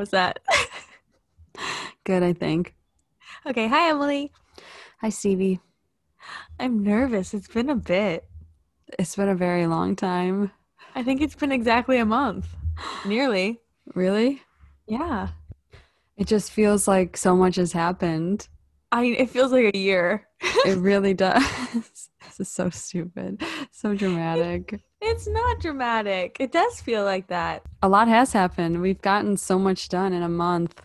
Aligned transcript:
How 0.00 0.02
was 0.02 0.10
that? 0.12 0.38
Good, 2.04 2.22
I 2.22 2.32
think. 2.32 2.74
okay, 3.46 3.68
hi 3.68 3.90
Emilie. 3.90 4.32
Hi, 5.02 5.10
Stephee. 5.10 5.60
I'm 6.58 6.82
nervous. 6.82 7.34
It's 7.34 7.48
been 7.48 7.68
a 7.68 7.74
bit. 7.74 8.24
It's 8.98 9.14
been 9.14 9.28
a 9.28 9.34
very 9.34 9.66
long 9.66 9.96
time. 9.96 10.52
I 10.94 11.02
think 11.02 11.20
it's 11.20 11.34
been 11.34 11.52
exactly 11.52 11.98
a 11.98 12.06
month. 12.06 12.46
Nearly. 13.04 13.60
Really? 13.94 14.40
Yeah. 14.86 15.28
It 16.16 16.26
just 16.26 16.50
feels 16.50 16.88
like 16.88 17.18
so 17.18 17.36
much 17.36 17.56
has 17.56 17.72
happened. 17.74 18.48
I 18.90 19.04
it 19.04 19.28
feels 19.28 19.52
like 19.52 19.74
a 19.74 19.78
year. 19.78 20.26
It 20.64 20.78
really 20.78 21.12
does. 21.26 21.44
this 21.74 22.40
is 22.40 22.48
so 22.48 22.70
stupid. 22.70 23.42
So 23.70 23.94
dramatic. 23.94 24.80
It's 25.00 25.26
not 25.26 25.60
dramatic. 25.60 26.36
It 26.40 26.52
does 26.52 26.80
feel 26.80 27.04
like 27.04 27.28
that. 27.28 27.62
A 27.82 27.88
lot 27.88 28.08
has 28.08 28.32
happened. 28.32 28.82
We've 28.82 29.00
gotten 29.00 29.36
so 29.36 29.58
much 29.58 29.88
done 29.88 30.12
in 30.12 30.22
a 30.22 30.28
month. 30.28 30.82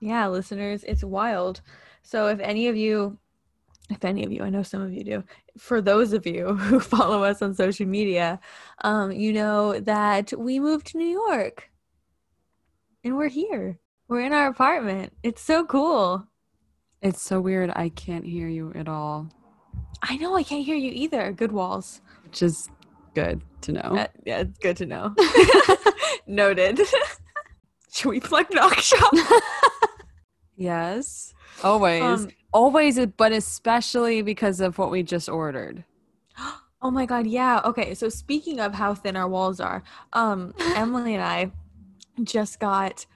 Yeah, 0.00 0.28
listeners, 0.28 0.84
it's 0.84 1.04
wild. 1.04 1.60
So 2.02 2.28
if 2.28 2.40
any 2.40 2.68
of 2.68 2.76
you 2.76 3.18
if 3.90 4.04
any 4.04 4.24
of 4.24 4.32
you, 4.32 4.42
I 4.42 4.48
know 4.48 4.62
some 4.62 4.80
of 4.80 4.92
you 4.92 5.04
do. 5.04 5.24
For 5.58 5.82
those 5.82 6.14
of 6.14 6.26
you 6.26 6.54
who 6.56 6.80
follow 6.80 7.24
us 7.24 7.42
on 7.42 7.54
social 7.54 7.86
media, 7.86 8.40
um, 8.82 9.12
you 9.12 9.32
know 9.32 9.78
that 9.80 10.32
we 10.38 10.58
moved 10.60 10.86
to 10.88 10.98
New 10.98 11.08
York. 11.08 11.70
And 13.04 13.16
we're 13.16 13.28
here. 13.28 13.78
We're 14.08 14.20
in 14.20 14.32
our 14.32 14.46
apartment. 14.46 15.12
It's 15.22 15.42
so 15.42 15.66
cool. 15.66 16.26
It's 17.02 17.20
so 17.20 17.40
weird. 17.40 17.70
I 17.74 17.90
can't 17.90 18.24
hear 18.24 18.48
you 18.48 18.72
at 18.74 18.88
all, 18.88 19.28
I 20.02 20.16
know 20.16 20.34
I 20.34 20.42
can't 20.42 20.64
hear 20.64 20.76
you 20.76 20.90
either. 20.92 21.32
Good 21.32 21.52
walls. 21.52 22.00
which 22.24 22.42
is 22.42 22.68
good 23.14 23.42
to 23.62 23.72
know. 23.72 23.80
Uh, 23.80 24.06
yeah, 24.24 24.40
it's 24.40 24.58
good 24.58 24.76
to 24.78 24.86
know. 24.86 25.14
Noted. 26.26 26.80
Should 27.92 28.08
we 28.08 28.20
plug 28.20 28.46
Knock 28.52 28.78
Shop? 28.78 29.12
Yes. 30.56 31.34
Always. 31.62 32.02
Um, 32.02 32.28
Always, 32.52 32.98
but 33.16 33.32
especially 33.32 34.22
because 34.22 34.60
of 34.60 34.78
what 34.78 34.90
we 34.90 35.02
just 35.02 35.28
ordered. 35.28 35.84
oh 36.82 36.90
my 36.90 37.06
god, 37.06 37.26
yeah. 37.26 37.60
Okay, 37.64 37.94
so 37.94 38.08
speaking 38.08 38.60
of 38.60 38.74
how 38.74 38.94
thin 38.94 39.16
our 39.16 39.28
walls 39.28 39.58
are, 39.58 39.82
um, 40.12 40.54
Emilie 40.76 41.14
and 41.14 41.22
I 41.22 41.50
just 42.22 42.60
got 42.60 43.06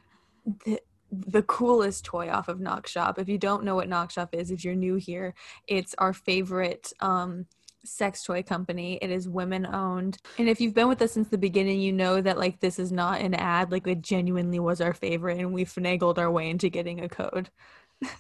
the 0.65 0.81
the 1.11 1.43
coolest 1.43 2.05
toy 2.05 2.29
off 2.31 2.49
of 2.49 2.61
Knock 2.61 2.87
Shop. 2.87 3.19
If 3.19 3.29
you 3.29 3.39
don't 3.39 3.65
know 3.65 3.75
what 3.75 3.89
Knock 3.89 4.11
Shop 4.11 4.35
is, 4.35 4.51
if 4.51 4.65
you're 4.65 4.75
new 4.75 4.97
here, 4.97 5.35
it's 5.67 5.95
our 5.99 6.13
favorite 6.13 6.93
um 7.01 7.47
sex 7.87 8.23
toy 8.25 8.43
company. 8.43 8.99
It 9.01 9.11
is 9.11 9.29
women 9.29 9.67
owned. 9.67 10.19
And 10.39 10.49
if 10.49 10.61
you've 10.61 10.75
been 10.75 10.89
with 10.89 11.01
us 11.03 11.13
since 11.13 11.29
the 11.29 11.39
beginning, 11.39 11.81
you 11.81 11.93
know 11.93 12.21
that 12.21 12.39
like 12.39 12.61
this 12.61 12.79
is 12.79 12.93
not 12.93 13.21
an 13.21 13.35
ad. 13.35 13.73
Like 13.73 13.87
it 13.87 14.03
genuinely 14.03 14.59
was 14.59 14.81
our 14.81 14.93
favorite 14.95 15.39
and 15.39 15.53
we 15.53 15.65
finagled 15.65 16.19
our 16.19 16.31
way 16.31 16.51
into 16.51 16.69
getting 16.69 17.01
a 17.03 17.09
code. 17.09 17.51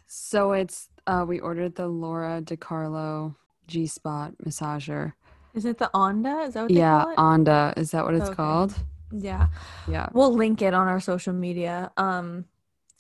So 0.06 0.52
it's 0.52 0.88
uh 1.06 1.24
we 1.28 1.38
ordered 1.40 1.74
the 1.74 1.86
Lora 1.86 2.40
DiCarlo 2.42 3.34
G 3.66 3.86
Spot 3.86 4.32
massager. 4.44 5.12
Is 5.54 5.64
it 5.64 5.78
the 5.78 5.90
Onda? 5.94 6.46
Is 6.48 6.54
that 6.54 6.62
what 6.62 6.68
they 6.68 6.76
Yeah, 6.76 7.02
call 7.02 7.12
it? 7.12 7.16
Onda. 7.18 7.78
Is 7.78 7.90
that 7.90 8.04
what 8.04 8.14
it's 8.14 8.28
Okay. 8.28 8.34
called? 8.36 8.74
yeah. 9.12 9.48
Yeah. 9.88 10.08
We'll 10.12 10.34
link 10.34 10.62
it 10.62 10.74
on 10.74 10.88
our 10.88 11.00
social 11.00 11.32
media. 11.32 11.90
Um 11.96 12.46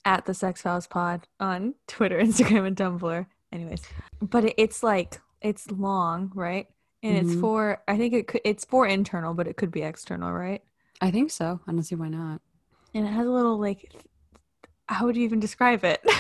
at 0.04 0.24
the 0.24 0.34
Sex 0.34 0.62
Files 0.62 0.86
Pod 0.86 1.26
on 1.40 1.74
Twitter, 1.88 2.18
Instagram, 2.20 2.66
and 2.66 2.76
Tumblr. 2.76 3.26
Anyways. 3.52 3.82
But 4.20 4.54
it's 4.56 4.82
like 4.82 5.20
it's 5.40 5.70
long, 5.70 6.32
right? 6.34 6.66
And 7.02 7.16
it's 7.18 7.34
Mhm. 7.34 7.40
for 7.40 7.82
I 7.88 7.96
think 7.96 8.14
it 8.14 8.26
could 8.26 8.40
it's 8.44 8.64
for 8.64 8.86
internal, 8.86 9.34
but 9.34 9.46
it 9.46 9.56
could 9.56 9.70
be 9.70 9.82
external, 9.82 10.32
right? 10.32 10.62
I 11.00 11.10
think 11.10 11.30
so. 11.30 11.60
I 11.66 11.72
don't 11.72 11.82
see 11.82 11.94
why 11.94 12.08
not. 12.08 12.40
And 12.94 13.06
it 13.06 13.10
has 13.10 13.26
a 13.26 13.30
little 13.30 13.58
like 13.58 13.92
how 14.88 15.04
would 15.06 15.16
you 15.16 15.24
even 15.24 15.40
describe 15.40 15.84
it? 15.84 16.02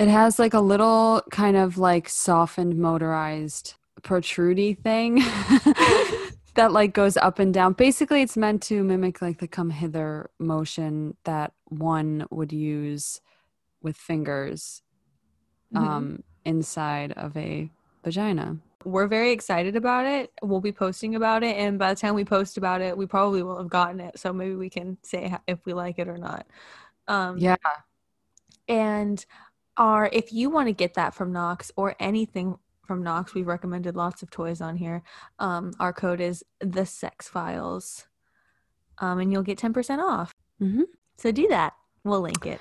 It 0.00 0.06
has 0.06 0.38
like 0.38 0.54
a 0.54 0.60
little 0.60 1.22
kind 1.32 1.56
of 1.56 1.76
like 1.76 2.08
softened 2.08 2.78
motorized 2.78 3.74
protrudy 4.02 4.78
thing 4.78 5.16
that 6.54 6.70
like 6.70 6.92
goes 6.94 7.16
up 7.16 7.40
and 7.40 7.52
down. 7.52 7.72
Basically, 7.72 8.22
it's 8.22 8.36
meant 8.36 8.62
to 8.64 8.84
mimic 8.84 9.20
like 9.20 9.38
the 9.38 9.48
come 9.48 9.70
hither 9.70 10.30
motion 10.38 11.16
that 11.24 11.52
one 11.64 12.26
would 12.30 12.52
use 12.52 13.20
with 13.82 13.96
fingers 13.96 14.82
Mhm. 15.74 15.78
um 15.84 16.22
inside 16.44 17.10
of 17.12 17.36
a 17.36 17.68
vagina. 18.04 18.56
We're 18.84 19.08
very 19.08 19.32
excited 19.32 19.76
about 19.76 20.06
it. 20.06 20.32
We'll 20.42 20.60
be 20.60 20.72
posting 20.72 21.14
about 21.16 21.42
it, 21.42 21.56
and 21.56 21.78
by 21.78 21.92
the 21.92 22.00
time 22.00 22.14
we 22.14 22.24
post 22.24 22.56
about 22.56 22.80
it, 22.80 22.96
we 22.96 23.06
probably 23.06 23.42
will 23.42 23.58
have 23.58 23.68
gotten 23.68 24.00
it. 24.00 24.18
So 24.18 24.32
maybe 24.32 24.54
we 24.54 24.70
can 24.70 24.96
say 25.02 25.34
if 25.46 25.58
we 25.66 25.72
like 25.74 25.98
it 25.98 26.08
or 26.08 26.16
not. 26.16 26.46
Um, 27.08 27.38
Yeah. 27.38 27.56
And 28.68 29.24
our 29.76 30.08
if 30.12 30.32
you 30.32 30.50
want 30.50 30.68
to 30.68 30.72
get 30.72 30.94
that 30.94 31.14
from 31.14 31.32
Knox 31.32 31.72
or 31.76 31.96
anything 32.00 32.58
from 32.86 33.02
Knox, 33.02 33.34
we've 33.34 33.46
recommended 33.46 33.96
lots 33.96 34.22
of 34.22 34.30
toys 34.30 34.60
on 34.60 34.76
here. 34.76 35.02
Um, 35.38 35.72
our 35.80 35.92
code 35.92 36.20
is 36.20 36.44
the 36.60 36.86
Sex 36.86 37.28
Files, 37.28 38.06
um, 38.98 39.18
and 39.18 39.32
you'll 39.32 39.42
get 39.42 39.58
ten 39.58 39.72
percent 39.72 40.00
off. 40.00 40.32
Mhm. 40.60 40.84
So 41.16 41.32
do 41.32 41.48
that. 41.48 41.74
We'll 42.04 42.20
link 42.20 42.46
it. 42.46 42.60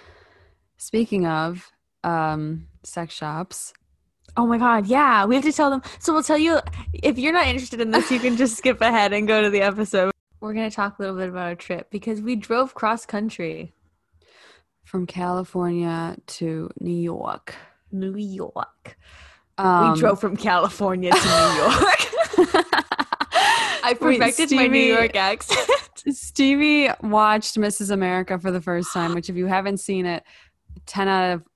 Speaking 0.78 1.26
of 1.26 1.72
um 2.04 2.68
sex 2.84 3.14
shops, 3.14 3.74
Oh 4.38 4.46
my 4.46 4.58
god, 4.60 4.86
yeah. 4.88 5.26
We 5.26 5.36
have 5.36 5.44
to 5.46 5.52
tell 5.52 5.70
them. 5.72 5.82
So 6.00 6.14
we'll 6.14 6.24
tell 6.24 6.38
you 6.38 6.60
if 6.94 7.18
you're 7.18 7.34
not 7.34 7.48
interested 7.48 7.82
in 7.82 7.92
this, 7.92 8.12
you 8.12 8.20
can 8.20 8.38
just 8.38 8.56
skip 8.58 8.80
ahead 8.82 9.12
and 9.12 9.28
go 9.28 9.42
to 9.42 9.50
the 9.50 9.62
episode. 9.62 10.12
We're 10.40 10.54
gonna 10.54 10.70
talk 10.72 11.00
a 11.00 11.02
little 11.02 11.18
bit 11.18 11.30
about 11.30 11.48
our 11.48 11.56
trip 11.56 11.90
because 11.90 12.22
we 12.22 12.36
drove 12.36 12.74
cross 12.76 13.06
country. 13.06 13.74
from 14.84 15.06
California 15.08 16.16
to 16.28 16.70
New 16.80 16.96
York. 16.96 17.56
New 17.92 18.16
York. 18.16 18.98
Um, 19.58 19.94
we 19.94 20.00
drove 20.00 20.22
from 20.22 20.38
California 20.38 21.12
to 21.12 21.18
New 21.18 21.24
York. 21.64 22.62
I 23.84 23.96
Wait, 24.00 24.20
perfected 24.20 24.52
my 24.52 24.68
New 24.68 24.80
York 24.80 25.16
accent. 25.16 25.68
Stephee 26.16 26.90
watched 27.02 27.56
Mrs. 27.56 27.90
America 27.92 28.38
for 28.38 28.52
the 28.52 28.62
first 28.62 28.94
time, 28.94 29.16
which 29.16 29.30
if 29.30 29.36
you 29.36 29.48
haven't 29.48 29.78
seen 29.78 30.06
it, 30.06 30.24
10 30.86 31.08
out 31.08 31.34
of 31.34 31.47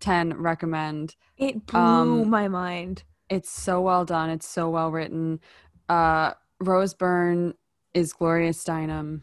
10 0.00 0.34
recommend. 0.34 1.16
It 1.36 1.66
blew 1.66 1.78
Um, 1.80 2.30
my 2.30 2.48
mind. 2.48 3.04
It's 3.28 3.50
so 3.50 3.80
well 3.80 4.04
done. 4.04 4.30
It's 4.30 4.46
so 4.48 4.70
well 4.70 4.90
written. 4.90 5.40
Uh, 5.88 6.32
Rose 6.60 6.94
Byrne 6.94 7.54
is 7.94 8.12
Gloria 8.12 8.50
Steinem, 8.50 9.22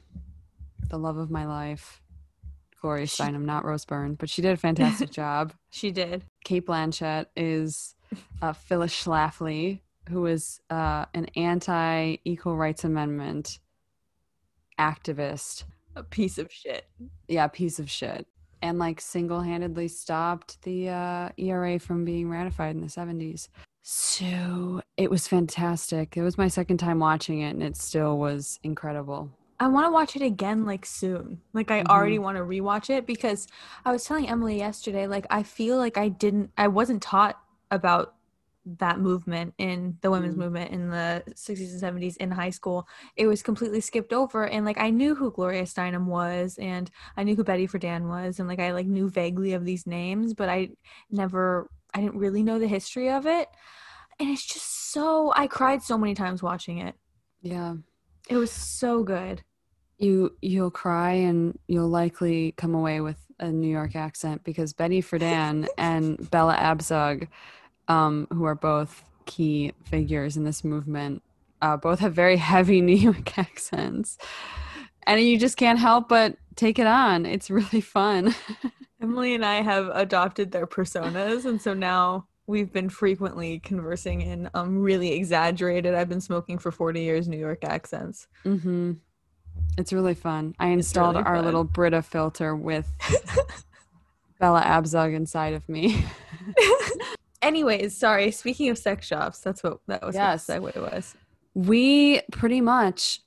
the 0.89 0.97
love 0.97 1.17
of 1.17 1.29
my 1.31 1.45
life. 1.45 2.01
Gloria 2.81 3.07
She- 3.07 3.23
Steinem, 3.23 3.45
not 3.45 3.65
Rose 3.65 3.85
Byrne, 3.85 4.15
but 4.15 4.29
she 4.29 4.41
did 4.41 4.51
a 4.51 4.57
fantastic 4.57 5.09
job. 5.21 5.53
She 5.71 5.91
did. 5.91 6.23
Cate 6.43 6.65
Blanchett 6.67 7.25
is 7.35 7.95
uh, 8.41 8.53
Phyllis 8.53 8.93
Schlafly, 8.93 9.81
who 10.09 10.25
is 10.27 10.59
uh, 10.69 11.05
an 11.15 11.25
anti 11.35 12.17
equal 12.25 12.55
rights 12.55 12.83
amendment 12.83 13.59
activist. 14.79 15.63
A 15.95 16.03
piece 16.03 16.37
of 16.37 16.51
shit. 16.51 16.85
Yeah, 17.27 17.47
piece 17.47 17.79
of 17.79 17.89
shit. 17.89 18.27
And 18.65 18.79
like 18.79 18.99
single 18.99 19.41
handedly 19.41 19.87
stopped 19.87 20.59
the 20.63 20.89
uh, 20.89 21.29
ERA 21.37 21.77
from 21.77 22.03
being 22.03 22.27
ratified 22.27 22.75
in 22.75 22.81
the 22.81 22.87
70s. 22.87 23.47
So 23.83 24.81
it 24.97 25.11
was 25.11 25.27
fantastic. 25.27 26.17
It 26.17 26.23
was 26.23 26.35
my 26.35 26.47
second 26.47 26.77
time 26.77 26.97
watching 26.97 27.41
it, 27.41 27.51
and 27.51 27.61
it 27.61 27.77
still 27.77 28.17
was 28.17 28.59
incredible. 28.63 29.29
I 29.59 29.67
want 29.67 29.85
to 29.85 29.91
watch 29.91 30.15
it 30.15 30.23
again 30.23 30.65
like 30.65 30.83
soon. 30.83 31.41
Like 31.53 31.69
I 31.69 31.83
already 31.83 32.17
want 32.17 32.37
to 32.37 32.43
rewatch 32.43 32.89
it 32.89 33.05
because 33.05 33.47
I 33.85 33.91
was 33.91 34.03
telling 34.03 34.27
Emilie 34.27 34.57
yesterday 34.57 35.05
like 35.05 35.27
I 35.29 35.43
feel 35.43 35.77
like 35.77 35.95
I 35.97 36.09
didn't 36.09 36.49
I 36.57 36.67
wasn't 36.67 37.03
taught 37.03 37.39
about 37.69 38.14
that 38.65 38.99
movement 38.99 39.53
in 39.57 39.97
the 40.01 40.09
women's 40.09 40.35
Mm. 40.35 40.39
movement 40.39 40.71
in 40.71 40.89
the 40.89 41.23
60s 41.35 41.71
and 41.71 41.79
70s 41.79 42.17
in 42.17 42.31
high 42.31 42.49
school. 42.49 42.87
It 43.15 43.27
was 43.27 43.43
completely 43.43 43.79
skipped 43.81 44.11
over 44.11 44.45
and 44.47 44.65
like 44.65 44.79
I 44.79 44.89
knew 44.89 45.13
who 45.15 45.31
Gloria 45.31 45.63
Steinem 45.63 46.05
was 46.05 46.57
and 46.57 46.89
I 47.15 47.23
knew 47.23 47.35
who 47.35 47.43
Betty 47.43 47.67
Friedan 47.67 48.07
was 48.09 48.39
and 48.39 48.47
like 48.47 48.59
I 48.59 48.71
like 48.71 48.87
knew 48.87 49.09
vaguely 49.09 49.53
of 49.53 49.65
these 49.65 49.85
names 49.85 50.33
but 50.33 50.49
I 50.49 50.69
never 51.11 51.69
I 51.93 52.01
didn't 52.01 52.17
really 52.17 52.43
know 52.43 52.59
the 52.59 52.67
history 52.67 53.09
of 53.09 53.25
it. 53.25 53.49
And 54.19 54.29
it's 54.29 54.45
just 54.45 54.91
so 54.91 55.31
I 55.35 55.47
cried 55.47 55.83
so 55.83 55.97
many 55.97 56.15
times 56.15 56.41
watching 56.41 56.79
it. 56.79 56.95
Yeah. 57.41 57.75
It 58.29 58.37
was 58.37 58.51
so 58.51 59.03
good. 59.03 59.43
You 59.97 60.35
you'll 60.41 60.71
cry 60.71 61.11
and 61.11 61.57
you'll 61.67 61.89
likely 61.89 62.53
come 62.57 62.73
away 62.73 62.99
with 62.99 63.17
a 63.39 63.51
New 63.51 63.67
York 63.67 63.95
accent 63.95 64.43
because 64.43 64.73
Betty 64.73 65.01
Friedan 65.01 65.67
and 65.77 66.29
Bella 66.31 66.55
Abzug, 66.55 67.27
um, 67.87 68.27
who 68.31 68.43
are 68.45 68.55
both 68.55 69.03
key 69.25 69.73
figures 69.83 70.37
in 70.37 70.43
this 70.43 70.63
movement, 70.63 71.23
uh, 71.61 71.77
both 71.77 71.99
have 71.99 72.13
very 72.13 72.37
heavy 72.37 72.81
New 72.81 72.95
York 72.95 73.37
accents, 73.37 74.17
and 75.07 75.21
you 75.21 75.37
just 75.37 75.57
can't 75.57 75.79
help 75.79 76.09
but 76.09 76.37
take 76.55 76.79
it 76.79 76.87
on. 76.87 77.25
It's 77.25 77.49
really 77.49 77.81
fun. 77.81 78.33
Emilie 79.01 79.35
and 79.35 79.45
I 79.45 79.61
have 79.61 79.89
adopted 79.93 80.51
their 80.51 80.67
personas, 80.67 81.45
and 81.45 81.61
so 81.61 81.73
now 81.73 82.27
we've 82.47 82.71
been 82.71 82.89
frequently 82.89 83.59
conversing 83.59 84.21
in 84.21 84.49
um 84.53 84.79
really 84.81 85.11
exaggerated. 85.13 85.93
I've 85.93 86.09
been 86.09 86.21
smoking 86.21 86.57
for 86.57 86.71
forty 86.71 87.01
years 87.01 87.27
New 87.27 87.37
York 87.37 87.63
accents. 87.63 88.27
Mm-hmm. 88.45 88.93
It's 89.77 89.91
really 89.91 90.13
fun. 90.13 90.55
I 90.59 90.67
installed 90.67 91.15
really 91.15 91.27
our 91.27 91.35
fun. 91.37 91.45
little 91.45 91.63
Brita 91.63 92.01
filter 92.01 92.55
with 92.55 92.89
Bella 94.39 94.61
Abzug 94.61 95.13
inside 95.13 95.53
of 95.53 95.67
me. 95.67 96.03
Anyways, 97.41 97.95
sorry. 97.97 98.31
Speaking 98.31 98.69
of 98.69 98.77
sex 98.77 99.05
shops, 99.07 99.39
that's 99.39 99.61
what 99.63 99.79
that 99.87 100.03
was. 100.05 100.15
Yes. 100.15 100.47
What 100.47 100.73
the 100.73 100.79
segue 100.79 100.91
was. 100.93 101.15
we 101.53 102.21
pretty 102.31 102.61
much 102.61 103.21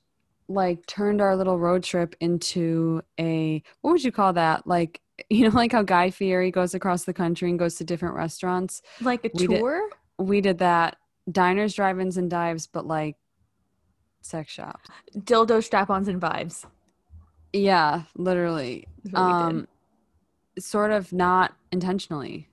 like 0.47 0.85
turned 0.87 1.21
our 1.21 1.35
little 1.35 1.59
road 1.59 1.83
trip 1.83 2.15
into 2.19 3.01
a 3.19 3.61
what 3.81 3.91
would 3.91 4.03
you 4.03 4.11
call 4.11 4.33
that? 4.33 4.65
Like 4.67 5.01
you 5.29 5.47
know, 5.49 5.55
like 5.55 5.71
how 5.73 5.83
Guy 5.83 6.09
Fieri 6.11 6.49
goes 6.51 6.73
across 6.73 7.03
the 7.05 7.13
country 7.13 7.49
and 7.49 7.59
goes 7.59 7.75
to 7.75 7.83
different 7.83 8.15
restaurants. 8.15 8.81
Like 9.01 9.23
a 9.25 9.29
We 9.33 9.47
did- 9.47 9.59
tour. 9.59 9.89
We 10.17 10.41
did 10.41 10.57
that. 10.59 10.97
Diners, 11.31 11.75
drive-ins, 11.75 12.17
and 12.17 12.29
dives, 12.29 12.65
but 12.67 12.85
like 12.87 13.15
sex 14.21 14.51
shops. 14.51 14.89
Dildo 15.15 15.63
strap-ons 15.63 16.07
and 16.09 16.19
vibes. 16.19 16.65
Yeah, 17.53 18.03
literally. 18.15 18.87
did. 19.05 19.15
um 19.15 19.67
sort 20.57 20.91
of 20.91 21.13
not 21.13 21.53
intentionally 21.71 22.48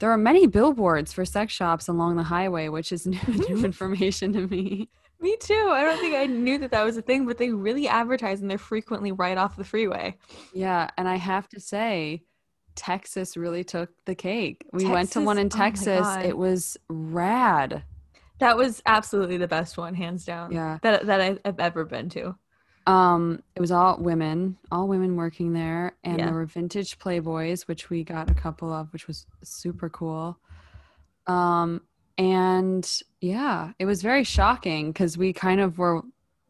there 0.00 0.10
are 0.10 0.18
many 0.18 0.46
billboards 0.46 1.12
for 1.12 1.24
sex 1.24 1.52
shops 1.52 1.86
along 1.88 2.16
the 2.16 2.22
highway 2.24 2.68
which 2.68 2.90
is 2.92 3.06
new, 3.06 3.18
new 3.28 3.38
mm-hmm. 3.38 3.64
information 3.64 4.32
to 4.32 4.46
me 4.48 4.88
Me 5.22 5.36
too. 5.38 5.68
I 5.70 5.82
don't 5.84 5.98
think 6.00 6.14
I 6.16 6.24
knew 6.26 6.56
that 6.58 6.70
that 6.70 6.82
was 6.82 6.96
a 6.96 7.02
thing, 7.02 7.26
but 7.26 7.36
they 7.36 7.50
really 7.50 7.86
advertise 7.86 8.40
and 8.40 8.50
they're 8.50 8.56
frequently 8.56 9.12
right 9.12 9.36
off 9.36 9.54
the 9.56 9.64
freeway. 9.64 10.16
yeah 10.54 10.88
and 10.98 11.06
i 11.08 11.16
have 11.16 11.46
to 11.50 11.60
say 11.60 12.22
texas 12.74 13.36
really 13.36 13.62
took 13.64 13.90
the 14.06 14.14
cake 14.14 14.64
we 14.72 14.86
went 14.86 15.10
to 15.12 15.20
one 15.20 15.36
in 15.38 15.46
oh 15.46 15.48
Texas- 15.50 15.86
oh 15.88 15.94
texas 15.96 16.16
God. 16.16 16.24
it 16.26 16.36
was 16.38 16.76
rad 16.88 17.84
That 18.38 18.56
was 18.56 18.80
absolutely 18.86 19.36
the 19.36 19.48
best 19.48 19.76
one, 19.76 19.94
hands 19.94 20.24
down. 20.24 20.52
yeah 20.52 20.78
That 20.82 21.04
that 21.06 21.20
I've 21.20 21.60
ever 21.60 21.84
been 21.84 22.08
to. 22.10 22.36
Um 22.86 23.42
it 23.54 23.60
was 23.60 23.70
all 23.70 23.98
women 23.98 24.56
all 24.72 24.88
women 24.88 25.16
working 25.16 25.52
there 25.52 25.92
and 26.02 26.18
Yeah. 26.18 26.26
there 26.26 26.34
were 26.34 26.46
vintage 26.46 26.98
playboys 26.98 27.62
which 27.68 27.90
we 27.90 28.02
got 28.04 28.30
a 28.30 28.34
couple 28.34 28.72
of 28.72 28.92
which 28.92 29.06
was 29.06 29.26
super 29.42 29.88
cool 29.90 30.38
um 31.26 31.82
and 32.16 33.02
yeah 33.20 33.72
it 33.78 33.84
was 33.84 34.02
very 34.02 34.24
shocking 34.24 34.92
because 34.92 35.18
we 35.18 35.32
kind 35.32 35.60
of 35.60 35.78
were 35.78 36.02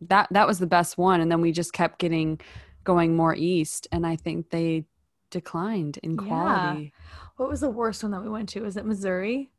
that 0.03 0.29
that 0.31 0.47
was 0.47 0.59
the 0.59 0.67
best 0.67 0.97
one 0.97 1.21
and 1.21 1.31
then 1.31 1.41
we 1.41 1.53
just 1.53 1.73
kept 1.73 1.99
getting 1.99 2.41
going 2.85 3.15
more 3.17 3.35
east 3.35 3.87
and 3.93 4.07
i 4.07 4.17
think 4.17 4.51
they 4.51 4.85
declined 5.31 5.99
in 6.03 6.17
Yeah. 6.17 6.27
quality 6.29 6.93
What 7.37 7.49
was 7.49 7.61
the 7.61 7.71
worst 7.71 8.03
one 8.03 8.13
that 8.13 8.23
we 8.23 8.29
went 8.29 8.49
to? 8.51 8.63
Was 8.63 8.77
it 8.77 8.85
Missouri? 8.85 9.51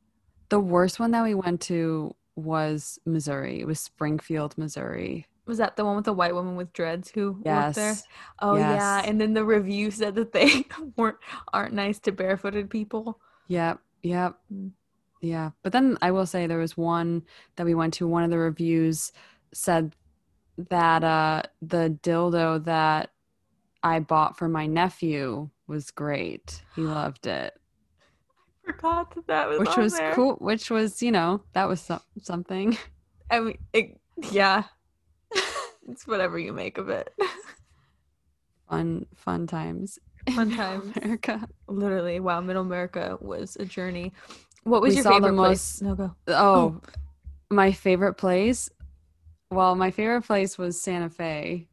the 0.49 0.59
worst 0.59 0.99
one 0.99 1.11
that 1.11 1.23
we 1.23 1.33
went 1.33 1.61
to 1.61 2.13
was 2.35 2.99
missouri 3.05 3.59
it 3.61 3.67
was 3.67 3.79
springfield 3.79 4.57
missouri 4.57 5.25
Was 5.45 5.57
that 5.57 5.75
the 5.75 5.83
one 5.83 5.95
with 5.95 6.05
the 6.05 6.13
white 6.13 6.33
woman 6.35 6.55
with 6.55 6.71
dreads 6.71 7.09
who 7.09 7.31
worked 7.31 7.75
there? 7.75 7.91
yes 7.91 8.03
Oh 8.39 8.57
yeah, 8.57 9.01
and 9.03 9.19
then 9.19 9.33
the 9.33 9.43
review 9.43 9.91
said 9.91 10.15
that 10.15 10.31
they 10.33 10.65
weren't 10.97 11.17
aren't 11.51 11.73
nice 11.73 11.99
to 11.99 12.11
barefooted 12.11 12.69
people. 12.69 13.19
Yep, 13.47 13.79
yep. 14.03 14.37
Mm. 14.53 14.71
Yeah. 15.21 15.51
But 15.63 15.73
then 15.73 15.97
I 16.01 16.11
will 16.11 16.25
say 16.25 16.47
there 16.47 16.57
was 16.57 16.77
one 16.77 17.23
that 17.55 17.65
we 17.65 17.75
went 17.75 17.93
to, 17.95 18.07
one 18.07 18.23
of 18.23 18.29
the 18.29 18.37
reviews 18.37 19.11
said 19.53 19.95
that 20.69 21.03
uh 21.03 21.43
the 21.61 21.97
dildo 22.03 22.63
that 22.65 23.11
I 23.83 23.99
bought 23.99 24.37
for 24.37 24.47
my 24.47 24.67
nephew 24.67 25.49
was 25.67 25.91
great. 25.91 26.63
He 26.75 26.81
loved 26.81 27.25
it. 27.27 27.53
I 28.67 28.71
Forgot 28.71 29.15
that 29.15 29.27
that 29.27 29.49
was 29.49 29.59
Which 29.59 29.77
was 29.77 29.93
there. 29.97 30.13
cool, 30.13 30.35
which 30.35 30.69
was, 30.69 31.01
you 31.01 31.11
know, 31.11 31.41
that 31.53 31.67
was 31.67 31.81
some, 31.81 32.01
something. 32.21 32.77
I 33.31 33.39
mean, 33.39 33.57
it, 33.73 33.99
yeah, 34.31 34.63
it's 35.89 36.07
whatever 36.07 36.37
you 36.39 36.53
make 36.53 36.77
of 36.77 36.89
it. 36.89 37.13
Fun 38.69 39.05
fun 39.15 39.47
times. 39.47 39.99
Fun 40.33 40.51
times. 40.55 40.95
America. 40.97 41.47
Literally, 41.67 42.19
wow, 42.19 42.39
Middle 42.41 42.61
America 42.61 43.17
was 43.19 43.57
a 43.59 43.65
journey. 43.65 44.13
What 44.63 44.81
was 44.81 44.91
We 44.95 45.01
your 45.01 45.11
favorite 45.11 45.33
most- 45.33 45.79
place? 45.79 45.81
No 45.81 45.95
go. 45.95 46.15
Oh, 46.27 46.81
my 47.49 47.71
favorite 47.71 48.13
place. 48.13 48.69
Well, 49.49 49.75
my 49.75 49.91
favorite 49.91 50.21
place 50.21 50.57
was 50.57 50.81
Santa 50.81 51.09
Fe. 51.09 51.67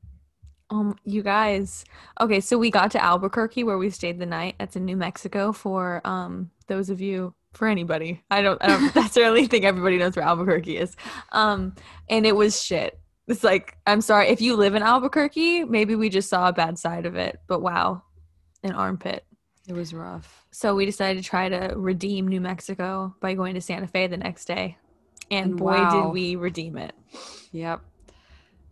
Um, 0.71 0.97
you 1.05 1.23
guys. 1.23 1.85
Okay, 2.21 2.41
so 2.41 2.59
we 2.59 2.71
got 2.71 2.91
to 2.91 3.03
Albuquerque 3.03 3.63
where 3.65 3.79
we 3.79 3.91
stayed 3.91 4.19
the 4.19 4.27
night. 4.27 4.57
That's 4.59 4.75
in 4.75 4.85
New 4.85 4.97
Mexico. 4.97 5.53
For 5.53 6.01
um, 6.05 6.51
those 6.67 6.91
of 6.91 7.01
you, 7.01 7.33
for 7.55 7.69
anybody, 7.69 8.23
I 8.31 8.43
don't, 8.43 8.63
I 8.63 8.67
don't 8.67 8.95
necessarily 8.97 9.47
think 9.47 9.65
everybody 9.65 9.99
knows 9.99 10.17
where 10.17 10.25
Albuquerque 10.25 10.77
is. 10.79 10.97
Um, 11.31 11.75
and 12.11 12.27
it 12.27 12.35
was 12.35 12.61
shit. 12.61 12.99
It's 13.29 13.45
like, 13.45 13.77
I'm 13.87 14.01
sorry 14.01 14.29
if 14.29 14.41
you 14.41 14.57
live 14.57 14.75
in 14.75 14.83
Albuquerque, 14.83 15.65
maybe 15.65 15.95
we 15.95 16.09
just 16.09 16.29
saw 16.31 16.49
a 16.49 16.53
bad 16.53 16.79
side 16.79 17.07
of 17.07 17.15
it. 17.15 17.41
But 17.47 17.61
wow, 17.61 18.03
an 18.63 18.73
armpit. 18.73 19.25
It 19.69 19.75
was 19.75 19.93
rough. 19.93 20.47
So 20.51 20.75
we 20.75 20.87
decided 20.87 21.23
to 21.23 21.29
try 21.29 21.49
to 21.51 21.75
redeem 21.77 22.27
New 22.27 22.41
Mexico 22.41 23.15
by 23.21 23.35
going 23.35 23.55
to 23.55 23.61
Santa 23.61 23.87
Fe 23.87 24.07
the 24.07 24.17
next 24.17 24.47
day. 24.47 24.79
And, 25.31 25.57
boy, 25.59 25.77
wow. 25.83 25.91
did 26.07 26.13
we 26.15 26.37
redeem 26.37 26.79
it. 26.79 26.95
Yep. 27.53 27.83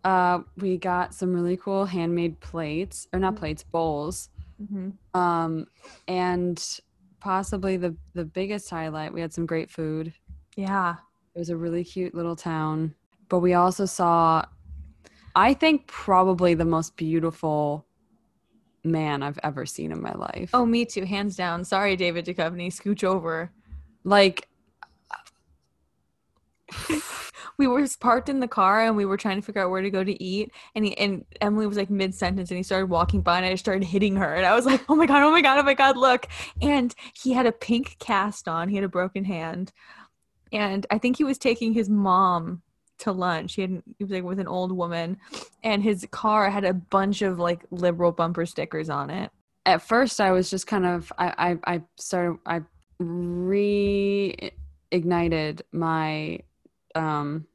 Uh, 0.03 0.39
we 0.57 0.77
got 0.77 1.13
some 1.13 1.33
really 1.33 1.55
cool 1.57 1.85
handmade 1.85 2.39
plates, 2.39 3.07
or 3.13 3.19
not 3.19 3.35
Mm. 3.35 3.37
plates, 3.39 3.63
bowls. 3.63 4.29
hmm 4.57 4.89
Um, 5.13 5.67
and 6.07 6.79
possibly 7.19 7.77
the 7.77 7.95
the 8.13 8.25
biggest 8.25 8.69
highlight, 8.71 9.13
we 9.13 9.21
had 9.21 9.33
some 9.33 9.45
great 9.45 9.69
food. 9.69 10.13
Yeah. 10.55 10.95
It 11.35 11.39
was 11.39 11.49
a 11.49 11.57
really 11.57 11.83
cute 11.83 12.15
little 12.15 12.35
town. 12.35 12.95
But 13.29 13.39
we 13.39 13.53
also 13.53 13.85
saw, 13.85 14.45
I 15.35 15.53
think, 15.53 15.87
probably 15.87 16.53
the 16.53 16.65
most 16.65 16.95
beautiful 16.95 17.85
man 18.83 19.23
I've 19.23 19.39
ever 19.43 19.65
seen 19.65 19.91
in 19.91 20.01
my 20.01 20.13
life. 20.13 20.51
Oh, 20.53 20.65
me 20.65 20.85
too. 20.85 21.05
Hands 21.05 21.35
down. 21.35 21.63
Sorry, 21.65 21.95
David 21.95 22.25
Duchovny. 22.25 22.67
Scooch 22.67 23.03
over. 23.03 23.51
like 24.03 24.47
We 27.57 27.65
were 27.65 27.87
parked 27.99 28.29
in 28.29 28.39
the 28.39 28.47
car 28.47 28.85
and 28.85 28.95
we 28.95 29.05
were 29.05 29.17
trying 29.17 29.37
to 29.37 29.41
figure 29.41 29.63
out 29.63 29.71
where 29.71 29.81
to 29.81 29.89
go 29.89 30.03
to 30.03 30.23
eat. 30.23 30.51
And 30.75 30.85
he, 30.85 30.97
and 30.97 31.25
Emilie 31.41 31.65
was 31.65 31.77
like 31.77 31.89
mid 31.89 32.13
sentence 32.13 32.51
and 32.51 32.57
he 32.57 32.63
started 32.63 32.87
walking 32.87 33.21
by 33.21 33.37
and 33.37 33.45
I 33.45 33.51
just 33.51 33.63
started 33.63 33.83
hitting 33.83 34.15
her. 34.15 34.35
And 34.35 34.45
I 34.45 34.55
was 34.55 34.65
like, 34.65 34.83
oh 34.89 34.95
my 34.95 35.07
God, 35.07 35.23
oh 35.23 35.31
my 35.31 35.41
God, 35.41 35.57
oh 35.57 35.63
my 35.63 35.73
God, 35.73 35.97
look. 35.97 36.27
And 36.61 36.93
he 37.13 37.33
had 37.33 37.47
a 37.47 37.51
pink 37.51 37.97
cast 37.99 38.47
on. 38.47 38.69
He 38.69 38.75
had 38.75 38.85
a 38.85 38.89
broken 38.89 39.23
hand. 39.23 39.73
And 40.51 40.85
I 40.91 40.99
think 40.99 41.17
he 41.17 41.23
was 41.23 41.39
taking 41.39 41.73
his 41.73 41.89
mom 41.89 42.61
to 42.99 43.11
lunch. 43.11 43.55
He 43.55 43.61
had 43.61 43.83
he 43.97 44.03
was 44.03 44.11
like 44.11 44.23
with 44.23 44.39
an 44.39 44.47
old 44.47 44.71
woman 44.71 45.17
and 45.63 45.83
his 45.83 46.07
car 46.11 46.49
had 46.49 46.63
a 46.65 46.73
bunch 46.73 47.21
of 47.21 47.39
like 47.39 47.65
liberal 47.71 48.11
bumper 48.11 48.45
stickers 48.45 48.89
on 48.89 49.09
it. 49.09 49.31
at 49.65 49.81
first 49.81 50.19
I 50.21 50.31
was 50.31 50.49
just 50.49 50.67
kind 50.67 50.85
of 50.85 51.11
I 51.17 51.33
I, 51.65 51.75
I 51.75 51.81
started 51.97 52.39
I 52.45 52.61
reignited 54.91 55.61
my 55.71 56.39
um 56.95 57.45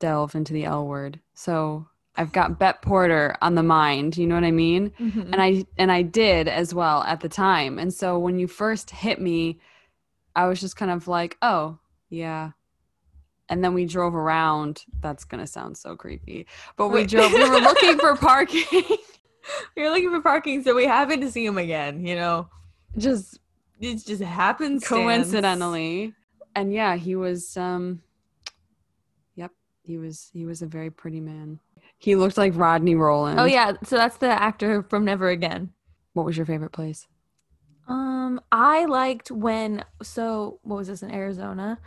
delve 0.00 0.34
into 0.34 0.52
the 0.52 0.64
L 0.64 0.86
word. 0.86 1.20
So 1.34 1.86
I've 2.16 2.32
got 2.32 2.58
Bette 2.58 2.78
Porter 2.82 3.36
on 3.42 3.54
the 3.54 3.62
mind, 3.62 4.16
you 4.16 4.26
know 4.26 4.34
what 4.36 4.44
I 4.44 4.50
mean? 4.52 4.92
And 4.98 5.36
I 5.42 5.64
and 5.78 5.90
I 5.90 6.02
did 6.02 6.46
as 6.48 6.72
well 6.74 7.02
at 7.04 7.20
the 7.20 7.28
time. 7.28 7.78
And 7.78 7.92
so 7.92 8.18
when 8.18 8.38
you 8.38 8.46
first 8.46 8.90
hit 8.90 9.20
me, 9.20 9.58
I 10.36 10.46
was 10.46 10.60
just 10.60 10.76
kind 10.76 10.90
of 10.90 11.08
like, 11.08 11.36
"Oh, 11.42 11.78
yeah." 12.08 12.52
And 13.48 13.62
then 13.62 13.74
we 13.74 13.84
drove 13.84 14.14
around. 14.14 14.84
That's 15.00 15.24
going 15.24 15.40
to 15.42 15.46
sound 15.46 15.76
so 15.76 15.96
creepy. 15.96 16.46
But 16.76 16.88
we 16.88 17.00
Wait. 17.00 17.10
drove 17.10 17.32
we 17.32 17.48
were 17.48 17.60
looking 17.60 17.98
for 17.98 18.16
parking. 18.30 18.64
we 19.76 19.82
were 19.82 19.90
looking 19.90 20.10
for 20.10 20.20
parking, 20.22 20.62
so 20.62 20.74
we 20.74 20.86
happened 20.86 21.22
to 21.22 21.30
see 21.30 21.44
him 21.44 21.58
again, 21.58 22.06
you 22.06 22.16
know. 22.16 22.48
just 22.96 23.38
It 23.80 24.04
just 24.06 24.22
happens 24.22 24.86
coincidentally 24.86 26.14
and 26.56 26.72
yeah 26.72 26.94
he 26.96 27.16
was 27.16 27.56
um 27.56 28.00
yep 29.34 29.50
he 29.82 29.98
was 29.98 30.30
he 30.32 30.46
was 30.46 30.62
a 30.62 30.66
very 30.66 30.90
pretty 30.90 31.20
man 31.20 31.58
he 31.98 32.14
looked 32.16 32.36
like 32.38 32.52
rodney 32.56 32.94
Roland. 32.94 33.40
Oh 33.40 33.44
yeah, 33.44 33.72
so 33.84 33.96
that's 33.96 34.18
the 34.18 34.28
actor 34.28 34.82
from 34.84 35.04
Never 35.04 35.28
Again. 35.30 35.70
what 36.12 36.24
was 36.26 36.36
your 36.36 36.46
favorite 36.46 36.72
place 36.72 37.06
Um, 37.88 38.40
I 38.52 38.84
liked 38.86 39.30
when 39.30 39.84
so 40.02 40.60
what 40.62 40.76
was 40.76 40.88
this 40.88 41.02
in 41.02 41.10
Arizona? 41.12 41.78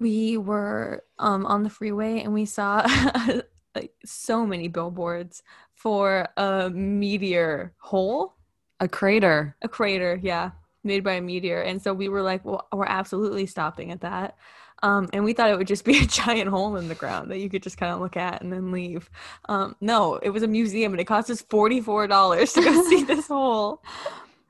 We 0.00 0.36
were 0.38 1.04
um 1.18 1.46
on 1.46 1.62
the 1.62 1.70
freeway 1.70 2.20
and 2.22 2.34
we 2.34 2.46
saw 2.46 2.84
like 3.76 3.92
so 4.04 4.44
many 4.46 4.66
billboards 4.68 5.42
for 5.74 6.28
a 6.36 6.70
meteor 6.70 7.72
hole, 7.78 8.34
a 8.80 8.88
crater 8.88 9.56
a 9.62 9.68
crater, 9.68 10.18
yeah, 10.22 10.50
made 10.82 11.04
by 11.04 11.12
a 11.14 11.20
meteor. 11.20 11.60
And 11.60 11.80
so 11.80 11.92
we 11.94 12.08
were 12.08 12.22
like, 12.22 12.44
well, 12.44 12.66
we're 12.72 12.86
absolutely 12.86 13.46
stopping 13.46 13.92
at 13.92 14.00
that. 14.00 14.36
Um, 14.82 15.10
and 15.12 15.24
we 15.24 15.34
thought 15.34 15.50
it 15.50 15.58
would 15.58 15.66
just 15.66 15.84
be 15.84 15.98
a 16.02 16.06
giant 16.06 16.48
hole 16.48 16.76
in 16.76 16.88
the 16.88 16.94
ground 16.94 17.30
that 17.30 17.38
you 17.38 17.50
could 17.50 17.62
just 17.62 17.76
kind 17.76 17.92
of 17.92 18.00
look 18.00 18.16
at 18.16 18.40
and 18.42 18.50
then 18.52 18.72
leave. 18.72 19.10
Um, 19.48 19.76
no, 19.80 20.16
it 20.16 20.30
was 20.30 20.42
a 20.42 20.48
museum 20.48 20.92
and 20.92 21.00
it 21.00 21.04
cost 21.04 21.28
us 21.30 21.42
$44 21.42 22.54
to 22.54 22.62
go 22.62 22.82
see 22.88 23.04
this 23.04 23.28
hole. 23.28 23.82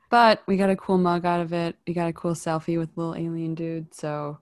but 0.09 0.42
we 0.47 0.57
got 0.57 0.71
a 0.71 0.76
cool 0.76 0.99
mug 0.99 1.25
out 1.25 1.40
of 1.40 1.52
it 1.52 1.76
we 1.87 1.95
got 1.95 2.09
a 2.09 2.12
cool 2.12 2.33
selfie 2.35 2.78
with 2.78 2.90
little 2.97 3.14
alien 3.14 3.54
dude 3.54 3.92
so 3.95 4.38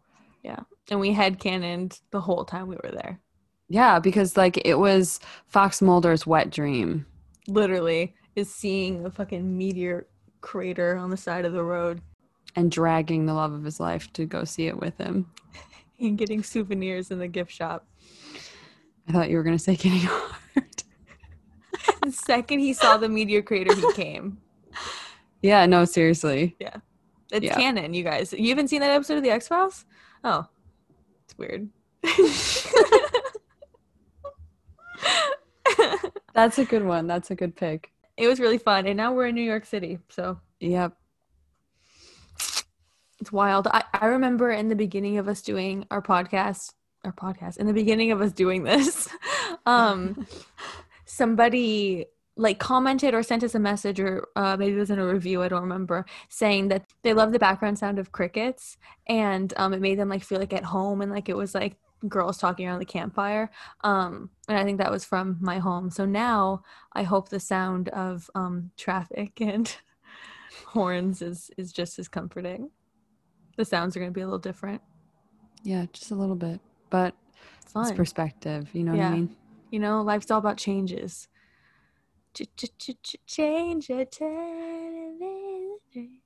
and 0.91 1.01
we 1.01 1.13
had 1.13 1.39
cannoned 1.39 2.01
the 2.11 2.21
whole 2.21 2.45
time 2.45 2.69
we 2.69 2.77
were 2.77 2.91
there. 2.93 3.21
Yeah, 3.69 3.99
because 3.99 4.37
like 4.37 4.61
it 4.65 4.79
was 4.79 5.21
Fox 5.47 5.83
Mulder's 5.83 6.27
wet 6.27 6.51
dream. 6.51 7.07
Literally, 7.47 8.15
is 8.37 8.53
seeing 8.53 9.05
a 9.05 9.11
fucking 9.11 9.57
meteor 9.57 10.07
crater 10.41 10.97
on 10.97 11.11
the 11.11 11.17
side 11.17 11.45
of 11.45 11.53
the 11.53 11.65
road 11.65 12.01
and 12.57 12.71
dragging 12.71 13.27
the 13.27 13.35
love 13.35 13.53
of 13.53 13.65
his 13.65 13.79
life 13.81 14.13
to 14.15 14.25
go 14.25 14.45
see 14.45 14.67
it 14.67 14.79
with 14.79 14.97
him. 14.99 15.31
and 16.01 16.17
getting 16.17 16.43
souvenirs 16.43 17.11
in 17.11 17.19
the 17.19 17.29
gift 17.29 17.53
shop. 17.53 17.87
I 19.09 19.13
thought 19.13 19.31
you 19.31 19.37
were 19.37 19.43
gonna 19.43 19.59
say 19.59 19.77
getting 19.77 20.01
hard. 20.01 20.83
the 22.03 22.13
second 22.13 22.61
he 22.61 22.73
saw 22.73 22.97
the 22.97 23.09
meteor 23.09 23.43
crater, 23.43 23.75
he 23.75 23.93
came. 23.93 24.39
Yeah, 25.41 25.67
no, 25.67 25.85
seriously. 25.85 26.57
Yeah. 26.59 26.79
It's 27.31 27.45
Yeah. 27.45 27.55
canon, 27.55 27.95
you 27.95 28.03
guys. 28.03 28.33
You 28.33 28.49
haven't 28.49 28.69
seen 28.69 28.81
that 28.81 28.91
episode 28.91 29.19
of 29.19 29.23
The 29.23 29.31
X 29.31 29.47
Files? 29.47 29.85
Oh. 30.25 30.49
It's 31.29 31.37
weird. 31.37 31.69
That's 36.35 36.59
a 36.59 36.65
good 36.65 36.85
one. 36.85 37.07
That's 37.07 37.31
a 37.31 37.35
good 37.35 37.57
pick. 37.57 37.91
it 38.17 38.29
was 38.29 38.41
really 38.41 38.59
fun. 38.59 38.87
And 38.87 38.97
now 38.97 39.13
we're 39.13 39.27
in 39.27 39.35
New 39.35 39.43
York 39.43 39.67
City. 39.67 39.99
So 40.09 40.39
Yep. 40.61 40.97
it's 43.21 43.33
wild. 43.33 43.67
I, 43.69 43.85
I 43.93 44.07
remember 44.07 44.51
in 44.51 44.69
the 44.69 44.77
beginning 44.77 45.19
of 45.19 45.29
us 45.29 45.43
doing 45.43 45.87
our 45.91 46.03
podcast, 46.03 46.73
our 47.05 47.13
podcast, 47.13 47.59
in 47.59 47.67
the 47.67 47.73
beginning 47.73 48.13
of 48.13 48.21
us 48.21 48.33
doing 48.33 48.63
this, 48.65 49.09
um, 49.67 50.27
somebody 51.05 52.07
like 52.39 52.59
commented 52.59 53.13
or 53.13 53.23
sent 53.23 53.43
us 53.43 53.55
a 53.55 53.59
message 53.59 54.01
or 54.01 54.27
uh, 54.37 54.57
maybe 54.57 54.77
it 54.77 54.79
was 54.79 54.91
in 54.91 54.99
a 54.99 55.07
review 55.07 55.43
i 55.43 55.49
don't 55.49 55.63
remember 55.63 56.07
saying 56.29 56.69
that 56.69 56.85
they 57.03 57.13
love 57.13 57.33
the 57.33 57.39
background 57.39 57.79
sound 57.79 57.99
of 57.99 58.13
crickets 58.13 58.79
and 59.09 59.53
um, 59.57 59.75
it 59.75 59.81
made 59.81 59.99
them 59.99 60.09
like 60.09 60.25
feel 60.25 60.39
like 60.39 60.53
at 60.53 60.65
home 60.65 61.03
and 61.03 61.11
like 61.11 61.29
it 61.29 61.37
was 61.37 61.55
like 61.55 61.77
girls 62.07 62.39
talking 62.39 62.67
around 62.67 62.79
the 62.79 62.85
campfire 62.85 63.51
um, 63.83 64.31
and 64.49 64.57
i 64.57 64.65
think 64.65 64.79
that 64.79 64.91
was 64.91 65.05
from 65.05 65.37
my 65.41 65.59
home 65.59 65.91
so 65.91 66.05
now 66.07 66.63
i 66.95 67.03
hope 67.03 67.29
the 67.29 67.41
sound 67.41 67.89
of 67.91 68.31
um, 68.35 68.71
traffic 68.77 69.33
and 69.41 69.77
horns 70.65 71.21
is 71.21 71.51
is 71.57 71.73
just 71.73 71.99
as 71.99 72.09
comforting 72.09 72.71
the 73.57 73.65
sounds 73.65 73.97
are 73.97 74.01
going 74.01 74.11
to 74.11 74.15
be 74.15 74.21
a 74.21 74.27
little 74.27 74.39
different 74.39 74.81
Yeah, 75.65 75.87
just 75.93 76.11
a 76.11 76.15
little 76.15 76.37
bit. 76.37 76.61
But 76.91 77.15
it's 77.63 77.73
fun 77.73 77.97
perspective. 77.97 78.69
You 78.73 78.85
know 78.85 78.93
what 78.93 79.01
I 79.01 79.11
mean? 79.11 79.37
you 79.71 79.79
know 79.79 80.01
life's 80.03 80.31
all 80.31 80.39
about 80.39 80.57
changes 80.57 81.29
change 83.27 83.91
a 83.91 84.05
television. 84.05 85.79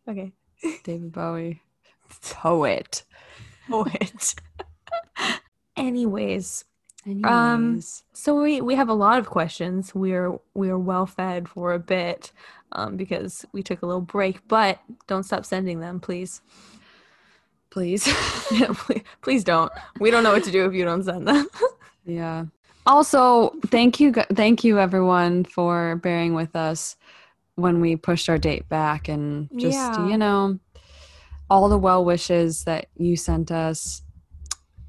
okay 0.09 0.33
David 0.85 1.13
Bowie. 1.13 1.61
Poet. 2.31 3.05
poet 3.69 4.35
anyways 5.77 6.65
Anyways. 7.05 7.25
Um, 7.25 7.81
so 8.13 8.41
we 8.41 8.61
we 8.61 8.77
have 8.77 8.89
a 8.89 8.95
lot 8.95 9.19
of 9.19 9.27
questions 9.29 9.93
we're 9.93 10.39
we're 10.55 10.79
well 10.79 11.05
fed 11.05 11.49
for 11.49 11.73
a 11.73 11.79
bit 11.81 12.31
um, 12.71 12.97
because 12.97 13.45
we 13.53 13.61
took 13.61 13.83
a 13.83 13.87
little 13.87 14.01
break 14.01 14.47
but 14.47 14.79
don't 15.09 15.25
stop 15.25 15.45
sending 15.45 15.81
them 15.81 15.99
please 15.99 16.43
please. 17.71 18.07
please, 18.07 19.03
please 19.21 19.43
don't 19.43 19.73
we 19.99 20.13
don't 20.13 20.23
know 20.23 20.33
what 20.33 20.45
to 20.45 20.53
do 20.53 20.65
if 20.65 20.75
you 20.75 20.85
don't 20.85 21.03
send 21.03 21.27
them 21.27 21.49
Yeah. 22.05 22.45
Also, 22.87 23.51
thank 23.67 24.01
you, 24.01 24.13
thank 24.13 24.65
you, 24.65 24.79
everyone, 24.79 25.45
for 25.45 25.97
bearing 25.97 26.35
with 26.35 26.57
us 26.57 26.97
when 27.55 27.81
we 27.81 27.97
pushed 27.97 28.29
our 28.29 28.39
date 28.39 28.69
back, 28.69 29.09
and 29.09 29.49
just 29.57 29.77
Yeah. 29.99 30.07
you 30.09 30.19
know, 30.19 30.59
all 31.49 31.69
the 31.69 31.79
well 31.79 32.05
wishes 32.05 32.65
that 32.65 32.87
you 32.97 33.17
sent 33.17 33.51
us 33.53 34.03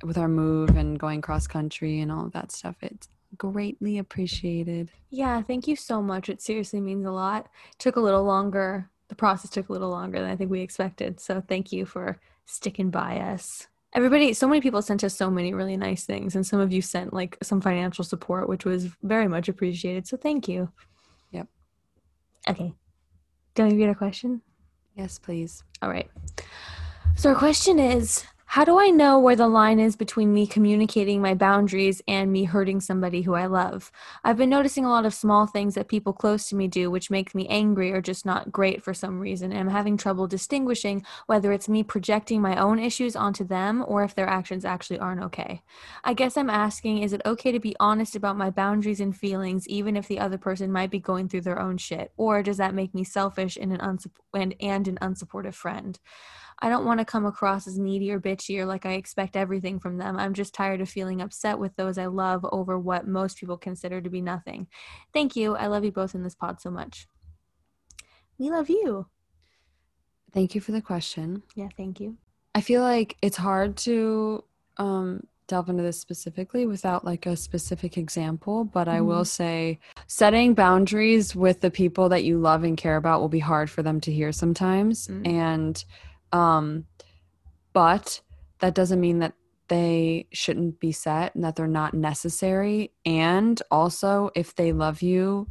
with 0.04 0.18
our 0.18 0.28
move 0.28 0.70
and 0.76 0.98
going 1.00 1.22
cross 1.22 1.46
country 1.46 2.00
and 2.00 2.12
all 2.12 2.26
of 2.26 2.32
that 2.32 2.52
stuff. 2.52 2.76
It's 2.82 3.08
greatly 3.38 3.98
appreciated. 3.98 4.92
Yeah, 5.10 5.42
thank 5.42 5.68
you 5.68 5.76
so 5.76 6.02
much. 6.02 6.30
It 6.30 6.42
seriously 6.42 6.82
means 6.82 7.06
a 7.06 7.12
lot. 7.12 7.48
took 7.78 7.96
a 7.96 8.02
little 8.02 8.24
longer. 8.24 8.90
The 9.10 9.16
process 9.16 9.52
took 9.52 9.70
a 9.70 9.72
little 9.72 9.90
longer 9.90 10.20
than 10.20 10.30
I 10.30 10.36
think 10.36 10.50
we 10.50 10.62
expected. 10.62 11.20
So 11.20 11.42
thank 11.42 11.72
you 11.72 11.86
for 11.86 12.20
sticking 12.46 12.90
by 12.90 13.20
us. 13.20 13.68
Everybody, 13.96 14.34
so 14.34 14.48
many 14.48 14.60
people 14.60 14.82
sent 14.82 15.04
us 15.04 15.16
so 15.16 15.30
many 15.30 15.54
really 15.54 15.78
nice 15.78 16.04
things, 16.04 16.36
and 16.36 16.46
some 16.46 16.60
of 16.60 16.72
you 16.72 16.82
sent 16.82 17.14
like 17.14 17.38
some 17.44 17.62
financial 17.62 18.04
support, 18.04 18.50
which 18.50 18.66
was 18.66 18.86
very 19.04 19.28
much 19.28 19.50
appreciated. 19.50 20.08
So 20.08 20.18
thank 20.18 20.48
you. 20.48 20.72
Yep. 21.32 21.48
Okay. 22.50 22.74
Do 23.54 23.66
you 23.68 23.78
get 23.78 23.90
a 23.90 23.96
question? 23.96 24.42
Yes, 24.96 25.20
please. 25.20 25.64
All 25.82 25.90
right. 25.90 26.10
So 27.16 27.30
our 27.30 27.36
question 27.36 27.78
is 27.78 28.26
how 28.54 28.64
do 28.64 28.78
I 28.78 28.92
know 28.92 29.18
where 29.18 29.36
the 29.36 29.48
line 29.48 29.80
is 29.80 29.96
between 29.96 30.32
me 30.32 30.46
communicating 30.46 31.20
my 31.20 31.34
boundaries 31.34 32.04
and 32.08 32.32
me 32.32 32.44
hurting 32.44 32.82
somebody 32.82 33.24
who 33.24 33.34
I 33.34 33.48
love? 33.48 33.92
I've 34.24 34.38
been 34.38 34.52
noticing 34.52 34.86
a 34.86 34.92
lot 34.92 35.08
of 35.08 35.14
small 35.16 35.48
things 35.48 35.74
that 35.74 35.88
people 35.88 36.14
close 36.14 36.48
to 36.50 36.56
me 36.56 36.68
do 36.68 36.92
which 36.92 37.10
make 37.10 37.34
me 37.34 37.48
angry 37.48 37.92
or 37.92 38.00
just 38.00 38.28
not 38.28 38.52
great 38.52 38.84
for 38.84 38.94
some 38.94 39.20
reason. 39.20 39.52
And 39.52 39.60
I'm 39.60 39.70
having 39.70 39.98
trouble 39.98 40.28
distinguishing 40.28 41.04
whether 41.26 41.52
it's 41.52 41.68
me 41.68 41.82
projecting 41.82 42.44
my 42.44 42.56
own 42.56 42.78
issues 42.78 43.16
onto 43.16 43.44
them 43.44 43.84
or 43.88 44.04
if 44.04 44.14
their 44.14 44.30
actions 44.30 44.66
actually 44.66 45.00
aren't 45.00 45.24
okay. 45.24 45.64
I 46.04 46.14
guess 46.14 46.38
I'm 46.38 46.52
asking 46.52 47.00
is 47.00 47.12
it 47.12 47.24
okay 47.26 47.52
to 47.52 47.60
be 47.60 47.76
honest 47.80 48.16
about 48.16 48.38
my 48.38 48.52
boundaries 48.52 49.00
and 49.00 49.18
feelings 49.18 49.68
even 49.68 49.98
if 49.98 50.08
the 50.08 50.20
other 50.20 50.38
person 50.38 50.72
might 50.72 50.92
be 50.92 51.00
going 51.00 51.28
through 51.28 51.42
their 51.42 51.60
own 51.60 51.78
shit? 51.78 52.12
Or 52.18 52.44
does 52.44 52.58
that 52.58 52.76
make 52.76 52.94
me 52.94 53.04
selfish 53.04 53.58
and 53.60 53.74
an, 53.74 53.80
unsup- 53.80 54.12
and, 54.36 54.54
and 54.60 54.88
an 54.88 55.00
unsupportive 55.02 55.56
friend? 55.56 55.98
I 56.64 56.70
don't 56.70 56.86
want 56.86 57.02
to 57.02 57.06
come 57.06 57.26
across 57.26 57.68
as 57.68 57.78
needy 57.78 58.10
or 58.10 58.22
bitchy 58.22 58.58
or 58.58 58.66
like 58.66 58.86
I 58.86 58.94
expect 58.94 59.36
everything 59.36 59.80
from 59.80 59.98
them. 59.98 60.18
I'm 60.18 60.34
just 60.34 60.54
tired 60.54 60.80
of 60.80 60.88
feeling 60.88 61.20
upset 61.20 61.60
with 61.60 61.76
those 61.76 61.98
I 61.98 62.06
love 62.06 62.46
over 62.54 62.80
what 62.80 63.06
most 63.06 63.38
people 63.38 63.58
consider 63.58 64.00
to 64.00 64.10
be 64.10 64.22
nothing. 64.22 64.68
Thank 65.12 65.36
you. 65.36 65.58
I 65.58 65.68
love 65.68 65.84
you 65.84 65.92
both 65.92 66.16
in 66.16 66.24
this 66.24 66.36
pod 66.36 66.62
so 66.62 66.72
much. 66.72 67.06
We 68.38 68.50
love 68.50 68.70
you. 68.70 69.08
Thank 70.32 70.56
you 70.56 70.62
for 70.62 70.72
the 70.72 70.82
question. 70.82 71.44
Yeah, 71.54 71.68
thank 71.76 72.00
you. 72.00 72.16
I 72.56 72.62
feel 72.62 72.82
like 72.82 73.18
it's 73.22 73.36
hard 73.36 73.76
to 73.78 74.46
um, 74.78 75.28
delve 75.48 75.68
into 75.68 75.84
this 75.84 76.00
specifically 76.00 76.66
without 76.66 77.04
like 77.04 77.26
a 77.26 77.36
specific 77.36 77.98
example, 77.98 78.64
but 78.64 78.88
I 78.88 79.02
will 79.02 79.26
say 79.26 79.80
setting 80.08 80.54
boundaries 80.54 81.36
with 81.36 81.60
the 81.60 81.72
people 81.72 82.08
that 82.08 82.24
you 82.24 82.38
love 82.38 82.64
and 82.64 82.78
care 82.78 82.96
about 82.96 83.20
will 83.20 83.28
be 83.28 83.40
hard 83.40 83.70
for 83.70 83.84
them 83.84 84.00
to 84.00 84.14
hear 84.14 84.32
sometimes. 84.32 85.10
Mm. 85.10 85.28
And, 85.28 85.86
um, 86.34 86.86
but 87.72 88.20
that 88.60 88.76
doesn't 88.76 89.00
mean 89.00 89.20
that 89.20 89.34
they 89.70 90.28
shouldn't 90.34 90.80
be 90.80 90.92
set 90.92 91.34
and 91.36 91.44
that 91.44 91.56
they're 91.56 91.68
not 91.68 91.94
necessary. 91.94 92.92
And 93.06 93.62
also, 93.72 94.30
if 94.36 94.56
they 94.56 94.74
love 94.74 95.02
you 95.02 95.48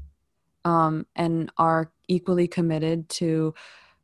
um, 0.64 1.06
and 1.16 1.50
are 1.56 1.90
equally 2.08 2.46
committed 2.46 3.08
to 3.08 3.54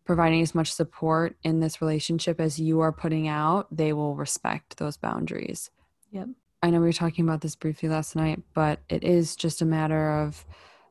providing 0.05 0.41
as 0.41 0.55
much 0.55 0.73
support 0.73 1.37
in 1.45 1.61
this 1.61 1.83
relationship 1.83 2.41
as 2.41 2.59
you 2.59 2.81
are 2.81 2.93
putting 2.93 3.29
out, 3.29 3.67
they 3.71 3.93
will 3.93 4.17
respect 4.17 4.79
those 4.79 4.97
boundaries. 4.97 5.71
Yep. 6.13 6.29
I 6.63 6.71
know 6.71 6.81
we 6.81 6.87
were 6.87 6.93
talking 6.93 7.25
about 7.25 7.43
this 7.43 7.55
briefly 7.55 7.89
last 7.89 8.17
night, 8.17 8.43
but 8.55 8.81
it 8.89 9.05
is 9.05 9.37
just 9.37 9.61
a 9.61 9.67
matter 9.67 10.11
of 10.23 10.45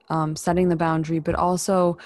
um, 0.10 0.36
setting 0.36 0.70
the 0.70 0.75
boundary, 0.75 1.20
but 1.20 1.36
also 1.36 1.98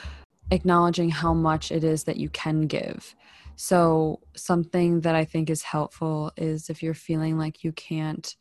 acknowledging 0.49 1.09
how 1.09 1.33
much 1.33 1.71
it 1.71 1.83
is 1.83 2.05
that 2.05 2.17
you 2.17 2.29
can 2.29 2.61
give. 2.61 3.15
So, 3.55 4.21
something 4.35 5.01
that 5.01 5.15
I 5.15 5.25
think 5.25 5.49
is 5.49 5.61
helpful 5.63 6.31
is 6.37 6.69
if 6.69 6.81
you're 6.81 6.93
feeling 6.93 7.37
like 7.37 7.63
you 7.63 7.71
can't 7.71 8.35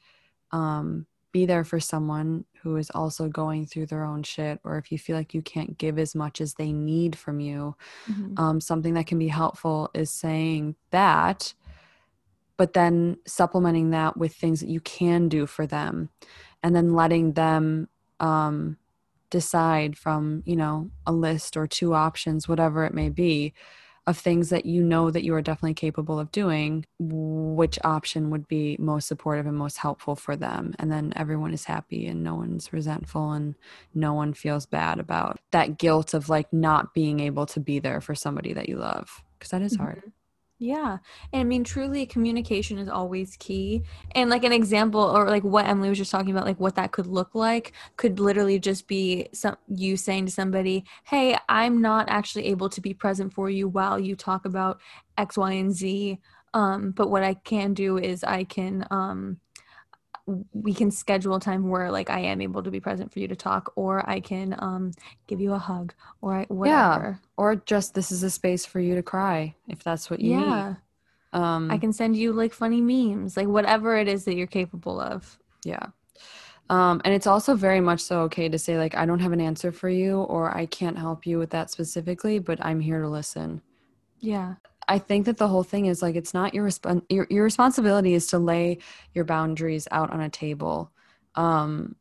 um, 0.53 1.07
be 1.33 1.47
there 1.47 1.65
for 1.65 1.81
someone 1.81 2.45
who 2.63 2.77
is 2.77 2.91
also 2.91 3.29
going 3.29 3.67
through 3.67 3.87
their 3.87 4.05
own 4.05 4.23
shit, 4.23 4.61
or 4.65 4.79
if 4.79 4.91
you 4.93 4.99
feel 4.99 5.17
like 5.17 5.35
you 5.35 5.43
can't 5.43 5.79
give 5.79 5.99
as 5.99 6.15
much 6.15 6.41
as 6.41 6.55
they 6.55 6.73
need 6.73 7.17
from 7.17 7.41
you, 7.41 7.77
Mhm. 8.09 8.39
um, 8.39 8.61
something 8.61 8.95
that 8.95 9.07
can 9.07 9.19
be 9.19 9.29
helpful 9.29 9.91
is 9.95 10.11
saying 10.11 10.77
that, 10.91 11.55
but 12.57 12.75
then 12.75 13.17
supplementing 13.27 13.91
that 13.91 14.17
with 14.17 14.35
things 14.35 14.61
that 14.61 14.69
you 14.69 14.81
can 14.81 15.29
do 15.29 15.47
for 15.47 15.67
them, 15.67 16.11
and 16.63 16.75
then 16.77 16.95
letting 16.95 17.33
them 17.35 17.89
um, 18.21 18.77
decide 19.31 19.97
from 19.97 20.43
you 20.47 20.57
know 20.57 20.91
a 21.07 21.13
list 21.13 21.57
or 21.57 21.67
two 21.67 21.95
options, 21.95 22.49
whatever 22.49 22.85
it 22.85 22.95
may 22.95 23.09
be, 23.09 23.55
of 24.07 24.19
things 24.19 24.51
that 24.51 24.67
you 24.67 24.83
know 24.83 25.11
that 25.11 25.25
you 25.25 25.35
are 25.35 25.43
definitely 25.43 25.75
capable 25.75 26.19
of 26.19 26.33
doing. 26.33 26.85
Which 26.99 27.79
option 27.85 28.31
would 28.31 28.49
be 28.49 28.77
most 28.79 29.09
supportive 29.09 29.47
and 29.47 29.57
most 29.57 29.79
helpful 29.79 30.17
for 30.17 30.37
them, 30.37 30.75
and 30.79 30.91
then 30.91 31.13
everyone 31.17 31.53
is 31.53 31.65
happy 31.65 32.07
and 32.07 32.23
no 32.23 32.35
one's 32.35 32.73
resentful 32.73 33.33
and 33.33 33.55
no 33.95 34.15
one 34.15 34.35
feels 34.35 34.67
bad 34.67 34.99
about 34.99 35.39
that 35.53 35.79
guilt 35.79 36.15
of 36.15 36.29
like 36.29 36.53
not 36.53 36.95
being 36.95 37.21
able 37.21 37.47
to 37.47 37.61
be 37.61 37.79
there 37.79 38.01
for 38.01 38.15
somebody 38.15 38.53
that 38.53 38.69
you 38.69 38.77
love 38.77 39.23
because 39.39 39.51
that 39.51 39.63
is 39.63 39.77
hard 39.77 39.99
mm-hmm. 39.99 40.09
Yeah. 40.63 40.99
And 41.33 41.41
I 41.41 41.45
mean, 41.45 41.65
truly, 41.65 42.05
communication 42.05 42.77
is 42.77 42.89
always 42.89 43.35
key. 43.39 43.83
And 44.15 44.29
like 44.29 44.45
an 44.45 44.53
example, 44.53 45.01
or 45.01 45.27
like 45.27 45.43
what 45.43 45.67
Emilie 45.67 45.89
was 45.89 45.97
just 45.97 46.11
talking 46.11 46.31
about, 46.33 46.45
like 46.45 46.61
what 46.61 46.75
that 46.75 46.93
could 46.93 47.07
look 47.07 47.35
like, 47.35 47.73
could 47.97 48.21
literally 48.21 48.59
just 48.59 48.87
be 48.87 49.29
some 49.33 49.57
you 49.69 49.97
saying 49.97 50.27
to 50.27 50.33
somebody, 50.33 50.85
"Hey, 51.05 51.39
I'm 51.49 51.81
not 51.81 52.11
actually 52.11 52.45
able 52.47 52.69
to 52.71 52.81
be 52.83 52.93
present 52.93 53.33
for 53.33 53.49
you 53.49 53.69
while 53.69 53.99
you 53.99 54.15
talk 54.15 54.45
about 54.45 54.81
X, 55.17 55.39
Y, 55.39 55.53
and 55.53 55.73
Z. 55.73 56.19
Um, 56.53 56.91
but 56.91 57.09
what 57.11 57.23
I 57.25 57.35
can 57.35 57.73
do 57.73 57.97
is 57.97 58.23
I 58.23 58.45
can 58.45 58.87
um, 58.91 59.39
we 60.53 60.75
can 60.75 60.91
schedule 60.91 61.37
a 61.37 61.41
time 61.41 61.69
where 61.69 61.91
like 61.91 62.11
I 62.11 62.21
am 62.21 62.41
able 62.41 62.63
to 62.63 62.71
be 62.71 62.81
present 62.81 63.13
for 63.13 63.19
you 63.19 63.29
to 63.29 63.37
talk, 63.37 63.73
or 63.77 64.09
I 64.09 64.21
can 64.21 64.55
um 64.59 64.93
give 65.27 65.41
you 65.41 65.53
a 65.53 65.59
hug, 65.59 65.95
or 66.21 66.35
I, 66.35 66.45
whatever. 66.49 67.19
Yeah, 67.21 67.29
or 67.37 67.57
just 67.57 67.95
this 67.95 68.11
is 68.13 68.23
a 68.23 68.31
space 68.31 68.65
for 68.67 68.81
you 68.81 68.95
to 68.95 69.03
cry 69.03 69.55
if 69.69 69.83
that's 69.83 70.11
what 70.11 70.21
you 70.21 70.33
yeah. 70.33 70.69
need. 70.69 70.77
Um, 71.33 71.71
I 71.71 71.79
can 71.79 71.93
send 71.93 72.17
you 72.17 72.33
like 72.33 72.53
funny 72.53 72.81
memes, 72.81 73.37
like 73.37 73.47
whatever 73.47 73.97
it 73.97 74.09
is 74.09 74.25
that 74.25 74.35
you're 74.35 74.47
capable 74.47 75.01
of. 75.01 75.39
Yeah. 75.65 75.87
Um, 76.69 77.01
and 77.05 77.13
it's 77.13 77.27
also 77.27 77.55
very 77.55 77.81
much 77.81 78.01
so 78.01 78.21
okay 78.23 78.49
to 78.49 78.59
say 78.59 78.79
like 78.79 78.95
I 78.95 79.05
don't 79.05 79.19
have 79.19 79.33
an 79.33 79.41
answer 79.41 79.73
for 79.73 79.89
you 79.89 80.23
or 80.23 80.57
I 80.57 80.67
can't 80.67 80.99
help 80.99 81.27
you 81.27 81.39
with 81.39 81.51
that 81.51 81.71
specifically, 81.71 82.39
but 82.39 82.65
I'm 82.65 82.81
here 82.81 83.03
to 83.03 83.09
listen. 83.09 83.63
Yeah. 84.21 84.55
I 84.91 84.99
think 84.99 85.27
that 85.27 85.37
the 85.37 85.47
whole 85.47 85.63
thing 85.63 85.87
is 85.87 86.03
like 86.03 86.17
it's 86.17 86.35
not 86.35 86.53
your 86.53 86.67
respon- 86.67 87.05
your 87.09 87.27
your 87.31 87.45
responsibility 87.45 88.13
is 88.13 88.27
to 88.29 88.39
lay 88.39 88.79
your 89.15 89.25
boundaries 89.25 89.87
out 89.93 90.11
on 90.11 90.21
a 90.21 90.29
table. 90.29 90.91
Um 91.37 91.95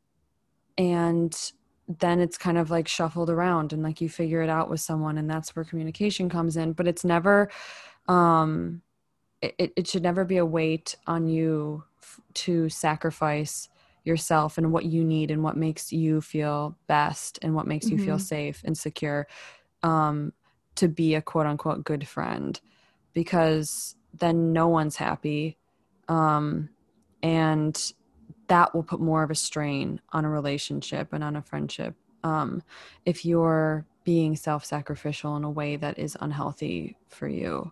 and 0.75 1.51
then 1.87 2.19
it's 2.19 2.37
kind 2.37 2.57
of 2.57 2.71
like 2.71 2.87
shuffled 2.87 3.29
around 3.29 3.73
and 3.73 3.83
like 3.83 4.01
you 4.01 4.09
figure 4.09 4.41
it 4.41 4.49
out 4.49 4.71
with 4.71 4.79
someone 4.79 5.19
and 5.19 5.29
that's 5.29 5.55
where 5.55 5.63
communication 5.65 6.29
comes 6.29 6.57
in, 6.57 6.73
but 6.73 6.87
it's 6.87 7.05
never 7.05 7.51
um 8.07 8.81
it, 9.41 9.71
it 9.77 9.87
should 9.87 10.03
never 10.03 10.25
be 10.25 10.37
a 10.37 10.45
weight 10.45 10.95
on 11.05 11.27
you 11.27 11.83
f- 12.01 12.19
to 12.33 12.69
sacrifice 12.69 13.69
yourself 14.03 14.57
and 14.57 14.71
what 14.71 14.85
you 14.85 15.03
need 15.03 15.29
and 15.29 15.43
what 15.43 15.55
makes 15.55 15.93
you 15.93 16.21
feel 16.21 16.75
best 16.87 17.37
and 17.43 17.53
what 17.53 17.67
makes 17.67 17.85
mm-hmm. 17.85 17.99
you 17.99 18.03
feel 18.03 18.15
mm-hmm. 18.15 18.23
safe 18.23 18.63
and 18.65 18.75
secure 18.75 19.27
um, 19.83 20.33
to 20.73 20.87
be 20.87 21.13
a 21.13 21.21
quote 21.21 21.45
unquote 21.45 21.83
good 21.83 22.07
friend 22.07 22.59
because 23.13 23.95
then 24.13 24.53
no 24.53 24.67
one's 24.67 24.95
happy. 24.95 25.57
Um, 26.07 26.69
and 27.21 27.93
that 28.47 28.73
will 28.73 28.83
put 28.83 28.99
more 28.99 29.23
of 29.23 29.31
a 29.31 29.35
strain 29.35 30.01
on 30.11 30.25
a 30.25 30.29
relationship 30.29 31.13
and 31.13 31.23
on 31.23 31.35
a 31.35 31.41
friendship. 31.41 31.95
Um, 32.23 32.63
if 33.05 33.25
you're 33.25 33.85
being 34.03 34.35
self-sacrificial 34.35 35.37
in 35.37 35.43
a 35.43 35.51
way 35.51 35.75
that 35.75 35.99
is 35.99 36.17
unhealthy 36.19 36.97
for 37.07 37.27
you 37.27 37.71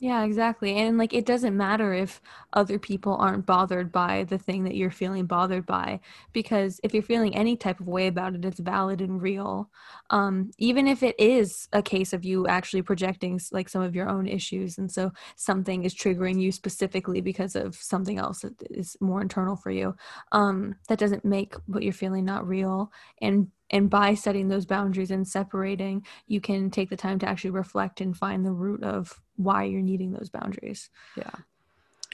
yeah, 0.00 0.22
exactly. 0.22 0.76
And 0.76 0.96
like 0.96 1.12
it 1.12 1.26
doesn't 1.26 1.56
matter 1.56 1.92
if 1.92 2.20
other 2.52 2.78
people 2.78 3.16
aren't 3.16 3.46
bothered 3.46 3.90
by 3.90 4.22
the 4.24 4.38
thing 4.38 4.62
that 4.62 4.76
you're 4.76 4.92
feeling 4.92 5.26
bothered 5.26 5.66
by 5.66 5.98
because 6.32 6.80
if 6.84 6.94
you're 6.94 7.02
feeling 7.02 7.34
any 7.34 7.56
type 7.56 7.80
of 7.80 7.88
way 7.88 8.06
about 8.06 8.36
it 8.36 8.44
it's 8.44 8.60
valid 8.60 9.00
and 9.00 9.20
real. 9.20 9.68
Um 10.10 10.52
even 10.56 10.86
if 10.86 11.02
it 11.02 11.16
is 11.18 11.66
a 11.72 11.82
case 11.82 12.12
of 12.12 12.24
you 12.24 12.46
actually 12.46 12.82
projecting 12.82 13.40
like 13.50 13.68
some 13.68 13.82
of 13.82 13.96
your 13.96 14.08
own 14.08 14.28
issues 14.28 14.78
and 14.78 14.90
so 14.90 15.10
something 15.34 15.82
is 15.84 15.96
triggering 15.96 16.40
you 16.40 16.52
specifically 16.52 17.20
because 17.20 17.56
of 17.56 17.74
something 17.74 18.18
else 18.18 18.42
that 18.42 18.54
is 18.70 18.96
more 19.00 19.20
internal 19.20 19.56
for 19.56 19.72
you. 19.72 19.96
Um 20.30 20.76
that 20.88 21.00
doesn't 21.00 21.24
make 21.24 21.54
what 21.66 21.82
you're 21.82 21.92
feeling 21.92 22.24
not 22.24 22.46
real 22.46 22.92
and 23.20 23.48
and 23.70 23.90
by 23.90 24.14
setting 24.14 24.48
those 24.48 24.66
boundaries 24.66 25.10
and 25.10 25.26
separating 25.26 26.04
you 26.26 26.40
can 26.40 26.70
take 26.70 26.90
the 26.90 26.96
time 26.96 27.18
to 27.18 27.28
actually 27.28 27.50
reflect 27.50 28.00
and 28.00 28.16
find 28.16 28.44
the 28.44 28.52
root 28.52 28.82
of 28.82 29.20
why 29.36 29.64
you're 29.64 29.82
needing 29.82 30.12
those 30.12 30.30
boundaries. 30.30 30.90
Yeah. 31.16 31.30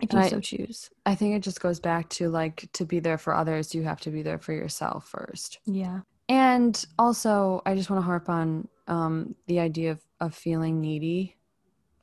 If 0.02 0.12
you 0.12 0.18
I, 0.18 0.28
so 0.28 0.40
choose. 0.40 0.90
I 1.06 1.14
think 1.14 1.36
it 1.36 1.40
just 1.40 1.60
goes 1.60 1.78
back 1.78 2.08
to 2.10 2.28
like 2.28 2.68
to 2.72 2.84
be 2.84 2.98
there 2.98 3.18
for 3.18 3.34
others 3.34 3.74
you 3.74 3.84
have 3.84 4.00
to 4.00 4.10
be 4.10 4.22
there 4.22 4.38
for 4.38 4.52
yourself 4.52 5.08
first. 5.08 5.58
Yeah. 5.66 6.00
And 6.28 6.84
also 6.98 7.62
i 7.66 7.74
just 7.74 7.90
want 7.90 8.02
to 8.02 8.06
harp 8.06 8.28
on 8.28 8.68
um 8.88 9.34
the 9.46 9.60
idea 9.60 9.92
of 9.92 10.00
of 10.20 10.34
feeling 10.34 10.80
needy 10.80 11.36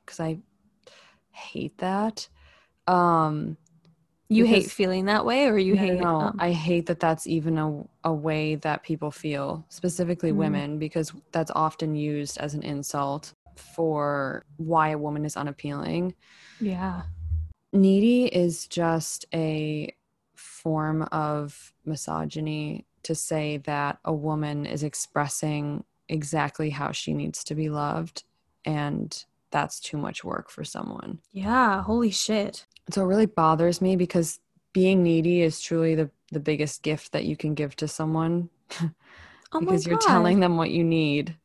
because 0.05 0.19
i 0.19 0.37
hate 1.31 1.77
that. 1.79 2.27
Um 2.87 3.57
you 4.31 4.43
because, 4.43 4.63
hate 4.63 4.71
feeling 4.71 5.05
that 5.05 5.25
way 5.25 5.47
or 5.47 5.57
you 5.57 5.75
no, 5.75 5.81
hate 5.81 5.99
no. 5.99 6.21
um, 6.21 6.37
i 6.39 6.51
hate 6.51 6.85
that 6.85 6.99
that's 6.99 7.27
even 7.27 7.57
a, 7.57 7.83
a 8.05 8.13
way 8.13 8.55
that 8.55 8.83
people 8.83 9.11
feel 9.11 9.65
specifically 9.69 10.31
mm. 10.31 10.37
women 10.37 10.79
because 10.79 11.11
that's 11.31 11.51
often 11.53 11.95
used 11.95 12.37
as 12.37 12.53
an 12.53 12.63
insult 12.63 13.33
for 13.61 14.45
why 14.57 14.89
a 14.89 14.97
woman 14.97 15.25
is 15.25 15.37
unappealing. 15.37 16.15
Yeah. 16.59 17.03
Needy 17.73 18.25
is 18.25 18.67
just 18.67 19.25
a 19.33 19.95
form 20.35 21.03
of 21.11 21.73
misogyny 21.85 22.85
to 23.03 23.15
say 23.15 23.57
that 23.57 23.99
a 24.05 24.13
woman 24.13 24.65
is 24.65 24.83
expressing 24.83 25.83
exactly 26.09 26.69
how 26.69 26.91
she 26.91 27.13
needs 27.13 27.43
to 27.45 27.55
be 27.55 27.69
loved 27.69 28.23
and 28.65 29.25
that's 29.51 29.79
too 29.79 29.97
much 29.97 30.23
work 30.23 30.49
for 30.49 30.63
someone. 30.63 31.19
Yeah 31.31 31.83
holy 31.83 32.11
shit. 32.11 32.65
So 32.89 33.03
it 33.03 33.07
really 33.07 33.25
bothers 33.25 33.81
me 33.81 33.95
because 33.95 34.39
being 34.73 35.03
needy 35.03 35.41
is 35.41 35.61
truly 35.61 35.95
the 35.95 36.09
the 36.31 36.39
biggest 36.39 36.81
gift 36.81 37.11
that 37.11 37.25
you 37.25 37.35
can 37.35 37.53
give 37.53 37.75
to 37.75 37.87
someone 37.87 38.49
oh 39.51 39.59
because 39.59 39.85
you're 39.85 39.99
telling 39.99 40.39
them 40.39 40.57
what 40.57 40.71
you 40.71 40.83
need. 40.83 41.35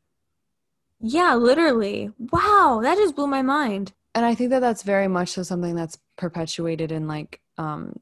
Yeah 1.01 1.35
literally. 1.35 2.11
Wow 2.19 2.81
that 2.83 2.97
just 2.97 3.17
blew 3.17 3.27
my 3.27 3.43
mind. 3.43 3.93
And 4.15 4.25
i 4.25 4.35
think 4.35 4.51
that 4.51 4.61
that's 4.61 4.83
very 4.83 5.09
much 5.09 5.31
so 5.31 5.43
something 5.43 5.75
that's 5.75 5.99
perpetuated 6.17 6.91
in 6.91 7.07
like 7.07 7.41
um 7.59 7.93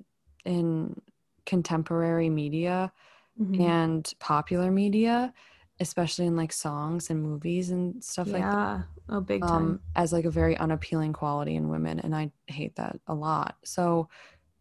in 0.44 1.00
contemporary 1.46 2.30
media 2.30 2.92
mm-hmm. 3.40 3.60
and 3.60 4.14
popular 4.18 4.70
media 4.70 5.32
especially 5.80 6.26
in 6.26 6.36
like 6.36 6.52
songs 6.52 7.10
and 7.10 7.22
movies 7.22 7.70
and 7.70 8.02
stuff 8.02 8.28
yeah. 8.28 8.32
like 8.32 8.42
that. 8.42 8.84
Oh, 9.08 9.20
big 9.20 9.42
time. 9.42 9.52
Um, 9.52 9.80
as 9.96 10.12
like 10.12 10.24
a 10.24 10.30
very 10.30 10.56
unappealing 10.56 11.12
quality 11.12 11.56
in 11.56 11.68
women. 11.68 12.00
And 12.00 12.14
I 12.14 12.30
hate 12.46 12.76
that 12.76 12.98
a 13.06 13.14
lot. 13.14 13.56
So 13.64 14.08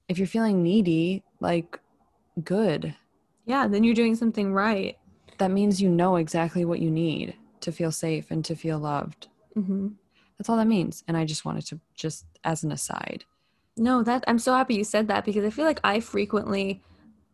if 0.08 0.18
you're 0.18 0.28
feeling 0.28 0.64
needy, 0.64 1.24
like 1.40 1.80
good. 2.44 2.96
Yeah, 3.46 3.68
then 3.68 3.84
you're 3.84 3.94
doing 3.94 4.16
something 4.16 4.54
right. 4.54 4.98
That 5.38 5.52
means 5.52 5.82
you 5.82 5.90
know 5.90 6.16
exactly 6.16 6.66
what 6.66 6.80
you 6.80 6.90
need 6.90 7.36
to 7.62 7.72
feel 7.72 7.92
safe 7.92 8.32
and 8.32 8.44
to 8.46 8.56
feel 8.56 8.80
loved. 8.80 9.28
Mm-hmm. 9.56 9.90
That's 10.38 10.50
all 10.50 10.58
that 10.58 10.68
means. 10.68 11.04
And 11.08 11.16
I 11.16 11.26
just 11.26 11.46
wanted 11.46 11.66
to 11.68 11.80
just 11.96 12.26
as 12.44 12.64
an 12.64 12.72
aside. 12.72 13.24
No, 13.78 14.04
that 14.04 14.24
I'm 14.28 14.40
so 14.40 14.54
happy 14.54 14.76
you 14.76 14.84
said 14.84 15.08
that 15.08 15.26
because 15.26 15.46
I 15.46 15.50
feel 15.50 15.66
like 15.66 15.80
I 15.84 16.00
frequently 16.00 16.82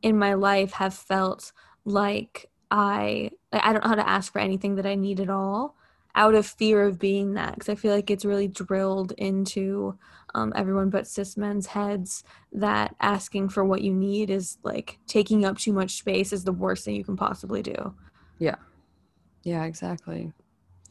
in 0.02 0.18
my 0.18 0.34
life 0.36 0.74
have 0.74 0.94
felt 0.94 1.52
like 1.86 2.50
I 2.72 3.32
I 3.52 3.74
don't 3.74 3.84
know 3.84 3.90
how 3.90 3.96
to 3.96 4.08
ask 4.08 4.32
for 4.32 4.40
anything 4.40 4.76
that 4.76 4.86
I 4.86 4.96
need 4.96 5.20
at 5.20 5.30
all 5.30 5.76
out 6.16 6.36
of 6.36 6.46
fear 6.46 6.84
of 6.86 7.00
being 7.00 7.34
that 7.36 7.54
because 7.54 7.70
I 7.70 7.76
feel 7.76 7.94
like 7.94 8.10
it's 8.10 8.26
really 8.26 8.48
drilled 8.48 9.12
into 9.14 9.98
um, 10.34 10.54
everyone 10.56 10.90
but 10.90 11.08
cis 11.08 11.38
men's 11.38 11.68
heads 11.68 12.24
that 12.52 12.96
asking 13.00 13.50
for 13.50 13.64
what 13.64 13.82
you 13.82 13.94
need 13.94 14.30
is 14.30 14.58
like 14.64 15.00
taking 15.08 15.46
up 15.46 15.58
too 15.58 15.74
much 15.74 15.98
space 15.98 16.34
is 16.34 16.44
the 16.44 16.52
worst 16.52 16.86
thing 16.86 16.96
you 16.96 17.04
can 17.04 17.16
possibly 17.16 17.62
do. 17.62 17.94
Yeah. 18.38 18.56
Yeah, 19.44 19.64
exactly. 19.66 20.34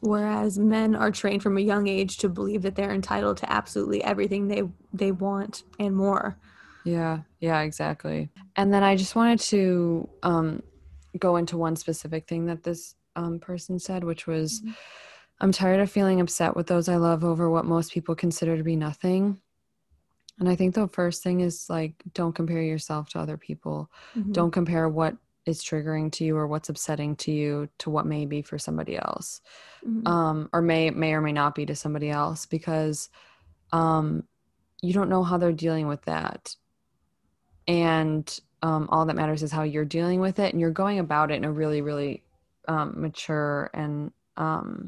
Whereas 0.01 0.57
men 0.57 0.95
are 0.95 1.11
trained 1.11 1.43
from 1.43 1.57
a 1.57 1.61
young 1.61 1.87
age 1.87 2.17
to 2.19 2.29
believe 2.29 2.61
that 2.61 2.75
they're 2.75 2.93
entitled 2.93 3.37
to 3.37 3.51
absolutely 3.51 4.03
everything 4.03 4.47
they 4.47 4.63
they 4.93 5.11
want 5.11 5.63
and 5.77 5.95
more. 5.95 6.37
Yeah, 6.85 7.19
yeah, 7.39 7.61
exactly. 7.61 8.29
And 8.55 8.73
then 8.73 8.83
I 8.83 8.95
just 8.95 9.15
wanted 9.15 9.39
to 9.41 10.09
um 10.23 10.63
go 11.17 11.37
into 11.37 11.57
one 11.57 11.75
specific 11.75 12.27
thing 12.27 12.45
that 12.45 12.63
this 12.63 12.95
um, 13.15 13.39
person 13.39 13.79
said, 13.79 14.03
which 14.03 14.27
was, 14.27 14.61
mm-hmm. 14.61 14.71
I'm 15.41 15.51
tired 15.51 15.79
of 15.79 15.89
feeling 15.89 16.21
upset 16.21 16.55
with 16.55 16.67
those 16.67 16.89
I 16.89 16.97
love 16.97 17.23
over 17.23 17.49
what 17.49 17.65
most 17.65 17.91
people 17.91 18.15
consider 18.15 18.57
to 18.57 18.63
be 18.63 18.75
nothing. 18.75 19.39
And 20.39 20.47
I 20.47 20.55
think 20.55 20.75
the 20.75 20.87
first 20.87 21.23
thing 21.23 21.41
is 21.41 21.69
like, 21.69 21.93
don't 22.13 22.35
compare 22.35 22.61
yourself 22.61 23.09
to 23.09 23.19
other 23.19 23.37
people. 23.37 23.89
Mm-hmm. 24.15 24.31
Don't 24.31 24.51
compare 24.51 24.87
what 24.87 25.15
is 25.45 25.63
triggering 25.63 26.11
to 26.11 26.23
you 26.23 26.37
or 26.37 26.47
what's 26.47 26.69
upsetting 26.69 27.15
to 27.15 27.31
you 27.31 27.67
to 27.79 27.89
what 27.89 28.05
may 28.05 28.25
be 28.25 28.41
for 28.41 28.59
somebody 28.59 28.97
else, 28.97 29.41
mm-hmm. 29.85 30.05
um, 30.07 30.49
or 30.53 30.61
may 30.61 30.91
may 30.91 31.13
or 31.13 31.21
may 31.21 31.31
not 31.31 31.55
be 31.55 31.65
to 31.65 31.75
somebody 31.75 32.09
else, 32.09 32.45
because 32.45 33.09
um, 33.71 34.23
you 34.81 34.93
don't 34.93 35.09
know 35.09 35.23
how 35.23 35.37
they're 35.37 35.51
dealing 35.51 35.87
with 35.87 36.03
that. 36.03 36.55
And 37.67 38.39
um, 38.61 38.87
all 38.91 39.05
that 39.05 39.15
matters 39.15 39.43
is 39.43 39.51
how 39.51 39.63
you're 39.63 39.85
dealing 39.85 40.19
with 40.19 40.39
it 40.39 40.51
and 40.53 40.59
you're 40.59 40.71
going 40.71 40.99
about 40.99 41.31
it 41.31 41.35
in 41.35 41.45
a 41.45 41.51
really 41.51 41.81
really 41.81 42.23
um, 42.67 42.93
mature 42.97 43.69
and 43.73 44.11
um, 44.37 44.85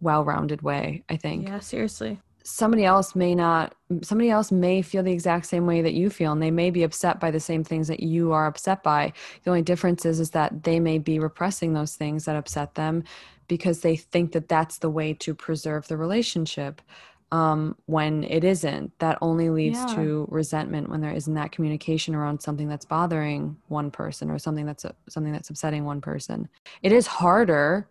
well-rounded 0.00 0.62
way 0.62 1.04
i 1.08 1.16
think. 1.16 1.48
Yeah 1.48 1.60
seriously. 1.60 2.20
Somebody 2.44 2.84
else 2.84 3.14
may 3.14 3.36
not 3.36 3.74
somebody 4.02 4.28
else 4.28 4.50
may 4.50 4.82
feel 4.82 5.04
the 5.04 5.12
exact 5.12 5.46
same 5.46 5.64
way 5.64 5.80
that 5.82 5.94
you 5.94 6.10
feel 6.10 6.32
and 6.32 6.42
they 6.42 6.50
may 6.50 6.70
be 6.70 6.82
upset 6.82 7.20
by 7.20 7.30
the 7.30 7.38
same 7.38 7.62
things 7.62 7.86
that 7.86 8.00
you 8.00 8.32
are 8.32 8.46
upset 8.46 8.82
by. 8.82 9.12
The 9.44 9.50
only 9.50 9.62
difference 9.62 10.04
is 10.04 10.18
is 10.18 10.30
that 10.30 10.64
they 10.64 10.80
may 10.80 10.98
be 10.98 11.20
repressing 11.20 11.72
those 11.72 11.94
things 11.94 12.24
that 12.24 12.34
upset 12.34 12.74
them 12.74 13.04
because 13.46 13.80
they 13.80 13.96
think 13.96 14.32
that 14.32 14.48
that's 14.48 14.78
the 14.78 14.90
way 14.90 15.14
to 15.14 15.34
preserve 15.34 15.86
the 15.86 15.96
relationship 15.96 16.82
um, 17.32 17.76
when 17.86 18.24
it 18.24 18.44
isn't. 18.44 18.96
That 19.00 19.18
only 19.22 19.48
leads 19.50 19.78
yeah. 19.78 19.94
to 19.96 20.28
resentment 20.30 20.90
when 20.90 21.00
there 21.00 21.12
isn't 21.12 21.34
that 21.34 21.50
communication 21.50 22.14
around 22.14 22.40
something 22.40 22.68
that's 22.68 22.84
bothering 22.84 23.56
one 23.68 23.90
person 23.90 24.30
or 24.30 24.38
something 24.38 24.66
that's 24.66 24.84
a, 24.84 24.94
something 25.08 25.32
that's 25.32 25.50
upsetting 25.50 25.84
one 25.84 26.00
person. 26.00 26.48
It 26.82 26.92
is 26.92 27.06
harder 27.06 27.88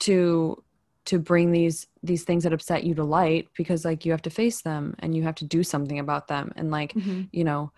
to 0.00 0.62
to 1.04 1.18
bring 1.18 1.52
these 1.52 1.86
these 2.02 2.24
things 2.24 2.44
that 2.44 2.52
upset 2.52 2.84
you 2.84 2.94
to 2.94 3.04
light 3.04 3.48
because 3.56 3.84
like 3.84 4.04
you 4.04 4.12
have 4.12 4.22
to 4.22 4.30
face 4.30 4.62
them 4.62 4.94
and 5.00 5.14
you 5.14 5.22
have 5.22 5.34
to 5.34 5.44
do 5.44 5.62
something 5.62 5.98
about 5.98 6.28
them 6.28 6.52
and 6.56 6.70
like 6.70 6.92
mm-hmm. 6.94 7.22
you 7.32 7.44
know 7.44 7.70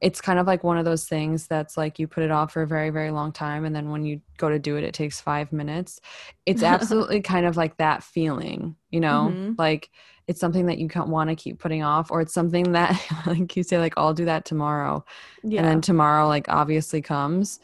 it's 0.00 0.20
kind 0.20 0.38
of 0.38 0.46
like 0.46 0.62
one 0.62 0.78
of 0.78 0.84
those 0.84 1.06
things 1.08 1.46
that's 1.48 1.76
like 1.76 1.98
you 1.98 2.06
put 2.06 2.22
it 2.22 2.30
off 2.30 2.52
for 2.52 2.62
a 2.62 2.66
very 2.66 2.90
very 2.90 3.10
long 3.10 3.32
time 3.32 3.64
and 3.64 3.74
then 3.74 3.90
when 3.90 4.04
you 4.04 4.20
go 4.36 4.48
to 4.48 4.58
do 4.58 4.76
it 4.76 4.84
it 4.84 4.94
takes 4.94 5.20
5 5.20 5.52
minutes 5.52 6.00
it's 6.46 6.62
absolutely 6.74 7.20
kind 7.20 7.46
of 7.46 7.56
like 7.56 7.76
that 7.78 8.02
feeling 8.02 8.76
you 8.90 9.00
know 9.00 9.30
Mhm. 9.32 9.54
like 9.58 9.90
it's 10.28 10.40
something 10.40 10.66
that 10.66 10.78
you 10.78 10.88
can't 10.88 11.08
want 11.08 11.30
to 11.30 11.36
keep 11.36 11.58
putting 11.58 11.82
off 11.82 12.10
or 12.10 12.20
it's 12.20 12.34
something 12.34 12.72
that 12.72 13.00
like 13.26 13.56
you 13.56 13.62
say 13.62 13.78
like 13.78 13.94
I'll 13.96 14.14
do 14.14 14.26
that 14.26 14.44
tomorrow 14.44 15.04
Yeah. 15.42 15.60
and 15.60 15.68
then 15.68 15.80
tomorrow 15.80 16.28
like 16.28 16.48
obviously 16.48 17.02
comes 17.02 17.60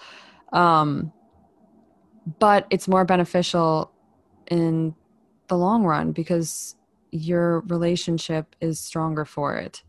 um 0.52 1.12
but 2.38 2.66
it's 2.70 2.88
more 2.88 3.04
beneficial 3.04 3.92
in 4.50 4.94
the 5.48 5.56
long 5.56 5.84
run 5.84 6.12
because 6.12 6.74
your 7.10 7.60
relationship 7.60 8.56
is 8.60 8.80
stronger 8.80 9.24
for 9.24 9.56
it 9.56 9.82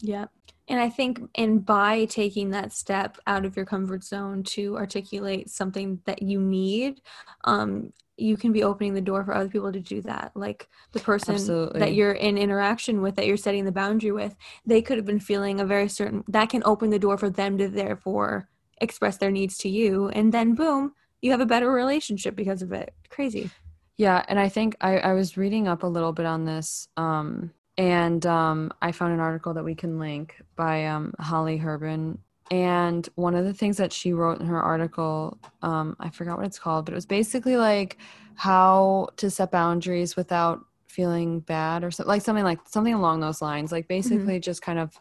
Yeah. 0.00 0.26
And 0.68 0.80
I 0.80 0.88
think 0.88 1.20
and 1.34 1.64
by 1.64 2.04
taking 2.06 2.50
that 2.50 2.72
step 2.72 3.18
out 3.26 3.44
of 3.44 3.56
your 3.56 3.66
comfort 3.66 4.04
zone 4.04 4.42
to 4.44 4.76
articulate 4.76 5.50
something 5.50 6.00
that 6.04 6.22
you 6.22 6.40
need, 6.40 7.00
um, 7.44 7.92
you 8.16 8.36
can 8.36 8.52
be 8.52 8.62
opening 8.62 8.94
the 8.94 9.00
door 9.00 9.24
for 9.24 9.34
other 9.34 9.48
people 9.48 9.72
to 9.72 9.80
do 9.80 10.00
that. 10.02 10.32
Like 10.34 10.68
the 10.92 11.00
person 11.00 11.34
Absolutely. 11.34 11.80
that 11.80 11.94
you're 11.94 12.12
in 12.12 12.38
interaction 12.38 13.02
with, 13.02 13.16
that 13.16 13.26
you're 13.26 13.36
setting 13.36 13.64
the 13.64 13.72
boundary 13.72 14.12
with, 14.12 14.36
they 14.64 14.82
could 14.82 14.96
have 14.98 15.06
been 15.06 15.20
feeling 15.20 15.60
a 15.60 15.66
very 15.66 15.88
certain 15.88 16.22
that 16.28 16.50
can 16.50 16.62
open 16.64 16.90
the 16.90 16.98
door 16.98 17.18
for 17.18 17.30
them 17.30 17.58
to 17.58 17.68
therefore 17.68 18.48
express 18.80 19.16
their 19.16 19.30
needs 19.30 19.58
to 19.58 19.68
you. 19.68 20.08
And 20.10 20.32
then 20.32 20.54
boom, 20.54 20.92
you 21.20 21.30
have 21.30 21.40
a 21.40 21.46
better 21.46 21.70
relationship 21.70 22.36
because 22.36 22.62
of 22.62 22.72
it. 22.72 22.94
Crazy. 23.08 23.50
Yeah, 23.96 24.24
and 24.28 24.38
I 24.38 24.48
think 24.48 24.76
I, 24.80 24.98
I 24.98 25.12
was 25.12 25.36
reading 25.36 25.68
up 25.68 25.82
a 25.82 25.86
little 25.86 26.12
bit 26.12 26.26
on 26.26 26.44
this, 26.44 26.88
um, 26.96 27.52
and 27.78 28.24
um, 28.26 28.72
I 28.82 28.92
found 28.92 29.14
an 29.14 29.20
article 29.20 29.54
that 29.54 29.64
we 29.64 29.74
can 29.74 29.98
link 29.98 30.40
by 30.56 30.86
um, 30.86 31.14
Holly 31.18 31.58
Herbin. 31.58 32.18
And 32.50 33.08
one 33.14 33.34
of 33.34 33.44
the 33.46 33.54
things 33.54 33.78
that 33.78 33.92
she 33.92 34.12
wrote 34.12 34.40
in 34.40 34.46
her 34.46 34.60
article, 34.60 35.38
um, 35.62 35.96
I 35.98 36.10
forgot 36.10 36.36
what 36.36 36.46
it's 36.46 36.58
called, 36.58 36.84
but 36.84 36.92
it 36.92 36.96
was 36.96 37.06
basically 37.06 37.56
like 37.56 37.96
how 38.34 39.08
to 39.16 39.30
set 39.30 39.50
boundaries 39.50 40.16
without 40.16 40.60
feeling 40.86 41.40
bad 41.40 41.82
or 41.82 41.90
something 41.90 42.08
like 42.08 42.22
something 42.22 42.44
like 42.44 42.58
something 42.68 42.92
along 42.92 43.20
those 43.20 43.40
lines. 43.40 43.72
Like 43.72 43.88
basically 43.88 44.38
just 44.40 44.60
kind 44.60 44.78
of 44.78 45.00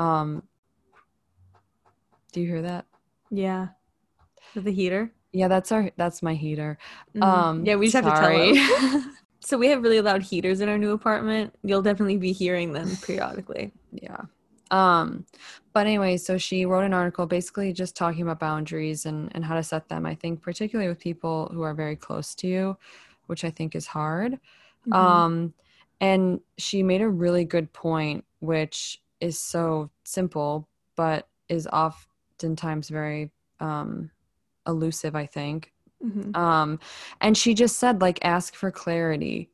um 0.00 0.42
do 2.32 2.40
you 2.40 2.48
hear 2.48 2.62
that? 2.62 2.86
Yeah. 3.30 3.68
The 4.54 4.72
heater. 4.72 5.12
Yeah, 5.32 5.46
that's 5.48 5.70
our 5.70 5.90
that's 5.96 6.22
my 6.22 6.34
heater. 6.34 6.78
Mhm. 7.14 7.22
Um 7.22 7.64
yeah, 7.64 7.76
we 7.76 7.86
just 7.86 7.94
have 7.94 8.04
to 8.04 8.16
sorry. 8.16 8.54
tell. 8.54 9.02
so 9.40 9.56
we 9.56 9.68
have 9.68 9.82
really 9.82 10.00
loud 10.00 10.22
heaters 10.22 10.60
in 10.60 10.68
our 10.68 10.78
new 10.78 10.92
apartment. 10.92 11.54
You'll 11.62 11.82
definitely 11.82 12.16
be 12.16 12.32
hearing 12.32 12.72
them 12.72 12.96
periodically. 13.02 13.72
yeah 13.92 14.22
um 14.70 15.24
but 15.72 15.86
anyway 15.86 16.14
so 16.18 16.36
she 16.36 16.66
wrote 16.66 16.84
an 16.84 16.92
article 16.92 17.24
basically 17.26 17.72
just 17.72 17.96
talking 17.96 18.20
about 18.20 18.38
boundaries 18.38 19.06
and 19.06 19.34
and 19.34 19.42
how 19.42 19.54
to 19.54 19.62
set 19.62 19.88
them 19.88 20.04
i 20.04 20.14
think 20.14 20.42
particularly 20.42 20.90
with 20.90 20.98
people 21.00 21.48
who 21.54 21.62
are 21.62 21.72
very 21.72 21.96
close 21.96 22.34
to 22.34 22.46
you 22.46 22.76
which 23.28 23.44
i 23.44 23.50
think 23.50 23.74
is 23.74 23.86
hard 23.86 24.38
Mhm. 24.86 24.94
um 24.94 25.54
and 26.02 26.40
she 26.58 26.82
made 26.82 27.00
a 27.00 27.08
really 27.08 27.44
good 27.46 27.72
point 27.72 28.24
which 28.40 29.00
is 29.20 29.38
so 29.38 29.88
simple 30.04 30.68
but 30.96 31.28
is 31.48 31.66
oftentimes 31.68 32.90
very 32.90 33.30
um 33.60 34.10
elusive 34.66 35.16
i 35.16 35.24
think 35.24 35.72
Mhm. 36.04 36.36
um 36.36 36.78
and 37.20 37.36
she 37.36 37.54
just 37.54 37.78
said 37.78 38.00
like 38.00 38.18
ask 38.24 38.54
for 38.54 38.70
clarity 38.70 39.50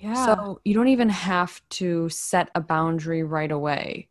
yeah. 0.00 0.34
so 0.34 0.60
you 0.64 0.74
don't 0.74 0.88
even 0.88 1.08
have 1.08 1.60
to 1.70 2.08
set 2.08 2.50
a 2.54 2.60
boundary 2.60 3.22
right 3.22 3.50
away. 3.50 4.08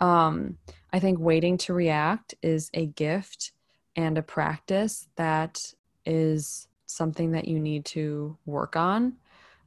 Um, 0.00 0.58
I 0.92 0.98
think 0.98 1.18
waiting 1.20 1.56
to 1.58 1.74
react 1.74 2.34
is 2.42 2.70
a 2.74 2.86
gift 2.86 3.52
and 3.96 4.18
a 4.18 4.22
practice 4.22 5.08
that 5.16 5.72
is 6.04 6.68
something 6.86 7.32
that 7.32 7.46
you 7.46 7.60
need 7.60 7.84
to 7.84 8.36
work 8.44 8.74
on 8.74 9.14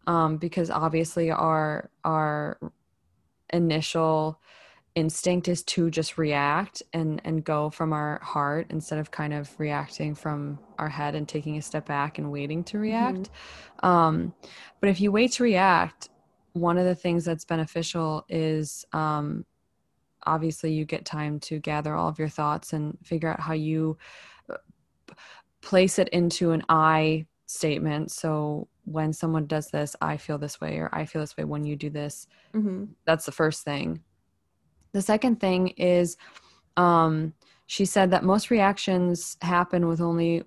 um, 0.08 0.38
because 0.38 0.69
obviously 0.69 1.32
our 1.32 1.89
our 2.04 2.58
initial 3.52 4.41
instinct 4.95 5.47
is 5.47 5.63
to 5.63 5.89
just 5.89 6.17
react 6.17 6.84
and 6.93 7.21
and 7.25 7.43
go 7.43 7.69
from 7.69 7.93
our 7.93 8.19
heart 8.23 8.67
instead 8.69 8.99
of 8.99 9.10
kind 9.12 9.34
of 9.34 9.51
reacting 9.60 10.13
from 10.15 10.60
our 10.77 10.89
head 10.89 11.15
and 11.15 11.27
taking 11.27 11.58
a 11.58 11.62
step 11.62 11.86
back 11.88 12.17
and 12.19 12.32
waiting 12.32 12.63
to 12.65 12.77
react. 12.79 13.29
Um 13.82 14.34
but 14.82 14.89
if 14.89 15.01
you 15.01 15.12
wait 15.12 15.32
to 15.34 15.43
react 15.43 16.10
one 16.53 16.77
of 16.77 16.86
the 16.86 16.95
things 16.95 17.25
that's 17.25 17.45
beneficial 17.45 18.25
is 18.29 18.86
um 18.93 19.45
obviously 20.25 20.71
you 20.73 20.86
get 20.86 21.06
time 21.06 21.39
to 21.39 21.60
gather 21.60 21.95
all 21.95 22.08
of 22.08 22.19
your 22.19 22.29
thoughts 22.29 22.73
and 22.73 22.97
figure 23.03 23.29
out 23.29 23.39
how 23.39 23.53
you 23.53 23.97
uh, 24.49 24.58
place 25.62 25.97
it 25.99 26.10
into 26.10 26.51
an 26.51 26.63
i 26.69 27.25
statement. 27.45 28.12
So 28.12 28.67
when 28.86 29.13
someone 29.13 29.45
does 29.47 29.69
this 29.69 29.95
i 30.01 30.17
feel 30.17 30.38
this 30.38 30.60
way 30.62 30.77
or 30.77 30.89
i 30.93 31.06
feel 31.06 31.21
this 31.21 31.36
way 31.38 31.43
when 31.45 31.63
you 31.65 31.75
do 31.75 31.89
this 31.89 32.27
Mhm. 32.56 32.89
that's 33.06 33.25
the 33.25 33.32
first 33.32 33.63
thing 33.63 34.03
the 34.93 35.01
second 35.01 35.39
thing 35.39 35.69
is 35.69 36.17
um, 36.77 37.34
she 37.65 37.86
said 37.86 38.12
that 38.12 38.23
most 38.23 38.49
reactions 38.49 39.38
happen 39.41 39.88
with 39.88 40.01
only 40.01 40.43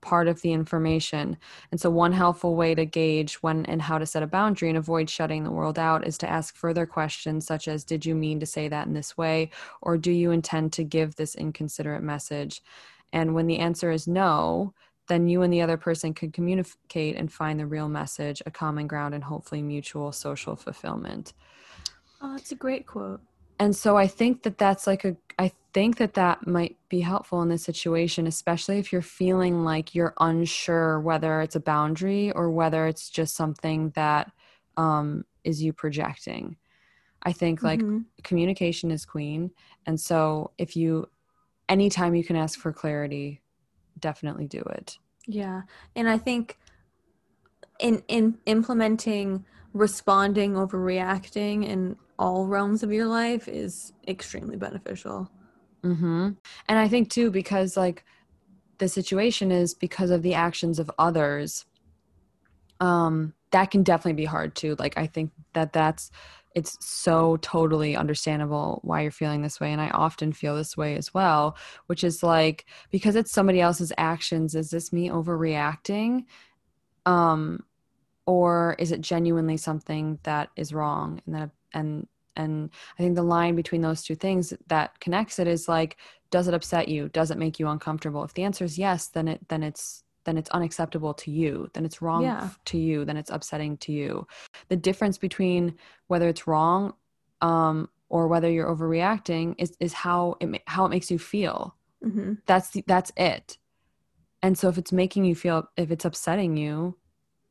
part 0.00 0.28
of 0.28 0.40
the 0.42 0.52
information. 0.52 1.36
And 1.70 1.80
so 1.80 1.90
one 1.90 2.12
helpful 2.12 2.54
way 2.54 2.74
to 2.74 2.84
gauge 2.84 3.36
when 3.36 3.66
and 3.66 3.80
how 3.80 3.98
to 3.98 4.06
set 4.06 4.22
a 4.22 4.26
boundary 4.26 4.68
and 4.68 4.78
avoid 4.78 5.08
shutting 5.08 5.44
the 5.44 5.50
world 5.50 5.78
out 5.78 6.06
is 6.06 6.18
to 6.18 6.30
ask 6.30 6.54
further 6.54 6.86
questions 6.86 7.46
such 7.46 7.68
as 7.68 7.84
did 7.84 8.04
you 8.06 8.14
mean 8.14 8.40
to 8.40 8.46
say 8.46 8.68
that 8.68 8.86
in 8.86 8.94
this 8.94 9.16
way? 9.16 9.50
Or 9.82 9.96
do 9.96 10.12
you 10.12 10.30
intend 10.30 10.72
to 10.74 10.84
give 10.84 11.16
this 11.16 11.34
inconsiderate 11.34 12.02
message? 12.02 12.62
And 13.12 13.34
when 13.34 13.46
the 13.46 13.58
answer 13.58 13.90
is 13.90 14.06
no 14.06 14.74
then 15.08 15.28
you 15.28 15.42
and 15.42 15.52
the 15.52 15.62
other 15.62 15.76
person 15.76 16.14
can 16.14 16.32
communicate 16.32 17.16
and 17.16 17.32
find 17.32 17.60
the 17.60 17.66
real 17.66 17.88
message 17.88 18.42
a 18.46 18.50
common 18.50 18.86
ground 18.86 19.14
and 19.14 19.24
hopefully 19.24 19.62
mutual 19.62 20.12
social 20.12 20.56
fulfillment. 20.56 21.32
Oh, 22.20 22.32
that's 22.32 22.52
a 22.52 22.56
great 22.56 22.86
quote. 22.86 23.20
And 23.58 23.74
so 23.74 23.96
i 23.96 24.06
think 24.06 24.42
that 24.42 24.58
that's 24.58 24.86
like 24.86 25.04
a 25.04 25.16
i 25.38 25.50
think 25.72 25.96
that 25.98 26.14
that 26.14 26.46
might 26.46 26.76
be 26.88 27.00
helpful 27.00 27.42
in 27.42 27.48
this 27.48 27.62
situation 27.64 28.26
especially 28.26 28.78
if 28.78 28.92
you're 28.92 29.02
feeling 29.02 29.64
like 29.64 29.94
you're 29.94 30.14
unsure 30.20 31.00
whether 31.00 31.40
it's 31.40 31.56
a 31.56 31.60
boundary 31.60 32.32
or 32.32 32.50
whether 32.50 32.86
it's 32.86 33.10
just 33.10 33.34
something 33.34 33.90
that 33.90 34.30
um, 34.76 35.24
is 35.44 35.62
you 35.62 35.72
projecting 35.72 36.56
i 37.22 37.32
think 37.32 37.62
like 37.62 37.82
Mhm. 37.82 38.04
communication 38.22 38.90
is 38.90 39.04
queen 39.04 39.50
and 39.86 40.00
so 40.00 40.50
if 40.58 40.76
you 40.76 41.08
anytime 41.68 42.14
you 42.14 42.24
can 42.24 42.36
ask 42.36 42.58
for 42.58 42.72
clarity 42.72 43.42
definitely 43.98 44.46
do 44.46 44.60
it 44.60 44.98
Yeah. 45.26 45.62
And 45.94 46.08
I 46.08 46.18
think 46.18 46.56
in 47.78 48.02
in 48.08 48.38
implementing 48.46 49.44
responding 49.72 50.56
over 50.56 50.80
reacting 50.80 51.64
in 51.64 51.96
all 52.18 52.46
realms 52.46 52.82
of 52.82 52.92
your 52.92 53.06
life 53.06 53.48
is 53.48 53.92
extremely 54.08 54.56
beneficial. 54.56 55.30
hmm 55.82 56.30
And 56.68 56.78
I 56.78 56.88
think 56.88 57.10
too, 57.10 57.30
because 57.30 57.76
like 57.76 58.04
the 58.78 58.88
situation 58.88 59.50
is 59.50 59.74
because 59.74 60.10
of 60.10 60.22
the 60.22 60.34
actions 60.34 60.78
of 60.78 60.90
others, 60.98 61.64
um, 62.80 63.34
that 63.52 63.70
can 63.70 63.82
definitely 63.82 64.14
be 64.14 64.24
hard 64.24 64.54
too. 64.54 64.76
Like 64.78 64.98
I 64.98 65.06
think 65.06 65.30
that 65.54 65.72
that's 65.72 66.10
it's 66.54 66.76
so 66.80 67.36
totally 67.42 67.94
understandable 67.94 68.80
why 68.82 69.02
you're 69.02 69.10
feeling 69.10 69.42
this 69.42 69.60
way, 69.60 69.72
and 69.72 69.80
I 69.80 69.88
often 69.90 70.32
feel 70.32 70.56
this 70.56 70.76
way 70.76 70.96
as 70.96 71.12
well. 71.12 71.56
Which 71.86 72.02
is 72.04 72.22
like 72.22 72.66
because 72.90 73.16
it's 73.16 73.32
somebody 73.32 73.60
else's 73.60 73.92
actions. 73.98 74.54
Is 74.54 74.70
this 74.70 74.92
me 74.92 75.08
overreacting? 75.08 76.24
Um, 77.04 77.64
or 78.26 78.74
is 78.78 78.90
it 78.90 79.00
genuinely 79.00 79.56
something 79.56 80.18
that 80.24 80.50
is 80.56 80.72
wrong 80.72 81.20
and 81.26 81.34
that 81.36 81.50
and 81.74 82.06
and 82.36 82.70
i 82.98 83.02
think 83.02 83.14
the 83.14 83.22
line 83.22 83.54
between 83.56 83.80
those 83.80 84.02
two 84.02 84.14
things 84.14 84.52
that 84.66 84.98
connects 85.00 85.38
it 85.38 85.46
is 85.46 85.68
like 85.68 85.96
does 86.30 86.48
it 86.48 86.54
upset 86.54 86.88
you? 86.88 87.08
Does 87.10 87.30
it 87.30 87.38
make 87.38 87.60
you 87.60 87.68
uncomfortable? 87.68 88.24
If 88.24 88.34
the 88.34 88.42
answer 88.42 88.64
is 88.64 88.76
yes 88.78 89.08
then 89.08 89.28
it 89.28 89.48
then 89.48 89.62
it's 89.62 90.02
then 90.24 90.36
it's 90.36 90.50
unacceptable 90.50 91.14
to 91.14 91.30
you. 91.30 91.68
Then 91.72 91.84
it's 91.84 92.02
wrong 92.02 92.24
Yeah. 92.24 92.50
to 92.64 92.76
you. 92.78 93.04
Then 93.04 93.16
it's 93.16 93.30
upsetting 93.30 93.76
to 93.78 93.92
you. 93.92 94.26
The 94.68 94.76
difference 94.76 95.18
between 95.18 95.76
whether 96.08 96.28
it's 96.28 96.48
wrong 96.48 96.94
um 97.42 97.88
or 98.08 98.26
whether 98.26 98.50
you're 98.50 98.68
overreacting 98.74 99.54
is 99.58 99.76
is 99.78 99.92
how 99.92 100.36
it 100.40 100.62
how 100.66 100.84
it 100.84 100.88
makes 100.90 101.10
you 101.10 101.18
feel. 101.18 101.76
Hmm 102.02 102.34
that's 102.46 102.70
the, 102.70 102.84
that's 102.86 103.12
it. 103.16 103.56
And 104.42 104.58
so 104.58 104.68
if 104.68 104.78
it's 104.78 104.92
making 104.92 105.24
you 105.24 105.34
feel 105.36 105.68
if 105.76 105.90
it's 105.92 106.04
upsetting 106.04 106.56
you 106.56 106.98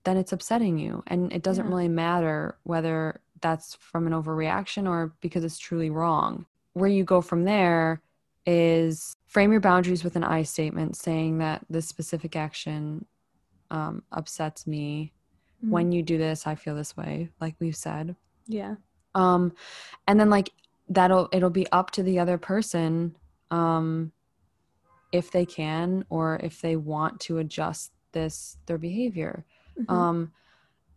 then 0.04 0.18
it's 0.18 0.34
upsetting 0.34 0.78
you. 0.78 1.02
And 1.08 1.34
it 1.34 1.42
doesn't 1.44 1.66
Yeah. 1.66 1.72
really 1.72 1.88
matter 1.88 2.58
whether 2.64 3.22
that's 3.42 3.76
from 3.76 4.08
an 4.08 4.14
overreaction 4.14 4.88
or 4.88 5.14
because 5.22 5.44
it's 5.44 5.58
truly 5.58 5.90
wrong. 5.90 6.46
Where 6.74 6.90
you 6.90 7.04
go 7.04 7.22
from 7.22 7.44
there 7.46 8.02
is 8.46 9.16
frame 9.28 9.52
your 9.52 9.62
boundaries 9.62 10.04
with 10.04 10.16
an 10.16 10.24
i 10.24 10.44
statement 10.44 10.96
saying 10.96 11.40
that 11.40 11.66
this 11.70 11.88
specific 11.88 12.36
action 12.36 13.06
um, 13.72 14.04
upsets 14.12 14.68
me. 14.68 15.12
When 15.62 15.92
you 15.92 16.04
do 16.04 16.18
this 16.20 16.46
i 16.46 16.54
feel 16.54 16.76
this 16.76 16.96
way 16.96 17.30
like 17.42 17.56
we've 17.60 17.76
said. 17.76 18.16
Yeah. 18.48 18.76
um 19.16 19.54
and 20.08 20.20
then 20.20 20.30
like 20.30 20.52
that'll 20.90 21.28
it'll 21.32 21.50
be 21.50 21.66
up 21.72 21.90
to 21.92 22.04
the 22.04 22.20
other 22.20 22.38
person 22.38 23.18
um 23.50 24.12
if 25.12 25.32
they 25.32 25.46
can 25.46 26.06
or 26.10 26.40
if 26.44 26.62
they 26.62 26.76
want 26.76 27.20
to 27.22 27.40
adjust 27.40 27.92
this 28.12 28.58
their 28.68 28.78
behavior. 28.78 29.44
Mhm. 29.80 29.92
um 29.92 30.32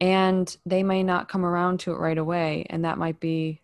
and 0.00 0.56
they 0.64 0.82
may 0.82 1.02
not 1.02 1.28
come 1.28 1.44
around 1.44 1.80
to 1.80 1.92
it 1.92 1.98
right 1.98 2.18
away. 2.18 2.66
And 2.70 2.84
that 2.84 2.98
might 2.98 3.20
be 3.20 3.60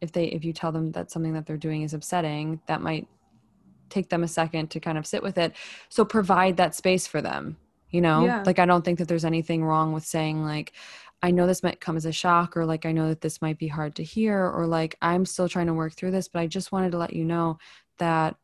if 0.00 0.12
they 0.12 0.24
if 0.26 0.44
you 0.44 0.52
tell 0.52 0.72
them 0.72 0.92
that 0.92 1.10
something 1.10 1.34
that 1.34 1.46
they're 1.46 1.56
doing 1.56 1.82
is 1.82 1.94
upsetting 1.94 2.60
that 2.66 2.80
might 2.80 3.06
take 3.88 4.08
them 4.08 4.24
a 4.24 4.28
second 4.28 4.70
to 4.70 4.80
kind 4.80 4.98
of 4.98 5.06
sit 5.06 5.22
with 5.22 5.38
it. 5.38 5.52
So 5.88 6.04
provide 6.04 6.56
that 6.56 6.74
space 6.74 7.06
for 7.06 7.20
them 7.20 7.56
you 7.92 8.00
know? 8.00 8.24
Yeah. 8.24 8.42
like 8.44 8.58
i 8.58 8.66
don't 8.66 8.84
think 8.84 8.98
that 8.98 9.06
there's 9.06 9.24
anything 9.24 9.64
wrong 9.64 9.92
with 9.92 10.04
saying 10.04 10.42
like 10.42 10.72
i 11.22 11.30
know 11.30 11.46
this 11.46 11.62
might 11.62 11.80
come 11.80 11.96
as 11.96 12.06
a 12.06 12.12
shock 12.12 12.56
or 12.56 12.64
like 12.66 12.84
i 12.84 12.90
know 12.90 13.08
that 13.08 13.20
this 13.20 13.40
might 13.40 13.58
be 13.58 13.68
hard 13.68 13.94
to 13.96 14.02
hear 14.02 14.44
or 14.50 14.66
like 14.66 14.96
i'm 15.00 15.24
still 15.24 15.48
trying 15.48 15.68
to 15.68 15.74
work 15.74 15.92
through 15.92 16.10
this 16.10 16.26
but 16.26 16.40
i 16.40 16.46
just 16.46 16.72
wanted 16.72 16.90
to 16.90 16.98
let 16.98 17.12
you 17.12 17.24
know 17.24 17.58
that 17.98 18.34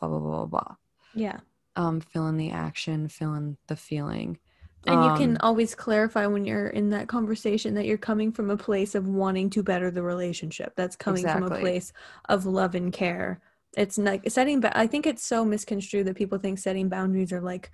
blah 0.00 0.08
blah 0.08 0.18
blah 0.18 0.46
blah 0.46 0.46
blah. 0.46 0.74
Yeah. 1.14 1.40
um 1.76 2.00
fill 2.00 2.26
in 2.26 2.36
the 2.36 2.50
action 2.50 3.06
fill 3.08 3.34
in 3.34 3.56
the 3.68 3.76
feeling 3.76 4.38
And 4.86 5.04
you 5.04 5.10
can 5.12 5.32
Um, 5.32 5.38
always 5.40 5.74
clarify 5.74 6.26
when 6.26 6.44
you're 6.44 6.68
in 6.68 6.90
that 6.90 7.08
conversation 7.08 7.74
that 7.74 7.84
you're 7.86 7.98
coming 7.98 8.32
from 8.32 8.48
a 8.50 8.56
place 8.56 8.94
of 8.94 9.06
wanting 9.08 9.50
to 9.50 9.62
better 9.62 9.90
the 9.90 10.02
relationship. 10.02 10.74
That's 10.76 10.96
coming 10.96 11.24
from 11.24 11.42
a 11.42 11.50
place 11.50 11.92
of 12.28 12.46
love 12.46 12.74
and 12.74 12.92
care. 12.92 13.40
It's 13.76 13.98
not 13.98 14.30
setting 14.30 14.60
ba- 14.60 14.76
I 14.78 14.86
think 14.86 15.06
it's 15.06 15.24
so 15.26 15.44
misconstrued 15.44 16.06
that 16.06 16.16
people 16.16 16.38
think 16.38 16.58
setting 16.58 16.88
boundaries 16.88 17.32
are 17.32 17.40
like 17.40 17.70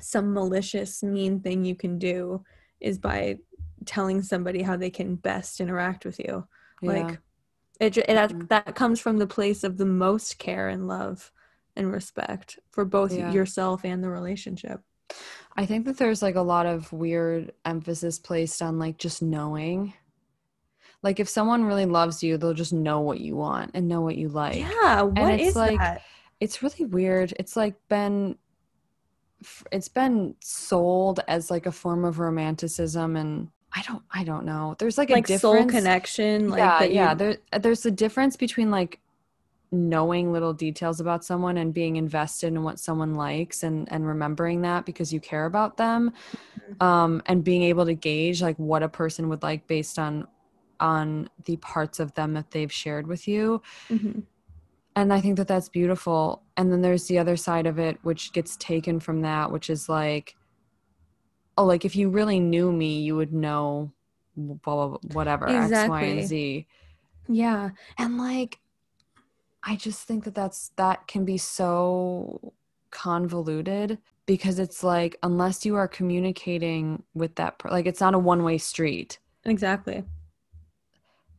some 0.00 0.32
malicious 0.34 1.02
mean 1.02 1.40
thing 1.40 1.64
you 1.64 1.74
can 1.74 1.98
do 1.98 2.44
is 2.80 2.98
by 2.98 3.38
telling 3.86 4.22
somebody 4.22 4.62
how 4.62 4.76
they 4.76 4.90
can 4.90 5.16
best 5.16 5.60
interact 5.60 6.04
with 6.04 6.18
you. 6.18 6.46
yeah. 6.82 6.88
Like 6.88 7.18
it, 7.80 7.96
it 7.96 8.08
Mhm. 8.08 8.48
that 8.48 8.74
comes 8.74 9.00
from 9.00 9.18
the 9.18 9.26
place 9.26 9.64
of 9.64 9.78
the 9.78 9.86
most 9.86 10.38
care 10.38 10.68
and 10.68 10.86
love 10.88 11.32
and 11.76 11.90
respect 11.92 12.58
for 12.70 12.84
both 12.84 13.12
Yeah. 13.12 13.32
yourself 13.32 13.84
and 13.84 14.02
the 14.02 14.10
relationship. 14.10 14.82
I 15.56 15.66
think 15.66 15.86
that 15.86 15.96
there's 15.98 16.22
like 16.22 16.36
a 16.36 16.40
lot 16.42 16.66
of 16.66 16.92
weird 16.92 17.52
emphasis 17.64 18.18
placed 18.18 18.62
on 18.62 18.78
like 18.78 18.98
just 18.98 19.22
knowing. 19.22 19.94
Like 21.02 21.20
if 21.20 21.28
someone 21.28 21.64
really 21.64 21.86
loves 21.86 22.22
you, 22.22 22.36
they'll 22.36 22.54
just 22.54 22.72
know 22.72 23.00
what 23.00 23.20
you 23.20 23.36
want 23.36 23.72
and 23.74 23.88
know 23.88 24.00
what 24.00 24.16
you 24.16 24.28
like. 24.28 24.56
yeah, 24.58 25.02
what 25.02 25.34
it's 25.34 25.50
is 25.50 25.56
like- 25.56 25.78
that? 25.78 26.02
It's 26.40 26.62
really 26.62 26.84
weird. 26.84 27.34
It's 27.40 27.56
like 27.56 27.74
been 27.88 28.36
it's 29.70 29.88
been 29.88 30.34
sold 30.40 31.20
as 31.28 31.50
like 31.50 31.66
a 31.66 31.72
form 31.72 32.04
of 32.04 32.18
romanticism 32.18 33.16
and 33.16 33.48
I 33.72 33.82
don't 33.82 34.02
I 34.12 34.24
don't 34.24 34.44
know. 34.44 34.74
There's 34.78 34.98
like, 34.98 35.10
Like 35.10 35.28
a 35.30 35.38
soul 35.38 35.66
connection, 35.66 36.48
like 36.50 36.58
yeah, 36.58 36.78
that 36.78 36.92
yeah. 36.92 37.14
There 37.14 37.36
there's 37.60 37.84
a 37.86 37.90
difference 37.90 38.36
between 38.36 38.70
like 38.70 39.00
knowing 39.70 40.32
little 40.32 40.52
details 40.54 40.98
about 41.00 41.24
someone 41.24 41.58
and 41.58 41.74
being 41.74 41.96
invested 41.96 42.46
in 42.48 42.62
what 42.62 42.78
someone 42.78 43.14
likes 43.14 43.62
and 43.62 43.90
and 43.92 44.06
remembering 44.06 44.62
that 44.62 44.86
because 44.86 45.12
you 45.12 45.20
care 45.20 45.44
about 45.46 45.76
them 45.76 46.12
Mm-hmm. 46.70 46.82
um 46.86 47.22
and 47.26 47.44
being 47.44 47.62
able 47.62 47.84
to 47.86 47.94
gauge 47.94 48.40
like 48.42 48.56
what 48.58 48.82
a 48.82 48.88
person 48.88 49.28
would 49.28 49.42
like 49.42 49.66
based 49.66 49.98
on 49.98 50.26
on 50.80 51.28
the 51.44 51.56
parts 51.56 51.98
of 52.00 52.14
them 52.14 52.34
that 52.34 52.50
they've 52.50 52.72
shared 52.72 53.06
with 53.06 53.26
you 53.28 53.60
Mhm. 53.90 54.22
and 54.96 55.12
i 55.12 55.20
think 55.20 55.36
that 55.36 55.48
that's 55.48 55.68
beautiful 55.68 56.42
and 56.56 56.72
then 56.72 56.80
there's 56.82 57.06
the 57.06 57.18
other 57.18 57.36
side 57.36 57.66
of 57.66 57.78
it 57.78 57.98
which 58.02 58.32
gets 58.32 58.56
taken 58.56 59.00
from 59.00 59.20
that 59.22 59.50
which 59.52 59.68
is 59.70 59.88
like 59.88 60.36
oh 61.58 61.64
like 61.64 61.84
if 61.84 61.94
you 61.96 62.08
really 62.08 62.40
knew 62.40 62.70
me 62.72 63.00
you 63.00 63.16
would 63.16 63.32
know 63.32 63.92
blah, 64.36 64.56
blah, 64.62 64.86
blah, 64.88 64.98
whatever 65.12 65.48
x 65.48 65.70
y 65.88 66.02
and 66.02 66.26
z 66.28 66.66
Yeah. 67.28 67.70
and 67.98 68.16
like 68.18 68.60
i 69.64 69.76
just 69.76 70.02
think 70.06 70.24
that 70.24 70.34
that's 70.34 70.70
that 70.76 71.06
can 71.06 71.24
be 71.24 71.38
so 71.38 72.52
convoluted 72.90 73.98
because 74.26 74.58
it's 74.58 74.82
like 74.82 75.16
unless 75.22 75.64
you 75.66 75.74
are 75.76 75.88
communicating 75.88 77.02
with 77.14 77.34
that 77.36 77.58
per- 77.58 77.70
like 77.70 77.86
it's 77.86 78.00
not 78.00 78.14
a 78.14 78.18
one-way 78.18 78.58
street 78.58 79.18
Exactly. 79.44 80.04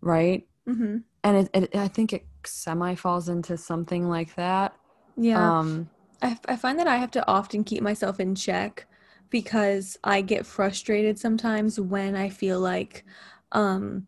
right 0.02 0.48
hmm 0.68 0.98
and 1.24 1.38
it, 1.38 1.50
it 1.54 1.76
i 1.76 1.88
think 1.88 2.14
it 2.14 2.26
semi 2.46 2.96
falls 2.96 3.30
into 3.30 3.58
something 3.58 4.08
like 4.08 4.36
that 4.36 4.74
Yeah. 5.18 5.52
um 5.52 5.90
I, 6.22 6.38
I 6.50 6.56
find 6.58 6.78
that 6.80 6.88
I 6.88 6.98
have 6.98 7.12
to 7.12 7.28
often 7.30 7.64
keep 7.64 7.82
myself 7.82 8.20
in 8.20 8.36
check 8.36 8.86
because 9.30 9.98
I 10.04 10.22
get 10.22 10.46
frustrated 10.46 11.18
sometimes 11.18 11.80
when 11.80 12.16
I 12.16 12.30
feel 12.30 12.60
like 12.60 13.06
um 13.54 14.08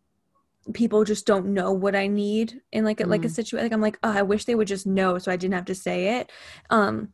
people 0.73 1.03
just 1.03 1.25
don't 1.25 1.47
know 1.47 1.71
what 1.71 1.95
I 1.95 2.07
need 2.07 2.61
in 2.71 2.83
like 2.85 3.01
a, 3.01 3.05
like 3.05 3.25
a 3.25 3.27
Mm. 3.27 3.31
situation 3.31 3.63
like 3.65 3.73
I'm 3.73 3.81
like 3.81 3.99
oh, 4.03 4.11
I 4.11 4.21
wish 4.21 4.45
they 4.45 4.55
would 4.55 4.67
just 4.67 4.85
know 4.87 5.17
so 5.17 5.31
I 5.31 5.35
didn't 5.35 5.55
have 5.55 5.65
to 5.65 5.75
say 5.75 6.19
it 6.19 6.31
um 6.69 7.13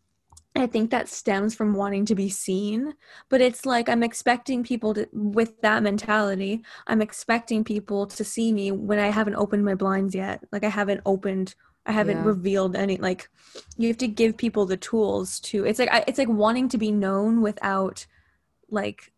I 0.56 0.66
think 0.68 0.90
that 0.90 1.08
stems 1.08 1.54
from 1.56 1.74
wanting 1.74 2.06
to 2.08 2.16
be 2.16 2.30
seen 2.30 2.94
but 3.30 3.42
it's 3.42 3.66
like 3.66 3.88
I'm 3.90 4.04
expecting 4.04 4.64
people 4.64 4.94
to 4.96 5.08
with 5.14 5.62
that 5.62 5.84
mentality 5.84 6.64
I'm 6.88 7.02
expecting 7.02 7.64
people 7.64 8.08
to 8.08 8.24
see 8.24 8.52
me 8.52 8.72
when 8.72 9.00
I 9.00 9.08
haven't 9.10 9.36
opened 9.36 9.64
my 9.66 9.76
blinds 9.76 10.14
yet 10.16 10.44
like 10.52 10.64
I 10.64 10.70
haven't 10.70 11.02
opened 11.06 11.56
I 11.86 11.94
haven't 11.94 12.18
Yeah. 12.18 12.24
revealed 12.24 12.76
any 12.76 12.98
like 12.98 13.30
you 13.78 13.88
have 13.88 13.98
to 14.00 14.08
give 14.08 14.36
people 14.36 14.66
the 14.66 14.78
tools 14.78 15.40
to 15.42 15.66
it's 15.66 15.80
like 15.80 15.92
I- 15.92 16.04
it's 16.08 16.18
like 16.18 16.28
wanting 16.28 16.70
to 16.70 16.78
be 16.78 16.92
known 16.92 17.42
without 17.42 18.06
like 18.70 19.14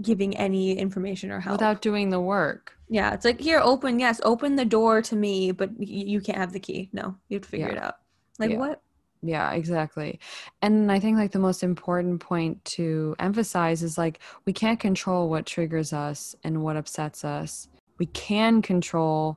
giving 0.00 0.36
any 0.36 0.78
information 0.78 1.30
or 1.30 1.40
help 1.40 1.54
without 1.54 1.82
doing 1.82 2.10
the 2.10 2.20
work 2.20 2.76
yeah 2.88 3.12
it's 3.14 3.24
like 3.24 3.40
here 3.40 3.60
open 3.62 3.98
yes 3.98 4.20
open 4.24 4.56
the 4.56 4.64
door 4.64 5.02
to 5.02 5.16
me 5.16 5.50
but 5.50 5.70
y- 5.72 5.86
you 5.86 6.20
can't 6.20 6.38
have 6.38 6.52
the 6.52 6.60
key 6.60 6.88
no 6.92 7.14
you 7.28 7.36
have 7.36 7.42
to 7.42 7.48
figure 7.48 7.68
Yeah. 7.68 7.72
it 7.72 7.82
out 7.82 7.94
like 8.38 8.50
Yeah. 8.50 8.58
what 8.58 8.82
Yeah, 9.20 9.50
exactly. 9.50 10.20
And 10.62 10.92
I 10.92 11.00
think 11.00 11.18
like 11.18 11.32
the 11.32 11.40
most 11.40 11.64
important 11.64 12.20
point 12.20 12.64
to 12.76 13.16
emphasize 13.18 13.82
is 13.82 13.98
like 13.98 14.20
we 14.44 14.52
can't 14.52 14.78
control 14.78 15.28
what 15.28 15.44
triggers 15.44 15.92
us 15.92 16.36
and 16.44 16.62
what 16.62 16.76
upsets 16.76 17.24
us. 17.24 17.66
We 17.98 18.06
can 18.06 18.62
control 18.62 19.36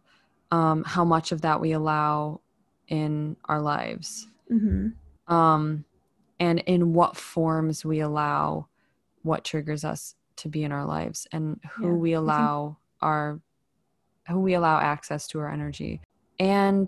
um, 0.52 0.84
how 0.84 1.04
much 1.04 1.32
of 1.32 1.42
that 1.42 1.60
we 1.60 1.72
allow 1.72 2.42
in 2.90 3.38
our 3.46 3.62
lives 3.62 4.28
mm-hmm. 4.52 5.34
um, 5.34 5.86
and 6.40 6.60
in 6.60 6.94
what 6.94 7.16
forms 7.16 7.86
we 7.86 8.02
allow 8.02 8.68
what 9.24 9.44
triggers 9.44 9.84
us 9.84 10.16
to 10.42 10.50
be 10.50 10.64
in 10.64 10.72
our 10.72 10.86
lives 10.86 11.28
and 11.32 11.60
who 11.72 11.84
Yeah, 11.88 11.94
we 11.94 12.10
think- 12.12 12.18
allow 12.20 12.78
our 13.02 13.40
who 14.28 14.40
we 14.40 14.54
allow 14.54 14.80
access 14.80 15.28
to 15.28 15.40
our 15.40 15.50
energy. 15.50 16.00
And 16.40 16.88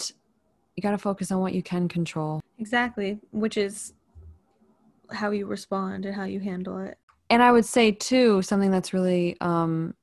you 0.75 0.81
got 0.83 0.91
to 0.91 0.97
focus 0.97 1.31
on 1.31 1.39
what 1.39 1.53
you 1.53 1.63
can 1.63 1.87
control. 1.87 2.41
exactly 2.59 3.19
which 3.31 3.57
is 3.57 3.93
how 5.11 5.31
you 5.31 5.45
respond 5.47 6.05
and 6.05 6.15
how 6.15 6.23
you 6.23 6.39
handle 6.39 6.77
it 6.79 6.97
and 7.29 7.41
I 7.43 7.51
would 7.51 7.65
say 7.65 7.91
too 7.91 8.41
something 8.43 8.71
that's 8.71 8.93
really 8.93 9.35
um, 9.41 9.95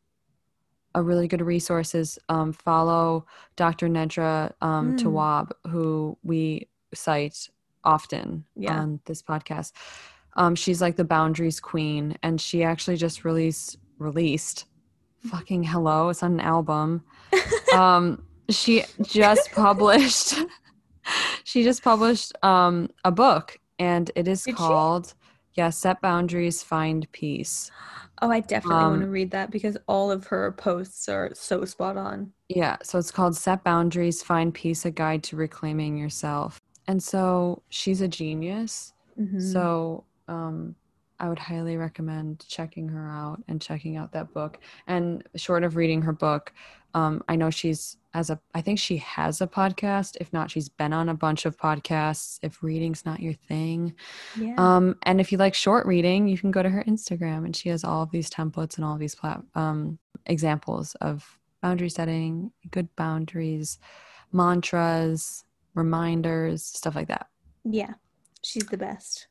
a 0.95 1.03
really 1.03 1.29
good 1.29 1.41
resource 1.41 1.95
is 1.95 2.19
um, 2.29 2.53
follow 2.53 3.25
Dr. 3.57 3.89
Nedra 3.89 4.53
um, 4.61 4.97
Mm. 4.97 4.99
Tawwab, 4.99 5.53
who 5.71 6.19
we 6.25 6.67
cite 6.93 7.49
often 7.85 8.45
Yeah. 8.57 8.79
on 8.81 9.01
this 9.07 9.23
podcast. 9.23 9.73
Um, 10.35 10.55
she's 10.55 10.81
like 10.81 10.97
the 10.97 11.05
boundaries 11.05 11.61
queen, 11.61 12.17
and 12.23 12.41
she 12.41 12.63
actually 12.63 12.97
just 12.97 13.25
released 13.25 13.79
released 13.99 14.67
fucking 15.29 15.63
hello. 15.65 16.09
It's 16.09 16.23
on 16.23 16.33
an 16.35 16.41
album. 16.41 17.03
um, 17.75 18.23
she 18.49 18.85
just 19.03 19.51
published. 19.53 20.35
she 21.45 21.63
just 21.65 21.83
published 21.83 22.33
um, 22.45 22.89
a 23.05 23.11
book, 23.11 23.59
and 23.79 24.11
it 24.15 24.29
is 24.29 24.45
Did 24.45 24.53
she? 24.53 24.57
called 24.57 25.15
yeah 25.55 25.69
set 25.69 26.01
boundaries 26.01 26.63
find 26.63 27.11
peace 27.11 27.73
oh 28.23 28.31
i 28.31 28.39
definitely 28.39 28.85
want 28.85 29.01
to 29.01 29.07
Um, 29.07 29.11
read 29.11 29.33
that 29.33 29.51
because 29.51 29.77
all 29.89 30.13
of 30.13 30.25
her 30.29 30.53
posts 30.53 31.09
are 31.09 31.31
so 31.35 31.65
spot 31.65 31.97
on 31.97 32.33
yeah 32.49 32.77
so 32.85 33.01
it's 33.01 33.11
called 33.11 33.35
set 33.37 33.65
boundaries 33.65 34.23
find 34.23 34.55
peace 34.55 34.85
a 34.85 34.93
guide 34.93 35.25
to 35.25 35.35
reclaiming 35.35 35.99
yourself 35.99 36.61
and 36.87 37.03
so 37.03 37.63
she's 37.69 38.01
a 38.01 38.07
genius 38.07 38.93
Mhm. 39.21 39.43
so 39.53 40.05
um 40.31 40.75
i 41.19 41.29
would 41.29 41.39
highly 41.39 41.77
recommend 41.77 42.43
checking 42.49 42.89
her 42.89 43.07
out 43.09 43.43
and 43.49 43.61
checking 43.61 43.97
out 43.97 44.13
that 44.13 44.33
book. 44.33 44.59
And 44.87 45.23
short 45.37 45.65
of 45.65 45.77
reading 45.77 46.01
her 46.03 46.13
book 46.13 46.53
um 46.95 47.23
i 47.29 47.37
know 47.37 47.51
she's 47.51 47.99
as 48.15 48.31
a 48.31 48.41
i 48.55 48.61
think 48.61 48.79
she 48.79 48.97
has 48.97 49.41
a 49.41 49.47
podcast. 49.47 50.17
If 50.21 50.33
not 50.33 50.51
she's 50.51 50.69
been 50.69 50.93
on 50.93 51.09
a 51.09 51.15
bunch 51.15 51.45
of 51.45 51.57
podcasts. 51.57 52.39
If 52.43 52.63
reading's 52.63 53.05
not 53.05 53.21
your 53.21 53.35
thing 53.35 53.95
yeah. 54.39 54.55
Um, 54.57 54.97
and 55.03 55.21
if 55.21 55.31
you 55.31 55.39
like 55.39 55.55
short 55.55 55.87
reading, 55.87 56.27
you 56.27 56.39
can 56.39 56.51
go 56.51 56.63
to 56.63 56.69
her 56.69 56.85
Instagram, 56.85 57.45
and 57.45 57.55
she 57.55 57.69
has 57.69 57.85
all 57.85 58.03
of 58.03 58.11
these 58.11 58.31
templates 58.31 58.77
and 58.77 58.85
all 58.85 58.97
these 58.99 59.15
plat- 59.15 59.43
um, 59.55 59.99
examples 60.27 60.95
of 61.01 61.39
boundary 61.63 61.91
setting, 61.91 62.51
good 62.71 62.89
boundaries, 62.97 63.79
mantras, 64.33 65.45
reminders, 65.75 66.65
stuff 66.65 66.95
like 66.97 67.09
that. 67.09 67.27
yeah. 67.65 67.95
She's 68.43 68.67
the 68.67 68.79
best 68.79 69.27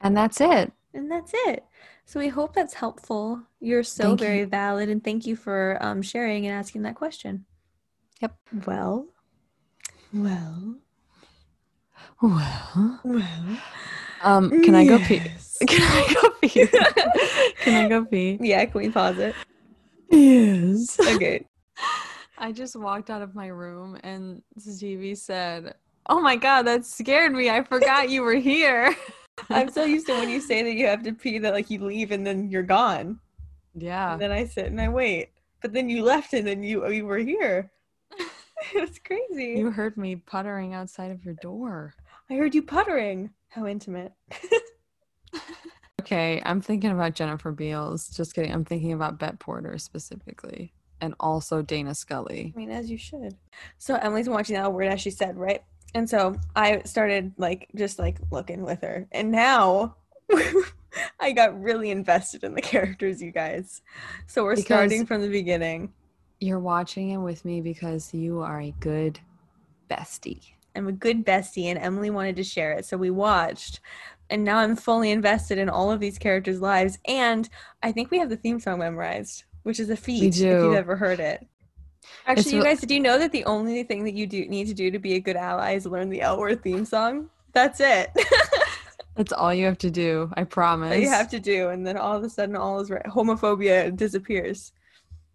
And 0.00 0.16
that's 0.16 0.40
it. 0.40 0.72
And 0.92 1.10
that's 1.10 1.32
it. 1.34 1.64
So 2.04 2.20
we 2.20 2.28
hope 2.28 2.54
that's 2.54 2.74
helpful. 2.74 3.42
You're 3.60 3.82
so 3.82 4.08
Thank 4.08 4.20
you. 4.20 4.26
very 4.26 4.44
valid, 4.44 4.88
and 4.90 5.02
thank 5.02 5.26
you 5.26 5.36
for 5.36 5.78
um, 5.80 6.02
sharing 6.02 6.46
and 6.46 6.54
asking 6.54 6.82
that 6.82 6.94
question. 6.94 7.46
Yep. 8.20 8.36
Well, 8.66 9.06
well, 10.12 10.76
Well, 12.20 13.00
well. 13.04 13.58
um, 14.22 14.62
can 14.62 14.74
I 14.74 14.84
go 14.84 14.98
pee? 14.98 15.20
Can 15.66 15.82
I 15.82 16.14
go 16.14 16.30
pee? 16.42 16.66
can 17.62 17.74
I 17.74 17.88
go 17.88 18.04
pee? 18.04 18.38
Yeah, 18.40 18.64
can 18.66 18.80
we 18.80 18.90
pause 18.90 19.18
it? 19.18 19.34
Yes. 20.10 20.98
Okay. 21.00 21.46
I 22.38 22.52
just 22.52 22.76
walked 22.76 23.08
out 23.08 23.22
of 23.22 23.34
my 23.34 23.46
room 23.46 23.98
and 24.02 24.42
Stephee 24.58 25.14
said, 25.16 25.74
"Oh 26.08 26.20
my 26.20 26.36
god, 26.36 26.62
that 26.62 26.84
scared 26.84 27.32
me. 27.32 27.48
I 27.48 27.62
forgot 27.62 28.10
you 28.10 28.22
were 28.22 28.34
here." 28.34 28.94
I'm 29.50 29.68
so 29.70 29.84
used 29.84 30.06
to 30.06 30.12
when 30.14 30.28
you 30.28 30.40
say 30.40 30.62
that 30.62 30.74
you 30.74 30.86
have 30.86 31.02
to 31.04 31.12
pee 31.12 31.38
that 31.38 31.52
like 31.52 31.70
you 31.70 31.84
leave 31.84 32.10
and 32.12 32.26
then 32.26 32.50
you're 32.50 32.62
gone. 32.62 33.18
yeah. 33.74 34.12
And 34.12 34.20
then 34.20 34.32
I 34.32 34.44
sit 34.46 34.66
and 34.66 34.80
I 34.80 34.88
wait. 34.88 35.30
But 35.60 35.72
then 35.72 35.88
you 35.88 36.04
left 36.04 36.32
and 36.34 36.46
then 36.46 36.62
you 36.62 36.86
you 36.90 37.06
were 37.06 37.18
here. 37.18 37.70
it 38.74 38.80
was 38.80 38.98
crazy. 38.98 39.54
You 39.58 39.70
heard 39.70 39.96
me 39.96 40.16
puttering 40.16 40.74
outside 40.74 41.10
of 41.10 41.24
your 41.24 41.34
door. 41.34 41.94
I 42.30 42.34
heard 42.34 42.54
you 42.54 42.62
puttering. 42.62 43.30
How 43.48 43.66
intimate. 43.66 44.12
Okay, 46.00 46.42
I'm 46.44 46.60
thinking 46.60 46.90
about 46.90 47.14
Jennifer 47.14 47.50
Beals. 47.50 48.08
Just 48.10 48.34
kidding. 48.34 48.52
I'm 48.52 48.64
thinking 48.66 48.92
about 48.92 49.18
Bette 49.18 49.38
Porter 49.38 49.78
specifically, 49.78 50.74
and 51.00 51.14
also 51.18 51.62
Dana 51.62 51.94
Scully. 51.94 52.52
I 52.54 52.58
mean, 52.58 52.70
as 52.70 52.90
you 52.90 52.98
should. 52.98 53.34
So 53.78 53.96
Emilie's 53.96 54.28
watching 54.28 54.54
that 54.56 54.70
word 54.70 54.88
as 54.88 55.00
she 55.00 55.10
said, 55.10 55.38
right? 55.38 55.62
And 55.94 56.08
so 56.10 56.34
I 56.56 56.82
started 56.82 57.32
like 57.38 57.68
just 57.76 57.98
like 57.98 58.18
looking 58.30 58.62
with 58.62 58.82
her. 58.82 59.06
And 59.12 59.30
now 59.30 59.96
I 61.20 61.32
got 61.32 61.60
really 61.60 61.90
invested 61.90 62.44
in 62.44 62.54
the 62.54 62.62
characters, 62.62 63.22
you 63.22 63.30
guys. 63.30 63.82
So 64.26 64.42
we're 64.44 64.56
Because- 64.56 64.64
starting 64.66 65.06
from 65.06 65.22
the 65.22 65.28
beginning. 65.28 65.92
You're 66.40 66.60
watching 66.60 67.10
it 67.10 67.18
with 67.18 67.44
me 67.44 67.60
because 67.60 68.12
you 68.12 68.40
are 68.40 68.60
a 68.60 68.74
good 68.80 69.18
bestie. 69.88 70.42
I'm 70.76 70.88
a 70.88 70.92
good 70.92 71.24
bestie, 71.24 71.66
and 71.66 71.78
Emilie 71.78 72.10
wanted 72.10 72.36
to 72.36 72.44
share 72.44 72.72
it. 72.72 72.84
So 72.84 72.96
we 72.96 73.10
watched. 73.10 73.80
And 74.28 74.42
now 74.42 74.58
I'm 74.58 74.74
fully 74.74 75.10
invested 75.12 75.58
in 75.58 75.68
all 75.68 75.92
of 75.92 76.00
these 76.00 76.18
characters' 76.18 76.60
lives. 76.60 76.98
And 77.06 77.48
I 77.82 77.92
think 77.92 78.10
we 78.10 78.18
have 78.18 78.28
the 78.30 78.36
theme 78.36 78.58
song 78.58 78.80
memorized, 78.80 79.44
which 79.62 79.78
is 79.78 79.88
a 79.90 79.96
feat 79.96 80.36
if 80.36 80.42
you've 80.42 80.74
ever 80.74 80.96
heard 80.96 81.20
it. 81.20 81.46
Actually, 82.26 82.40
It's 82.42 82.52
you 82.52 82.62
guys, 82.62 82.80
did 82.80 82.90
you 82.90 83.00
know 83.00 83.18
that 83.18 83.32
the 83.32 83.44
only 83.44 83.82
thing 83.82 84.04
that 84.04 84.14
you 84.14 84.26
do 84.26 84.46
need 84.46 84.66
to 84.66 84.74
do 84.74 84.90
to 84.90 84.98
be 84.98 85.14
a 85.14 85.20
good 85.20 85.36
ally 85.36 85.72
is 85.72 85.86
learn 85.86 86.08
the 86.08 86.20
L 86.20 86.38
word 86.38 86.62
theme 86.62 86.84
song? 86.84 87.28
That's 87.52 87.80
it. 87.80 88.10
That's 89.14 89.32
all 89.32 89.54
you 89.54 89.64
have 89.66 89.78
to 89.78 89.90
do. 89.90 90.30
I 90.36 90.44
promise. 90.44 90.98
you 91.00 91.08
have 91.08 91.30
to 91.30 91.38
do, 91.38 91.68
and 91.68 91.86
then 91.86 91.96
all 91.96 92.16
of 92.16 92.24
a 92.24 92.28
sudden, 92.28 92.56
all 92.56 92.80
is 92.80 92.90
right. 92.90 93.04
Homophobia 93.04 93.94
disappears. 93.94 94.72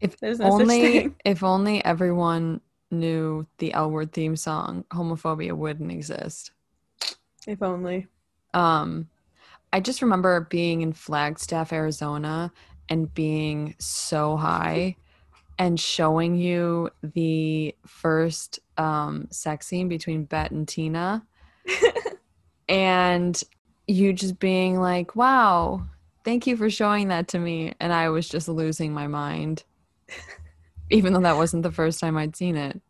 If 0.02 0.18
There's 0.20 0.40
no 0.40 0.52
only 0.52 1.14
if 1.26 1.44
only 1.44 1.84
everyone 1.84 2.62
knew 2.92 3.46
the 3.58 3.74
L 3.74 3.92
word 3.92 4.12
theme 4.12 4.36
song, 4.36 4.86
homophobia 4.92 5.54
wouldn't 5.54 5.92
exist. 5.92 6.52
If 7.48 7.62
only. 7.62 8.08
Um 8.54 9.10
I 9.72 9.80
just 9.80 10.02
remember 10.02 10.48
being 10.50 10.82
in 10.82 10.94
Flagstaff, 10.94 11.72
Arizona 11.72 12.52
and 12.88 13.14
being 13.14 13.76
so 13.78 14.36
high 14.36 14.96
and 15.60 15.80
showing 15.80 16.36
you 16.36 16.90
the 17.04 17.76
first 17.86 18.60
um 18.78 19.28
sex 19.30 19.68
scene 19.68 19.90
between 19.90 20.24
Bette 20.24 20.56
and 20.56 20.68
Tina 20.68 21.24
and 22.70 23.44
you 23.88 24.14
just 24.14 24.40
being 24.40 24.80
like, 24.80 25.16
"Wow, 25.16 25.86
thank 26.24 26.48
you 26.48 26.56
for 26.58 26.70
showing 26.70 27.10
that 27.10 27.28
to 27.30 27.40
me." 27.40 27.74
And 27.80 27.92
I 27.94 28.10
was 28.10 28.28
just 28.28 28.48
losing 28.48 28.94
my 28.94 29.08
mind. 29.08 29.64
Even 30.90 31.14
though 31.14 31.22
that 31.22 31.36
wasn't 31.36 31.64
the 31.64 31.72
first 31.72 32.00
time 32.00 32.18
I'd 32.18 32.36
seen 32.36 32.56
it. 32.56 32.82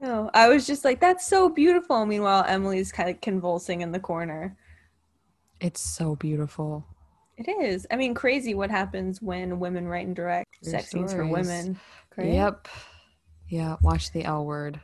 No, 0.00 0.30
I 0.34 0.48
was 0.48 0.66
just 0.66 0.84
like, 0.84 1.00
that's 1.00 1.26
so 1.26 1.48
beautiful. 1.48 2.04
Meanwhile, 2.06 2.44
Emilie's 2.48 2.90
kind 2.90 3.08
of 3.08 3.20
convulsing 3.20 3.82
in 3.82 3.92
the 3.92 4.00
corner. 4.00 4.56
It's 5.60 5.80
so 5.80 6.16
beautiful. 6.16 6.84
It 7.36 7.48
is. 7.48 7.86
I 7.90 7.96
mean, 7.96 8.14
crazy 8.14 8.54
what 8.54 8.70
happens 8.70 9.22
when 9.22 9.58
women 9.58 9.88
write 9.88 10.06
and 10.06 10.14
direct 10.14 10.48
True 10.62 10.70
sex 10.70 10.90
scenes 10.90 11.12
for 11.12 11.26
women. 11.26 11.78
Great. 12.10 12.34
Yep. 12.34 12.68
Yeah, 13.48 13.76
watch 13.82 14.12
the 14.12 14.24
L 14.24 14.44
word. 14.44 14.80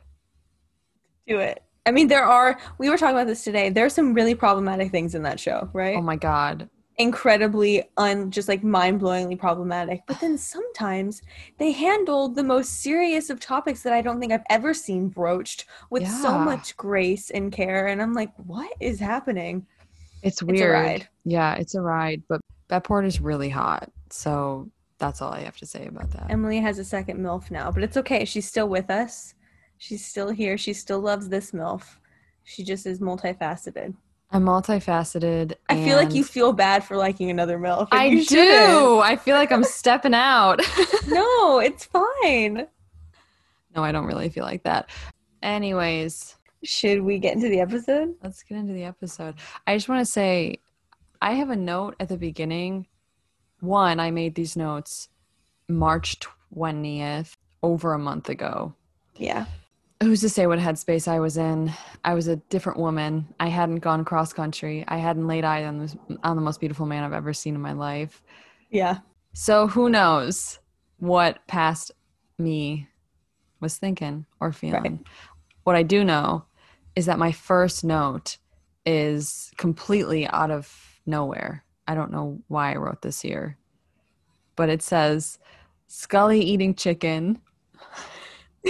Do 1.27 1.39
it. 1.39 1.63
I 1.85 1.91
mean, 1.91 2.07
there 2.07 2.23
are, 2.23 2.59
we 2.77 2.89
were 2.89 2.97
talking 2.97 3.15
about 3.15 3.27
this 3.27 3.43
today. 3.43 3.69
There 3.69 3.85
are 3.85 3.89
some 3.89 4.13
really 4.13 4.35
problematic 4.35 4.91
things 4.91 5.15
in 5.15 5.23
that 5.23 5.39
show, 5.39 5.69
right? 5.73 5.95
Oh 5.95 6.01
my 6.01 6.15
god. 6.15 6.69
Incredibly, 6.97 7.83
un, 7.97 8.29
just 8.29 8.49
like 8.49 8.63
mind 8.63 8.99
blowingly 8.99 9.39
problematic. 9.39 10.01
But 10.05 10.19
then 10.19 10.37
sometimes 10.37 11.21
they 11.57 11.71
handled 11.71 12.35
the 12.35 12.43
most 12.43 12.81
serious 12.81 13.29
of 13.29 13.39
topics 13.39 13.83
that 13.83 13.93
I 13.93 14.01
don't 14.01 14.19
think 14.19 14.33
I've 14.33 14.43
ever 14.49 14.73
seen 14.73 15.07
broached 15.07 15.65
with 15.89 16.07
so 16.07 16.37
much 16.37 16.75
grace 16.75 17.29
and 17.29 17.51
care. 17.51 17.87
And 17.87 18.01
I'm 18.01 18.13
like, 18.13 18.33
what 18.35 18.73
is 18.79 18.99
happening? 18.99 19.65
It's 20.23 20.41
a 20.41 20.45
weird. 20.45 20.71
ride. 20.73 21.07
Yeah, 21.25 21.55
it's 21.55 21.75
a 21.75 21.81
ride, 21.81 22.23
but 22.27 22.41
Bette 22.67 23.05
is 23.05 23.21
really 23.21 23.49
hot. 23.49 23.91
So 24.09 24.69
that's 24.97 25.21
all 25.21 25.31
I 25.31 25.41
have 25.41 25.57
to 25.57 25.65
say 25.65 25.87
about 25.87 26.11
that. 26.11 26.29
Emilie 26.29 26.59
has 26.59 26.77
a 26.79 26.83
second 26.83 27.19
MILF 27.19 27.51
now, 27.51 27.71
but 27.71 27.83
it's 27.83 27.97
okay. 27.97 28.25
She's 28.25 28.47
still 28.47 28.67
with 28.67 28.89
us. 28.89 29.33
She's 29.77 30.05
still 30.05 30.29
here. 30.29 30.57
She 30.57 30.73
still 30.73 30.99
loves 30.99 31.29
this 31.29 31.51
MILF. 31.51 31.83
She 32.43 32.63
just 32.63 32.85
is 32.85 32.99
multifaceted. 32.99 33.95
I'm 34.31 34.43
multifaceted. 34.43 35.53
I 35.69 35.83
feel 35.83 35.97
like 35.97 36.13
you 36.13 36.23
feel 36.23 36.53
bad 36.53 36.83
for 36.83 36.97
liking 36.97 37.31
another 37.31 37.57
MILF. 37.57 37.87
I 37.91 38.09
do. 38.09 38.23
shouldn't. 38.23 38.49
I 39.03 39.15
feel 39.15 39.35
like 39.35 39.51
I'm 39.51 39.63
stepping 39.63 40.13
out. 40.13 40.61
No, 41.07 41.57
it's 41.59 41.85
fine. 41.85 42.67
no, 43.75 43.83
I 43.83 43.91
don't 43.91 44.05
really 44.05 44.29
feel 44.29 44.43
like 44.43 44.63
that. 44.63 44.89
Anyways, 45.41 46.35
Should 46.63 47.01
we 47.01 47.19
get 47.19 47.35
into 47.35 47.49
the 47.49 47.61
episode? 47.61 48.15
let's 48.21 48.43
get 48.43 48.57
into 48.57 48.73
the 48.73 48.83
episode. 48.83 49.35
I 49.65 49.75
just 49.75 49.87
want 49.87 50.05
to 50.05 50.11
say 50.11 50.59
I 51.21 51.33
have 51.33 51.49
a 51.49 51.55
note 51.55 51.95
at 51.99 52.09
the 52.09 52.17
beginning. 52.17 52.87
One, 53.61 53.99
I 53.99 54.11
made 54.11 54.35
these 54.35 54.55
notes 54.55 55.09
March 55.67 56.17
20th, 56.55 57.35
over 57.63 57.93
a 57.93 57.99
month 57.99 58.29
ago. 58.29 58.73
Yeah. 59.15 59.45
Who's 60.01 60.21
to 60.21 60.29
say 60.29 60.47
what 60.47 60.59
headspace 60.59 61.07
I 61.07 61.19
was 61.19 61.37
in? 61.37 61.73
I 62.05 62.13
was 62.13 62.27
a 62.27 62.37
different 62.37 62.79
woman. 62.79 63.33
I 63.39 63.47
hadn't 63.47 63.79
gone 63.79 64.05
cross 64.05 64.31
country. 64.31 64.85
I 64.87 64.97
hadn't 64.97 65.27
laid 65.27 65.43
eyes 65.43 65.65
on, 65.65 65.79
this, 65.79 65.95
on 66.23 66.37
the 66.37 66.41
most 66.41 66.61
beautiful 66.61 66.85
man 66.85 67.03
I've 67.03 67.13
ever 67.13 67.33
seen 67.33 67.53
in 67.55 67.61
my 67.61 67.73
life. 67.73 68.23
Yeah. 68.69 68.99
So 69.33 69.67
who 69.67 69.89
knows 69.89 70.59
what 70.99 71.45
past 71.47 71.91
me 72.37 72.87
was 73.59 73.77
thinking 73.77 74.25
or 74.39 74.53
feeling. 74.53 74.81
Right. 74.81 74.99
What 75.65 75.75
I 75.75 75.83
do 75.83 76.05
know 76.05 76.45
is 76.99 77.05
that 77.05 77.17
my 77.17 77.31
first 77.31 77.85
note 77.85 78.37
is 78.85 79.51
completely 79.55 80.27
out 80.27 80.51
of 80.51 80.99
nowhere. 81.05 81.63
I 81.87 81.95
don't 81.95 82.11
know 82.11 82.41
why 82.49 82.73
I 82.73 82.75
wrote 82.75 83.01
this 83.01 83.21
here, 83.21 83.57
but 84.57 84.67
it 84.67 84.81
says 84.81 85.39
Scully 85.87 86.41
eating 86.41 86.75
chicken, 86.75 87.39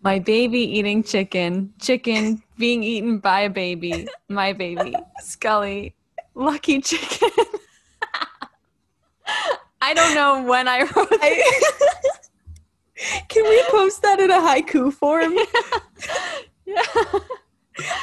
my 0.00 0.20
baby 0.20 0.60
eating 0.60 1.02
chicken, 1.02 1.74
chicken 1.80 2.40
being 2.56 2.84
eaten 2.84 3.18
by 3.18 3.40
a 3.40 3.50
baby, 3.50 4.06
my 4.28 4.52
baby, 4.52 4.94
Scully, 5.18 5.96
lucky 6.36 6.80
chicken. 6.80 7.30
I 9.82 9.92
don't 9.92 10.14
know 10.14 10.44
when 10.44 10.68
I 10.68 10.82
wrote 10.82 11.08
I- 11.20 11.80
Can 13.28 13.42
we 13.42 13.60
post 13.70 14.02
that 14.02 14.20
in 14.20 14.30
a 14.30 14.38
haiku 14.38 14.92
form? 14.92 15.34
Yeah. 16.64 16.84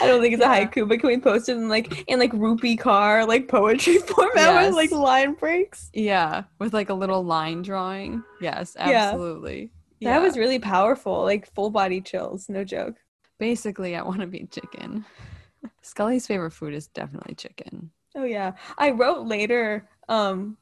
I 0.02 0.08
don't 0.08 0.22
think 0.22 0.34
it's 0.34 0.42
Yeah. 0.42 0.56
a 0.56 0.68
haiku, 0.68 0.88
but 0.88 1.00
can 1.00 1.08
we 1.08 1.18
post 1.20 1.50
it 1.50 1.58
in 1.58 1.70
like 1.70 2.04
in 2.08 2.20
like 2.20 2.32
Rupi 2.34 2.78
Kaur 2.80 3.28
like 3.28 3.48
poetry 3.48 3.98
format 4.14 4.36
Yes. 4.36 4.66
with 4.68 4.76
like 4.76 4.92
line 4.92 5.34
breaks? 5.34 5.90
Yeah, 5.94 6.44
with 6.60 6.74
like 6.74 6.90
a 6.90 6.94
little 6.94 7.24
line 7.24 7.62
drawing. 7.62 8.24
Yes, 8.42 8.76
Yeah. 8.78 9.10
absolutely. 9.10 9.72
That 10.02 10.22
was 10.22 10.38
really 10.38 10.60
powerful, 10.60 11.24
like 11.24 11.52
full 11.54 11.70
body 11.72 12.02
chills, 12.02 12.50
no 12.50 12.64
joke. 12.64 12.96
basically 13.40 13.96
I 13.96 14.02
want 14.04 14.22
to 14.22 14.28
be 14.28 14.48
chicken. 14.52 15.06
Scully's 15.82 16.28
favorite 16.28 16.52
food 16.52 16.74
is 16.74 16.88
definitely 16.88 17.36
chicken. 17.36 17.92
Oh 18.16 18.24
yeah, 18.24 18.54
I 18.78 18.92
wrote 18.92 19.26
later. 19.28 19.88
Um, 20.10 20.58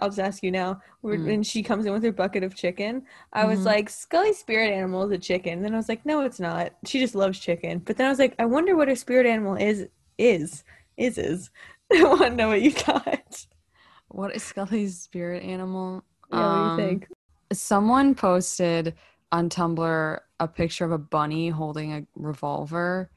I'll 0.00 0.08
just 0.08 0.18
ask 0.20 0.42
you 0.42 0.50
now. 0.50 0.80
When 1.00 1.20
Mm. 1.20 1.26
when 1.26 1.42
she 1.42 1.62
comes 1.62 1.86
in 1.86 1.92
with 1.92 2.02
her 2.04 2.12
bucket 2.12 2.42
of 2.44 2.54
chicken, 2.54 3.04
I 3.32 3.44
was 3.46 3.60
Mhm. 3.60 3.66
like, 3.66 3.88
Scully's 3.90 4.38
spirit 4.38 4.70
animal 4.72 5.04
is 5.04 5.10
a 5.12 5.18
chicken. 5.18 5.62
Then 5.62 5.74
I 5.74 5.76
was 5.76 5.88
like, 5.88 6.04
no, 6.06 6.22
it's 6.22 6.40
not. 6.40 6.72
She 6.84 6.98
just 7.00 7.14
loves 7.14 7.38
chicken. 7.38 7.78
But 7.80 7.96
then 7.96 8.06
I 8.06 8.10
was 8.10 8.18
like, 8.18 8.34
I 8.38 8.44
wonder 8.46 8.76
what 8.76 8.88
her 8.88 8.96
spirit 8.96 9.26
animal 9.26 9.54
is. 9.56 9.88
Is 10.18 10.64
is 10.98 11.16
is. 11.18 11.50
I 11.92 12.02
want 12.04 12.20
to 12.22 12.30
know 12.30 12.48
what 12.48 12.60
you 12.62 12.70
thought. 12.72 13.46
What 14.08 14.34
is 14.34 14.42
Scully's 14.42 14.98
spirit 15.00 15.42
animal? 15.42 16.04
Yeah, 16.30 16.48
what 16.48 16.56
do 16.56 16.60
you 16.64 16.70
Um, 16.70 16.76
think? 16.76 17.08
Someone 17.52 18.14
posted 18.14 18.94
on 19.32 19.48
Tumblr 19.48 20.18
a 20.40 20.48
picture 20.48 20.84
of 20.84 20.92
a 20.92 20.98
bunny 20.98 21.48
holding 21.48 21.92
a 21.92 22.06
revolver 22.16 23.10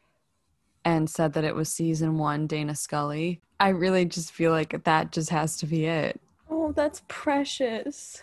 and 0.86 1.10
said 1.10 1.34
that 1.34 1.44
it 1.44 1.56
was 1.56 1.70
season 1.70 2.18
one 2.18 2.48
Dana 2.48 2.76
Scully. 2.76 3.42
I 3.60 3.70
really 3.70 4.06
just 4.06 4.32
feel 4.32 4.52
like 4.52 4.84
that 4.84 5.12
just 5.12 5.30
has 5.30 5.58
to 5.58 5.66
be 5.66 5.86
it. 5.86 6.20
Oh, 6.56 6.72
that's 6.72 7.02
precious. 7.08 8.22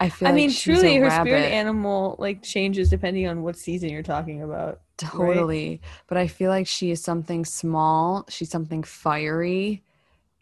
I 0.00 0.10
feel 0.10 0.28
I 0.28 0.32
like 0.32 0.36
mean, 0.36 0.52
truly, 0.52 0.96
her 0.96 1.06
rabbit. 1.06 1.30
spirit 1.30 1.50
animal 1.50 2.14
like 2.18 2.42
changes 2.42 2.90
depending 2.90 3.26
on 3.26 3.42
what 3.42 3.56
season 3.56 3.88
you're 3.88 4.02
talking 4.02 4.42
about. 4.42 4.82
Totally. 4.98 5.80
But 6.08 6.18
I 6.18 6.26
feel 6.26 6.50
like 6.50 6.66
she 6.66 6.90
is 6.90 7.02
something 7.02 7.46
small. 7.46 8.26
She's 8.28 8.50
something 8.50 8.82
fiery. 8.82 9.82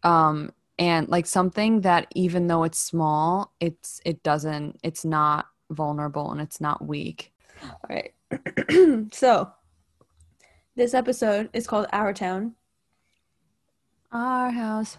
Um 0.02 0.50
and 0.80 1.08
like 1.08 1.26
something 1.26 1.82
that 1.82 2.08
even 2.16 2.48
though 2.48 2.64
it's 2.64 2.80
small, 2.80 3.52
it's 3.60 4.00
it 4.04 4.24
doesn't 4.24 4.80
it's 4.82 5.04
not 5.04 5.46
vulnerable 5.70 6.32
and 6.32 6.40
it's 6.40 6.60
not 6.60 6.84
weak. 6.84 7.32
All 7.62 7.78
right. 7.88 8.12
so, 9.14 9.52
this 10.74 10.92
episode 10.92 11.50
is 11.52 11.68
called 11.68 11.86
Our 11.92 12.12
Town. 12.12 12.56
Our 14.10 14.50
house 14.50 14.98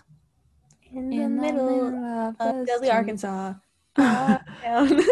In, 0.98 1.10
the, 1.10 1.30
middle, 1.30 1.88
of 1.88 2.36
of 2.40 2.66
Dudley. 2.66 2.90
Arkansas. 2.90 3.54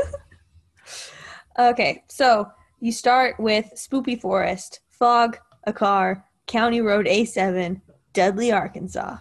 Okay, 1.58 2.04
so 2.10 2.52
you 2.82 2.92
start 2.92 3.40
with 3.40 3.72
Spoopy 3.76 4.20
Forest, 4.20 4.82
fog, 4.90 5.38
a 5.64 5.72
car, 5.72 6.26
County 6.48 6.82
Road 6.82 7.06
A7, 7.06 7.80
Dudley, 8.12 8.52
Arkansas. 8.52 9.18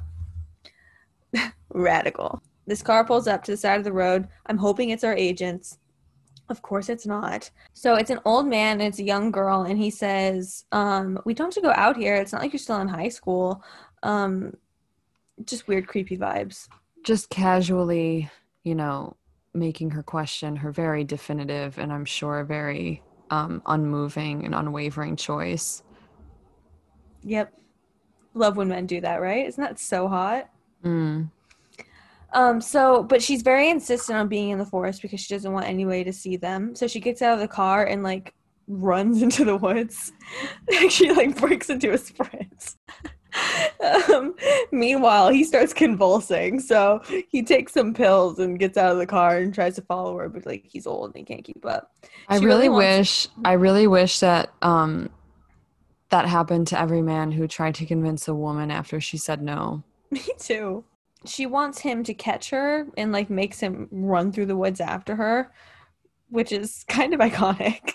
Radical. 1.73 2.43
This 2.67 2.83
car 2.83 3.05
pulls 3.05 3.29
up 3.29 3.45
to 3.45 3.53
the 3.53 3.57
side 3.57 3.79
of 3.79 3.85
the 3.85 3.93
road. 3.93 4.27
I'm 4.47 4.59
hoping 4.59 4.91
it's 4.91 5.05
our 5.05 5.15
agents. 5.15 5.79
Of 6.49 6.61
course 6.61 6.89
it's 6.89 7.07
not. 7.07 7.49
So 7.73 7.95
it's 7.95 8.11
an 8.11 8.21
old 8.25 8.49
man 8.49 8.81
and 8.81 8.89
it's 8.89 8.99
a 8.99 9.05
young 9.05 9.31
girl, 9.31 9.63
and 9.63 9.79
he 9.79 9.91
says, 9.91 10.65
um, 10.73 11.21
We 11.25 11.35
don't 11.35 11.55
have 11.55 11.63
to 11.63 11.69
go 11.69 11.73
out 11.77 11.97
here. 11.97 12.17
It's 12.17 12.33
not 12.33 12.43
like 12.43 12.53
you're 12.53 12.59
still 12.59 12.81
in 12.81 12.89
high 12.89 13.11
school. 13.11 13.63
Um, 14.03 14.55
just 15.45 15.69
weird, 15.69 15.87
creepy 15.87 16.17
vibes. 16.17 16.69
Just 17.05 17.29
casually, 17.31 18.31
you 18.63 18.75
know, 18.75 19.17
making 19.53 19.91
her 19.91 20.03
question 20.03 20.57
her 20.57 20.73
very 20.73 21.05
definitive 21.05 21.79
and 21.79 21.93
I'm 21.93 22.05
sure 22.05 22.43
very 22.43 23.03
um 23.31 23.63
unmoving 23.67 24.45
and 24.45 24.55
unwavering 24.55 25.17
choice. 25.17 25.83
Yep. 27.23 27.53
Love 28.35 28.57
when 28.57 28.69
men 28.69 28.87
do 28.87 29.01
that, 29.01 29.21
right? 29.21 29.47
Isn't 29.47 29.63
that 29.63 29.79
so 29.79 30.09
hot? 30.09 30.51
Mm. 30.85 31.31
Um, 32.35 32.61
so, 32.61 33.05
but 33.05 33.23
she's 33.23 33.43
very 33.43 33.71
insistent 33.71 34.19
on 34.19 34.27
being 34.27 34.51
in 34.51 34.59
the 34.59 34.67
forest 34.67 35.03
because 35.03 35.21
she 35.21 35.33
doesn't 35.33 35.53
want 35.53 35.67
anybody 35.67 36.03
to 36.05 36.13
see 36.13 36.37
them. 36.37 36.75
So 36.75 36.89
she 36.89 36.99
gets 36.99 37.23
out 37.23 37.35
of 37.35 37.39
the 37.41 37.49
car 37.49 37.85
and 37.85 38.03
like 38.03 38.35
runs 38.67 39.23
into 39.23 39.45
the 39.45 39.57
woods. 39.57 40.13
she 40.91 41.13
like 41.13 41.39
breaks 41.41 41.71
into 41.71 41.93
a 41.93 41.99
sprint. 41.99 42.75
Um, 44.13 44.35
meanwhile, 44.73 45.31
he 45.31 45.45
starts 45.45 45.73
convulsing. 45.73 46.61
So 46.61 47.01
he 47.29 47.43
takes 47.43 47.73
some 47.73 47.95
pills 47.95 48.39
and 48.39 48.59
gets 48.59 48.77
out 48.77 48.93
of 48.93 48.99
the 48.99 49.07
car 49.07 49.37
and 49.39 49.55
tries 49.55 49.75
to 49.77 49.83
follow 49.83 50.17
her, 50.19 50.29
but 50.29 50.47
like 50.47 50.65
he's 50.65 50.87
old 50.87 51.07
and 51.11 51.17
he 51.17 51.25
can't 51.25 51.45
keep 51.45 51.65
up. 51.67 51.93
I 52.29 52.39
She 52.39 52.45
really, 52.45 52.69
really 52.69 52.69
wants- 52.71 53.29
wish 53.29 53.29
I 53.45 53.53
really 53.53 53.87
wish 53.87 54.21
that 54.21 54.53
um 54.63 55.11
that 56.11 56.27
happened 56.27 56.67
to 56.69 56.81
every 56.81 57.03
man 57.03 57.33
who 57.33 57.49
tried 57.49 57.75
to 57.77 57.87
convince 57.87 58.29
a 58.29 58.35
woman 58.35 58.71
after 58.71 59.01
she 59.01 59.17
said 59.17 59.43
no. 59.43 59.83
Me 60.11 60.21
too. 60.39 60.85
She 61.27 61.47
wants 61.47 61.79
him 61.81 62.05
to 62.05 62.15
catch 62.15 62.51
her 62.51 62.87
and 62.97 63.11
like 63.11 63.31
makes 63.31 63.59
him 63.59 63.89
run 63.91 64.31
through 64.31 64.47
the 64.47 64.57
woods 64.57 64.81
after 64.81 65.17
her, 65.17 65.51
which 66.29 66.53
is 66.53 66.85
kind 66.89 67.15
of 67.15 67.21
iconic. 67.29 67.95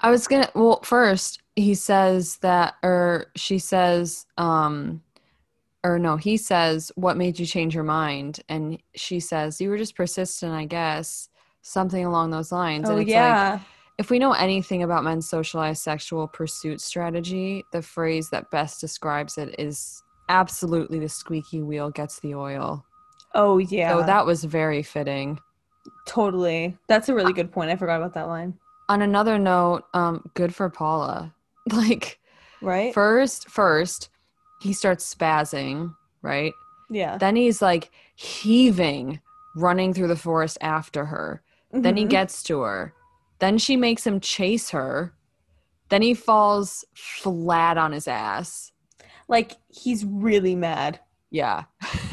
I 0.00 0.10
was 0.10 0.28
gonna 0.28 0.50
well 0.54 0.80
first 0.82 1.40
he 1.56 1.74
says 1.74 2.36
that 2.38 2.74
or 2.82 3.26
she 3.36 3.58
says 3.58 4.26
um 4.38 5.02
or 5.84 5.98
no 5.98 6.16
he 6.16 6.36
says 6.36 6.90
what 6.96 7.16
made 7.16 7.38
you 7.38 7.46
change 7.46 7.74
your 7.74 7.84
mind 7.84 8.40
and 8.48 8.78
she 8.94 9.20
says 9.20 9.60
you 9.60 9.68
were 9.70 9.78
just 9.78 9.94
persistent 9.96 10.52
I 10.52 10.64
guess 10.64 11.28
something 11.62 12.04
along 12.04 12.30
those 12.30 12.52
lines 12.52 12.88
Oh 12.88 12.92
and 12.92 13.00
it's 13.00 13.08
like 13.08 13.14
yeah. 13.14 13.60
if 13.98 14.10
we 14.10 14.18
know 14.18 14.32
anything 14.32 14.82
about 14.82 15.04
men's 15.04 15.28
socialized 15.28 15.82
sexual 15.82 16.26
pursuit 16.26 16.80
strategy 16.80 17.64
the 17.72 17.82
phrase 17.82 18.30
that 18.30 18.50
best 18.50 18.80
describes 18.80 19.38
it 19.38 19.54
is 19.58 20.02
absolutely 20.28 20.98
the 20.98 21.08
squeaky 21.08 21.62
wheel 21.62 21.90
gets 21.90 22.18
the 22.20 22.34
oil 22.34 22.84
oh 23.34 23.58
yeah. 23.58 23.90
so 23.92 24.02
that 24.04 24.26
was 24.26 24.44
very 24.44 24.82
fitting 24.82 25.38
totally. 26.06 26.78
That's 26.88 27.10
a 27.10 27.14
really 27.14 27.34
good 27.34 27.52
point. 27.52 27.70
I 27.70 27.76
forgot 27.76 27.96
about 27.96 28.14
that 28.14 28.26
line. 28.26 28.58
on 28.88 29.02
another 29.02 29.38
note 29.38 29.84
um 29.94 30.30
good 30.34 30.54
for 30.54 30.68
Paula 30.68 31.34
like 31.72 32.18
Right? 32.60 32.94
First, 32.94 33.48
first, 33.50 34.08
he 34.62 34.72
starts 34.72 35.12
spazzing, 35.14 35.94
right? 36.22 36.52
yeah. 36.90 37.18
Then 37.18 37.36
he's 37.36 37.60
like 37.60 37.90
heaving, 38.14 39.20
running 39.56 39.92
through 39.92 40.08
the 40.08 40.16
forest 40.16 40.56
after 40.60 41.04
her. 41.06 41.42
Then 41.72 41.96
he 41.96 42.04
Mhm. 42.04 42.10
gets 42.10 42.42
to 42.44 42.60
her. 42.60 42.94
Then 43.40 43.58
she 43.58 43.76
makes 43.76 44.06
him 44.06 44.20
chase 44.20 44.70
her. 44.70 45.12
Then 45.90 46.00
he 46.02 46.14
falls 46.14 46.84
flat 46.94 47.76
on 47.78 47.92
his 47.92 48.08
ass. 48.08 48.70
like 49.28 49.52
he's 49.68 50.04
really 50.04 50.54
mad. 50.54 51.00
Yeah. 51.30 51.64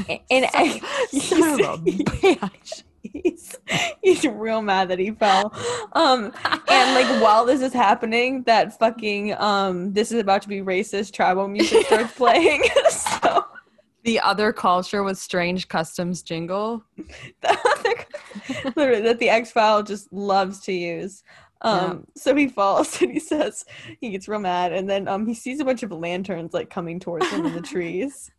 A- 0.10 0.24
And 0.32 0.46
I, 0.54 0.80
Son 1.12 1.44
of 1.44 1.60
a 1.60 1.78
bitch. 1.84 2.84
He's, 3.14 3.56
he's 4.04 4.26
real 4.26 4.62
mad 4.62 4.90
that 4.90 5.00
he 5.00 5.12
fell. 5.12 5.54
Um 5.94 6.32
and 6.68 6.96
like 6.96 7.22
while 7.24 7.46
this 7.46 7.62
is 7.62 7.74
happening, 7.74 8.44
that 8.44 8.78
fucking 8.80 9.34
um 9.38 9.94
this 9.94 10.12
is 10.12 10.20
about 10.20 10.42
to 10.44 10.50
be 10.50 10.60
racist 10.62 11.14
tribal 11.14 11.48
music 11.48 11.86
starts 11.86 12.14
playing. 12.16 12.64
so 12.90 13.46
The 14.04 14.20
other 14.20 14.52
culture 14.54 15.04
with 15.04 15.18
strange 15.18 15.68
customs 15.68 16.22
jingle. 16.24 16.84
the 16.98 17.50
other 17.50 18.72
literally 18.76 19.02
that 19.02 19.20
the 19.20 19.30
X 19.30 19.52
file 19.52 19.84
just 19.84 20.12
loves 20.12 20.60
to 20.62 20.72
use. 20.74 21.24
Um, 21.64 22.08
so 22.16 22.36
he 22.36 22.48
falls 22.48 23.00
and 23.02 23.12
he 23.12 23.20
says 23.20 23.66
he 24.00 24.10
gets 24.10 24.28
real 24.28 24.40
mad, 24.40 24.74
and 24.74 24.90
then 24.90 25.08
um 25.08 25.28
he 25.28 25.36
sees 25.36 25.60
a 25.60 25.66
bunch 25.66 25.84
of 25.84 25.92
lanterns 25.92 26.54
like 26.54 26.70
coming 26.72 27.00
towards 27.00 27.28
him 27.30 27.46
in 27.46 27.54
the 27.54 27.62
trees. 27.62 28.32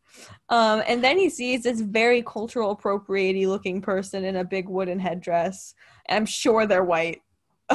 Um, 0.48 0.82
and 0.86 1.02
then 1.02 1.18
he 1.18 1.28
sees 1.28 1.62
this 1.62 1.80
very 1.80 2.22
cultural 2.22 2.76
appropriatey 2.76 3.46
looking 3.46 3.80
person 3.80 4.24
in 4.24 4.36
a 4.36 4.44
big 4.44 4.68
wooden 4.68 4.98
headdress. 4.98 5.74
I'm 6.08 6.26
sure 6.26 6.66
they're 6.66 6.84
white. 6.84 7.22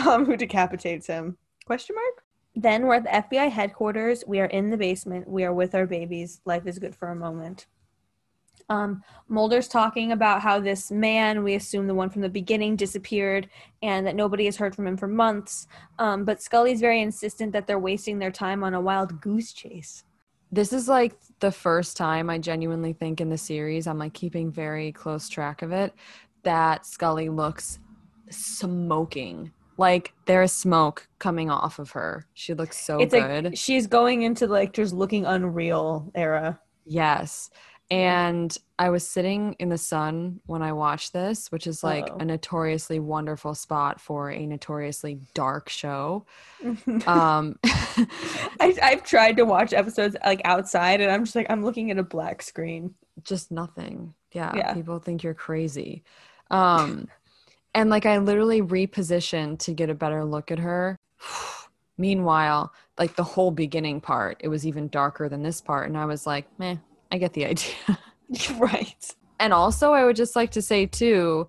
Um, 0.05 0.25
who 0.25 0.37
decapitates 0.37 1.07
him? 1.07 1.37
Question 1.65 1.95
mark. 1.95 2.23
Then 2.55 2.85
we're 2.85 2.95
at 2.95 3.29
the 3.31 3.37
FBI 3.37 3.49
headquarters. 3.49 4.23
We 4.27 4.39
are 4.39 4.45
in 4.45 4.69
the 4.69 4.77
basement. 4.77 5.27
We 5.27 5.43
are 5.43 5.53
with 5.53 5.73
our 5.73 5.87
babies. 5.87 6.39
Life 6.45 6.67
is 6.67 6.77
good 6.77 6.95
for 6.95 7.07
a 7.07 7.15
moment. 7.15 7.65
Um, 8.69 9.03
Mulder's 9.27 9.67
talking 9.67 10.11
about 10.11 10.41
how 10.41 10.59
this 10.59 10.91
man, 10.91 11.43
we 11.43 11.55
assume 11.55 11.87
the 11.87 11.93
one 11.93 12.09
from 12.09 12.21
the 12.21 12.29
beginning, 12.29 12.75
disappeared 12.75 13.49
and 13.81 14.05
that 14.05 14.15
nobody 14.15 14.45
has 14.45 14.57
heard 14.57 14.75
from 14.75 14.87
him 14.87 14.97
for 14.97 15.07
months. 15.07 15.67
Um, 15.99 16.25
but 16.25 16.41
Scully's 16.41 16.81
very 16.81 17.01
insistent 17.01 17.53
that 17.53 17.67
they're 17.67 17.79
wasting 17.79 18.19
their 18.19 18.31
time 18.31 18.63
on 18.63 18.73
a 18.73 18.81
wild 18.81 19.21
goose 19.21 19.53
chase. 19.53 20.03
This 20.51 20.73
is 20.73 20.87
like 20.87 21.15
the 21.39 21.51
first 21.51 21.97
time 21.97 22.29
I 22.29 22.37
genuinely 22.39 22.93
think 22.93 23.21
in 23.21 23.29
the 23.29 23.37
series, 23.37 23.87
I'm 23.87 23.97
like 23.99 24.13
keeping 24.13 24.51
very 24.51 24.91
close 24.91 25.29
track 25.29 25.61
of 25.61 25.71
it, 25.71 25.93
that 26.43 26.85
Scully 26.85 27.29
looks 27.29 27.79
smoking. 28.29 29.51
Like 29.77 30.13
there 30.25 30.41
is 30.41 30.51
smoke 30.51 31.07
coming 31.19 31.51
off 31.51 31.77
of 31.77 31.91
her. 31.91 32.25
She 32.33 32.53
looks 32.53 32.83
so 32.83 32.99
it's 32.99 33.13
good. 33.13 33.45
like 33.45 33.57
she's 33.57 33.85
going 33.85 34.23
into 34.23 34.47
like 34.47 34.73
just 34.73 34.93
looking 34.93 35.25
unreal 35.25 36.11
era. 36.15 36.59
yes. 36.85 37.49
And 37.89 38.55
I 38.77 38.89
was 38.89 39.07
sitting 39.07 39.55
in 39.59 39.69
the 39.69 39.77
sun 39.77 40.41
when 40.45 40.61
I 40.61 40.73
watched 40.73 41.13
this, 41.13 41.51
which 41.53 41.67
is 41.67 41.83
like 41.83 42.03
Uh-oh. 42.03 42.17
a 42.19 42.25
notoriously 42.25 42.99
wonderful 42.99 43.55
spot 43.55 44.01
for 44.01 44.29
a 44.29 44.45
notoriously 44.45 45.19
dark 45.33 45.69
show. 45.69 46.25
Um 47.07 47.57
I, 47.63 48.75
I've 48.83 49.03
tried 49.03 49.37
to 49.37 49.45
watch 49.45 49.73
episodes 49.73 50.15
like 50.25 50.41
outside, 50.43 51.01
and 51.01 51.11
I'm 51.11 51.23
just 51.23 51.35
like 51.35 51.47
I'm 51.49 51.63
looking 51.63 51.89
at 51.91 51.97
a 51.97 52.03
black 52.03 52.41
screen. 52.41 52.93
just 53.23 53.51
nothing. 53.51 54.13
Yeah, 54.33 54.53
Yeah. 54.55 54.73
people 54.73 54.99
think 54.99 55.23
you're 55.23 55.33
crazy. 55.33 56.03
Um 56.51 57.07
and 57.73 57.89
like 57.89 58.05
I 58.05 58.17
literally 58.17 58.61
repositioned 58.61 59.59
to 59.59 59.73
get 59.73 59.89
a 59.89 59.95
better 59.95 60.25
look 60.25 60.51
at 60.51 60.59
her. 60.59 60.97
Meanwhile, 61.97 62.73
like 62.99 63.15
the 63.15 63.23
whole 63.23 63.49
beginning 63.51 64.01
part, 64.01 64.37
it 64.41 64.49
was 64.49 64.67
even 64.67 64.87
darker 64.89 65.29
than 65.29 65.41
this 65.41 65.61
part 65.61 65.87
and 65.87 65.97
I 65.97 66.05
was 66.05 66.27
like, 66.27 66.45
"Meh, 66.59 66.75
I 67.11 67.17
get 67.17 67.33
the 67.33 67.45
idea." 67.45 67.73
right. 68.59 69.15
and 69.39 69.53
also, 69.53 69.93
I 69.93 70.03
would 70.03 70.15
just 70.17 70.35
like 70.35 70.51
to 70.51 70.61
say 70.61 70.85
too, 70.85 71.47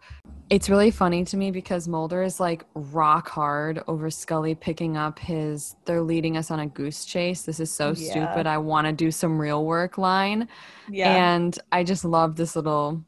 it's 0.50 0.70
really 0.70 0.90
funny 0.90 1.24
to 1.24 1.36
me 1.36 1.50
because 1.50 1.88
Mulder 1.88 2.22
is 2.22 2.38
like 2.40 2.64
rock 2.74 3.28
hard 3.28 3.82
over 3.88 4.09
Scully 4.11 4.54
picking 4.54 4.96
up 4.96 5.18
his 5.18 5.74
they're 5.84 6.00
leading 6.02 6.36
us 6.36 6.50
on 6.50 6.61
a 6.61 6.66
goose 6.66 7.04
chase. 7.04 7.42
This 7.42 7.61
is 7.61 7.70
so 7.70 7.88
Yeah. 7.96 8.11
stupid. 8.11 8.46
I 8.46 8.59
want 8.59 8.86
to 8.86 8.92
do 8.92 9.11
some 9.11 9.38
real 9.40 9.64
work 9.66 9.98
line. 9.98 10.48
Yeah. 10.88 11.12
And 11.34 11.59
I 11.72 11.82
just 11.84 12.04
love 12.04 12.36
this 12.36 12.54
little 12.56 13.04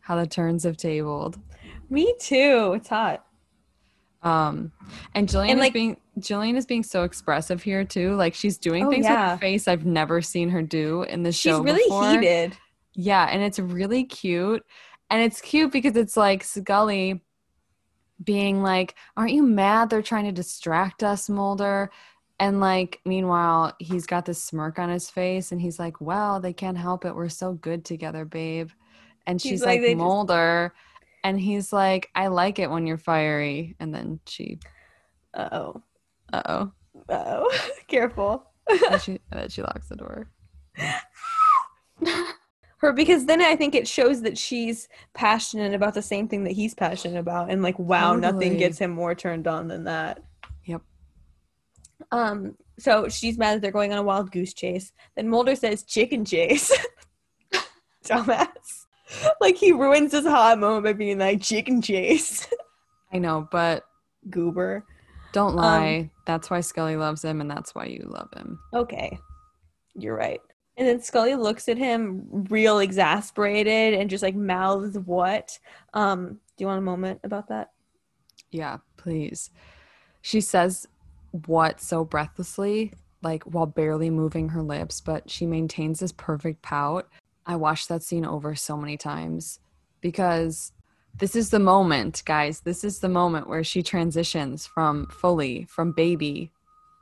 how 0.00 0.16
the 0.16 0.26
turns 0.26 0.64
have 0.64 0.76
tabled. 0.76 1.38
Me 1.88 2.14
too. 2.20 2.72
It's 2.76 2.88
hot. 2.88 3.24
Um 4.22 4.72
and 5.14 5.28
Gillian 5.28 5.52
And, 5.52 5.60
is 5.60 5.64
like- 5.64 5.72
being 5.72 5.96
Gillian 6.18 6.56
is 6.56 6.66
being 6.66 6.82
so 6.82 7.04
expressive 7.04 7.62
here 7.62 7.84
too. 7.84 8.14
Like 8.16 8.34
she's 8.34 8.58
doing 8.58 8.86
Oh, 8.86 8.90
things 8.90 9.06
with 9.06 9.16
her 9.16 9.38
face 9.38 9.66
I've 9.68 9.86
never 9.86 10.20
seen 10.20 10.48
her 10.50 10.62
do 10.62 11.02
in 11.04 11.22
the 11.22 11.32
show. 11.32 11.58
She's 11.58 11.64
really 11.64 11.82
before. 11.84 12.10
heated. 12.10 12.56
Yeah, 12.94 13.26
and 13.30 13.42
it's 13.42 13.58
really 13.58 14.04
cute. 14.04 14.64
And 15.10 15.22
it's 15.22 15.40
cute 15.40 15.72
because 15.72 15.96
it's 15.96 16.16
like 16.16 16.44
Scully 16.44 17.22
being 18.22 18.62
like, 18.62 18.94
Aren't 19.16 19.32
you 19.32 19.42
mad 19.42 19.90
they're 19.90 20.02
trying 20.02 20.26
to 20.26 20.32
distract 20.32 21.02
us, 21.02 21.28
Mulder? 21.28 21.90
And 22.40 22.60
like, 22.60 23.00
meanwhile, 23.04 23.74
he's 23.78 24.04
got 24.06 24.24
this 24.24 24.42
smirk 24.42 24.78
on 24.78 24.88
his 24.88 25.08
face 25.08 25.52
and 25.52 25.60
he's 25.60 25.78
like, 25.78 26.00
Well, 26.00 26.40
they 26.40 26.52
can't 26.52 26.76
help 26.78 27.04
it. 27.04 27.14
We're 27.14 27.28
so 27.28 27.54
good 27.54 27.84
together, 27.84 28.24
babe. 28.24 28.70
And 29.26 29.40
He's 29.40 29.50
she's 29.50 29.60
like, 29.60 29.68
like, 29.68 29.80
"They 29.82 29.92
just- 29.94 29.98
Mulder. 29.98 30.74
And 31.24 31.38
he's 31.38 31.72
like, 31.72 32.10
I 32.16 32.26
like 32.26 32.58
it 32.58 32.68
when 32.68 32.84
you're 32.86 32.98
fiery. 32.98 33.76
And 33.78 33.94
then 33.94 34.18
she, 34.26 34.58
Uh 35.32 35.48
oh. 35.52 35.82
Uh 36.32 36.42
oh. 36.46 36.72
Uh 37.08 37.24
oh. 37.26 37.58
Careful. 37.88 38.44
And 38.68 39.00
she, 39.02 39.12
and 39.30 39.40
then 39.40 39.48
she 39.48 39.62
locks 39.62 39.88
the 39.88 39.96
door. 39.96 40.28
Her 42.78 42.92
because 42.92 43.26
then 43.26 43.40
I 43.40 43.54
think 43.54 43.74
it 43.76 43.86
shows 43.86 44.22
that 44.22 44.36
she's 44.36 44.88
passionate 45.14 45.72
about 45.72 45.94
the 45.94 46.02
same 46.02 46.26
thing 46.26 46.42
that 46.44 46.52
he's 46.52 46.74
passionate 46.74 47.18
about, 47.18 47.48
and 47.48 47.62
like 47.62 47.78
wow, 47.78 48.16
nothing 48.16 48.56
gets 48.56 48.78
him 48.78 48.90
more 48.90 49.14
turned 49.14 49.46
on 49.46 49.68
than 49.68 49.84
that. 49.84 50.20
Yep. 50.64 50.82
Um. 52.10 52.56
So 52.80 53.08
she's 53.08 53.38
mad 53.38 53.54
that 53.54 53.62
they're 53.62 53.70
going 53.70 53.92
on 53.92 53.98
a 53.98 54.02
wild 54.02 54.32
goose 54.32 54.52
chase. 54.52 54.92
Then 55.14 55.28
Mulder 55.28 55.54
says 55.54 55.84
chicken 55.84 56.24
chase. 56.24 56.76
Dumbass. 58.04 58.86
Like 59.40 59.56
he 59.56 59.70
ruins 59.70 60.10
his 60.10 60.26
hot 60.26 60.58
moment 60.58 60.84
by 60.84 60.92
being 60.92 61.18
like 61.18 61.40
chicken 61.40 61.82
chase. 61.82 62.48
I 63.12 63.18
know, 63.18 63.46
but 63.52 63.84
Goober. 64.28 64.84
Don't 65.32 65.56
lie. 65.56 66.10
that's 66.26 66.50
why 66.50 66.60
Scully 66.60 66.96
loves 66.96 67.24
him 67.24 67.40
and 67.40 67.50
that's 67.50 67.74
why 67.74 67.86
you 67.86 68.04
love 68.06 68.28
him. 68.36 68.58
Okay. 68.74 69.18
You're 69.94 70.16
right. 70.16 70.40
And 70.76 70.88
then 70.88 71.02
Scully 71.02 71.34
looks 71.34 71.68
at 71.68 71.76
him 71.76 72.46
real 72.48 72.78
exasperated 72.78 73.94
and 73.94 74.08
just 74.08 74.22
like 74.22 74.34
mouths 74.34 74.98
what. 74.98 75.58
Um, 75.92 76.40
do 76.56 76.62
you 76.62 76.66
want 76.66 76.78
a 76.78 76.82
moment 76.82 77.20
about 77.24 77.48
that? 77.48 77.72
Yeah, 78.50 78.78
please. 78.96 79.50
She 80.22 80.40
says 80.40 80.86
what 81.46 81.80
so 81.80 82.04
breathlessly, 82.04 82.92
like 83.22 83.42
while 83.44 83.66
barely 83.66 84.10
moving 84.10 84.50
her 84.50 84.62
lips, 84.62 85.00
but 85.00 85.30
she 85.30 85.46
maintains 85.46 86.00
this 86.00 86.12
perfect 86.12 86.62
pout. 86.62 87.08
I 87.44 87.56
watched 87.56 87.88
that 87.88 88.02
scene 88.02 88.24
over 88.24 88.54
so 88.54 88.76
many 88.76 88.96
times 88.96 89.58
because 90.00 90.72
this 91.18 91.36
is 91.36 91.50
the 91.50 91.58
moment, 91.58 92.22
guys. 92.24 92.60
This 92.60 92.84
is 92.84 93.00
the 93.00 93.08
moment 93.08 93.48
where 93.48 93.64
she 93.64 93.82
transitions 93.82 94.66
from 94.66 95.06
fully 95.08 95.64
from 95.68 95.92
baby 95.92 96.50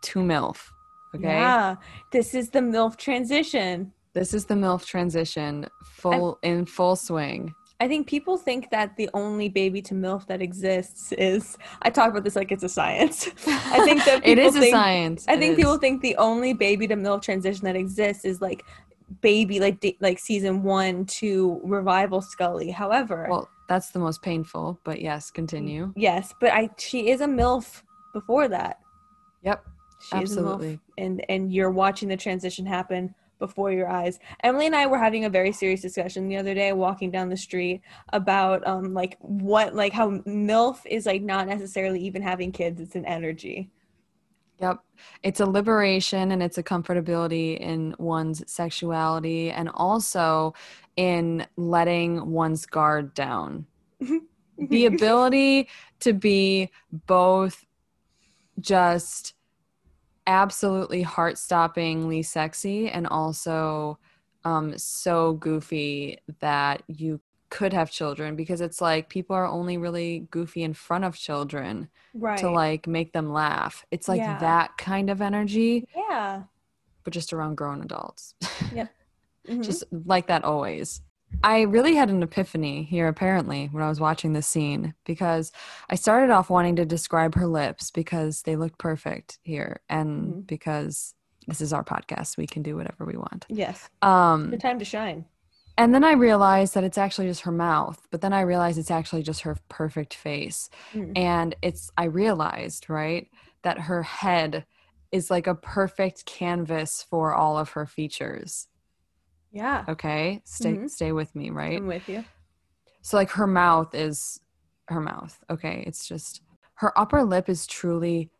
to 0.03 0.21
MILF. 0.21 0.71
Okay. 1.15 1.29
Yeah. 1.29 1.77
This 2.13 2.35
is 2.35 2.51
the 2.51 2.61
MILF 2.61 2.97
transition. 2.97 3.93
This 4.13 4.35
is 4.35 4.45
the 4.47 4.55
MILF 4.55 4.85
transition 4.85 5.67
full 5.85 6.39
in 6.43 6.67
full 6.67 6.97
swing. 6.97 7.55
I 7.83 7.89
think 7.89 8.07
people 8.07 8.37
think 8.37 8.71
that 8.71 8.95
the 8.97 9.09
only 9.15 9.49
baby 9.49 9.81
to 9.83 9.95
MILF 9.95 10.27
that 10.27 10.43
exists 10.43 11.13
is 11.13 11.57
I 11.81 11.89
talk 11.89 12.11
about 12.11 12.25
this 12.25 12.37
like 12.37 12.53
it's 12.53 12.63
a 12.63 12.69
science. 12.69 13.29
I 13.47 13.85
think 13.85 14.05
that 14.05 14.17
it 14.25 14.37
people 14.37 14.45
is 14.49 14.57
a 14.57 14.71
science. 14.71 15.25
I 15.29 15.35
It 15.35 15.39
think 15.39 15.53
is. 15.53 15.57
people 15.57 15.79
think 15.79 16.03
the 16.03 16.17
only 16.17 16.53
baby 16.53 16.87
to 16.89 16.95
MILF 16.95 17.23
transition 17.23 17.65
that 17.65 17.77
exists 17.77 18.25
is 18.27 18.43
like 18.43 18.65
baby 19.23 19.59
like 19.61 19.97
like 20.01 20.19
season 20.19 20.63
1 20.63 21.07
to 21.07 21.61
revival 21.65 22.21
Scully. 22.21 22.71
However, 22.71 23.27
Well, 23.31 23.49
that's 23.71 23.91
the 23.91 24.01
most 24.01 24.21
painful, 24.21 24.81
but 24.83 25.01
yes, 25.01 25.31
continue. 25.31 25.93
yes, 25.97 26.35
but 26.41 26.53
I 26.53 26.71
she 26.77 27.09
is 27.09 27.21
a 27.21 27.27
MILF 27.27 27.85
before 28.13 28.49
that. 28.49 28.81
Yep. 29.45 29.65
She 30.01 30.19
is 30.19 30.37
a 30.37 30.41
MILF, 30.41 30.55
Absolutely. 30.55 30.81
and 30.99 31.25
and 31.29 31.53
you're 31.53 31.71
watching 31.71 32.09
the 32.09 32.17
transition 32.17 32.67
happen 32.67 33.15
before 33.39 33.71
your 33.71 33.89
eyes. 33.89 34.19
Emily 34.43 34.67
and 34.67 34.75
I 34.75 34.87
were 34.87 34.99
having 34.99 35.25
a 35.25 35.31
very 35.31 35.53
serious 35.53 35.81
discussion 35.83 36.27
the 36.27 36.37
other 36.37 36.53
day 36.53 36.73
walking 36.73 37.13
down 37.13 37.29
the 37.29 37.37
street 37.37 37.81
about 38.13 38.67
um 38.67 38.93
like 38.93 39.17
what 39.21 39.73
like 39.73 39.93
how 39.93 40.11
MILF 40.11 40.81
is 40.85 41.07
like 41.07 41.23
not 41.23 41.47
necessarily 41.47 42.01
even 42.01 42.23
having 42.23 42.51
kids, 42.51 42.81
it's 42.81 42.97
an 42.97 43.05
energy. 43.05 43.71
Yep. 44.61 44.81
It's 45.23 45.41
a 45.41 45.47
liberation 45.47 46.33
and 46.33 46.43
it's 46.43 46.59
a 46.59 46.63
comfortability 46.63 47.57
in 47.57 47.95
one's 47.99 48.43
sexuality 48.53 49.53
and 49.53 49.71
also 49.73 50.55
in 51.01 51.47
letting 51.57 52.31
one's 52.31 52.67
guard 52.67 53.15
down. 53.15 53.67
The 54.69 54.85
ability 54.85 55.71
to 56.01 56.13
be 56.13 56.69
both 56.93 57.65
just 58.61 59.33
absolutely 60.27 61.01
heart 61.01 61.37
stoppingly 61.37 62.23
sexy 62.23 62.91
and 62.91 63.07
also 63.07 63.99
um, 64.45 64.77
so 64.77 65.33
goofy 65.33 66.19
that 66.41 66.83
you 66.89 67.23
could 67.49 67.73
have 67.73 67.91
children 67.91 68.37
because 68.37 68.61
it's 68.61 68.83
like 68.83 69.09
people 69.09 69.35
are 69.35 69.47
only 69.47 69.79
really 69.79 70.27
goofy 70.31 70.63
in 70.63 70.75
front 70.75 71.05
of 71.05 71.17
children 71.17 71.89
right. 72.13 72.37
to 72.41 72.51
like 72.51 72.87
make 72.87 73.15
them 73.15 73.33
laugh. 73.33 73.87
It's 73.91 74.09
like 74.09 74.19
Yeah. 74.21 74.39
that 74.41 74.77
kind 74.77 75.09
of 75.09 75.23
energy, 75.23 75.89
yeah. 75.97 76.43
but 77.03 77.15
just 77.15 77.33
around 77.33 77.55
grown 77.55 77.81
adults. 77.81 78.35
Mhm. 79.49 79.63
just 79.65 79.85
like 79.91 80.27
that 80.29 80.45
always. 80.45 81.03
I 81.45 81.61
really 81.63 81.95
had 81.95 82.11
an 82.11 82.23
epiphany 82.25 82.83
here 82.83 83.07
apparently 83.07 83.69
when 83.71 83.83
I 83.85 83.89
was 83.89 84.01
watching 84.01 84.33
this 84.33 84.49
scene 84.49 84.95
because 85.05 85.53
I 85.89 85.95
started 85.95 86.31
off 86.31 86.51
wanting 86.51 86.75
to 86.77 86.85
describe 86.85 87.37
her 87.37 87.47
lips 87.47 87.91
because 87.93 88.43
they 88.43 88.57
looked 88.57 88.79
perfect 88.79 89.39
here 89.43 89.81
and 89.89 90.35
Mhm. 90.35 90.47
because 90.47 91.15
this 91.47 91.61
is 91.61 91.73
our 91.73 91.85
podcast, 91.85 92.37
we 92.37 92.47
can 92.47 92.63
do 92.63 92.77
whatever 92.77 93.05
we 93.05 93.17
want. 93.17 93.47
yes. 93.49 93.89
Um 94.03 94.51
The 94.51 94.59
time 94.59 94.79
to 94.81 94.85
shine. 94.85 95.25
and 95.79 95.95
then 95.95 96.03
I 96.05 96.13
realized 96.13 96.75
that 96.75 96.85
it's 96.85 96.99
actually 96.99 97.29
just 97.29 97.43
her 97.43 97.53
mouth, 97.53 98.07
but 98.11 98.21
then 98.21 98.33
I 98.33 98.41
realized 98.43 98.77
it's 98.79 98.91
actually 98.91 99.23
just 99.23 99.43
her 99.43 99.57
perfect 99.69 100.15
face. 100.15 100.69
Mm. 100.93 101.17
And 101.17 101.55
it's, 101.63 101.91
I 101.97 102.05
realized, 102.05 102.91
right, 102.91 103.29
that 103.63 103.79
her 103.79 104.03
head 104.03 104.67
is 105.13 105.31
like 105.31 105.47
a 105.47 105.55
perfect 105.55 106.27
canvas 106.27 107.03
for 107.09 107.35
all 107.35 107.57
of 107.57 107.71
her 107.71 107.87
features. 107.87 108.67
Yeah. 109.53 109.85
Okay. 109.89 110.43
Stay, 110.45 110.77
Mhm. 110.77 110.91
stay 110.91 111.13
with 111.13 111.35
me, 111.35 111.51
right? 111.51 111.77
I'm 111.79 111.87
with 111.87 112.09
you. 112.09 112.25
So, 113.03 113.17
like, 113.17 113.31
her 113.31 113.47
mouth 113.47 113.95
is 113.95 114.41
her 114.89 115.01
mouth. 115.01 115.39
Okay. 115.49 115.83
It's 115.87 116.07
just 116.07 116.43
her 116.75 116.97
upper 116.99 117.25
lip 117.25 117.49
is 117.49 117.67
truly, 117.67 118.31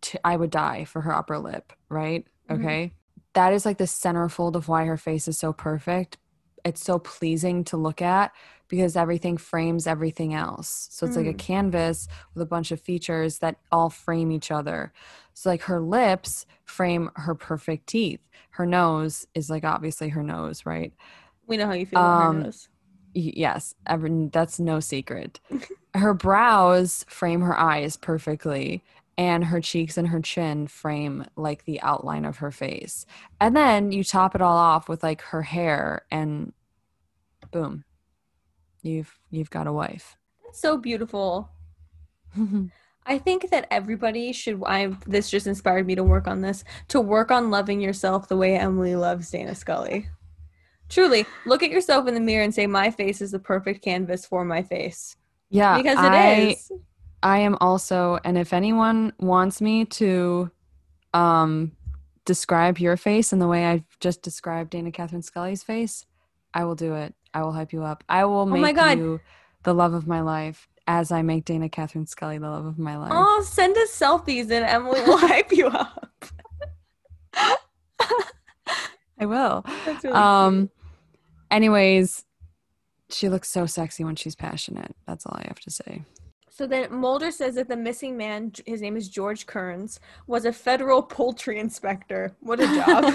t- 0.00 0.18
I 0.24 0.36
would 0.36 0.50
die 0.50 0.84
for 0.84 1.02
her 1.02 1.14
upper 1.14 1.38
lip, 1.38 1.72
right? 1.88 2.26
Mhm. 2.48 2.56
Okay. 2.58 2.92
That 3.34 3.52
is 3.52 3.64
like 3.64 3.78
the 3.78 3.84
centerfold 3.84 4.54
of 4.56 4.68
why 4.68 4.84
her 4.84 4.96
face 4.96 5.28
is 5.28 5.38
so 5.38 5.52
perfect. 5.52 6.18
It's 6.64 6.82
so 6.82 6.98
pleasing 6.98 7.64
to 7.64 7.76
look 7.76 8.02
at 8.02 8.32
because 8.68 8.96
everything 8.96 9.36
frames 9.36 9.86
everything 9.86 10.34
else. 10.34 10.88
So 10.90 11.06
it's 11.06 11.16
like 11.16 11.26
a 11.26 11.32
Mm. 11.32 11.38
canvas 11.38 12.08
with 12.34 12.42
a 12.42 12.46
bunch 12.46 12.72
of 12.72 12.80
features 12.80 13.38
that 13.38 13.56
all 13.70 13.90
frame 13.90 14.30
each 14.32 14.50
other. 14.50 14.92
So 15.38 15.50
like 15.50 15.62
her 15.62 15.80
lips 15.80 16.46
frame 16.64 17.10
her 17.14 17.34
perfect 17.34 17.86
teeth. 17.86 18.20
Her 18.50 18.66
nose 18.66 19.24
is 19.34 19.48
like 19.48 19.64
obviously 19.64 20.08
her 20.08 20.22
nose, 20.24 20.66
right? 20.66 20.92
We 21.46 21.56
know 21.56 21.66
how 21.66 21.74
you 21.74 21.86
feel 21.86 22.00
about 22.00 22.18
her 22.18 22.28
Um, 22.28 22.42
nose. 22.42 22.68
Y- 23.14 23.32
yes 23.36 23.74
every, 23.86 24.28
that's 24.32 24.58
no 24.58 24.80
secret 24.80 25.40
her 25.94 26.12
brows 26.12 27.04
frame 27.08 27.40
her 27.40 27.58
eyes 27.58 27.96
perfectly 27.96 28.82
and 29.16 29.44
her 29.44 29.60
cheeks 29.60 29.96
and 29.96 30.08
her 30.08 30.20
chin 30.20 30.66
frame 30.66 31.24
like 31.36 31.64
the 31.64 31.80
outline 31.80 32.24
of 32.24 32.38
her 32.38 32.50
face 32.50 33.06
and 33.40 33.56
then 33.56 33.92
you 33.92 34.04
top 34.04 34.34
it 34.34 34.42
all 34.42 34.56
off 34.58 34.88
with 34.88 35.02
like 35.02 35.22
her 35.22 35.42
hair 35.42 36.02
and 36.10 36.52
boom 37.50 37.84
you've 38.82 39.18
you've 39.30 39.50
got 39.50 39.66
a 39.66 39.72
wife 39.72 40.16
That's 40.44 40.60
so 40.60 40.76
beautiful. 40.76 41.50
I 43.08 43.18
think 43.18 43.50
that 43.50 43.66
everybody 43.70 44.32
should. 44.32 44.62
I 44.66 44.94
this 45.06 45.30
just 45.30 45.46
inspired 45.46 45.86
me 45.86 45.94
to 45.94 46.04
work 46.04 46.28
on 46.28 46.42
this. 46.42 46.62
To 46.88 47.00
work 47.00 47.30
on 47.30 47.50
loving 47.50 47.80
yourself 47.80 48.28
the 48.28 48.36
way 48.36 48.54
Emilie 48.54 48.96
loves 48.96 49.30
Dana 49.30 49.54
Scully. 49.54 50.08
Truly, 50.90 51.26
look 51.46 51.62
at 51.62 51.70
yourself 51.70 52.06
in 52.06 52.14
the 52.14 52.20
mirror 52.20 52.44
and 52.44 52.54
say, 52.54 52.66
"My 52.66 52.90
face 52.90 53.20
is 53.20 53.30
the 53.30 53.38
perfect 53.38 53.82
canvas 53.82 54.26
for 54.26 54.44
my 54.44 54.62
face," 54.62 55.16
yeah 55.48 55.76
because 55.78 55.98
it 55.98 56.12
I, 56.12 56.32
is. 56.50 56.72
I 57.22 57.38
am 57.38 57.56
also 57.60 58.18
and 58.24 58.36
if 58.38 58.52
anyone 58.52 59.12
wants 59.18 59.60
me 59.60 59.86
to 59.86 60.50
um 61.14 61.72
describe 62.26 62.78
your 62.78 62.98
face 62.98 63.32
in 63.32 63.38
the 63.38 63.48
way 63.48 63.64
I've 63.64 63.98
just 64.00 64.20
described 64.20 64.70
Dana 64.70 64.92
Catherine 64.92 65.22
Scully's 65.22 65.62
face, 65.62 66.04
I 66.52 66.64
will 66.64 66.74
do 66.74 66.94
it. 66.94 67.14
I 67.32 67.42
will 67.42 67.52
hype 67.52 67.72
you 67.72 67.82
up. 67.84 68.04
I 68.08 68.26
will 68.26 68.44
make 68.44 68.58
Oh 68.58 68.60
my 68.60 68.72
God. 68.72 68.98
you 68.98 69.20
the 69.62 69.74
love 69.74 69.94
of 69.94 70.06
my 70.06 70.20
life 70.20 70.68
as 70.88 71.12
I 71.12 71.20
make 71.20 71.44
Dana 71.44 71.68
Catherine 71.68 72.06
Scully 72.06 72.38
the 72.38 72.48
love 72.48 72.64
of 72.64 72.78
my 72.78 72.96
life. 72.96 73.12
Oh, 73.14 73.44
send 73.46 73.76
us 73.76 73.90
selfies 73.90 74.50
and 74.50 74.64
Emilie 74.64 75.02
will 75.02 75.18
hype 75.28 75.52
you 75.52 75.66
up. 75.66 76.24
I 79.20 79.26
will. 79.26 79.64
Really 79.86 80.08
Um 80.08 80.70
anyways, 81.50 82.24
she 83.10 83.28
looks 83.28 83.50
so 83.50 83.66
sexy 83.66 84.02
when 84.02 84.16
she's 84.16 84.34
passionate. 84.34 84.96
That's 85.06 85.26
all 85.26 85.36
I 85.36 85.44
have 85.46 85.60
to 85.60 85.70
say. 85.70 86.02
So 86.50 86.66
then 86.66 86.92
Mulder 86.92 87.30
says 87.30 87.54
that 87.56 87.68
the 87.68 87.76
missing 87.76 88.16
man, 88.16 88.52
his 88.66 88.80
name 88.80 88.96
is 88.96 89.08
George 89.08 89.46
Kearns, 89.46 90.00
was 90.26 90.46
a 90.46 90.52
federal 90.52 91.02
poultry 91.02 91.58
inspector. 91.58 92.34
What 92.40 92.60
a 92.60 92.66
job. 92.66 93.04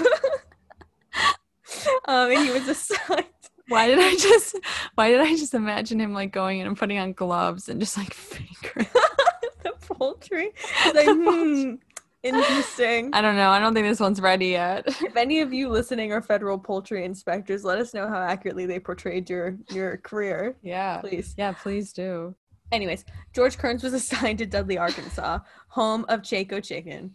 um, 2.06 2.30
and 2.30 2.46
he 2.46 2.52
was 2.52 2.68
assigned 2.68 3.26
Why 3.68 3.86
did 3.88 3.98
I 3.98 4.14
just 4.16 4.56
why 4.94 5.10
did 5.10 5.20
I 5.20 5.30
just 5.36 5.54
imagine 5.54 6.00
him 6.00 6.12
like 6.12 6.32
going 6.32 6.60
in 6.60 6.66
and 6.66 6.76
putting 6.76 6.98
on 6.98 7.12
gloves 7.12 7.68
and 7.68 7.80
just 7.80 7.96
like 7.96 8.12
fingering 8.14 8.86
the 9.62 9.72
poultry. 9.80 10.52
Like, 10.94 11.06
hmm, 11.08 11.74
interesting. 12.22 13.10
I 13.12 13.20
don't 13.20 13.36
know. 13.36 13.50
I 13.50 13.58
don't 13.58 13.74
think 13.74 13.86
this 13.86 14.00
one's 14.00 14.20
ready 14.20 14.48
yet. 14.48 14.84
If 15.02 15.16
any 15.16 15.40
of 15.40 15.52
you 15.52 15.68
listening 15.68 16.12
are 16.12 16.20
federal 16.22 16.58
poultry 16.58 17.04
inspectors, 17.04 17.64
let 17.64 17.78
us 17.78 17.94
know 17.94 18.08
how 18.08 18.18
accurately 18.20 18.66
they 18.66 18.78
portrayed 18.78 19.28
your 19.30 19.56
your 19.70 19.96
career, 19.98 20.56
Yeah. 20.62 20.98
please. 20.98 21.34
Yeah, 21.38 21.52
please 21.52 21.92
do. 21.92 22.34
Anyways, 22.72 23.04
George 23.34 23.56
Kearns 23.58 23.82
was 23.82 23.92
assigned 23.92 24.38
to 24.38 24.46
Dudley, 24.46 24.78
Arkansas, 24.78 25.38
home 25.68 26.04
of 26.08 26.22
Chaco 26.22 26.60
Chicken. 26.60 27.14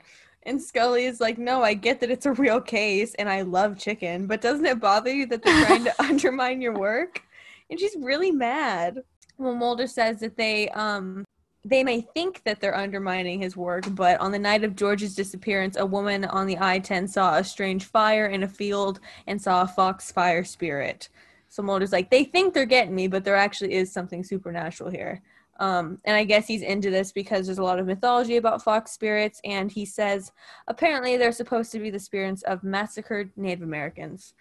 And 0.50 0.60
Scully 0.60 1.06
is 1.06 1.22
like, 1.22 1.38
no, 1.38 1.62
I 1.62 1.76
get 1.76 2.00
that 2.00 2.10
it's 2.10 2.26
a 2.26 2.34
real 2.34 2.60
case 2.60 3.14
and 3.20 3.30
I 3.30 3.44
love 3.44 3.78
chicken, 3.78 4.26
but 4.26 4.42
doesn't 4.42 4.66
it 4.66 4.80
bother 4.80 5.14
you 5.14 5.28
that 5.28 5.44
they're 5.44 5.66
trying 5.68 5.84
to 5.84 5.94
undermine 6.02 6.60
your 6.60 6.74
work? 6.74 7.22
And 7.70 7.80
she's 7.80 7.96
really 8.00 8.32
mad. 8.32 9.04
Well, 9.38 9.54
Mulder 9.54 9.86
says 9.86 10.20
that 10.22 10.38
they 10.38 10.70
um 10.70 11.24
they 11.64 11.84
may 11.84 12.02
think 12.02 12.42
that 12.46 12.62
they're 12.62 12.76
undermining 12.76 13.40
his 13.42 13.56
work, 13.56 13.84
but 13.94 14.20
on 14.20 14.32
the 14.32 14.40
night 14.40 14.64
of 14.64 14.76
George's 14.76 15.14
disappearance, 15.14 15.78
a 15.78 15.86
woman 15.86 16.26
on 16.26 16.48
the 16.48 16.58
I-10 16.58 17.08
saw 17.08 17.38
a 17.38 17.44
strange 17.44 17.86
fire 17.86 18.26
in 18.26 18.42
a 18.42 18.48
field 18.48 19.02
and 19.28 19.40
saw 19.40 19.62
a 19.62 19.68
fox 19.68 20.12
fire 20.12 20.44
spirit. 20.44 21.10
So 21.50 21.62
Mulder's 21.62 21.92
like, 21.92 22.10
they 22.10 22.24
think 22.24 22.56
they're 22.56 22.66
getting 22.66 22.96
me, 22.96 23.08
but 23.08 23.24
there 23.24 23.36
actually 23.36 23.74
is 23.74 23.92
something 23.92 24.24
supernatural 24.24 24.90
here. 24.90 25.22
Um, 25.60 26.00
and 26.06 26.16
I 26.16 26.24
guess 26.24 26.48
he's 26.48 26.62
into 26.62 26.90
this 26.90 27.12
because 27.12 27.46
there's 27.46 27.60
a 27.60 27.64
lot 27.64 27.80
of 27.80 27.86
mythology 27.86 28.38
about 28.38 28.64
fox 28.64 28.92
spirits, 28.92 29.42
and 29.44 29.72
he 29.72 29.86
says 29.86 30.32
apparently 30.68 31.18
they're 31.18 31.32
supposed 31.32 31.72
to 31.74 31.80
be 31.80 31.90
the 31.90 32.00
spirits 32.00 32.42
of 32.44 32.64
massacred 32.64 33.32
Native 33.36 33.64
Americans. 33.64 34.34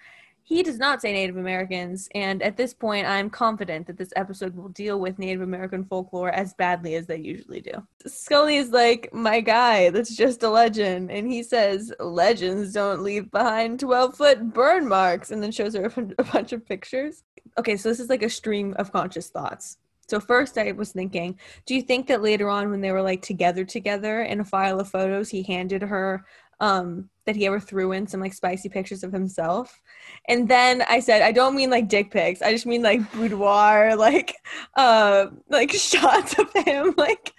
He 0.49 0.63
does 0.63 0.79
not 0.79 1.03
say 1.03 1.13
Native 1.13 1.37
Americans, 1.37 2.09
and 2.15 2.43
at 2.43 2.57
this 2.57 2.73
point, 2.73 3.07
I'm 3.07 3.29
confident 3.29 3.87
that 3.87 3.99
this 3.99 4.15
episode 4.17 4.57
will 4.57 4.71
deal 4.71 4.99
with 4.99 5.19
Native 5.19 5.43
American 5.43 5.85
folklore 5.85 6.31
as 6.31 6.55
badly 6.55 6.95
as 6.95 7.07
they 7.07 7.19
usually 7.19 7.61
do. 7.61 7.73
Scully 8.07 8.57
is 8.57 8.71
like, 8.71 9.11
My 9.13 9.41
guy, 9.41 9.91
that's 9.91 10.17
just 10.17 10.43
a 10.43 10.49
legend. 10.49 11.11
And 11.11 11.31
he 11.31 11.43
says, 11.43 11.93
Legends 12.01 12.73
don't 12.73 13.03
leave 13.03 13.31
behind 13.31 13.81
12 13.81 14.17
foot 14.17 14.55
burn 14.55 14.89
marks, 14.89 15.33
and 15.33 15.43
then 15.43 15.53
shows 15.53 15.75
her 15.75 15.93
a 16.19 16.25
bunch 16.25 16.55
of 16.55 16.65
pictures. 16.65 17.25
Okay, 17.59 17.77
so 17.77 17.91
this 17.91 18.01
is 18.01 18.09
like 18.09 18.23
a 18.23 18.31
stream 18.31 18.75
of 18.79 18.91
conscious 18.91 19.29
thoughts. 19.29 19.77
So 20.09 20.21
first 20.21 20.57
I 20.57 20.73
was 20.73 20.93
thinking, 20.93 21.39
do 21.67 21.75
you 21.75 21.83
think 21.83 22.07
that 22.07 22.23
later 22.23 22.49
on 22.49 22.71
when 22.71 22.81
they 22.81 22.93
were 22.93 23.03
like 23.03 23.21
together 23.21 23.65
together 23.65 24.23
in 24.23 24.41
a 24.41 24.45
file 24.45 24.81
of 24.81 24.89
photos, 24.89 25.29
he 25.29 25.43
handed 25.43 25.83
her 25.83 26.25
um 26.61 27.09
that 27.25 27.37
he 27.37 27.47
ever 27.47 27.61
threw 27.61 27.93
in 27.93 28.07
some 28.07 28.21
like 28.21 28.33
spicy 28.33 28.71
pictures 28.71 29.05
of 29.05 29.13
himself? 29.13 29.81
And 30.27 30.49
then 30.49 30.83
I 30.89 31.01
said, 31.01 31.21
I 31.21 31.31
don't 31.33 31.55
mean 31.55 31.69
like 31.69 31.89
dick 31.89 32.11
pics. 32.11 32.41
I 32.41 32.53
just 32.53 32.65
mean 32.65 32.83
like 32.83 33.13
boudoir, 33.13 33.97
like 33.99 34.35
uh 34.77 35.27
like 35.51 35.73
shots 35.91 36.39
of 36.39 36.51
him 36.55 36.95
like 36.97 37.35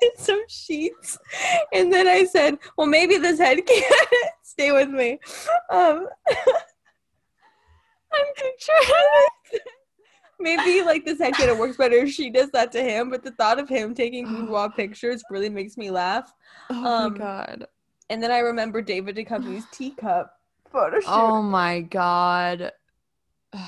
in 0.00 0.10
some 0.16 0.44
sheets. 0.48 1.18
And 1.72 1.92
then 1.92 2.06
I 2.06 2.24
said, 2.24 2.58
well 2.76 2.86
maybe 2.86 3.18
this 3.18 3.40
head 3.40 3.66
can't 3.66 4.06
stay 4.42 4.70
with 4.70 4.90
me. 4.90 5.18
Um 5.70 6.06
I'm 8.12 8.26
picturing 8.36 9.70
maybe 10.40 10.82
like 10.82 11.04
this 11.04 11.18
head 11.18 11.34
canon 11.34 11.58
works 11.58 11.76
better 11.76 11.96
if 11.96 12.10
she 12.10 12.30
does 12.30 12.50
that 12.50 12.72
to 12.72 12.82
him, 12.82 13.10
but 13.10 13.22
the 13.22 13.30
thought 13.32 13.58
of 13.58 13.68
him 13.68 13.94
taking 13.94 14.24
boudoir 14.28 14.70
pictures 14.70 15.22
really 15.30 15.48
makes 15.48 15.76
me 15.76 15.90
laugh. 15.90 16.32
Oh 16.70 16.84
Um, 17.06 17.12
my 17.12 17.18
god. 17.18 17.66
And 18.08 18.22
then 18.22 18.30
I 18.32 18.38
remember 18.38 18.82
David 18.82 19.16
Duchovny's 19.16 19.64
teacup 19.72 20.32
photo 20.72 21.00
shoot. 21.00 21.08
Oh 21.08 21.42
my 21.42 21.80
god. 21.82 22.72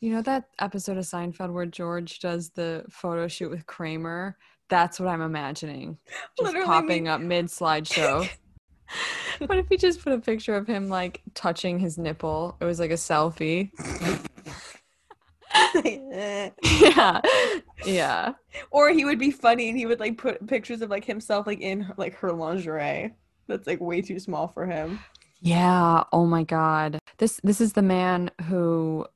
You 0.00 0.10
know 0.12 0.22
that 0.22 0.46
episode 0.58 0.96
of 0.98 1.04
Seinfeld 1.04 1.52
where 1.52 1.64
George 1.64 2.18
does 2.18 2.50
the 2.50 2.84
photo 2.90 3.28
shoot 3.28 3.50
with 3.52 3.66
Kramer? 3.66 4.36
That's 4.68 4.98
what 4.98 5.08
I'm 5.08 5.22
imagining. 5.22 5.96
Just 6.36 6.42
Literally 6.42 6.66
popping 6.66 7.02
me- 7.04 7.08
up 7.08 7.20
mid 7.20 7.46
slideshow. 7.46 8.28
what 9.46 9.58
if 9.58 9.68
he 9.68 9.76
just 9.76 10.02
put 10.02 10.12
a 10.12 10.18
picture 10.18 10.56
of 10.56 10.66
him 10.66 10.88
like 10.88 11.22
touching 11.34 11.78
his 11.78 11.98
nipple? 11.98 12.56
It 12.60 12.64
was 12.64 12.80
like 12.80 12.90
a 12.90 12.94
selfie. 12.94 13.70
yeah. 15.84 17.20
Yeah. 17.84 18.32
or 18.70 18.90
he 18.90 19.04
would 19.04 19.18
be 19.18 19.30
funny 19.30 19.68
and 19.68 19.78
he 19.78 19.86
would 19.86 20.00
like 20.00 20.18
put 20.18 20.46
pictures 20.46 20.82
of 20.82 20.90
like 20.90 21.04
himself 21.04 21.46
like 21.46 21.60
in 21.60 21.92
like 21.96 22.14
her 22.16 22.32
lingerie. 22.32 23.12
That's 23.46 23.66
like 23.66 23.80
way 23.80 24.02
too 24.02 24.18
small 24.18 24.48
for 24.48 24.66
him. 24.66 24.98
Yeah. 25.40 26.04
Oh 26.12 26.26
my 26.26 26.44
god. 26.44 26.98
This 27.18 27.40
this 27.42 27.60
is 27.60 27.72
the 27.72 27.82
man 27.82 28.30
who 28.46 29.06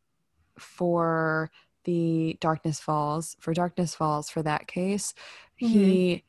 for 0.59 1.51
the 1.85 2.37
Darkness 2.41 2.81
Falls, 2.81 3.37
for 3.39 3.55
Darkness 3.55 3.95
Falls 3.95 4.29
for 4.29 4.43
that 4.43 4.67
case, 4.67 5.15
he 5.55 6.25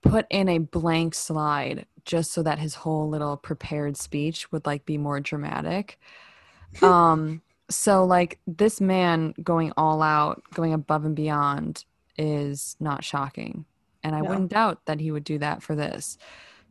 put 0.00 0.26
in 0.30 0.48
a 0.48 0.58
blank 0.58 1.14
slide 1.14 1.86
just 2.04 2.32
so 2.32 2.42
that 2.42 2.58
his 2.58 2.74
whole 2.74 3.08
little 3.08 3.36
prepared 3.36 3.96
speech 3.96 4.50
would 4.50 4.66
like 4.66 4.84
be 4.86 4.98
more 4.98 5.20
dramatic. 5.20 5.98
um 6.82 7.42
so 7.74 8.04
like 8.04 8.38
this 8.46 8.80
man 8.80 9.34
going 9.42 9.72
all 9.76 10.02
out, 10.02 10.42
going 10.54 10.72
above 10.72 11.04
and 11.04 11.16
beyond 11.16 11.84
is 12.18 12.76
not 12.80 13.04
shocking. 13.04 13.64
And 14.02 14.14
I 14.14 14.22
No. 14.22 14.28
wouldn't 14.28 14.50
doubt 14.50 14.84
that 14.86 15.00
he 15.00 15.10
would 15.10 15.24
do 15.24 15.38
that 15.38 15.62
for 15.62 15.74
this. 15.74 16.18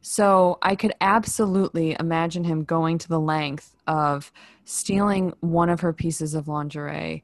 So 0.01 0.57
I 0.61 0.75
could 0.75 0.93
absolutely 0.99 1.95
imagine 1.99 2.43
him 2.43 2.63
going 2.63 2.97
to 2.99 3.07
the 3.07 3.19
length 3.19 3.75
of 3.87 4.31
stealing 4.65 5.33
one 5.41 5.69
of 5.69 5.81
her 5.81 5.93
pieces 5.93 6.33
of 6.33 6.47
lingerie 6.47 7.23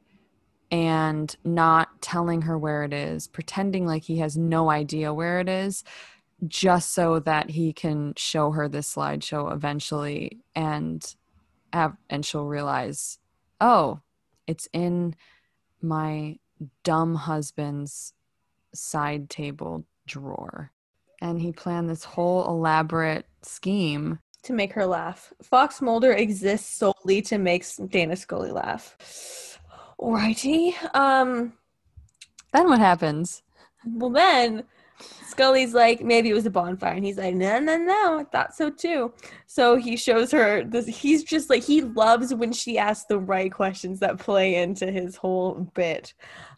and 0.69 1.36
not 1.43 2.01
telling 2.01 2.43
her 2.43 2.57
where 2.57 2.84
it 2.84 2.93
is, 2.93 3.28
pretending 3.28 3.86
like 3.86 4.03
he 4.03 4.17
has 4.17 4.38
no 4.38 4.69
idea 4.69 5.13
where 5.13 5.39
it 5.39 5.49
is, 5.49 5.84
just 6.47 6.93
so 6.93 7.19
that 7.19 7.49
he 7.49 7.73
can 7.73 8.13
show 8.15 8.51
her 8.51 8.67
this 8.67 8.93
slideshow 8.93 9.51
eventually 9.51 10.38
and 10.55 11.15
have 11.73 11.95
and 12.09 12.25
she'll 12.25 12.45
realize, 12.45 13.17
oh, 13.60 14.01
it's 14.45 14.68
in 14.74 15.16
my 15.82 16.38
dumb 16.84 17.16
husband's 17.16 18.14
side 18.74 19.30
table 19.30 19.86
drawer. 20.05 20.72
And 21.22 21.41
he 21.41 21.51
planned 21.51 21.89
this 21.89 22.03
whole 22.03 22.47
elaborate 22.47 23.26
scheme. 23.41 24.20
To 24.43 24.53
make 24.53 24.74
her 24.74 24.86
laugh. 24.86 25.34
Fox 25.41 25.82
Mulder 25.82 26.14
exists 26.14 26.74
solely 26.74 27.22
to 27.24 27.38
make 27.38 27.66
Dana 27.89 28.16
Scully 28.16 28.51
laugh. 28.51 29.60
Alrighty. 29.99 30.74
Um 30.95 31.53
Then 32.53 32.70
what 32.70 32.80
happens? 32.80 33.43
Well, 33.86 34.12
then 34.12 34.64
Scully's 35.28 35.74
like, 35.74 36.02
maybe 36.02 36.30
it 36.30 36.34
was 36.34 36.45
a 36.45 36.52
bonfire. 36.52 36.93
And 36.93 37.06
he's 37.06 37.18
like, 37.18 37.36
no, 37.36 37.60
no, 37.60 37.78
no, 37.78 38.20
I 38.20 38.24
thought 38.24 38.56
so 38.56 38.70
too. 38.70 39.14
So 39.45 39.76
he 39.76 39.95
shows 39.95 40.32
her 40.32 40.64
this. 40.64 40.88
He's 40.88 41.24
just 41.24 41.50
like, 41.50 41.64
he 41.64 41.82
loves 41.82 42.34
when 42.34 42.52
she 42.52 42.78
asks 42.78 43.06
the 43.06 43.20
right 43.20 43.52
questions 43.52 44.00
that 44.00 44.18
play 44.18 44.56
into 44.56 44.91
his 44.91 45.16
whole 45.16 45.70
bit. 45.76 46.14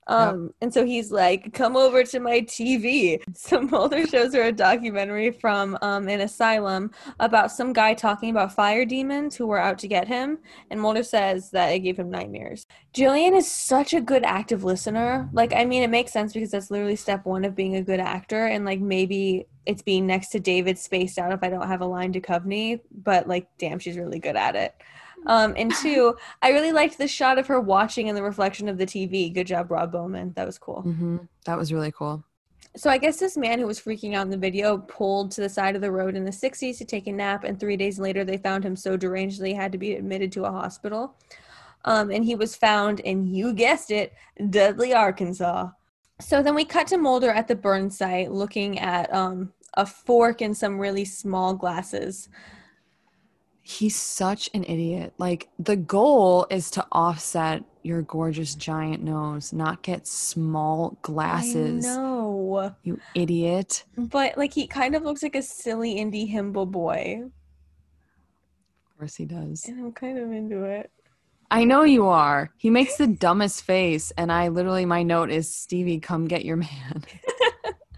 Um, 0.09 0.53
And 0.61 0.73
so 0.73 0.85
he's 0.85 1.11
like, 1.11 1.53
come 1.53 1.77
over 1.77 2.03
to 2.03 2.19
my 2.19 2.41
TV. 2.41 3.21
So 3.35 3.61
Mulder 3.61 4.05
shows 4.05 4.33
her 4.33 4.43
a 4.43 4.51
documentary 4.51 5.31
from 5.31 5.77
um, 5.81 6.07
an 6.09 6.21
asylum 6.21 6.91
about 7.19 7.51
some 7.51 7.73
guy 7.73 7.93
talking 7.93 8.31
about 8.31 8.53
fire 8.53 8.85
demons 8.85 9.35
who 9.35 9.47
were 9.47 9.59
out 9.59 9.79
to 9.79 9.87
get 9.87 10.07
him. 10.07 10.39
And 10.69 10.81
Mulder 10.81 11.03
says 11.03 11.51
that 11.51 11.69
it 11.69 11.79
gave 11.79 11.97
him 11.97 12.09
nightmares. 12.09 12.65
Gillian 12.93 13.33
is 13.35 13.49
such 13.49 13.93
a 13.93 14.01
good 14.01 14.23
active 14.25 14.63
listener. 14.63 15.29
Like, 15.31 15.53
I 15.53 15.63
mean, 15.63 15.83
it 15.83 15.89
makes 15.89 16.11
sense 16.11 16.33
because 16.33 16.51
that's 16.51 16.71
literally 16.71 16.95
step 16.95 17.25
one 17.25 17.45
of 17.45 17.55
being 17.55 17.75
a 17.75 17.83
good 17.83 17.99
actor. 17.99 18.47
And 18.47 18.65
like, 18.65 18.81
maybe 18.81 19.47
it's 19.65 19.81
being 19.81 20.07
next 20.07 20.29
to 20.29 20.39
David 20.39 20.77
spaced 20.77 21.19
out 21.19 21.31
if 21.31 21.43
I 21.43 21.49
don't 21.49 21.67
have 21.67 21.81
a 21.81 21.85
line 21.85 22.11
to 22.13 22.21
Coveney, 22.21 22.81
but 22.91 23.27
like, 23.27 23.47
damn, 23.57 23.79
she's 23.79 23.97
really 23.97 24.19
good 24.19 24.35
at 24.35 24.55
it. 24.55 24.75
Um, 25.25 25.53
and 25.57 25.73
two, 25.75 26.15
I 26.41 26.49
really 26.49 26.71
liked 26.71 26.97
the 26.97 27.07
shot 27.07 27.37
of 27.37 27.47
her 27.47 27.59
watching 27.59 28.07
in 28.07 28.15
the 28.15 28.23
reflection 28.23 28.69
of 28.69 28.77
the 28.77 28.85
TV. 28.85 29.33
Good 29.33 29.47
job, 29.47 29.69
Rob 29.69 29.91
Bowman. 29.91 30.33
That 30.35 30.45
was 30.45 30.57
cool. 30.57 30.81
hmm 30.81 31.17
That 31.45 31.57
was 31.57 31.73
really 31.73 31.91
cool. 31.91 32.23
So 32.75 32.89
I 32.89 32.97
guess 32.97 33.17
this 33.17 33.35
man 33.35 33.59
who 33.59 33.65
was 33.65 33.79
freaking 33.79 34.15
out 34.15 34.25
in 34.25 34.29
the 34.29 34.37
video 34.37 34.77
pulled 34.77 35.31
to 35.31 35.41
the 35.41 35.49
side 35.49 35.75
of 35.75 35.81
the 35.81 35.91
road 35.91 36.15
in 36.15 36.23
the 36.23 36.31
60s 36.31 36.77
to 36.77 36.85
take 36.85 37.07
a 37.07 37.11
nap, 37.11 37.43
and 37.43 37.59
three 37.59 37.75
days 37.75 37.99
later 37.99 38.23
they 38.23 38.37
found 38.37 38.63
him 38.63 38.75
so 38.75 38.95
deranged 38.95 39.41
that 39.41 39.47
he 39.47 39.53
had 39.53 39.71
to 39.71 39.77
be 39.77 39.95
admitted 39.95 40.31
to 40.33 40.45
a 40.45 40.51
hospital. 40.51 41.15
Um, 41.85 42.11
and 42.11 42.23
he 42.23 42.35
was 42.35 42.55
found 42.55 42.99
in, 43.01 43.25
you 43.25 43.53
guessed 43.53 43.89
it, 43.89 44.13
Dudley, 44.49 44.93
Arkansas. 44.93 45.69
So 46.21 46.43
then 46.43 46.53
we 46.53 46.65
cut 46.65 46.87
to 46.87 46.97
Mulder 46.97 47.31
at 47.31 47.47
the 47.47 47.55
burn 47.55 47.89
site 47.89 48.31
looking 48.31 48.77
at 48.79 49.11
um, 49.13 49.53
a 49.75 49.85
fork 49.85 50.41
and 50.41 50.55
some 50.55 50.77
really 50.77 51.05
small 51.05 51.53
glasses. 51.55 52.29
He's 53.69 53.95
such 53.95 54.49
an 54.55 54.63
idiot. 54.63 55.13
Like, 55.19 55.47
the 55.59 55.75
goal 55.75 56.47
is 56.49 56.71
to 56.71 56.87
offset 56.91 57.63
your 57.83 58.01
gorgeous 58.01 58.55
giant 58.55 59.03
nose, 59.03 59.53
not 59.53 59.83
get 59.83 60.07
small 60.07 60.97
glasses. 61.03 61.85
No. 61.85 62.73
You 62.81 62.99
idiot. 63.13 63.83
But 63.95 64.39
like 64.39 64.55
he 64.55 64.65
kind 64.65 64.95
of 64.95 65.03
looks 65.03 65.21
like 65.21 65.35
a 65.35 65.43
silly 65.43 65.97
indie 65.97 66.33
himbo 66.33 66.69
boy. 66.69 67.25
Of 67.25 68.97
course 68.97 69.15
he 69.15 69.25
does. 69.25 69.63
And 69.67 69.79
I'm 69.79 69.91
kind 69.91 70.17
of 70.17 70.31
into 70.31 70.63
it. 70.63 70.89
I 71.51 71.63
know 71.63 71.83
you 71.83 72.07
are. 72.07 72.49
He 72.57 72.71
makes 72.71 72.97
the 72.97 73.05
dumbest 73.05 73.63
face, 73.63 74.11
and 74.17 74.31
I 74.31 74.47
literally 74.47 74.85
my 74.85 75.03
note 75.03 75.29
is 75.29 75.53
Stephee, 75.53 75.99
come 75.99 76.25
get 76.25 76.43
your 76.43 76.57
man. 76.57 77.03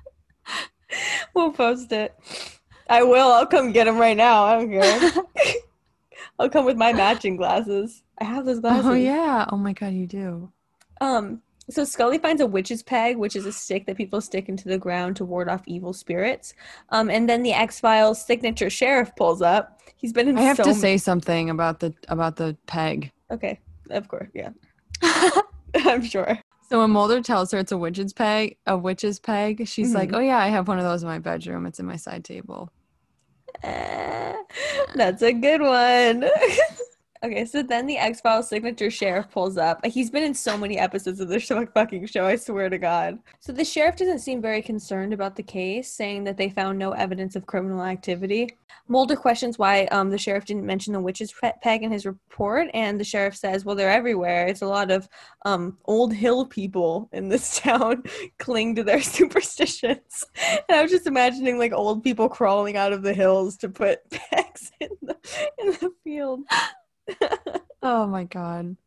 we'll 1.33 1.53
post 1.53 1.93
it. 1.93 2.13
I 2.91 3.03
will. 3.03 3.31
I'll 3.31 3.45
come 3.47 3.71
get 3.71 3.87
him 3.87 3.97
right 3.97 4.17
now. 4.17 4.43
I 4.43 4.55
don't 4.55 4.71
care. 4.71 5.11
I'll 6.39 6.49
come 6.49 6.65
with 6.65 6.77
my 6.77 6.93
matching 6.93 7.37
glasses. 7.37 8.03
I 8.19 8.25
have 8.25 8.45
those 8.45 8.59
glasses. 8.59 8.85
Oh 8.85 8.93
yeah. 8.93 9.45
Oh 9.49 9.57
my 9.57 9.73
god, 9.73 9.93
you 9.93 10.07
do. 10.07 10.51
Um. 10.99 11.41
So 11.69 11.85
Scully 11.85 12.17
finds 12.17 12.41
a 12.41 12.45
witch's 12.47 12.83
peg, 12.83 13.15
which 13.17 13.35
is 13.35 13.45
a 13.45 13.51
stick 13.51 13.85
that 13.85 13.95
people 13.95 14.19
stick 14.19 14.49
into 14.49 14.67
the 14.67 14.77
ground 14.77 15.15
to 15.17 15.25
ward 15.25 15.47
off 15.47 15.61
evil 15.67 15.93
spirits. 15.93 16.53
Um. 16.89 17.09
And 17.09 17.29
then 17.29 17.43
the 17.43 17.53
X 17.53 17.79
Files 17.79 18.23
signature 18.23 18.69
sheriff 18.69 19.11
pulls 19.15 19.41
up. 19.41 19.79
He's 19.95 20.11
been 20.11 20.27
in. 20.27 20.37
I 20.37 20.41
have 20.41 20.57
so 20.57 20.63
to 20.63 20.69
m- 20.71 20.75
say 20.75 20.97
something 20.97 21.49
about 21.49 21.79
the 21.79 21.93
about 22.09 22.35
the 22.35 22.57
peg. 22.67 23.11
Okay. 23.31 23.59
Of 23.89 24.07
course. 24.07 24.29
Yeah. 24.33 24.49
I'm 25.75 26.03
sure. 26.03 26.39
So 26.69 26.79
when 26.79 26.91
Mulder 26.91 27.21
tells 27.21 27.51
her 27.51 27.59
it's 27.59 27.71
a 27.73 27.77
witch's 27.77 28.13
peg, 28.13 28.57
a 28.65 28.77
witch's 28.77 29.19
peg, 29.19 29.67
she's 29.67 29.93
like, 29.93 30.09
Mhm. 30.09 30.15
"Oh 30.15 30.19
yeah, 30.19 30.37
I 30.37 30.47
have 30.47 30.67
one 30.69 30.77
of 30.79 30.85
those 30.85 31.03
in 31.03 31.09
my 31.09 31.19
bedroom. 31.19 31.65
It's 31.65 31.79
in 31.79 31.85
my 31.85 31.97
side 31.97 32.23
table." 32.23 32.71
That's 34.95 35.21
a 35.21 35.33
good 35.33 35.61
one. 35.61 36.29
okay, 37.23 37.45
so 37.45 37.61
then 37.61 37.85
the 37.85 37.97
X 37.97 38.21
Files 38.21 38.47
signature 38.47 38.89
sheriff 38.89 39.29
pulls 39.29 39.57
up. 39.57 39.85
He's 39.85 40.09
been 40.09 40.23
in 40.23 40.33
so 40.33 40.57
many 40.57 40.77
episodes 40.77 41.19
of 41.19 41.27
this 41.27 41.47
fucking 41.73 42.05
show, 42.07 42.25
I 42.25 42.35
swear 42.35 42.69
to 42.69 42.77
God. 42.77 43.19
So 43.39 43.51
the 43.51 43.65
sheriff 43.65 43.95
doesn't 43.95 44.19
seem 44.19 44.41
very 44.41 44.61
concerned 44.61 45.13
about 45.13 45.35
the 45.35 45.43
case, 45.43 45.91
saying 45.91 46.23
that 46.25 46.37
they 46.37 46.49
found 46.49 46.79
no 46.79 46.91
evidence 46.91 47.35
of 47.35 47.45
criminal 47.45 47.83
activity. 47.83 48.57
Mulder 48.87 49.15
questions 49.15 49.59
why 49.59 49.85
um, 49.85 50.09
the 50.09 50.17
sheriff 50.17 50.45
didn't 50.45 50.65
mention 50.65 50.93
the 50.93 50.99
witch's 50.99 51.33
peg 51.61 51.83
in 51.83 51.91
his 51.91 52.05
report, 52.05 52.67
and 52.73 52.99
the 52.99 53.03
sheriff 53.03 53.35
says, 53.35 53.63
"Well, 53.63 53.75
they're 53.75 53.91
everywhere. 53.91 54.47
It's 54.47 54.61
a 54.61 54.67
lot 54.67 54.91
of 54.91 55.07
um, 55.45 55.77
old 55.85 56.13
hill 56.13 56.45
people 56.45 57.09
in 57.13 57.29
this 57.29 57.59
town 57.59 58.03
cling 58.39 58.75
to 58.75 58.83
their 58.83 59.01
superstitions." 59.01 60.25
And 60.67 60.77
I 60.77 60.81
was 60.81 60.91
just 60.91 61.07
imagining 61.07 61.57
like 61.57 61.73
old 61.73 62.03
people 62.03 62.27
crawling 62.27 62.77
out 62.77 62.93
of 62.93 63.03
the 63.03 63.13
hills 63.13 63.57
to 63.57 63.69
put 63.69 64.09
pegs 64.09 64.71
in 64.79 64.89
the 65.01 65.15
in 65.59 65.67
the 65.67 65.91
field. 66.03 66.41
Oh 67.83 68.05
my 68.05 68.25
god. 68.25 68.77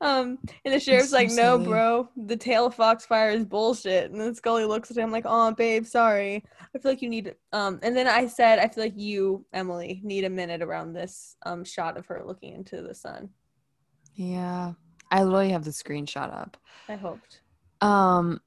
Um, 0.00 0.38
and 0.64 0.74
the 0.74 0.80
sheriff's 0.80 1.10
so 1.10 1.16
like, 1.16 1.28
"No, 1.30 1.56
silly. 1.56 1.66
bro, 1.66 2.08
the 2.16 2.36
tale 2.36 2.66
of 2.66 2.76
Foxfire 2.76 3.30
is 3.30 3.44
bullshit." 3.44 4.10
And 4.10 4.20
then 4.20 4.34
Scully 4.34 4.64
looks 4.64 4.90
at 4.90 4.96
him 4.96 5.10
like, 5.10 5.24
"Oh, 5.26 5.52
babe, 5.52 5.86
sorry. 5.86 6.44
I 6.74 6.78
feel 6.78 6.92
like 6.92 7.02
you 7.02 7.08
need." 7.08 7.34
Um, 7.52 7.78
and 7.82 7.96
then 7.96 8.06
I 8.06 8.26
said, 8.26 8.58
"I 8.58 8.68
feel 8.68 8.84
like 8.84 8.96
you, 8.96 9.44
Emilie, 9.52 10.00
need 10.04 10.24
a 10.24 10.30
minute 10.30 10.62
around 10.62 10.92
this 10.92 11.36
um 11.46 11.64
shot 11.64 11.96
of 11.96 12.06
her 12.06 12.22
looking 12.24 12.54
into 12.54 12.82
the 12.82 12.94
sun." 12.94 13.30
Yeah. 14.14 14.74
I 15.10 15.22
literally 15.22 15.50
have 15.50 15.64
the 15.64 15.70
screenshot 15.70 16.32
up. 16.32 16.56
I 16.88 16.96
hoped. 16.96 17.40
Um 17.80 18.40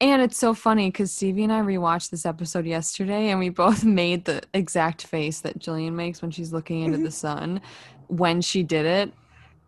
and 0.00 0.20
it's 0.20 0.36
so 0.36 0.52
funny 0.52 0.88
because 0.88 1.12
Stephee 1.12 1.44
and 1.44 1.52
I 1.52 1.60
rewatched 1.60 2.10
this 2.10 2.26
episode 2.26 2.66
yesterday 2.66 3.28
and 3.28 3.38
we 3.38 3.50
both 3.50 3.84
made 4.02 4.24
the 4.24 4.42
exact 4.52 5.06
face 5.06 5.40
that 5.40 5.60
Gillian 5.60 5.94
makes 5.94 6.20
when 6.20 6.32
she's 6.32 6.52
looking 6.52 6.80
into 6.82 6.98
the 6.98 7.10
sun 7.12 7.60
when 8.12 8.42
she 8.42 8.62
did 8.62 8.84
it. 8.84 9.12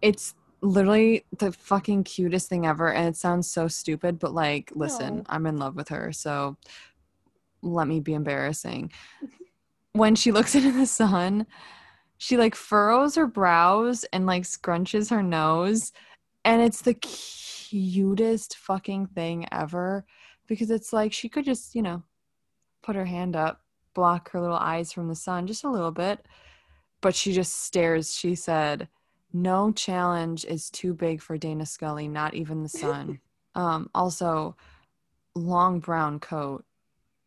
It's 0.02 0.34
literally 0.60 1.24
the 1.38 1.52
fucking 1.52 2.04
cutest 2.04 2.48
thing 2.48 2.66
ever 2.66 2.92
and 2.92 3.08
it 3.08 3.16
sounds 3.16 3.50
so 3.50 3.68
stupid, 3.68 4.18
but 4.18 4.34
like, 4.34 4.70
listen. 4.74 5.24
I'm 5.28 5.46
in 5.46 5.56
love 5.56 5.76
with 5.76 5.88
her, 5.88 6.12
so 6.12 6.56
let 7.62 7.88
me 7.88 8.00
be 8.00 8.12
embarrassing. 8.12 8.92
when 9.92 10.14
she 10.14 10.30
looks 10.30 10.54
into 10.54 10.72
the 10.72 10.86
sun, 10.86 11.46
she 12.18 12.36
like 12.36 12.54
furrows 12.54 13.14
her 13.14 13.26
brows 13.26 14.04
and 14.12 14.26
like 14.26 14.42
scrunches 14.42 15.10
her 15.10 15.22
nose 15.22 15.92
and 16.44 16.60
it's 16.60 16.82
the 16.82 16.94
cutest 16.94 18.56
fucking 18.56 19.06
thing 19.06 19.46
ever 19.50 20.04
because 20.46 20.70
it's 20.70 20.92
like 20.92 21.12
she 21.12 21.28
could 21.28 21.44
just 21.44 21.74
you 21.74 21.82
know 21.82 22.02
put 22.82 22.94
her 22.94 23.04
hand 23.04 23.34
up 23.34 23.62
block 23.94 24.30
her 24.30 24.40
little 24.40 24.56
eyes 24.56 24.92
from 24.92 25.08
the 25.08 25.14
sun 25.14 25.46
just 25.46 25.64
a 25.64 25.70
little 25.70 25.90
bit 25.90 26.24
but 27.04 27.14
she 27.14 27.34
just 27.34 27.62
stares. 27.64 28.16
She 28.16 28.34
said 28.34 28.88
no 29.32 29.70
challenge 29.72 30.44
is 30.46 30.70
too 30.70 30.94
big 30.94 31.20
for 31.20 31.36
dana 31.36 31.66
scully 31.66 32.08
not 32.08 32.34
even 32.34 32.62
the 32.64 32.68
sun. 32.68 33.20
Um 33.56 33.88
also 33.94 34.56
long 35.36 35.78
brown 35.78 36.18
coat 36.18 36.64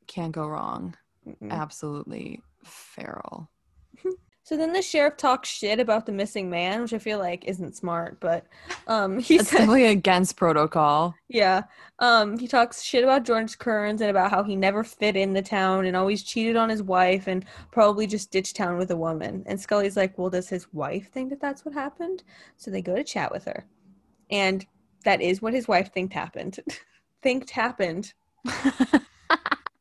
can't 0.07 0.33
go 0.33 0.45
wrong. 0.45 0.97
Mm-mm. 1.25 1.51
absolutely 1.51 2.41
feral 2.63 3.49
So 4.47 4.55
then 4.55 4.71
the 4.71 4.81
sheriff 4.81 5.17
talks 5.17 5.49
shit 5.49 5.77
about 5.77 6.05
the 6.05 6.13
missing 6.13 6.49
man, 6.49 6.81
which 6.81 6.93
I 6.93 6.99
feel 6.99 7.19
like 7.19 7.43
isn't 7.43 7.75
smart, 7.75 8.17
but 8.21 8.45
um 8.87 9.19
he 9.19 9.35
it's 9.35 9.51
definitely 9.51 9.87
against 9.87 10.37
protocol 10.37 11.15
Yeah. 11.27 11.63
Um, 11.99 12.39
he 12.39 12.47
talks 12.47 12.81
shit 12.81 13.03
about 13.03 13.25
George 13.25 13.57
Kearns 13.57 13.99
and 13.99 14.09
about 14.09 14.31
how 14.31 14.43
he 14.43 14.55
never 14.55 14.85
fit 14.85 15.17
in 15.17 15.33
the 15.33 15.41
town 15.41 15.85
and 15.85 15.97
always 15.97 16.23
cheated 16.23 16.55
on 16.55 16.69
his 16.69 16.81
wife 16.81 17.27
and 17.27 17.43
probably 17.71 18.07
just 18.07 18.31
ditched 18.31 18.55
town 18.55 18.77
with 18.77 18.89
a 18.89 18.95
woman. 18.95 19.43
And 19.47 19.59
Scully's 19.59 19.97
like, 19.97 20.17
Well, 20.17 20.29
does 20.29 20.47
his 20.47 20.71
wife 20.71 21.11
think 21.11 21.29
that 21.31 21.41
that's 21.41 21.65
what 21.65 21.73
happened? 21.73 22.23
So 22.55 22.71
they 22.71 22.81
go 22.81 22.95
to 22.95 23.03
chat 23.03 23.33
with 23.33 23.43
her. 23.43 23.65
And 24.29 24.65
that 25.03 25.19
is 25.19 25.41
what 25.41 25.55
his 25.55 25.67
wife 25.67 25.91
thinked 25.91 26.13
happened. 26.13 26.59
thinked 27.21 27.49
happened. 27.49 28.13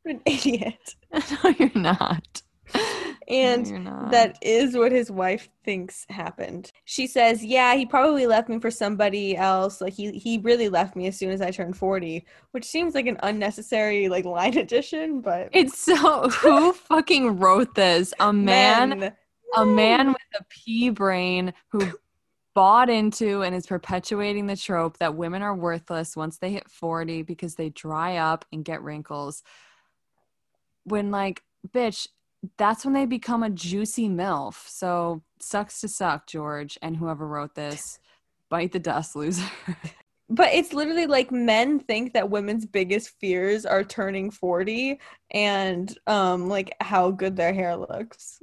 An 0.04 0.20
idiot. 0.26 0.96
no 1.44 1.50
you're 1.56 1.70
not 1.76 2.42
And 3.28 3.84
No, 3.84 4.08
that 4.10 4.38
is 4.40 4.76
what 4.76 4.92
his 4.92 5.10
wife 5.10 5.48
thinks 5.64 6.06
happened. 6.08 6.70
She 6.84 7.06
says, 7.06 7.44
"Yeah, 7.44 7.74
he 7.74 7.84
probably 7.84 8.26
left 8.26 8.48
me 8.48 8.60
for 8.60 8.70
somebody 8.70 9.36
else. 9.36 9.80
Like 9.80 9.94
he 9.94 10.12
he 10.12 10.38
really 10.38 10.68
left 10.68 10.94
me 10.94 11.08
as 11.08 11.16
soon 11.18 11.30
as 11.30 11.40
I 11.40 11.50
turned 11.50 11.76
40." 11.76 12.24
Which 12.52 12.64
seems 12.64 12.94
like 12.94 13.06
an 13.06 13.18
unnecessary 13.22 14.08
like 14.08 14.24
line 14.24 14.56
addition, 14.58 15.20
but 15.20 15.48
It's 15.52 15.78
so 15.78 16.28
who 16.28 16.72
fucking 16.72 17.38
wrote 17.38 17.74
this? 17.74 18.14
A 18.20 18.32
man, 18.32 19.00
Men. 19.00 19.12
a 19.56 19.66
man 19.66 20.08
with 20.08 20.40
a 20.40 20.44
pea 20.48 20.90
brain 20.90 21.52
who 21.70 21.92
bought 22.54 22.88
into 22.88 23.42
and 23.42 23.54
is 23.54 23.66
perpetuating 23.66 24.46
the 24.46 24.56
trope 24.56 24.96
that 24.96 25.14
women 25.14 25.42
are 25.42 25.54
worthless 25.54 26.16
once 26.16 26.38
they 26.38 26.50
hit 26.50 26.70
40 26.70 27.20
because 27.22 27.54
they 27.54 27.68
dry 27.68 28.16
up 28.16 28.46
and 28.50 28.64
get 28.64 28.82
wrinkles. 28.82 29.42
When 30.84 31.10
like, 31.10 31.42
bitch, 31.68 32.08
that's 32.56 32.84
when 32.84 32.94
they 32.94 33.06
become 33.06 33.42
a 33.42 33.50
juicy 33.50 34.08
MILF. 34.08 34.68
So 34.68 35.22
sucks 35.40 35.80
to 35.80 35.88
suck, 35.88 36.26
George, 36.26 36.78
and 36.82 36.96
whoever 36.96 37.26
wrote 37.26 37.54
this. 37.54 37.98
Bite 38.48 38.72
the 38.72 38.78
dust, 38.78 39.16
loser. 39.16 39.50
But 40.28 40.52
it's 40.54 40.72
literally 40.72 41.06
like 41.06 41.30
men 41.30 41.78
think 41.78 42.14
that 42.14 42.30
women's 42.30 42.66
biggest 42.66 43.10
fears 43.20 43.64
are 43.64 43.84
turning 43.84 44.30
40 44.30 44.98
and 45.30 45.96
um 46.06 46.48
like 46.48 46.74
how 46.80 47.10
good 47.12 47.36
their 47.36 47.54
hair 47.54 47.76
looks. 47.76 48.42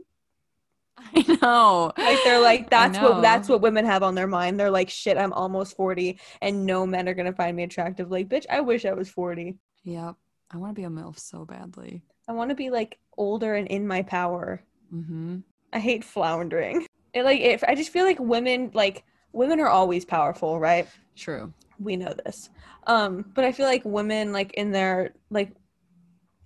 I 0.98 1.38
know. 1.42 1.92
Like 1.98 2.20
they're 2.24 2.42
like 2.42 2.70
that's 2.70 2.98
what 3.00 3.22
that's 3.22 3.50
what 3.50 3.62
women 3.62 3.86
have 3.86 4.04
on 4.04 4.16
their 4.16 4.28
mind. 4.28 4.60
They're 4.60 4.72
like 4.72 4.90
shit, 4.90 5.18
I'm 5.18 5.34
almost 5.34 5.76
40 5.76 6.20
and 6.42 6.66
no 6.66 6.86
men 6.86 7.10
are 7.10 7.14
going 7.14 7.26
to 7.26 7.34
find 7.34 7.58
me 7.58 7.64
attractive. 7.64 8.10
Like 8.10 8.30
bitch, 8.30 8.46
I 8.50 8.62
wish 8.62 8.86
I 8.86 8.94
was 8.94 9.10
40. 9.10 9.58
Yep. 9.84 10.16
I 10.52 10.58
want 10.58 10.70
to 10.70 10.80
be 10.80 10.86
a 10.86 10.90
MILF 10.90 11.20
so 11.20 11.46
badly. 11.46 12.04
I 12.30 12.32
want 12.32 12.50
to 12.50 12.56
be 12.56 12.70
like 12.70 12.98
older 13.18 13.56
and 13.56 13.68
in 13.68 13.88
my 13.88 14.02
power. 14.02 14.62
Mm-hmm. 14.94 15.38
I 15.72 15.80
hate 15.80 16.04
floundering. 16.04 16.86
It 17.14 17.24
like 17.24 17.42
if 17.42 17.64
I 17.64 17.76
just 17.76 17.92
feel 17.92 18.06
like 18.06 18.20
women 18.20 18.72
like 18.74 19.04
women 19.34 19.60
are 19.60 19.68
always 19.70 20.06
powerful, 20.06 20.60
right? 20.60 20.88
True. 21.16 21.54
We 21.80 21.96
know 21.96 22.14
this. 22.26 22.50
Um, 22.88 23.26
but 23.34 23.44
I 23.46 23.52
feel 23.52 23.66
like 23.66 23.84
women 23.86 24.32
like 24.32 24.54
in 24.54 24.72
their 24.72 25.14
like 25.30 25.52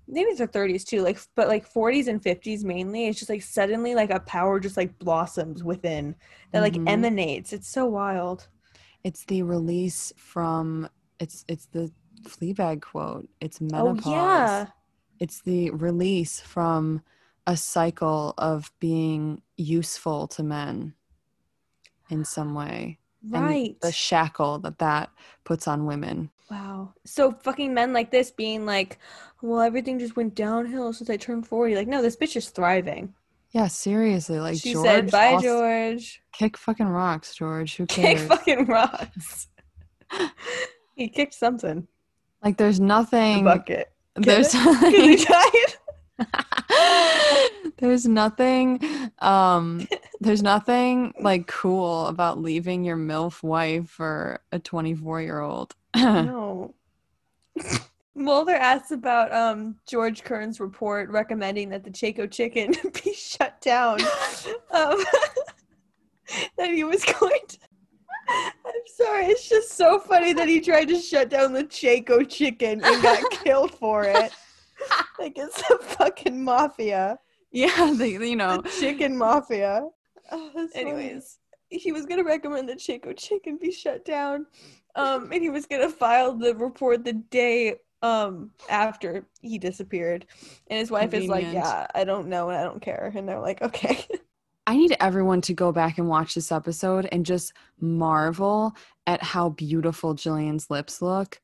maybe 0.08 0.30
it's 0.30 0.38
their 0.38 0.48
30s 0.48 0.84
too, 0.86 1.02
like 1.02 1.20
but 1.36 1.48
like 1.48 1.72
40s 1.72 2.08
and 2.08 2.22
50s 2.22 2.64
mainly, 2.64 3.08
it's 3.08 3.20
just 3.20 3.30
like 3.30 3.42
suddenly 3.42 3.96
like 3.96 4.10
a 4.10 4.20
power 4.22 4.60
just 4.60 4.78
like 4.78 4.98
blossoms 5.00 5.64
within 5.64 6.16
that 6.52 6.62
like 6.62 6.74
Mhm. 6.74 6.88
emanates. 6.88 7.54
It's 7.54 7.68
so 7.70 7.86
wild. 7.86 8.48
It's 9.04 9.26
the 9.26 9.44
release 9.44 10.14
from 10.18 10.90
it's 11.20 11.46
it's 11.48 11.68
the 11.68 11.92
Fleabag 12.24 12.82
quote. 12.82 13.30
It's 13.42 13.62
menopause. 13.62 14.06
Oh 14.06 14.12
yeah. 14.12 14.66
It's 15.20 15.42
the 15.42 15.72
release 15.72 16.40
from 16.42 17.02
a 17.46 17.56
cycle 17.58 18.34
of 18.38 18.72
being 18.80 19.42
useful 19.56 20.28
to 20.28 20.44
men 20.44 20.94
in 22.10 22.24
some 22.26 22.54
way. 22.54 23.00
And 23.34 23.44
Right. 23.44 23.82
the 23.82 23.92
shackle 23.92 24.60
that 24.60 24.80
that 24.80 25.10
puts 25.44 25.68
on 25.68 25.86
women. 25.86 26.30
Wow. 26.52 26.94
So 27.06 27.32
fucking 27.32 27.74
men 27.74 27.92
like 27.94 28.12
this 28.12 28.32
being 28.32 28.66
like, 28.66 29.00
well, 29.42 29.60
everything 29.62 30.00
just 30.00 30.16
went 30.16 30.36
downhill 30.36 30.94
since 30.94 31.10
I 31.10 31.18
turned 31.18 31.46
40. 31.48 31.76
Like, 31.76 31.88
no, 31.88 32.02
this 32.02 32.16
bitch 32.16 32.36
is 32.36 32.50
thriving. 32.50 33.14
Yeah, 33.52 33.68
seriously. 33.68 34.40
Like 34.40 34.58
she 34.58 34.74
George, 34.74 34.86
said, 34.86 35.12
bye, 35.12 35.34
also- 35.34 35.42
George. 35.60 36.22
Kick 36.32 36.58
fucking 36.58 36.88
rocks, 36.88 37.34
George. 37.36 37.76
Who 37.78 37.86
cares? 37.86 38.20
Kick 38.20 38.28
fucking 38.30 38.66
rocks. 38.66 39.48
he 40.96 41.10
kicked 41.10 41.34
something. 41.34 41.88
like 42.44 42.58
there's 42.58 42.80
The 42.80 42.86
nothing. 42.86 43.44
bucket. 43.44 43.92
There's 44.18 44.52
Because 44.52 44.82
he 44.94 45.16
died. 45.26 45.50
there's 47.78 48.08
nothing 48.08 48.82
um 49.20 49.88
There's 50.20 50.42
nothing 50.42 51.14
like 51.20 51.46
cool 51.48 52.08
about 52.08 52.40
leaving 52.40 52.84
your 52.84 52.98
MILF 52.98 53.44
wife 53.44 53.88
for 53.90 54.42
a 54.52 54.58
24 54.60 55.22
year 55.22 55.40
old. 55.40 55.76
no. 55.96 56.74
Mulder 58.16 58.56
asks 58.56 58.90
about 58.90 59.32
um, 59.32 59.76
George 59.88 60.24
Kearns' 60.24 60.60
report 60.60 61.10
recommending 61.12 61.70
that 61.70 61.84
the 61.84 61.92
Chaco 61.92 62.26
chicken 62.26 62.74
be 63.04 63.14
shut 63.14 63.62
down. 63.62 64.02
um, 64.72 64.98
that 66.58 66.72
he 66.72 66.84
was 66.84 67.06
going 67.06 67.40
to. 67.48 67.58
I'm 68.30 68.82
sorry, 68.96 69.26
it's 69.28 69.48
just 69.48 69.72
so 69.72 70.00
funny 70.00 70.34
that 70.34 70.48
he 70.48 70.60
tried 70.60 70.88
to 70.90 71.00
shut 71.00 71.30
down 71.30 71.54
the 71.54 71.64
Chaco 71.64 72.24
chicken 72.24 72.82
and 72.84 73.02
got 73.04 73.30
killed 73.44 73.72
for 73.76 74.04
it. 74.04 74.32
like 75.20 75.38
it's 75.38 75.56
the 75.68 75.78
fucking 75.82 76.44
mafia. 76.44 77.20
Yeah, 77.52 77.94
they, 77.96 78.10
you 78.12 78.36
know, 78.36 78.62
the 78.62 78.70
chicken 78.70 79.18
mafia. 79.18 79.88
Oh, 80.32 80.68
Anyways, 80.76 81.40
funny. 81.70 81.82
he 81.82 81.92
was 81.92 82.06
gonna 82.06 82.24
recommend 82.24 82.68
that 82.70 82.80
Chaco 82.80 83.14
chicken 83.14 83.58
be 83.58 83.72
shut 83.72 84.04
down, 84.04 84.46
um, 84.96 85.32
and 85.32 85.42
he 85.42 85.50
was 85.50 85.66
gonna 85.66 85.90
file 85.90 86.34
the 86.34 86.54
report 86.56 87.04
the 87.06 87.14
day 87.14 87.76
um 88.04 88.52
after 88.70 89.26
he 89.42 89.58
disappeared, 89.58 90.26
and 90.70 90.78
his 90.80 90.92
wife 90.92 91.10
Convenient. 91.12 91.24
is 91.42 91.46
like, 91.46 91.54
"Yeah, 91.54 91.88
I 91.96 92.04
don't 92.04 92.28
know, 92.28 92.50
and 92.50 92.58
I 92.58 92.64
don't 92.64 92.82
care," 92.82 93.12
and 93.16 93.28
they're 93.28 93.40
like, 93.40 93.62
"Okay." 93.62 94.06
I 94.68 94.76
need 94.76 94.98
everyone 95.00 95.40
to 95.44 95.54
go 95.54 95.72
back 95.72 95.98
and 95.98 96.10
watch 96.10 96.36
this 96.36 96.52
episode 96.52 97.08
and 97.10 97.26
just 97.26 97.54
marvel 97.80 98.76
at 99.08 99.24
how 99.24 99.48
beautiful 99.50 100.14
Gillian's 100.14 100.70
lips 100.70 101.02
look. 101.02 101.40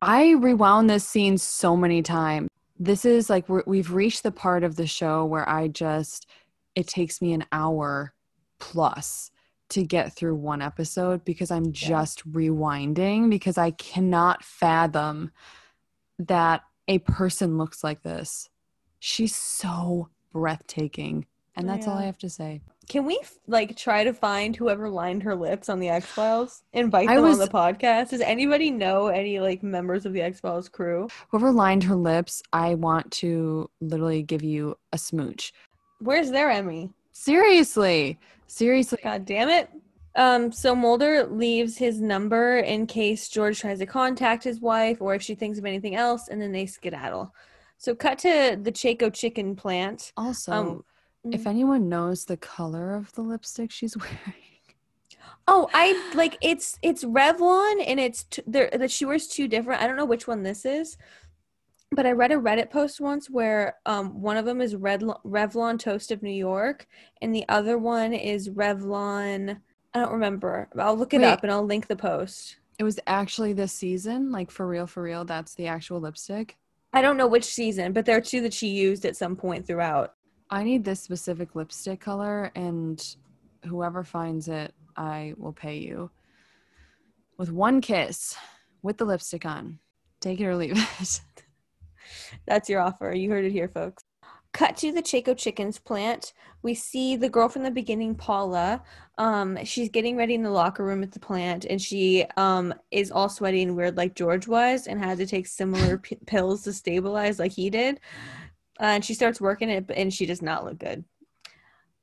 I 0.00 0.30
rewound 0.30 0.88
this 0.88 1.06
scene 1.06 1.36
so 1.36 1.76
many 1.76 2.00
times. 2.00 2.48
This 2.78 3.04
is 3.04 3.28
like 3.28 3.46
we 3.46 3.76
have 3.76 3.92
reached 3.92 4.22
the 4.22 4.32
part 4.32 4.64
of 4.64 4.76
the 4.76 4.86
show 4.86 5.26
where 5.26 5.46
I 5.46 5.68
just, 5.68 6.26
it 6.74 6.86
takes 6.88 7.20
me 7.20 7.34
an 7.34 7.44
hour 7.52 8.14
plus 8.58 9.30
to 9.68 9.84
get 9.84 10.14
through 10.14 10.36
one 10.36 10.62
episode 10.62 11.26
because 11.26 11.50
I'm 11.50 11.72
just 11.72 12.22
yeah. 12.24 12.32
rewinding 12.32 13.28
because 13.28 13.58
I 13.58 13.72
cannot 13.72 14.42
fathom 14.42 15.30
that 16.18 16.62
a 16.88 17.00
person 17.00 17.58
looks 17.58 17.84
like 17.84 18.02
this. 18.02 18.48
She's 18.98 19.36
so 19.36 20.08
breathtaking. 20.32 21.26
And 21.60 21.68
that's 21.68 21.86
yeah. 21.86 21.92
all 21.92 21.98
I 21.98 22.06
have 22.06 22.18
to 22.18 22.30
say. 22.30 22.60
Can 22.88 23.04
we 23.04 23.20
like 23.46 23.76
try 23.76 24.02
to 24.02 24.12
find 24.12 24.56
whoever 24.56 24.90
lined 24.90 25.22
her 25.22 25.36
lips 25.36 25.68
on 25.68 25.78
the 25.78 25.88
X 25.88 26.06
Files? 26.06 26.62
Invite 26.72 27.08
them 27.08 27.22
was, 27.22 27.38
on 27.38 27.46
the 27.46 27.52
podcast. 27.52 28.10
Does 28.10 28.20
anybody 28.20 28.70
know 28.70 29.08
any 29.08 29.38
like 29.38 29.62
members 29.62 30.06
of 30.06 30.12
the 30.12 30.22
X 30.22 30.40
Files 30.40 30.68
crew? 30.68 31.08
Whoever 31.28 31.52
lined 31.52 31.84
her 31.84 31.94
lips, 31.94 32.42
I 32.52 32.74
want 32.74 33.10
to 33.12 33.70
literally 33.80 34.22
give 34.22 34.42
you 34.42 34.76
a 34.92 34.98
smooch. 34.98 35.52
Where's 36.00 36.30
their 36.30 36.50
Emmy? 36.50 36.90
Seriously, 37.12 38.18
seriously. 38.46 38.98
God 39.04 39.24
damn 39.24 39.50
it. 39.50 39.70
Um, 40.16 40.50
so 40.50 40.74
Mulder 40.74 41.26
leaves 41.26 41.76
his 41.76 42.00
number 42.00 42.58
in 42.58 42.86
case 42.86 43.28
George 43.28 43.60
tries 43.60 43.78
to 43.78 43.86
contact 43.86 44.42
his 44.42 44.60
wife 44.60 45.00
or 45.00 45.14
if 45.14 45.22
she 45.22 45.36
thinks 45.36 45.58
of 45.58 45.64
anything 45.64 45.94
else, 45.94 46.26
and 46.28 46.42
then 46.42 46.50
they 46.50 46.66
skedaddle. 46.66 47.32
So 47.78 47.94
cut 47.94 48.18
to 48.20 48.58
the 48.60 48.72
Chaco 48.72 49.08
chicken 49.10 49.54
plant. 49.54 50.12
Also, 50.16 50.52
um, 50.52 50.84
if 51.24 51.44
mm. 51.44 51.46
anyone 51.46 51.88
knows 51.88 52.24
the 52.24 52.36
color 52.36 52.94
of 52.94 53.12
the 53.12 53.22
lipstick 53.22 53.70
she's 53.70 53.96
wearing. 53.96 54.34
Oh, 55.46 55.68
I 55.72 56.12
like 56.14 56.38
it's 56.40 56.78
it's 56.82 57.04
Revlon 57.04 57.82
and 57.84 57.98
it's 57.98 58.24
t- 58.24 58.42
there 58.46 58.70
that 58.72 58.90
she 58.90 59.04
wears 59.04 59.26
two 59.26 59.48
different. 59.48 59.82
I 59.82 59.86
don't 59.86 59.96
know 59.96 60.04
which 60.04 60.28
one 60.28 60.42
this 60.42 60.64
is, 60.64 60.96
but 61.92 62.06
I 62.06 62.12
read 62.12 62.30
a 62.30 62.36
Reddit 62.36 62.70
post 62.70 63.00
once 63.00 63.28
where 63.28 63.76
um 63.86 64.20
one 64.20 64.36
of 64.36 64.44
them 64.44 64.60
is 64.60 64.76
Red 64.76 65.02
Revlon 65.02 65.78
Toast 65.78 66.10
of 66.10 66.22
New 66.22 66.30
York 66.30 66.86
and 67.20 67.34
the 67.34 67.44
other 67.48 67.78
one 67.78 68.12
is 68.12 68.48
Revlon. 68.50 69.60
I 69.92 69.98
don't 69.98 70.12
remember. 70.12 70.68
I'll 70.78 70.96
look 70.96 71.14
it 71.14 71.20
Wait, 71.20 71.26
up 71.26 71.42
and 71.42 71.50
I'll 71.50 71.66
link 71.66 71.88
the 71.88 71.96
post. 71.96 72.56
It 72.78 72.84
was 72.84 73.00
actually 73.06 73.52
this 73.52 73.72
season, 73.72 74.30
like 74.30 74.50
for 74.50 74.66
real, 74.66 74.86
for 74.86 75.02
real. 75.02 75.24
That's 75.24 75.54
the 75.54 75.66
actual 75.66 76.00
lipstick. 76.00 76.56
I 76.92 77.02
don't 77.02 77.16
know 77.16 77.26
which 77.26 77.44
season, 77.44 77.92
but 77.92 78.04
there 78.04 78.16
are 78.16 78.22
two 78.22 78.40
that 78.42 78.54
she 78.54 78.68
used 78.68 79.04
at 79.04 79.16
some 79.16 79.36
point 79.36 79.66
throughout. 79.66 80.14
I 80.50 80.64
need 80.64 80.84
this 80.84 81.00
specific 81.00 81.54
lipstick 81.54 82.00
color, 82.00 82.50
and 82.54 83.00
whoever 83.64 84.02
finds 84.02 84.48
it, 84.48 84.74
I 84.96 85.34
will 85.36 85.52
pay 85.52 85.78
you 85.78 86.10
with 87.38 87.52
one 87.52 87.80
kiss 87.80 88.36
with 88.82 88.98
the 88.98 89.04
lipstick 89.04 89.46
on. 89.46 89.78
Take 90.20 90.40
it 90.40 90.46
or 90.46 90.56
leave 90.56 90.76
it. 91.00 91.20
That's 92.46 92.68
your 92.68 92.80
offer. 92.80 93.12
You 93.12 93.30
heard 93.30 93.44
it 93.44 93.52
here, 93.52 93.68
folks. 93.68 94.04
Cut 94.52 94.76
to 94.78 94.90
the 94.90 95.00
Chaco 95.00 95.32
Chickens 95.32 95.78
plant. 95.78 96.32
We 96.62 96.74
see 96.74 97.14
the 97.14 97.28
girl 97.28 97.48
from 97.48 97.62
the 97.62 97.70
beginning, 97.70 98.16
Paula. 98.16 98.82
Um, 99.16 99.56
she's 99.64 99.88
getting 99.88 100.16
ready 100.16 100.34
in 100.34 100.42
the 100.42 100.50
locker 100.50 100.84
room 100.84 101.04
at 101.04 101.12
the 101.12 101.20
plant, 101.20 101.64
and 101.66 101.80
she 101.80 102.24
um 102.36 102.74
is 102.90 103.12
all 103.12 103.28
sweaty 103.28 103.62
and 103.62 103.76
weird, 103.76 103.96
like 103.96 104.16
George 104.16 104.48
was, 104.48 104.88
and 104.88 105.02
had 105.02 105.18
to 105.18 105.26
take 105.26 105.46
similar 105.46 105.98
p- 106.02 106.18
pills 106.26 106.64
to 106.64 106.72
stabilize, 106.72 107.38
like 107.38 107.52
he 107.52 107.70
did. 107.70 108.00
Uh, 108.80 108.84
and 108.84 109.04
she 109.04 109.14
starts 109.14 109.40
working 109.40 109.68
it, 109.68 109.90
and 109.94 110.12
she 110.12 110.24
does 110.24 110.40
not 110.40 110.64
look 110.64 110.78
good. 110.78 111.04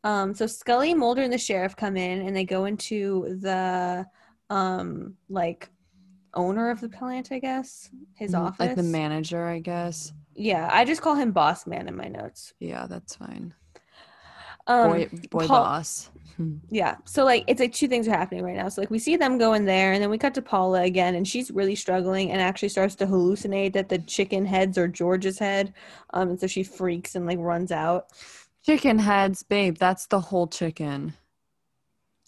Um, 0.03 0.33
so 0.35 0.45
Scully, 0.45 0.93
Mulder, 0.93 1.23
and 1.23 1.33
the 1.33 1.37
sheriff 1.37 1.75
come 1.75 1.97
in, 1.97 2.21
and 2.21 2.35
they 2.35 2.45
go 2.45 2.65
into 2.65 3.37
the 3.41 4.05
um, 4.49 5.15
like 5.27 5.69
owner 6.33 6.69
of 6.69 6.79
the 6.79 6.89
plant, 6.89 7.31
I 7.31 7.39
guess, 7.39 7.89
his 8.13 8.33
mm, 8.33 8.39
office, 8.39 8.59
like 8.59 8.75
the 8.75 8.83
manager, 8.83 9.45
I 9.45 9.59
guess. 9.59 10.13
Yeah, 10.35 10.69
I 10.71 10.85
just 10.85 11.01
call 11.01 11.15
him 11.15 11.31
Boss 11.31 11.65
Man 11.65 11.87
in 11.87 11.95
my 11.95 12.07
notes. 12.07 12.53
Yeah, 12.59 12.85
that's 12.87 13.15
fine. 13.15 13.55
Um, 14.67 14.91
boy, 14.91 15.09
boy 15.31 15.47
Paul- 15.47 15.63
boss. 15.63 16.11
Yeah. 16.69 16.95
So 17.05 17.23
like 17.25 17.43
it's 17.47 17.59
like 17.59 17.73
two 17.73 17.87
things 17.87 18.07
are 18.07 18.11
happening 18.11 18.43
right 18.43 18.55
now. 18.55 18.69
So 18.69 18.81
like 18.81 18.91
we 18.91 18.99
see 18.99 19.15
them 19.15 19.37
go 19.37 19.53
in 19.53 19.65
there 19.65 19.93
and 19.93 20.01
then 20.01 20.09
we 20.09 20.17
cut 20.17 20.33
to 20.35 20.41
Paula 20.41 20.83
again 20.83 21.15
and 21.15 21.27
she's 21.27 21.49
really 21.51 21.75
struggling 21.75 22.31
and 22.31 22.41
actually 22.41 22.69
starts 22.69 22.95
to 22.95 23.07
hallucinate 23.07 23.73
that 23.73 23.89
the 23.89 23.99
chicken 23.99 24.45
heads 24.45 24.77
are 24.77 24.87
George's 24.87 25.39
head. 25.39 25.73
Um 26.11 26.29
and 26.29 26.39
so 26.39 26.47
she 26.47 26.63
freaks 26.63 27.15
and 27.15 27.25
like 27.25 27.39
runs 27.39 27.71
out. 27.71 28.07
Chicken 28.65 28.99
heads, 28.99 29.43
babe, 29.43 29.77
that's 29.77 30.07
the 30.07 30.19
whole 30.19 30.47
chicken. 30.47 31.13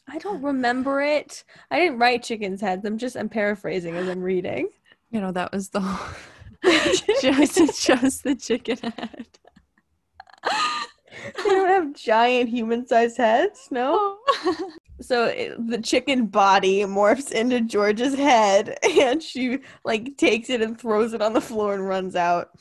I 0.08 0.18
don't 0.18 0.42
remember 0.42 1.02
it. 1.02 1.44
I 1.70 1.80
didn't 1.80 2.00
write 2.00 2.24
chicken's 2.24 2.62
heads. 2.62 2.86
I'm 2.86 2.98
just 2.98 3.16
I'm 3.16 3.30
paraphrasing 3.30 3.96
as 3.96 4.08
I'm 4.08 4.22
reading. 4.22 4.70
You 5.12 5.22
know, 5.22 5.32
that 5.32 5.52
was 5.52 5.70
the 5.70 5.82
whole 5.82 6.16
just 7.22 7.86
just 7.86 8.24
the 8.24 8.36
chicken 8.36 8.78
head 8.98 9.28
they 11.38 11.50
don't 11.50 11.70
have 11.70 11.94
giant 11.94 12.50
human-sized 12.50 13.18
heads, 13.18 13.68
no. 13.72 14.18
so 15.02 15.26
it, 15.26 15.68
the 15.68 15.82
chicken 15.82 16.28
body 16.28 16.82
morphs 16.82 17.32
into 17.32 17.62
George's 17.62 18.16
head, 18.16 18.78
and 18.84 19.22
she 19.22 19.60
like 19.84 20.18
takes 20.18 20.50
it 20.50 20.62
and 20.62 20.80
throws 20.80 21.14
it 21.14 21.22
on 21.22 21.34
the 21.34 21.42
floor 21.42 21.74
and 21.74 21.88
runs 21.88 22.16
out. 22.16 22.52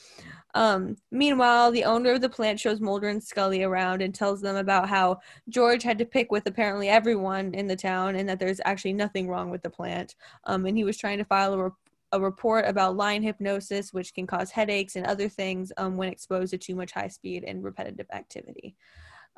Um, 0.55 0.97
meanwhile, 1.11 1.71
the 1.71 1.85
owner 1.85 2.13
of 2.13 2.21
the 2.21 2.29
plant 2.29 2.59
shows 2.59 2.81
Mulder 2.81 3.09
and 3.09 3.23
Scully 3.23 3.63
around 3.63 4.03
and 4.03 4.15
tells 4.15 4.41
them 4.41 4.57
about 4.57 4.89
how 4.89 5.21
George 5.49 5.83
had 5.83 5.99
to 5.99 6.07
pick 6.07 6.33
with 6.33 6.47
apparently 6.47 6.89
everyone 6.89 7.55
in 7.55 7.67
the 7.67 7.77
town 7.77 8.17
and 8.17 8.29
that 8.29 8.39
there's 8.39 8.61
actually 8.65 8.95
nothing 8.95 9.29
wrong 9.29 9.51
with 9.51 9.63
the 9.63 9.71
plant. 9.71 10.15
Um, 10.45 10.65
and 10.67 10.77
he 10.77 10.85
was 10.85 10.97
trying 10.97 11.19
to 11.19 11.25
file 11.25 11.55
a, 11.55 11.73
a 12.13 12.21
report 12.21 12.67
about 12.67 12.97
line 12.97 13.23
hypnosis, 13.23 13.93
which 13.93 14.15
can 14.15 14.27
cause 14.27 14.51
headaches 14.51 14.97
and 14.97 15.07
other 15.07 15.29
things 15.29 15.73
um, 15.77 15.97
when 15.97 16.09
exposed 16.09 16.51
to 16.51 16.59
too 16.59 16.75
much 16.75 16.93
high 16.93 17.09
speed 17.09 17.45
and 17.45 17.63
repetitive 17.63 18.07
activity. 18.13 18.77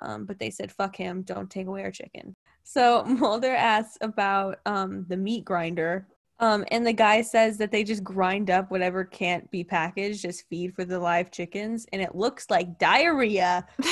Um, 0.00 0.24
but 0.24 0.38
they 0.38 0.50
said, 0.50 0.72
fuck 0.72 0.96
him, 0.96 1.22
don't 1.22 1.50
take 1.50 1.66
away 1.66 1.82
our 1.82 1.90
chicken. 1.90 2.34
So 2.64 3.04
Mulder 3.04 3.54
asks 3.54 3.98
about 4.00 4.58
um, 4.66 5.04
the 5.08 5.16
meat 5.16 5.44
grinder. 5.44 6.06
Um, 6.38 6.64
and 6.70 6.86
the 6.86 6.94
guy 6.94 7.20
says 7.20 7.58
that 7.58 7.70
they 7.70 7.84
just 7.84 8.02
grind 8.02 8.50
up 8.50 8.70
whatever 8.70 9.04
can't 9.04 9.50
be 9.50 9.62
packaged, 9.62 10.22
just 10.22 10.48
feed 10.48 10.74
for 10.74 10.86
the 10.86 10.98
live 10.98 11.30
chickens, 11.30 11.84
and 11.92 12.00
it 12.00 12.14
looks 12.14 12.48
like 12.48 12.78
diarrhea. 12.78 13.66
Do 13.82 13.86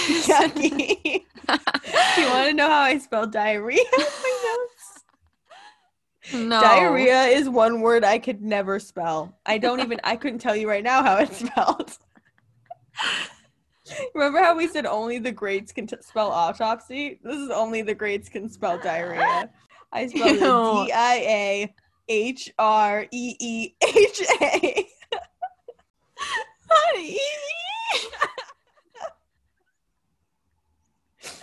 you 2.16 2.28
want 2.30 2.48
to 2.48 2.54
know 2.54 2.68
how 2.68 2.80
I 2.80 2.96
spell 2.96 3.26
diarrhea? 3.26 3.84
No. 6.32 6.60
Diarrhea 6.60 7.24
is 7.24 7.48
one 7.48 7.80
word 7.80 8.04
I 8.04 8.18
could 8.18 8.42
never 8.42 8.78
spell. 8.78 9.36
I 9.46 9.58
don't 9.58 9.80
even 9.80 10.00
I 10.04 10.16
couldn't 10.16 10.40
tell 10.40 10.56
you 10.56 10.68
right 10.68 10.84
now 10.84 11.02
how 11.02 11.18
it's 11.18 11.38
spelled. 11.46 11.96
Remember 14.14 14.40
how 14.40 14.56
we 14.56 14.68
said 14.68 14.86
only 14.86 15.18
the 15.18 15.32
greats 15.32 15.72
can 15.72 15.86
t- 15.86 15.96
spell 16.00 16.30
autopsy? 16.30 17.18
This 17.22 17.36
is 17.36 17.50
only 17.50 17.82
the 17.82 17.94
greats 17.94 18.28
can 18.28 18.48
spell 18.48 18.78
diarrhea. 18.78 19.50
I 19.92 20.06
spelled 20.08 20.36
it 20.36 20.86
D 20.86 20.92
I 20.92 21.14
A 21.14 21.74
H 22.08 22.52
R 22.58 23.06
E 23.10 23.36
E 23.38 23.74
H 23.82 24.22
A. 24.42 24.88
Honey. 26.70 27.18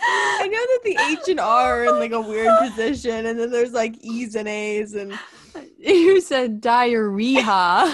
I 0.00 0.48
know 0.50 0.58
that 0.58 0.80
the 0.84 1.20
H 1.20 1.28
and 1.28 1.40
R 1.40 1.82
are 1.82 1.84
in 1.86 1.98
like 1.98 2.12
a 2.12 2.20
weird 2.20 2.50
position, 2.60 3.26
and 3.26 3.38
then 3.38 3.50
there's 3.50 3.72
like 3.72 3.96
E's 4.00 4.34
and 4.34 4.48
A's, 4.48 4.94
and 4.94 5.18
you 5.78 6.20
said 6.20 6.60
diarrhea. 6.60 7.92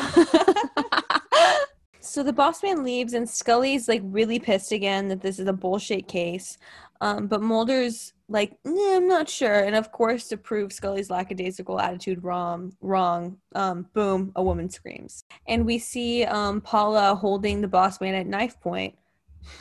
so 2.01 2.23
the 2.23 2.33
boss 2.33 2.63
man 2.63 2.85
leaves, 2.85 3.15
and 3.15 3.29
Scully's 3.29 3.89
like 3.89 4.03
really 4.05 4.39
pissed 4.39 4.73
again 4.73 5.09
that 5.09 5.21
this 5.21 5.39
is 5.39 5.47
a 5.47 5.53
bullshit 5.53 6.09
case. 6.09 6.59
Um, 7.01 7.27
but 7.27 7.43
Mulder's 7.43 8.13
like, 8.29 8.57
"Nah, 8.65 8.97
I'm 8.97 9.09
not 9.09 9.29
sure. 9.29 9.61
And 9.61 9.75
of 9.75 9.91
course, 9.93 10.29
to 10.29 10.37
prove 10.37 10.73
Scully's 10.73 11.11
lackadaisical 11.11 11.81
attitude 11.81 12.23
wrong, 12.23 12.73
wrong, 12.81 13.39
um, 13.55 13.87
boom, 13.93 14.33
a 14.37 14.43
woman 14.43 14.71
screams. 14.71 15.25
And 15.47 15.67
we 15.67 15.79
see 15.79 16.25
um, 16.25 16.61
Paula 16.61 17.15
holding 17.15 17.61
the 17.61 17.69
boss 17.69 18.01
man 18.01 18.15
at 18.15 18.27
knife 18.27 18.61
point. 18.61 18.97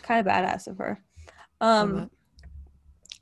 Kind 0.04 0.26
of 0.26 0.32
badass 0.32 0.68
of 0.68 0.78
her. 0.78 1.02
Um. 1.60 2.10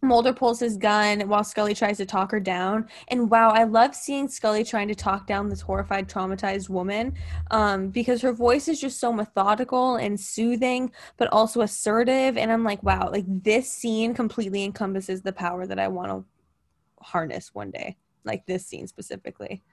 Mulder 0.01 0.31
pulls 0.31 0.59
his 0.59 0.77
gun 0.77 1.21
while 1.27 1.43
Scully 1.43 1.75
tries 1.75 1.97
to 1.97 2.05
talk 2.05 2.31
her 2.31 2.39
down. 2.39 2.87
And 3.09 3.29
wow, 3.29 3.49
I 3.49 3.65
love 3.65 3.93
seeing 3.93 4.29
Scully 4.29 4.63
trying 4.63 4.87
to 4.87 4.95
talk 4.95 5.27
down 5.27 5.49
this 5.49 5.59
horrified, 5.59 6.07
traumatized 6.07 6.69
woman 6.69 7.15
um, 7.51 7.89
because 7.89 8.21
her 8.21 8.31
voice 8.31 8.69
is 8.69 8.79
just 8.79 8.99
so 8.99 9.11
methodical 9.11 9.97
and 9.97 10.17
soothing, 10.17 10.91
but 11.17 11.27
also 11.33 11.61
assertive. 11.61 12.37
And 12.37 12.51
I'm 12.51 12.63
like, 12.63 12.81
wow, 12.81 13.09
like 13.11 13.25
this 13.27 13.69
scene 13.69 14.13
completely 14.13 14.63
encompasses 14.63 15.21
the 15.21 15.33
power 15.33 15.67
that 15.67 15.79
I 15.79 15.89
want 15.89 16.09
to 16.11 16.25
harness 17.03 17.53
one 17.53 17.71
day. 17.71 17.97
Like 18.23 18.45
this 18.45 18.65
scene 18.65 18.87
specifically. 18.87 19.63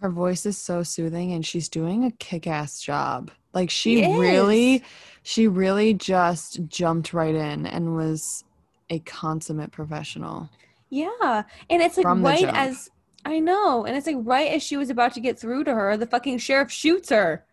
Her 0.00 0.10
voice 0.10 0.46
is 0.46 0.58
so 0.58 0.82
soothing 0.82 1.32
and 1.32 1.46
she's 1.46 1.68
doing 1.68 2.04
a 2.04 2.10
kick-ass 2.10 2.80
job. 2.80 3.30
Like 3.52 3.70
She 3.70 4.04
really 4.04 4.82
she 5.22 5.46
really 5.46 5.94
just 5.94 6.66
jumped 6.66 7.12
right 7.12 7.34
in 7.34 7.66
and 7.66 7.94
was 7.94 8.44
a 8.90 8.98
consummate 9.00 9.72
professional. 9.72 10.50
Yeah. 10.90 11.42
And 11.70 11.82
it's 11.82 11.96
like 11.96 12.06
right 12.06 12.44
as 12.44 12.90
I 13.24 13.40
know. 13.40 13.84
And 13.84 13.96
it's 13.96 14.06
like 14.06 14.16
right 14.20 14.52
as 14.52 14.62
she 14.62 14.76
was 14.76 14.90
about 14.90 15.14
to 15.14 15.20
get 15.20 15.38
through 15.38 15.64
to 15.64 15.74
her, 15.74 15.96
the 15.96 16.06
fucking 16.06 16.38
sheriff 16.38 16.70
shoots 16.70 17.10
her. 17.10 17.44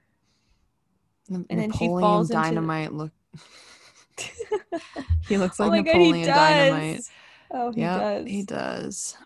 And 1.29 1.45
then 1.49 1.71
she 1.71 1.87
falls 1.87 2.29
into- 2.29 2.41
Dynamite 2.41 2.93
look 2.93 3.11
he 5.27 5.37
looks 5.37 5.59
oh 5.59 5.67
like 5.67 5.85
Napoleon 5.85 6.27
Dynamite. 6.27 7.01
Oh, 7.51 7.71
he 7.71 7.81
yeah, 7.81 7.97
does. 7.97 8.27
he 8.27 8.43
does. 8.43 9.17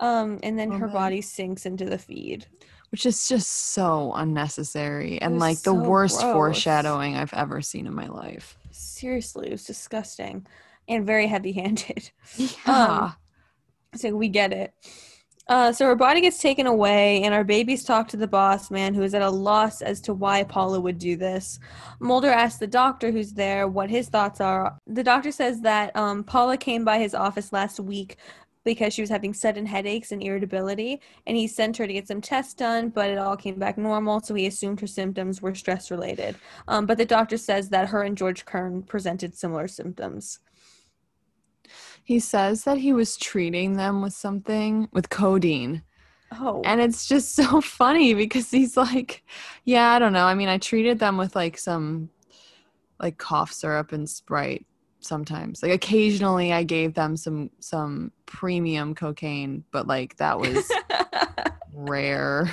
Um, 0.00 0.40
and 0.42 0.58
then 0.58 0.70
Well 0.70 0.80
her 0.80 0.88
body 0.88 1.20
sinks 1.20 1.66
into 1.66 1.84
the 1.84 1.98
feed. 1.98 2.46
Which 2.90 3.06
is 3.06 3.26
just 3.26 3.50
so 3.50 4.12
unnecessary 4.14 5.20
and 5.20 5.40
like 5.40 5.62
the 5.62 5.74
worst 5.74 6.20
gross. 6.20 6.32
foreshadowing 6.32 7.16
I've 7.16 7.34
ever 7.34 7.60
seen 7.60 7.86
in 7.88 7.94
my 7.94 8.06
life. 8.06 8.56
Seriously, 8.70 9.48
it 9.48 9.52
was 9.52 9.64
disgusting 9.64 10.46
and 10.88 11.06
very 11.06 11.26
heavy-handed. 11.26 12.10
Yeah. 12.66 13.12
So 13.96 14.16
we 14.16 14.28
get 14.28 14.52
it. 14.52 14.74
Uh, 15.46 15.70
so 15.72 15.84
her 15.84 15.94
body 15.94 16.22
gets 16.22 16.38
taken 16.38 16.66
away, 16.66 17.22
and 17.22 17.34
our 17.34 17.44
babies 17.44 17.84
talk 17.84 18.08
to 18.08 18.16
the 18.16 18.26
boss 18.26 18.70
man, 18.70 18.94
who 18.94 19.02
is 19.02 19.14
at 19.14 19.20
a 19.20 19.28
loss 19.28 19.82
as 19.82 20.00
to 20.00 20.14
why 20.14 20.42
Paula 20.42 20.80
would 20.80 20.98
do 20.98 21.16
this. 21.16 21.58
Mulder 22.00 22.30
asks 22.30 22.58
the 22.58 22.66
doctor 22.66 23.10
who's 23.10 23.32
there 23.34 23.68
what 23.68 23.90
his 23.90 24.08
thoughts 24.08 24.40
are. 24.40 24.78
The 24.86 25.04
doctor 25.04 25.30
says 25.30 25.60
that 25.60 25.94
um, 25.96 26.24
Paula 26.24 26.56
came 26.56 26.84
by 26.84 26.98
his 26.98 27.14
office 27.14 27.52
last 27.52 27.78
week 27.78 28.16
because 28.64 28.94
she 28.94 29.02
was 29.02 29.10
having 29.10 29.34
sudden 29.34 29.66
headaches 29.66 30.12
and 30.12 30.22
irritability, 30.22 31.02
and 31.26 31.36
he 31.36 31.46
sent 31.46 31.76
her 31.76 31.86
to 31.86 31.92
get 31.92 32.08
some 32.08 32.22
tests 32.22 32.54
done, 32.54 32.88
but 32.88 33.10
it 33.10 33.18
all 33.18 33.36
came 33.36 33.58
back 33.58 33.76
normal, 33.76 34.20
so 34.20 34.34
he 34.34 34.46
assumed 34.46 34.80
her 34.80 34.86
symptoms 34.86 35.42
were 35.42 35.54
stress 35.54 35.90
related. 35.90 36.36
Um, 36.66 36.86
but 36.86 36.96
the 36.96 37.04
doctor 37.04 37.36
says 37.36 37.68
that 37.68 37.88
her 37.88 38.02
and 38.02 38.16
George 38.16 38.46
Kearns 38.46 38.86
presented 38.86 39.36
similar 39.36 39.68
symptoms. 39.68 40.40
He 42.04 42.18
says 42.20 42.64
that 42.64 42.78
he 42.78 42.92
was 42.92 43.16
treating 43.16 43.76
them 43.76 44.02
with 44.02 44.12
something 44.12 44.88
with 44.92 45.08
codeine. 45.10 45.82
Oh, 46.32 46.62
And 46.64 46.80
it's 46.80 47.06
just 47.06 47.34
so 47.34 47.60
funny 47.62 48.14
because 48.14 48.50
he's 48.50 48.76
like, 48.76 49.24
yeah, 49.64 49.90
I 49.90 49.98
don't 49.98 50.12
know. 50.12 50.26
I 50.26 50.34
mean, 50.34 50.48
I 50.48 50.58
treated 50.58 50.98
them 50.98 51.16
with 51.16 51.34
like 51.34 51.58
some 51.58 52.10
like 53.00 53.18
cough 53.18 53.52
syrup 53.52 53.92
and 53.92 54.08
Sprite 54.08 54.66
sometimes. 55.00 55.62
Like 55.62 55.72
occasionally 55.72 56.52
I 56.52 56.62
gave 56.62 56.94
them 56.94 57.16
some 57.16 57.50
some 57.60 58.12
premium 58.26 58.94
cocaine, 58.94 59.64
but 59.70 59.86
like 59.86 60.16
that 60.16 60.38
was 60.38 60.70
rare. 61.74 62.52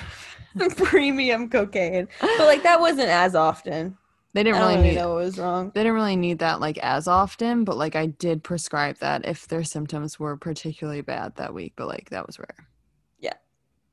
premium 0.77 1.49
cocaine. 1.49 2.07
But 2.19 2.39
like 2.45 2.63
that 2.63 2.79
wasn't 2.79 3.09
as 3.09 3.35
often. 3.35 3.97
They 4.33 4.43
didn't 4.43 4.59
really 4.61 4.81
need 4.81 4.95
know 4.95 5.09
what 5.09 5.23
was 5.23 5.37
wrong. 5.37 5.71
they 5.75 5.81
didn't 5.81 5.93
really 5.95 6.15
need 6.15 6.39
that 6.39 6.59
like 6.61 6.77
as 6.77 7.07
often, 7.07 7.63
but 7.65 7.75
like 7.77 7.95
I 7.95 8.05
did 8.05 8.43
prescribe 8.43 8.97
that 8.99 9.25
if 9.25 9.47
their 9.47 9.63
symptoms 9.63 10.19
were 10.19 10.37
particularly 10.37 11.01
bad 11.01 11.35
that 11.35 11.53
week, 11.53 11.73
but 11.75 11.87
like 11.87 12.09
that 12.11 12.25
was 12.27 12.39
rare. 12.39 12.67
Yeah. 13.19 13.33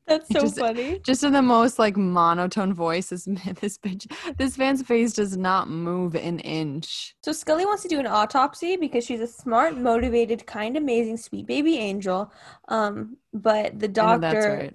That's 0.06 0.28
so 0.28 0.40
just- 0.42 0.58
funny. 0.58 1.00
Just 1.00 1.24
in 1.24 1.32
the 1.32 1.42
most 1.42 1.78
like 1.78 1.96
monotone 1.96 2.72
voice, 2.72 3.08
this 3.08 3.24
this 3.60 3.78
bitch, 3.78 4.06
this 4.38 4.56
man's 4.56 4.82
face 4.82 5.12
does 5.12 5.36
not 5.36 5.68
move 5.68 6.14
an 6.14 6.38
inch. 6.40 7.16
So 7.24 7.32
Scully 7.32 7.66
wants 7.66 7.82
to 7.82 7.88
do 7.88 7.98
an 7.98 8.06
autopsy 8.06 8.76
because 8.76 9.04
she's 9.04 9.20
a 9.20 9.26
smart, 9.26 9.76
motivated, 9.76 10.46
kind, 10.46 10.76
amazing, 10.76 11.16
sweet 11.16 11.46
baby 11.46 11.78
angel. 11.78 12.32
Um, 12.68 13.16
but 13.34 13.78
the 13.78 13.88
know 13.88 14.18
that's 14.18 14.34
doctor, 14.34 14.72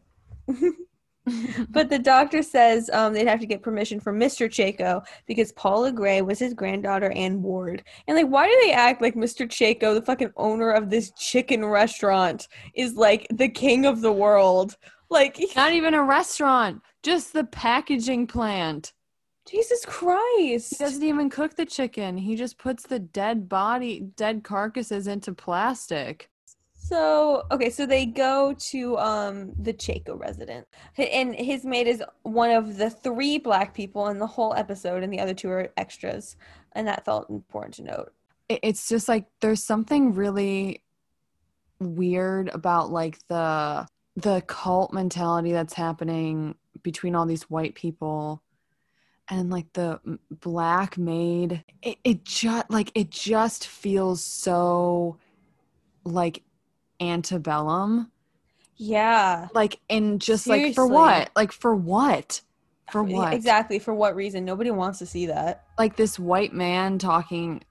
right. 0.48 0.58
but 1.70 1.90
the 1.90 2.00
doctor 2.00 2.44
says 2.44 2.90
um, 2.92 3.14
they'd 3.14 3.28
have 3.28 3.40
to 3.40 3.46
get 3.46 3.62
permission 3.62 4.00
from 4.00 4.20
Mr. 4.20 4.52
Chaco 4.52 5.02
because 5.26 5.52
Paula 5.54 5.92
Gray 5.92 6.22
was 6.22 6.40
his 6.40 6.54
granddaughter 6.54 7.12
and 7.12 7.42
ward. 7.42 7.84
And 8.08 8.18
like, 8.18 8.28
why 8.28 8.48
do 8.48 8.60
they 8.64 8.74
act 8.74 9.02
like 9.02 9.16
Mr. 9.16 9.50
Chaco, 9.50 9.94
the 9.94 10.02
fucking 10.02 10.32
owner 10.36 10.72
of 10.72 10.90
this 10.90 11.12
chicken 11.18 11.66
restaurant, 11.66 12.48
is 12.76 12.96
like 12.96 13.28
the 13.32 13.50
king 13.50 13.86
of 13.86 14.02
the 14.02 14.12
world? 14.12 14.78
Like, 15.10 15.40
Not 15.56 15.74
even 15.74 15.94
a 15.94 16.04
restaurant, 16.04 16.82
just 17.04 17.34
the 17.34 17.46
packaging 17.46 18.28
plant. 18.28 18.94
Jesus 19.46 19.86
Christ! 19.86 20.70
He 20.70 20.84
doesn't 20.84 21.04
even 21.04 21.30
cook 21.30 21.56
the 21.56 21.66
chicken. 21.66 22.18
He 22.18 22.36
just 22.36 22.58
puts 22.58 22.84
the 22.84 23.00
dead 23.00 23.50
body, 23.50 24.00
dead 24.16 24.44
carcasses 24.44 25.08
into 25.08 25.34
plastic. 25.34 26.30
So 26.84 27.44
okay, 27.50 27.70
so 27.70 27.86
they 27.86 28.06
go 28.06 28.54
to 28.54 28.98
um 28.98 29.54
the 29.58 29.72
Chaco 29.72 30.18
resident, 30.18 30.68
and 30.98 31.34
his 31.34 31.64
maid 31.64 31.88
is 31.88 32.04
one 32.24 32.52
of 32.52 32.76
the 32.76 32.90
three 32.90 33.38
black 33.38 33.74
people 33.74 34.10
in 34.10 34.20
the 34.20 34.28
whole 34.28 34.54
episode, 34.54 35.02
and 35.02 35.12
the 35.12 35.22
other 35.22 35.34
two 35.34 35.50
are 35.50 35.72
extras, 35.78 36.36
and 36.74 36.86
that 36.88 37.06
felt 37.06 37.30
important 37.30 37.76
to 37.76 37.84
note. 37.84 38.14
It's 38.50 38.90
just 38.90 39.08
like 39.08 39.28
there's 39.40 39.64
something 39.64 40.14
really 40.14 40.84
weird 41.80 42.50
about 42.50 42.92
like 42.92 43.18
the 43.30 43.88
the 44.18 44.42
cult 44.48 44.92
mentality 44.92 45.54
that's 45.54 45.74
happening 45.74 46.56
between 46.82 47.16
all 47.16 47.26
these 47.26 47.44
white 47.44 47.76
people 47.76 48.44
and 49.30 49.50
like 49.50 49.72
the 49.72 50.00
black 50.30 50.98
maid 50.98 51.64
it, 51.82 51.98
it 52.04 52.26
just 52.26 52.70
like 52.70 52.92
it 52.94 53.10
just 53.10 53.68
feels 53.68 54.22
so 54.22 55.18
like 56.04 56.44
antebellum 57.12 58.12
Yeah, 58.78 59.48
like 59.54 59.80
and 59.90 60.20
just 60.22 60.48
like 60.48 60.74
for 60.74 60.88
what 60.88 61.30
like 61.36 61.52
for 61.52 61.76
what 61.76 62.42
for 62.92 63.04
what 63.04 63.34
exactly? 63.34 63.80
For 63.80 63.94
what 63.94 64.16
reason? 64.16 64.46
Nobody 64.46 64.70
wants 64.72 65.00
to 65.00 65.06
see 65.06 65.26
that. 65.28 65.64
like 65.80 65.96
this 65.96 66.20
white 66.20 66.54
man 66.54 66.98
talking 67.00 67.64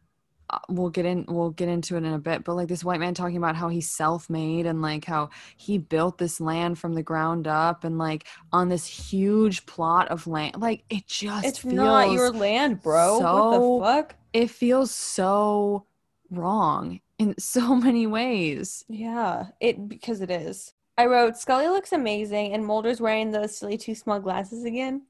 uh, 0.50 0.58
we'll 0.68 0.90
get 0.90 1.06
in 1.06 1.24
we'll 1.28 1.50
get 1.50 1.68
into 1.68 1.94
it 1.96 2.04
in 2.04 2.12
a 2.12 2.18
bit 2.18 2.44
but 2.44 2.54
like 2.54 2.68
this 2.68 2.84
white 2.84 3.00
man 3.00 3.14
talking 3.14 3.36
about 3.38 3.56
how 3.56 3.68
he's 3.68 3.88
self-made 3.88 4.66
and 4.66 4.82
like 4.82 5.04
how 5.04 5.30
he 5.56 5.78
built 5.78 6.18
this 6.18 6.40
land 6.40 6.78
from 6.78 6.92
the 6.94 7.02
ground 7.02 7.46
up 7.46 7.84
and 7.84 7.96
like 7.98 8.26
on 8.52 8.68
this 8.68 8.86
huge 8.86 9.64
plot 9.66 10.08
of 10.08 10.26
land 10.26 10.56
like 10.60 10.82
it 10.90 11.06
just 11.06 11.46
It's 11.46 11.58
feels 11.60 11.74
not 11.74 12.10
your 12.12 12.30
land, 12.32 12.82
bro. 12.82 13.18
so- 13.18 13.78
what 13.78 13.86
the 13.86 14.02
fuck? 14.02 14.16
it 14.34 14.50
feels 14.50 14.90
so 14.90 15.86
wrong 16.30 17.00
in 17.22 17.38
so 17.38 17.74
many 17.86 18.06
ways 18.06 18.84
Yeah, 18.88 19.46
it 19.60 19.88
because 19.88 20.20
it 20.20 20.30
is. 20.30 20.74
I 20.98 21.06
wrote 21.06 21.36
Scully 21.38 21.68
looks 21.68 21.92
amazing, 21.92 22.52
and 22.52 22.66
Mulder's 22.66 23.00
wearing 23.00 23.30
those 23.30 23.56
silly 23.56 23.78
too 23.78 23.94
small 23.94 24.20
glasses 24.20 24.64
again. 24.64 25.02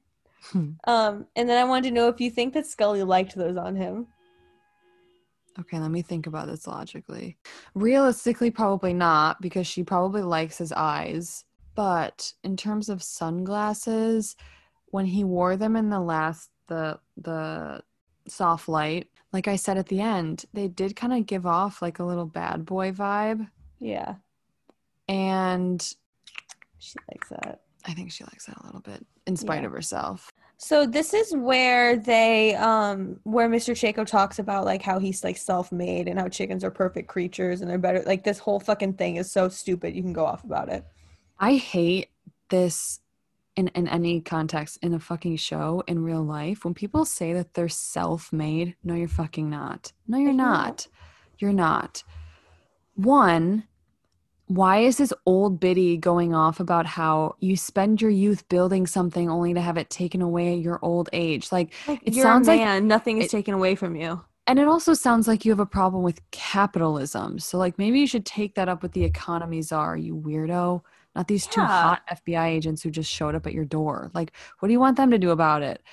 Hmm. 0.45 0.71
Um, 0.85 1.27
and 1.35 1.49
then 1.49 1.57
I 1.57 1.67
wanted 1.67 1.89
to 1.89 1.93
know 1.93 2.07
if 2.07 2.21
you 2.21 2.29
think 2.29 2.53
that 2.53 2.65
Scully 2.65 3.03
liked 3.03 3.35
those 3.35 3.57
on 3.57 3.75
him. 3.75 4.07
Okay, 5.59 5.79
let 5.79 5.91
me 5.91 6.01
think 6.01 6.25
about 6.25 6.47
this 6.47 6.65
logically. 6.65 7.37
Realistically, 7.75 8.49
probably 8.49 8.93
not 8.93 9.39
because 9.39 9.67
she 9.67 9.83
probably 9.83 10.23
likes 10.23 10.57
his 10.57 10.71
eyes. 10.71 11.45
But 11.75 12.33
in 12.43 12.55
terms 12.55 12.89
of 12.89 13.03
sunglasses, 13.03 14.35
when 14.87 15.05
he 15.05 15.23
wore 15.23 15.57
them 15.57 15.75
in 15.75 15.89
the 15.89 15.99
last 15.99 16.49
the 16.67 16.99
the 17.17 17.81
soft 18.27 18.67
light, 18.67 19.07
like 19.33 19.47
I 19.47 19.55
said 19.57 19.77
at 19.77 19.87
the 19.87 19.99
end, 19.99 20.45
they 20.53 20.67
did 20.67 20.95
kind 20.95 21.11
of 21.11 21.25
give 21.25 21.45
off 21.45 21.81
like 21.81 21.99
a 21.99 22.03
little 22.03 22.25
bad 22.27 22.65
boy 22.65 22.91
vibe. 22.91 23.49
Yeah, 23.79 24.15
And 25.09 25.81
she 26.79 26.97
likes 27.11 27.29
that. 27.29 27.61
I 27.85 27.93
think 27.93 28.11
she 28.11 28.23
likes 28.23 28.45
that 28.45 28.57
a 28.61 28.65
little 28.65 28.79
bit 28.79 29.05
in 29.27 29.35
spite 29.35 29.61
Yeah. 29.61 29.67
of 29.67 29.71
herself. 29.73 30.31
So 30.57 30.85
this 30.85 31.13
is 31.13 31.33
where 31.35 31.97
they 31.97 32.55
um 32.55 33.19
where 33.23 33.49
Mr. 33.49 33.75
Chaco 33.75 34.05
talks 34.05 34.39
about 34.39 34.63
like 34.63 34.81
how 34.81 34.99
he's 34.99 35.23
like 35.23 35.35
self-made 35.35 36.07
and 36.07 36.17
how 36.17 36.29
chickens 36.29 36.63
are 36.63 36.71
perfect 36.71 37.09
creatures 37.09 37.59
and 37.59 37.69
they're 37.69 37.77
better 37.77 38.01
like 38.05 38.23
this 38.23 38.39
whole 38.39 38.61
fucking 38.61 38.93
thing 38.93 39.17
is 39.17 39.29
so 39.29 39.49
stupid. 39.49 39.93
You 39.93 40.01
can 40.01 40.13
go 40.13 40.25
off 40.25 40.43
about 40.45 40.69
it. 40.69 40.85
I 41.39 41.55
hate 41.55 42.07
this 42.49 43.01
in, 43.55 43.67
in 43.69 43.87
any 43.87 44.21
context 44.21 44.79
in 44.81 44.93
a 44.93 44.99
fucking 44.99 45.37
show 45.37 45.83
in 45.87 46.03
real 46.03 46.23
life. 46.23 46.63
When 46.65 46.73
people 46.73 47.05
say 47.05 47.33
that 47.33 47.53
they're 47.53 47.69
self 47.69 48.33
made, 48.33 48.75
no, 48.83 48.95
you're 48.95 49.07
fucking 49.07 49.49
not. 49.49 49.91
No, 50.07 50.17
you're 50.17 50.29
mm-hmm. 50.29 50.37
not. 50.37 50.87
You're 51.39 51.53
not. 51.53 52.03
one, 52.95 53.65
why 54.47 54.79
is 54.79 54.97
this 54.97 55.13
old 55.25 55.59
biddy 55.59 55.97
going 55.97 56.33
off 56.35 56.59
about 56.59 56.85
how 56.85 57.35
you 57.39 57.55
spend 57.55 58.01
your 58.01 58.11
youth 58.11 58.47
building 58.49 58.85
something 58.85 59.29
only 59.29 59.53
to 59.53 59.61
have 59.61 59.77
it 59.77 59.89
taken 59.89 60.21
away 60.21 60.53
at 60.53 60.59
your 60.59 60.79
old 60.81 61.09
age? 61.13 61.51
Like, 61.51 61.73
Like 61.87 62.01
it 62.03 62.13
sounds 62.13 62.47
a 62.47 62.55
like 62.57 62.83
nothing 62.83 63.19
is 63.19 63.25
it- 63.25 63.31
taken 63.31 63.53
away 63.53 63.75
from 63.75 63.95
you. 63.95 64.21
and 64.45 64.59
it 64.59 64.67
also 64.67 64.93
sounds 64.93 65.27
like 65.27 65.45
you 65.45 65.51
have 65.51 65.59
a 65.61 65.65
problem 65.65 66.03
with 66.03 66.19
capitalism. 66.31 67.39
So 67.39 67.57
like 67.57 67.77
maybe 67.77 67.99
you 67.99 68.07
should 68.07 68.25
take 68.25 68.55
that 68.55 68.67
up 68.69 68.83
with 68.83 68.91
the 68.91 69.03
economy 69.05 69.61
czar, 69.61 69.95
you 69.97 70.15
weirdo. 70.15 70.81
Not 71.15 71.27
these 71.27 71.45
two 71.45 71.61
hot 71.61 72.01
FBI 72.11 72.47
agents 72.47 72.81
who 72.81 72.89
just 72.89 73.11
showed 73.11 73.35
up 73.35 73.45
at 73.45 73.53
your 73.53 73.65
door. 73.65 74.09
Like, 74.13 74.33
what 74.59 74.67
do 74.67 74.71
you 74.71 74.79
want 74.79 74.97
them 74.97 75.11
to 75.11 75.19
do 75.19 75.29
about 75.29 75.61
it? 75.61 75.83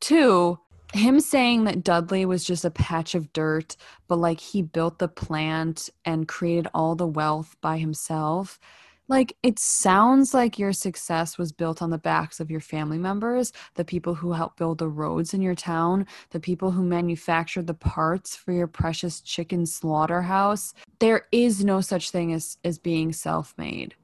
Two, 0.00 0.58
him 0.92 1.20
saying 1.20 1.64
that 1.64 1.84
Dudley 1.84 2.26
was 2.26 2.44
just 2.44 2.64
a 2.64 2.70
patch 2.70 3.14
of 3.14 3.32
dirt, 3.32 3.76
but 4.08 4.16
like 4.16 4.40
he 4.40 4.62
built 4.62 4.98
the 4.98 5.08
plant 5.08 5.90
and 6.04 6.28
created 6.28 6.68
all 6.74 6.94
the 6.94 7.06
wealth 7.06 7.56
by 7.60 7.78
himself. 7.78 8.60
Like, 9.08 9.36
it 9.42 9.58
sounds 9.58 10.32
like 10.32 10.58
your 10.58 10.72
success 10.72 11.36
was 11.36 11.52
built 11.52 11.82
on 11.82 11.90
the 11.90 11.98
backs 11.98 12.40
of 12.40 12.50
your 12.50 12.60
family 12.60 12.98
members, 12.98 13.52
the 13.74 13.84
people 13.84 14.14
who 14.14 14.32
helped 14.32 14.56
build 14.56 14.78
the 14.78 14.88
roads 14.88 15.34
in 15.34 15.42
your 15.42 15.56
town, 15.56 16.06
the 16.30 16.40
people 16.40 16.70
who 16.70 16.82
manufactured 16.82 17.66
the 17.66 17.74
parts 17.74 18.36
for 18.36 18.52
your 18.52 18.68
precious 18.68 19.20
chicken 19.20 19.66
slaughterhouse. 19.66 20.72
There 20.98 21.26
is 21.32 21.64
no 21.64 21.80
such 21.80 22.10
thing 22.10 22.32
as, 22.32 22.58
as 22.64 22.78
being 22.78 23.12
self 23.12 23.54
made, 23.58 23.94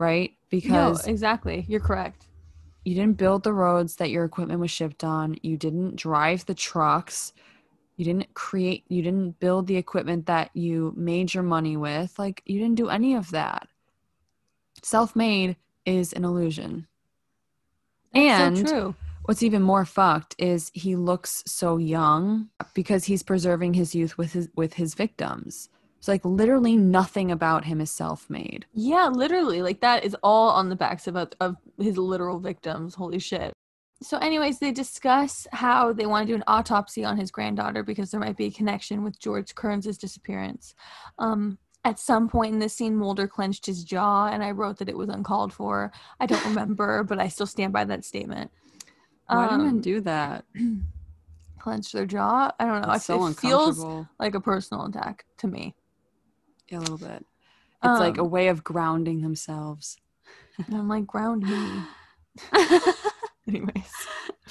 right? 0.00 0.32
Because 0.48 1.06
no, 1.06 1.12
exactly. 1.12 1.64
You're 1.68 1.78
correct. 1.78 2.26
you 2.84 2.94
didn't 2.94 3.18
build 3.18 3.44
the 3.44 3.52
roads 3.52 3.96
that 3.96 4.10
your 4.10 4.24
equipment 4.24 4.58
was 4.58 4.70
shipped 4.70 5.04
on 5.04 5.36
you 5.42 5.56
didn't 5.56 5.94
drive 5.96 6.46
the 6.46 6.54
trucks 6.54 7.32
you 7.96 8.04
didn't 8.06 8.32
create 8.32 8.84
you 8.88 9.02
didn't 9.02 9.38
build 9.38 9.66
the 9.66 9.76
equipment 9.76 10.24
that 10.26 10.50
you 10.54 10.94
made 10.96 11.34
your 11.34 11.42
money 11.42 11.76
with 11.76 12.18
like 12.18 12.42
you 12.46 12.58
didn't 12.58 12.76
do 12.76 12.88
any 12.88 13.14
of 13.14 13.30
that 13.30 13.68
self-made 14.82 15.56
is 15.84 16.12
an 16.14 16.24
illusion 16.24 16.86
and 18.14 18.56
so 18.58 18.64
true. 18.64 18.94
what's 19.26 19.42
even 19.42 19.60
more 19.60 19.84
fucked 19.84 20.34
is 20.38 20.70
he 20.72 20.96
looks 20.96 21.42
so 21.46 21.76
young 21.76 22.48
because 22.72 23.04
he's 23.04 23.22
preserving 23.22 23.74
his 23.74 23.94
youth 23.94 24.16
with 24.16 24.32
his 24.32 24.48
with 24.56 24.72
his 24.74 24.94
victims 24.94 25.68
it's 26.00 26.08
like 26.08 26.24
literally 26.24 26.76
nothing 26.76 27.30
about 27.30 27.66
him 27.66 27.78
is 27.78 27.90
self-made 27.90 28.64
Yeah, 28.72 29.08
literally. 29.12 29.60
Like 29.60 29.80
that 29.80 30.02
is 30.02 30.16
all 30.22 30.48
on 30.48 30.70
the 30.70 30.76
backs 30.76 31.06
of 31.06 31.14
of 31.14 31.56
his 31.78 31.98
literal 31.98 32.40
victims. 32.40 32.94
Holy 32.94 33.18
shit. 33.18 33.52
So, 34.02 34.16
anyways, 34.16 34.58
they 34.60 34.72
discuss 34.72 35.46
how 35.52 35.92
they 35.92 36.06
want 36.06 36.26
to 36.26 36.32
do 36.32 36.36
an 36.36 36.44
autopsy 36.46 37.04
on 37.04 37.18
his 37.18 37.30
granddaughter 37.30 37.82
because 37.82 38.10
there 38.10 38.18
might 38.20 38.38
be 38.38 38.46
a 38.46 38.50
connection 38.50 39.04
with 39.04 39.20
George 39.20 39.54
Kearns' 39.54 39.98
disappearance. 39.98 40.74
Um, 41.18 41.58
at 41.84 41.98
some 41.98 42.26
point 42.26 42.54
in 42.54 42.60
this 42.60 42.72
scene, 42.72 42.96
Mulder 42.96 43.28
clenched 43.28 43.66
his 43.66 43.84
jaw, 43.84 44.28
and 44.28 44.42
I 44.42 44.52
wrote 44.52 44.78
that 44.78 44.88
it 44.88 44.96
was 44.96 45.10
uncalled 45.10 45.52
for. 45.52 45.92
I 46.18 46.24
don't 46.24 46.44
remember, 46.46 47.04
but 47.08 47.18
I 47.20 47.28
still 47.28 47.46
stand 47.46 47.74
by 47.74 47.84
that 47.84 48.06
statement. 48.06 48.50
why 49.28 49.48
do 49.48 49.58
men 49.58 49.66
Um, 49.68 49.80
do 49.82 50.00
that 50.00 50.46
clench 51.58 51.92
their 51.92 52.06
jaw? 52.06 52.52
I 52.58 52.64
don't 52.64 52.80
know. 52.80 52.94
it's 52.94 53.10
I, 53.10 53.18
so 53.18 53.26
it 53.26 53.36
feels 53.36 53.84
like 54.18 54.34
a 54.34 54.40
personal 54.40 54.86
attack 54.86 55.26
to 55.38 55.46
me. 55.46 55.74
Yeah, 56.70 56.78
a 56.78 56.80
little 56.80 56.98
bit. 56.98 57.24
It's 57.82 58.00
like 58.00 58.18
a 58.18 58.22
Um, 58.22 58.30
way 58.30 58.48
of 58.48 58.62
grounding 58.62 59.22
themselves. 59.22 59.96
And 60.66 60.76
I'm 60.76 60.88
like, 60.88 61.06
ground 61.06 61.42
me. 61.42 61.82
Anyways. 63.48 63.92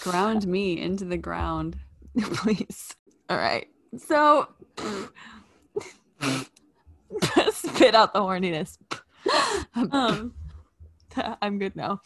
Ground 0.02 0.48
me 0.48 0.80
into 0.82 1.06
the 1.06 1.18
ground. 1.18 1.78
please. 2.20 2.96
All 3.30 3.38
right. 3.38 3.68
So 3.98 4.48
spit 7.52 7.96
out 7.96 8.14
the 8.14 8.20
horniness. 8.20 8.78
um, 9.92 10.34
I'm 11.42 11.60
good 11.60 11.76
now. 11.76 12.02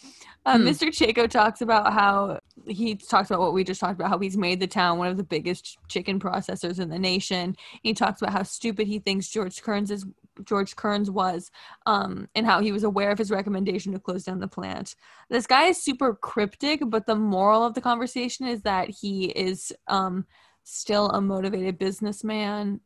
Um, 0.46 0.62
Hmm. 0.62 0.68
Mr. 0.68 0.94
Chaco 0.94 1.28
talks 1.28 1.62
about 1.62 1.94
how 1.94 2.40
he 2.66 2.96
talks 2.96 3.30
about 3.30 3.40
what 3.40 3.54
we 3.54 3.64
just 3.64 3.80
talked 3.80 3.96
about, 3.96 4.10
how 4.10 4.20
he's 4.20 4.38
made 4.38 4.60
the 4.60 4.68
town 4.68 4.98
one 4.98 5.08
of 5.08 5.18
the 5.18 5.24
biggest 5.24 5.78
chicken 5.88 6.20
processors 6.20 6.80
in 6.80 6.90
the 6.90 7.00
nation. 7.00 7.56
He 7.82 7.94
talks 7.94 8.22
about 8.22 8.34
how 8.34 8.44
stupid 8.44 8.88
he 8.88 9.00
thinks 9.00 9.28
George 9.28 9.62
Kearns 9.62 9.92
is 9.92 10.06
George 10.46 10.76
Kearns 10.76 11.12
was, 11.12 11.52
um, 11.86 12.28
and 12.34 12.46
how 12.46 12.60
he 12.60 12.72
was 12.72 12.84
aware 12.84 13.12
of 13.12 13.20
his 13.20 13.30
recommendation 13.30 13.94
to 13.94 14.00
close 14.00 14.24
down 14.24 14.40
the 14.40 14.48
plant. 14.48 14.96
This 15.30 15.46
guy 15.46 15.66
is 15.66 15.82
super 15.82 16.16
cryptic, 16.16 16.82
but 16.88 17.06
the 17.06 17.16
moral 17.16 17.64
of 17.64 17.76
the 17.76 17.82
conversation 17.82 18.48
is 18.48 18.64
that 18.64 18.90
he 18.90 19.26
is 19.26 19.72
um, 19.88 20.26
still 20.64 21.10
a 21.12 21.22
motivated 21.22 21.78
businessman, 21.78 22.80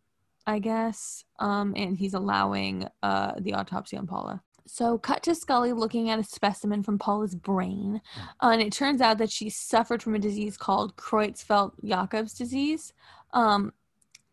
I 0.45 0.59
guess, 0.59 1.23
um, 1.39 1.73
and 1.77 1.97
he's 1.97 2.13
allowing 2.13 2.87
uh, 3.01 3.33
the 3.39 3.53
autopsy 3.53 3.95
on 3.97 4.07
Paula. 4.07 4.43
So, 4.67 4.97
cut 4.97 5.23
to 5.23 5.33
Scully 5.33 5.71
looking 5.73 6.09
at 6.09 6.19
a 6.19 6.23
specimen 6.23 6.83
from 6.83 6.99
Paula's 6.99 7.35
brain, 7.35 8.01
uh, 8.41 8.49
and 8.51 8.61
it 8.61 8.73
turns 8.73 8.99
out 9.01 9.17
that 9.19 9.31
she 9.31 9.49
suffered 9.49 10.03
from 10.03 10.13
a 10.13 10.19
disease 10.19 10.57
called 10.57 10.95
Creutzfeldt-Jakob's 10.97 12.33
disease. 12.33 12.93
Um, 13.33 13.71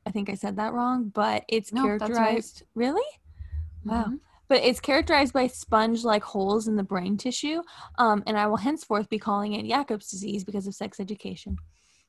I 0.06 0.10
think 0.10 0.28
I 0.28 0.34
said 0.34 0.56
that 0.56 0.72
wrong, 0.74 1.08
but 1.14 1.44
it's 1.48 1.72
No, 1.72 1.82
that's 1.86 2.02
right. 2.10 2.16
characterized. 2.16 2.64
Really? 2.74 3.06
Wow. 3.84 4.04
Mhm. 4.08 4.20
But 4.48 4.62
it's 4.62 4.80
characterized 4.80 5.32
by 5.32 5.46
sponge-like 5.46 6.22
holes 6.22 6.68
in 6.68 6.76
the 6.76 6.82
brain 6.82 7.16
tissue, 7.16 7.62
um, 7.96 8.22
and 8.26 8.36
I 8.36 8.46
will 8.46 8.56
henceforth 8.58 9.08
be 9.08 9.18
calling 9.18 9.54
it 9.54 9.66
Jacob's 9.66 10.10
disease 10.10 10.44
because 10.44 10.66
of 10.66 10.74
sex 10.74 11.00
education. 11.00 11.56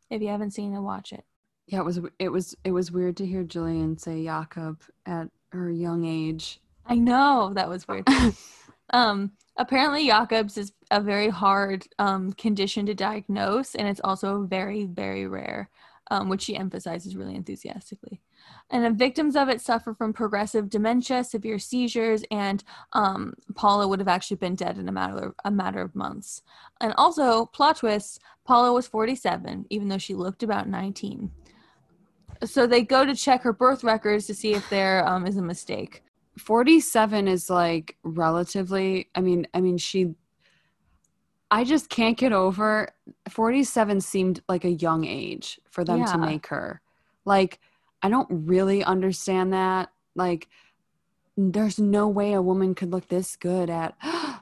If 0.09 0.21
you 0.21 0.27
haven't 0.27 0.51
seen 0.51 0.73
it, 0.73 0.81
watch 0.81 1.13
it. 1.13 1.23
Yeah, 1.67 1.79
it 1.79 1.85
was 1.85 1.99
it 2.19 2.29
was 2.29 2.55
it 2.63 2.71
was 2.71 2.91
weird 2.91 3.17
to 3.17 3.25
hear 3.25 3.43
Gillian 3.43 3.97
say 3.97 4.23
Jacob 4.23 4.81
at 5.05 5.29
her 5.51 5.71
young 5.71 6.05
age. 6.05 6.59
I 6.85 6.95
know 6.95 7.51
that 7.55 7.69
was 7.69 7.87
weird. 7.87 8.07
um, 8.91 9.31
apparently, 9.57 10.07
Jacobs 10.07 10.57
is 10.57 10.71
a 10.91 11.01
very 11.01 11.29
hard 11.29 11.87
um, 11.99 12.33
condition 12.33 12.85
to 12.85 12.93
diagnose, 12.93 13.75
and 13.75 13.87
it's 13.87 14.01
also 14.03 14.43
very, 14.43 14.85
very 14.85 15.27
rare, 15.27 15.69
um, 16.11 16.29
which 16.29 16.43
she 16.43 16.55
emphasizes 16.55 17.15
really 17.15 17.35
enthusiastically. 17.35 18.21
And 18.69 18.83
the 18.83 18.91
victims 18.91 19.35
of 19.35 19.49
it 19.49 19.61
suffer 19.61 19.93
from 19.93 20.13
progressive 20.13 20.69
dementia, 20.69 21.23
severe 21.23 21.59
seizures, 21.59 22.23
and 22.31 22.63
um, 22.93 23.33
Paula 23.55 23.87
would 23.87 23.99
have 23.99 24.07
actually 24.07 24.37
been 24.37 24.55
dead 24.55 24.77
in 24.77 24.87
a 24.87 24.91
matter 24.91 25.17
of, 25.17 25.33
a 25.43 25.51
matter 25.51 25.81
of 25.81 25.95
months. 25.95 26.41
And 26.81 26.93
also, 26.97 27.45
plot 27.47 27.77
twist: 27.77 28.19
Paula 28.43 28.73
was 28.73 28.87
47, 28.87 29.65
even 29.69 29.87
though 29.87 29.97
she 29.97 30.13
looked 30.13 30.43
about 30.43 30.67
19. 30.67 31.31
So 32.43 32.67
they 32.67 32.81
go 32.81 33.05
to 33.05 33.15
check 33.15 33.41
her 33.43 33.53
birth 33.53 33.83
records 33.83 34.27
to 34.27 34.35
see 34.35 34.53
if 34.53 34.69
there 34.69 35.07
um, 35.07 35.25
is 35.25 35.37
a 35.37 35.41
mistake. 35.41 36.03
47 36.37 37.27
is 37.27 37.49
like 37.49 37.97
relatively 38.03 39.09
I 39.15 39.21
mean 39.21 39.47
I 39.53 39.61
mean 39.61 39.77
she 39.77 40.15
I 41.51 41.63
just 41.63 41.89
can't 41.89 42.17
get 42.17 42.33
over 42.33 42.89
47 43.29 44.01
seemed 44.01 44.41
like 44.49 44.65
a 44.65 44.71
young 44.71 45.05
age 45.05 45.59
for 45.69 45.83
them 45.83 45.99
Yeah. 45.99 46.05
to 46.07 46.17
make 46.17 46.47
her. 46.47 46.81
Like 47.23 47.59
I 48.01 48.09
don't 48.09 48.27
really 48.29 48.83
understand 48.83 49.53
that. 49.53 49.89
Like 50.15 50.47
there's 51.37 51.79
no 51.79 52.07
way 52.07 52.33
a 52.33 52.41
woman 52.41 52.75
could 52.75 52.91
look 52.91 53.07
this 53.07 53.35
good 53.35 53.69
at 53.69 53.95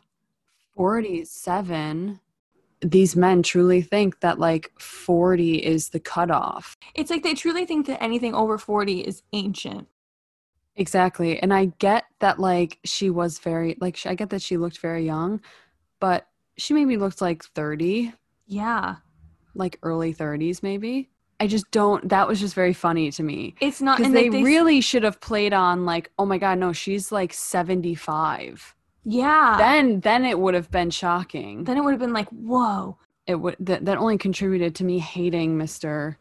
47. 0.75 2.19
These 2.81 3.15
men 3.15 3.43
truly 3.43 3.81
think 3.81 4.19
that 4.19 4.39
like 4.39 4.71
40 4.79 5.57
is 5.63 5.89
the 5.89 5.99
cutoff. 5.99 6.77
It's 6.95 7.09
like 7.09 7.23
they 7.23 7.33
truly 7.33 7.65
think 7.65 7.87
that 7.87 8.01
anything 8.03 8.33
over 8.35 8.57
40 8.57 9.01
is 9.01 9.23
ancient. 9.31 9.87
Exactly. 10.75 11.39
And 11.39 11.53
I 11.53 11.65
get 11.79 12.05
that 12.19 12.39
like 12.39 12.79
she 12.83 13.09
was 13.09 13.39
very 13.39 13.77
like 13.79 13.99
I 14.05 14.15
get 14.15 14.29
that 14.31 14.41
she 14.41 14.57
looked 14.57 14.79
very 14.79 15.05
young, 15.05 15.39
but 15.99 16.27
she 16.57 16.73
maybe 16.73 16.97
looked 16.97 17.21
like 17.21 17.43
30, 17.43 18.13
Yeah. 18.47 18.95
like 19.55 19.77
early 19.83 20.13
30s 20.13 20.63
maybe. 20.63 21.09
I 21.39 21.47
just 21.47 21.69
don't 21.71 22.07
that 22.09 22.27
was 22.27 22.39
just 22.39 22.55
very 22.55 22.73
funny 22.73 23.11
to 23.11 23.23
me. 23.23 23.55
It's 23.59 23.81
not 23.81 23.99
and 23.99 24.15
they, 24.15 24.29
like, 24.29 24.43
really 24.45 24.81
should 24.81 25.03
have 25.03 25.19
played 25.19 25.53
on 25.53 25.85
like, 25.85 26.09
"Oh 26.17 26.25
my 26.25 26.37
god, 26.37 26.57
no, 26.57 26.73
she's 26.73 27.11
like 27.11 27.33
75." 27.33 28.75
Yeah. 29.05 29.55
Then, 29.57 29.99
Then 29.99 29.99
then 29.99 30.25
it 30.25 30.39
would 30.39 30.53
have 30.53 30.71
been 30.71 30.89
shocking. 30.89 31.65
then 31.65 31.77
it 31.77 31.83
would 31.83 31.91
have 31.91 31.99
been 31.99 32.13
like, 32.13 32.29
whoa. 32.29 32.97
It 33.27 33.35
would 33.35 33.57
that, 33.59 33.85
that 33.85 33.97
only 33.97 34.17
contributed 34.17 34.75
to 34.75 34.83
me 34.83 34.99
hating 34.99 35.57
Mr. 35.57 36.15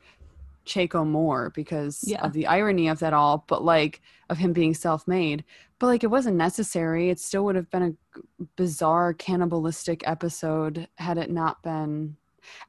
Chaco 0.64 1.05
more 1.05 1.51
because 1.51 2.05
Yeah. 2.06 2.22
of 2.24 2.32
the 2.32 2.47
irony 2.47 2.89
of 2.89 2.98
that 3.01 3.12
all, 3.12 3.44
but 3.48 3.64
like 3.64 4.01
of 4.30 4.39
him 4.39 4.52
being 4.52 4.74
self-made. 4.74 5.44
But 5.78 5.86
like 5.89 6.05
it 6.05 6.10
wasn't 6.10 6.36
necessary. 6.36 7.10
It 7.10 7.18
still 7.18 7.44
would 7.44 7.56
have 7.56 7.70
been 7.70 7.97
a 8.16 8.44
bizarre 8.56 9.12
cannibalistic 9.14 10.06
episode 10.06 10.89
had 10.97 11.18
it 11.18 11.30
not 11.30 11.62
been. 11.62 12.16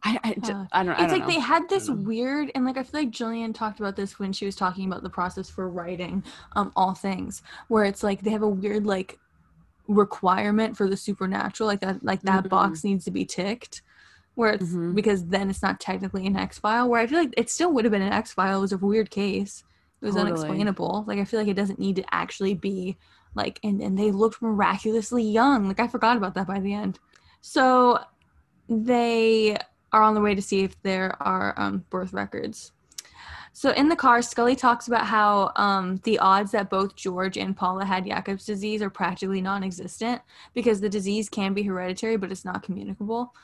I 0.04 0.20
I, 0.24 0.36
Uh, 0.44 0.66
I 0.72 0.84
don't. 0.84 1.00
I 1.00 1.04
It's 1.04 1.12
don't 1.12 1.20
like 1.20 1.28
know. 1.28 1.34
they 1.34 1.40
had 1.40 1.68
this 1.70 1.90
weird, 1.90 2.52
and 2.54 2.64
like 2.66 2.78
I 2.78 2.84
feel 2.84 3.02
like 3.02 3.12
Gillian 3.12 3.54
talked 3.54 3.80
about 3.80 3.96
this 3.96 4.20
when 4.20 4.32
she 4.34 4.46
was 4.46 4.56
talking 4.56 4.86
about 4.88 5.02
the 5.04 5.10
process 5.10 5.50
for 5.50 5.68
writing 5.70 6.24
um, 6.56 6.72
all 6.76 6.94
things, 6.94 7.42
where 7.70 7.84
it's 7.84 8.04
like 8.04 8.22
they 8.22 8.30
have 8.32 8.44
a 8.44 8.48
weird 8.50 8.86
like 8.86 9.20
requirement 9.88 10.78
for 10.78 10.88
the 10.90 10.98
supernatural, 10.98 11.68
like 11.68 11.82
that, 11.82 12.04
like 12.04 12.22
that 12.22 12.46
Mhm. 12.46 12.50
box 12.50 12.84
needs 12.84 13.04
to 13.06 13.12
be 13.12 13.26
ticked, 13.26 13.82
where 14.36 14.54
it's 14.54 14.66
Mhm. 14.66 14.96
because 14.96 15.28
then 15.28 15.50
it's 15.50 15.62
not 15.62 15.80
technically 15.80 16.26
an 16.26 16.36
X 16.36 16.58
file. 16.60 16.90
Where 16.90 17.00
I 17.02 17.08
feel 17.08 17.20
like 17.20 17.34
it 17.38 17.50
still 17.50 17.72
would 17.74 17.86
have 17.86 17.92
been 17.92 18.02
an 18.02 18.14
X 18.14 18.34
file. 18.34 18.58
It 18.60 18.62
was 18.62 18.74
a 18.74 18.78
weird 18.78 19.10
case. 19.12 19.64
It 20.02 20.06
was 20.06 20.16
Totally. 20.16 20.32
unexplainable. 20.32 21.06
Like 21.08 21.20
I 21.20 21.26
feel 21.26 21.40
like 21.40 21.50
it 21.50 21.56
doesn't 21.56 21.80
need 21.80 21.96
to 21.98 22.06
actually 22.14 22.54
be 22.56 22.98
like 23.36 23.60
and 23.64 23.82
and 23.82 23.98
they 23.98 24.12
looked 24.12 24.42
miraculously 24.42 25.24
young. 25.24 25.68
Like 25.68 25.80
I 25.80 25.88
forgot 25.88 26.18
about 26.18 26.34
that 26.36 26.48
by 26.48 26.60
the 26.60 26.74
end. 26.74 27.00
So 27.42 28.00
they 28.70 29.58
are 29.92 30.02
on 30.02 30.16
the 30.16 30.22
way 30.22 30.34
to 30.36 30.42
see 30.42 30.62
if 30.64 30.82
there 30.82 31.16
are 31.22 31.54
um, 31.58 31.86
birth 31.90 32.14
records. 32.14 32.72
So 33.56 33.70
in 33.70 33.88
the 33.88 33.96
car, 33.96 34.24
Scully 34.24 34.56
talks 34.56 34.88
about 34.88 35.06
how 35.06 35.52
um, 35.56 35.98
the 36.04 36.18
odds 36.18 36.52
that 36.52 36.72
both 36.72 36.96
George 36.96 37.38
and 37.38 37.56
Paula 37.56 37.86
had 37.86 38.06
Jacob's 38.06 38.46
disease 38.46 38.82
are 38.82 38.90
practically 38.90 39.42
non-existent 39.42 40.24
because 40.56 40.82
the 40.82 40.90
disease 40.90 41.30
can 41.30 41.54
be 41.54 41.62
hereditary, 41.62 42.18
but 42.18 42.32
it's 42.32 42.44
not 42.46 42.64
communicable. 42.64 43.36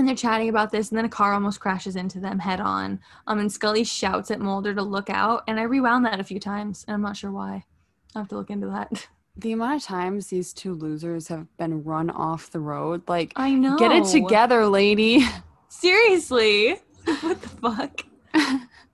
And 0.00 0.08
they're 0.08 0.16
chatting 0.16 0.48
about 0.48 0.72
this, 0.72 0.88
and 0.88 0.96
then 0.96 1.04
a 1.04 1.10
car 1.10 1.34
almost 1.34 1.60
crashes 1.60 1.94
into 1.94 2.20
them 2.20 2.38
head 2.38 2.58
on. 2.58 3.00
Um, 3.26 3.38
and 3.38 3.52
Scully 3.52 3.84
shouts 3.84 4.30
at 4.30 4.40
Mulder 4.40 4.74
to 4.74 4.80
look 4.82 5.10
out, 5.10 5.44
and 5.46 5.60
I 5.60 5.64
rewound 5.64 6.06
that 6.06 6.18
a 6.18 6.24
few 6.24 6.40
times, 6.40 6.86
and 6.88 6.94
I'm 6.94 7.02
not 7.02 7.18
sure 7.18 7.30
why. 7.30 7.66
I 8.14 8.20
have 8.20 8.28
to 8.28 8.36
look 8.36 8.48
into 8.48 8.66
that. 8.68 9.08
The 9.36 9.52
amount 9.52 9.76
of 9.76 9.82
times 9.82 10.26
these 10.26 10.52
two 10.54 10.74
losers 10.74 11.28
have 11.28 11.46
been 11.56 11.84
run 11.84 12.08
off 12.10 12.50
the 12.50 12.60
road, 12.60 13.02
like, 13.08 13.32
I 13.36 13.52
know. 13.54 13.76
get 13.78 13.92
it 13.92 14.04
together, 14.06 14.66
lady. 14.66 15.24
Seriously, 15.68 16.76
what 17.20 17.40
the 17.42 17.48
fuck? 17.48 18.04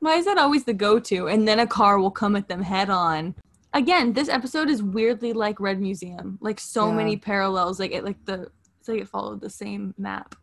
Why 0.00 0.14
is 0.16 0.24
that 0.24 0.38
always 0.38 0.64
the 0.64 0.74
go-to? 0.74 1.28
And 1.28 1.46
then 1.46 1.60
a 1.60 1.66
car 1.68 1.98
will 2.00 2.10
come 2.10 2.34
at 2.36 2.48
them 2.48 2.62
head 2.62 2.90
on. 2.90 3.34
Again, 3.74 4.12
this 4.12 4.28
episode 4.28 4.68
is 4.68 4.82
weirdly 4.82 5.32
like 5.32 5.58
Red 5.60 5.80
Museum. 5.80 6.38
Like 6.40 6.58
so 6.60 6.88
Yeah. 6.88 6.94
many 6.96 7.16
parallels. 7.16 7.78
Like 7.80 7.92
it 7.92 8.04
like 8.04 8.24
the 8.24 8.50
it's 8.78 8.88
like 8.88 9.00
it 9.00 9.08
followed 9.08 9.40
the 9.40 9.50
same 9.50 9.94
map. 9.98 10.34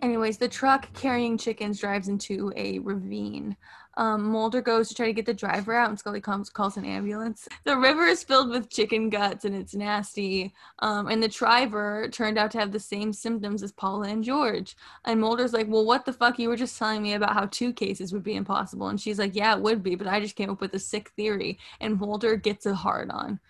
Anyways, 0.00 0.38
the 0.38 0.48
truck 0.48 0.92
carrying 0.94 1.36
chickens 1.36 1.80
drives 1.80 2.08
into 2.08 2.52
a 2.56 2.78
ravine. 2.78 3.56
Um, 3.98 4.24
Mulder 4.24 4.62
goes 4.62 4.88
to 4.88 4.94
try 4.94 5.06
to 5.06 5.12
get 5.12 5.26
the 5.26 5.34
driver 5.34 5.74
out, 5.74 5.90
and 5.90 5.98
Scully 5.98 6.20
comes 6.20 6.48
calls 6.48 6.78
an 6.78 6.84
ambulance. 6.84 7.46
The 7.64 7.76
river 7.76 8.06
is 8.06 8.24
filled 8.24 8.48
with 8.48 8.70
chicken 8.70 9.10
guts, 9.10 9.44
and 9.44 9.54
it's 9.54 9.74
nasty. 9.74 10.54
Um, 10.78 11.08
and 11.08 11.22
the 11.22 11.28
driver 11.28 12.08
turned 12.10 12.38
out 12.38 12.50
to 12.52 12.58
have 12.58 12.72
the 12.72 12.80
same 12.80 13.12
symptoms 13.12 13.62
as 13.62 13.72
Paula 13.72 14.08
and 14.08 14.24
George. 14.24 14.76
And 15.04 15.20
Mulder's 15.20 15.52
like, 15.52 15.68
Well, 15.68 15.84
what 15.84 16.06
the 16.06 16.12
fuck? 16.12 16.38
You 16.38 16.48
were 16.48 16.56
just 16.56 16.78
telling 16.78 17.02
me 17.02 17.12
about 17.14 17.34
how 17.34 17.46
two 17.46 17.72
cases 17.72 18.12
would 18.12 18.22
be 18.22 18.36
impossible. 18.36 18.88
And 18.88 19.00
she's 19.00 19.18
like, 19.18 19.34
Yeah, 19.34 19.54
it 19.56 19.62
would 19.62 19.82
be, 19.82 19.94
but 19.94 20.06
I 20.06 20.20
just 20.20 20.36
came 20.36 20.48
up 20.50 20.60
with 20.62 20.74
a 20.74 20.78
sick 20.78 21.10
theory. 21.10 21.58
And 21.80 22.00
Mulder 22.00 22.36
gets 22.36 22.64
a 22.64 22.74
hard 22.74 23.10
on 23.10 23.40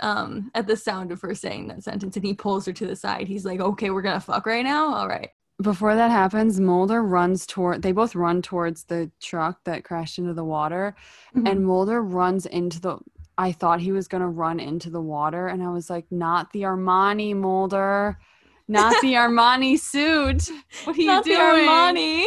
um, 0.00 0.50
at 0.54 0.68
the 0.68 0.76
sound 0.76 1.10
of 1.10 1.20
her 1.22 1.34
saying 1.34 1.66
that 1.68 1.82
sentence. 1.82 2.14
And 2.14 2.24
he 2.24 2.34
pulls 2.34 2.66
her 2.66 2.72
to 2.72 2.86
the 2.86 2.96
side. 2.96 3.26
He's 3.26 3.44
like, 3.44 3.60
Okay, 3.60 3.90
we're 3.90 4.02
gonna 4.02 4.20
fuck 4.20 4.46
right 4.46 4.64
now? 4.64 4.94
All 4.94 5.08
right. 5.08 5.30
Before 5.60 5.96
that 5.96 6.10
happens, 6.12 6.60
Mulder 6.60 7.02
runs 7.02 7.44
toward, 7.44 7.82
they 7.82 7.90
both 7.90 8.14
run 8.14 8.42
towards 8.42 8.84
the 8.84 9.10
truck 9.20 9.64
that 9.64 9.84
crashed 9.84 10.18
into 10.18 10.32
the 10.32 10.44
water. 10.44 10.94
and 11.34 11.66
Mulder 11.66 12.00
runs 12.02 12.46
into 12.46 12.80
the 12.80 12.98
I 13.36 13.52
thought 13.52 13.80
he 13.80 13.92
was 13.92 14.08
gonna 14.08 14.28
run 14.28 14.58
into 14.58 14.90
the 14.90 15.00
water 15.00 15.46
and 15.46 15.62
I 15.62 15.70
was 15.70 15.88
like, 15.88 16.06
not 16.10 16.52
the 16.52 16.62
Armani 16.62 17.36
Mulder. 17.36 18.18
Not 18.66 19.00
the 19.00 19.14
Armani 19.14 19.78
suit. 19.78 20.48
What 20.84 20.96
are 20.96 21.00
you 21.00 21.06
Not 21.06 21.24
the 21.24 21.30
doing? 21.30 21.68
Armani. 21.68 22.26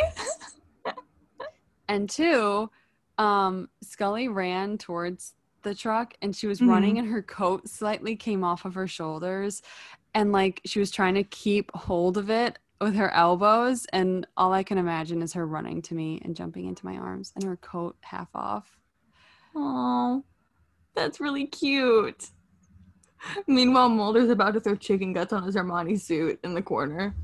And 1.90 2.10
two, 2.10 2.70
um, 3.18 3.70
Scully 3.84 4.30
ran 4.30 4.78
towards 4.78 5.34
the 5.64 5.76
truck 5.76 6.14
and 6.22 6.36
she 6.36 6.48
was 6.48 6.62
running 6.62 6.98
and 6.98 7.08
her 7.08 7.22
coat 7.22 7.68
slightly 7.68 8.16
came 8.16 8.44
off 8.44 8.66
of 8.66 8.74
her 8.74 8.88
shoulders 8.88 9.62
and 10.14 10.32
like 10.32 10.62
she 10.66 10.80
was 10.80 10.90
trying 10.92 11.14
to 11.16 11.24
keep 11.24 11.70
hold 11.76 12.18
of 12.18 12.30
it 12.30 12.58
with 12.82 12.96
her 12.96 13.12
elbows 13.12 13.86
and 13.94 14.26
all 14.36 14.52
I 14.54 14.64
can 14.64 14.78
imagine 14.78 15.22
is 15.22 15.34
her 15.34 15.46
running 15.46 15.82
to 15.84 15.96
me 15.96 16.20
and 16.26 16.36
jumping 16.36 16.68
into 16.68 16.86
my 16.86 16.96
arms 16.98 17.32
and 17.36 17.44
her 17.44 17.58
coat 17.58 17.96
half 18.02 18.30
off. 18.36 18.80
Oh, 19.56 20.24
that's 20.96 21.20
really 21.20 21.46
cute. 21.48 22.30
Meanwhile, 23.48 23.90
Mulder's 23.90 24.30
about 24.30 24.56
to 24.56 24.60
throw 24.60 24.76
chicken 24.76 25.14
guts 25.14 25.32
on 25.32 25.44
his 25.44 25.56
Armani 25.56 26.00
suit 26.00 26.40
in 26.44 26.54
the 26.54 26.62
corner. 26.62 27.16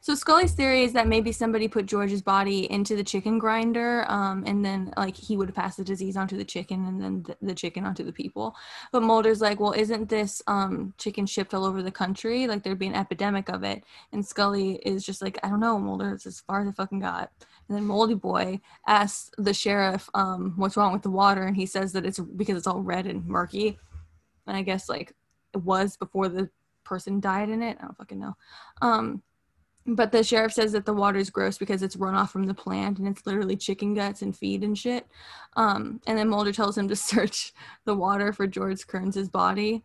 So 0.00 0.14
Scully's 0.14 0.52
theory 0.52 0.84
is 0.84 0.92
that 0.92 1.08
maybe 1.08 1.32
somebody 1.32 1.66
put 1.66 1.86
George's 1.86 2.22
body 2.22 2.70
into 2.70 2.94
the 2.94 3.02
chicken 3.02 3.38
grinder, 3.38 4.08
um, 4.08 4.44
and 4.46 4.64
then 4.64 4.92
like 4.96 5.16
he 5.16 5.36
would 5.36 5.52
pass 5.54 5.74
the 5.74 5.82
disease 5.82 6.16
onto 6.16 6.36
the 6.36 6.44
chicken, 6.44 6.86
and 6.86 7.02
then 7.02 7.22
the, 7.24 7.36
the 7.42 7.54
chicken 7.54 7.84
onto 7.84 8.04
the 8.04 8.12
people. 8.12 8.54
But 8.92 9.02
Mulder's 9.02 9.40
like, 9.40 9.58
well, 9.58 9.72
isn't 9.72 10.08
this 10.08 10.40
um, 10.46 10.94
chicken 10.98 11.26
shipped 11.26 11.52
all 11.52 11.64
over 11.64 11.82
the 11.82 11.90
country? 11.90 12.46
Like 12.46 12.62
there'd 12.62 12.78
be 12.78 12.86
an 12.86 12.94
epidemic 12.94 13.48
of 13.48 13.64
it. 13.64 13.82
And 14.12 14.24
Scully 14.24 14.76
is 14.76 15.04
just 15.04 15.20
like, 15.20 15.36
I 15.42 15.48
don't 15.48 15.60
know, 15.60 15.78
Mulder. 15.78 16.12
It's 16.12 16.26
as 16.26 16.40
far 16.40 16.62
as 16.62 16.68
I 16.68 16.72
fucking 16.72 17.00
got. 17.00 17.32
And 17.68 17.76
then 17.76 17.84
Moldy 17.84 18.14
Boy 18.14 18.60
asks 18.86 19.30
the 19.36 19.52
sheriff, 19.52 20.08
um, 20.14 20.54
what's 20.56 20.76
wrong 20.76 20.92
with 20.92 21.02
the 21.02 21.10
water, 21.10 21.42
and 21.42 21.56
he 21.56 21.66
says 21.66 21.92
that 21.92 22.06
it's 22.06 22.20
because 22.20 22.56
it's 22.56 22.68
all 22.68 22.82
red 22.82 23.06
and 23.06 23.26
murky. 23.26 23.76
And 24.46 24.56
I 24.56 24.62
guess 24.62 24.88
like 24.88 25.12
it 25.54 25.58
was 25.58 25.96
before 25.96 26.28
the 26.28 26.48
person 26.84 27.20
died 27.20 27.50
in 27.50 27.62
it. 27.62 27.76
I 27.80 27.84
don't 27.84 27.96
fucking 27.96 28.20
know. 28.20 28.36
Um, 28.80 29.22
but 29.88 30.12
the 30.12 30.22
sheriff 30.22 30.52
says 30.52 30.72
that 30.72 30.84
the 30.84 30.92
water 30.92 31.18
is 31.18 31.30
gross 31.30 31.56
because 31.56 31.82
it's 31.82 31.96
runoff 31.96 32.30
from 32.30 32.44
the 32.44 32.54
plant 32.54 32.98
and 32.98 33.08
it's 33.08 33.26
literally 33.26 33.56
chicken 33.56 33.94
guts 33.94 34.20
and 34.20 34.36
feed 34.36 34.62
and 34.62 34.76
shit. 34.76 35.06
Um, 35.56 36.00
and 36.06 36.18
then 36.18 36.28
Mulder 36.28 36.52
tells 36.52 36.76
him 36.76 36.88
to 36.88 36.96
search 36.96 37.54
the 37.86 37.94
water 37.94 38.32
for 38.32 38.46
George 38.46 38.86
Kearns' 38.86 39.28
body. 39.28 39.82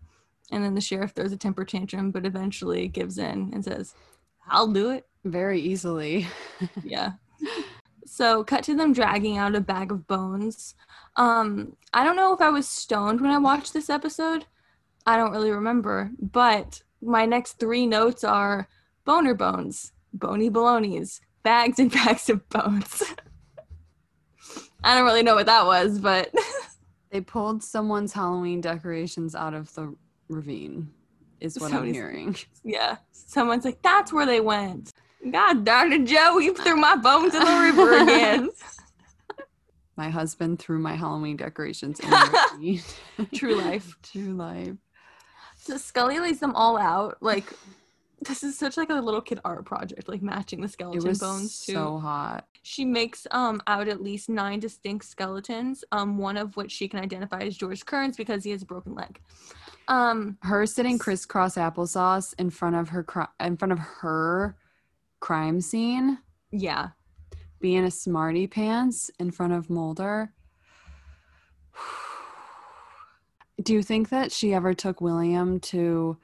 And 0.51 0.63
then 0.63 0.75
the 0.75 0.81
sheriff 0.81 1.11
throws 1.11 1.31
a 1.31 1.37
temper 1.37 1.63
tantrum, 1.63 2.11
but 2.11 2.25
eventually 2.25 2.89
gives 2.89 3.17
in 3.17 3.51
and 3.53 3.63
says, 3.63 3.95
I'll 4.47 4.67
do 4.67 4.91
it. 4.91 5.07
Very 5.23 5.61
easily. 5.61 6.27
Yeah. 6.83 7.13
So 8.05 8.43
cut 8.43 8.63
to 8.65 8.75
them 8.75 8.93
dragging 8.93 9.37
out 9.37 9.55
a 9.55 9.61
bag 9.61 9.91
of 9.91 10.05
bones. 10.05 10.75
Um, 11.15 11.75
I 11.93 12.03
don't 12.03 12.15
know 12.15 12.33
if 12.33 12.41
I 12.41 12.49
was 12.49 12.69
stoned 12.69 13.21
when 13.21 13.31
I 13.31 13.37
watched 13.37 13.73
this 13.73 13.89
episode. 13.89 14.45
I 15.05 15.17
don't 15.17 15.31
really 15.31 15.51
remember. 15.51 16.11
But 16.19 16.83
my 17.01 17.25
next 17.25 17.53
three 17.53 17.87
notes 17.87 18.23
are 18.23 18.67
boner 19.05 19.33
bones, 19.33 19.91
bony 20.13 20.49
balonies, 20.49 21.21
bags 21.43 21.79
and 21.79 21.91
bags 22.05 22.29
of 22.29 22.47
bones. 22.49 23.03
I 24.83 24.95
don't 24.95 25.05
really 25.05 25.23
know 25.23 25.35
what 25.35 25.45
that 25.45 25.65
was, 25.65 25.99
but 25.99 26.29
They 27.13 27.21
pulled 27.21 27.63
someone's 27.63 28.11
Halloween 28.11 28.59
decorations 28.59 29.35
out 29.35 29.53
of 29.53 29.71
the 29.75 29.95
ravine, 30.29 30.89
is 31.39 31.59
what 31.59 31.71
I'm 31.71 31.93
hearing. 31.93 32.35
yeah. 32.63 32.97
Someone's 33.11 33.65
like, 33.65 33.83
that's 33.83 34.11
where 34.11 34.25
they 34.25 34.41
went. 34.41 34.89
God 35.31 35.63
darn 35.63 35.93
it, 35.93 36.05
Joe, 36.05 36.39
you 36.39 36.55
threw 36.55 36.75
my 36.75 36.95
bones 36.95 37.35
in 37.35 37.41
the 37.45 37.59
river 37.61 38.01
again. 38.01 38.49
My 39.95 40.09
husband 40.09 40.57
threw 40.57 40.79
my 40.79 40.95
Halloween 40.95 41.37
decorations 41.37 41.99
in 41.99 42.09
the 42.09 42.49
ravine. 42.51 42.81
True 43.35 43.57
life. 43.57 43.95
True 44.01 44.33
life. 44.33 44.73
So 45.59 45.77
Scully 45.77 46.19
lays 46.19 46.39
them 46.39 46.55
all 46.55 46.79
out. 46.79 47.17
Like 47.21 47.45
this 48.21 48.43
is 48.43 48.57
such 48.57 48.77
like 48.77 48.89
a 48.89 48.93
little 48.95 49.21
kid 49.21 49.39
art 49.43 49.65
project, 49.65 50.07
like 50.07 50.21
matching 50.21 50.59
the 50.61 50.65
It 50.65 50.71
skeleton 50.71 51.07
was 51.07 51.19
bones 51.19 51.65
too. 51.65 51.73
so 51.73 51.97
hot. 51.97 52.47
She 52.61 52.85
makes 52.85 53.27
um 53.31 53.61
out 53.67 53.87
at 53.89 54.01
least 54.01 54.29
nine 54.29 54.59
distinct 54.59 55.05
skeletons, 55.05 55.83
um, 55.91 56.17
one 56.17 56.37
of 56.37 56.55
which 56.55 56.71
she 56.71 56.87
can 56.87 56.99
identify 57.01 57.39
as 57.41 57.57
George 57.57 57.85
Kearns 57.85 58.15
because 58.15 58.43
he 58.43 58.51
has 58.51 58.61
a 58.61 58.65
broken 58.65 58.93
leg. 58.95 59.19
Um, 59.89 60.37
Her 60.43 60.65
sitting 60.65 60.97
crisscross 60.97 61.55
applesauce 61.55 62.33
in 62.39 62.49
front 62.49 62.77
of 62.77 62.87
her 62.89 63.03
cri- 63.03 63.25
in 63.41 63.57
front 63.57 63.73
of 63.73 63.79
her 63.79 64.55
crime 65.19 65.59
scene, 65.59 66.19
yeah. 66.51 66.89
being 67.59 67.83
a 67.83 67.91
smarty 67.91 68.47
pants 68.47 69.11
in 69.19 69.31
front 69.31 69.51
of 69.51 69.69
Mulder. 69.69 70.31
Do 73.61 73.73
you 73.73 73.83
think 73.83 74.09
that 74.09 74.31
she 74.31 74.53
ever 74.53 74.73
took 74.73 74.99
William 75.01 75.59
to 75.61 76.17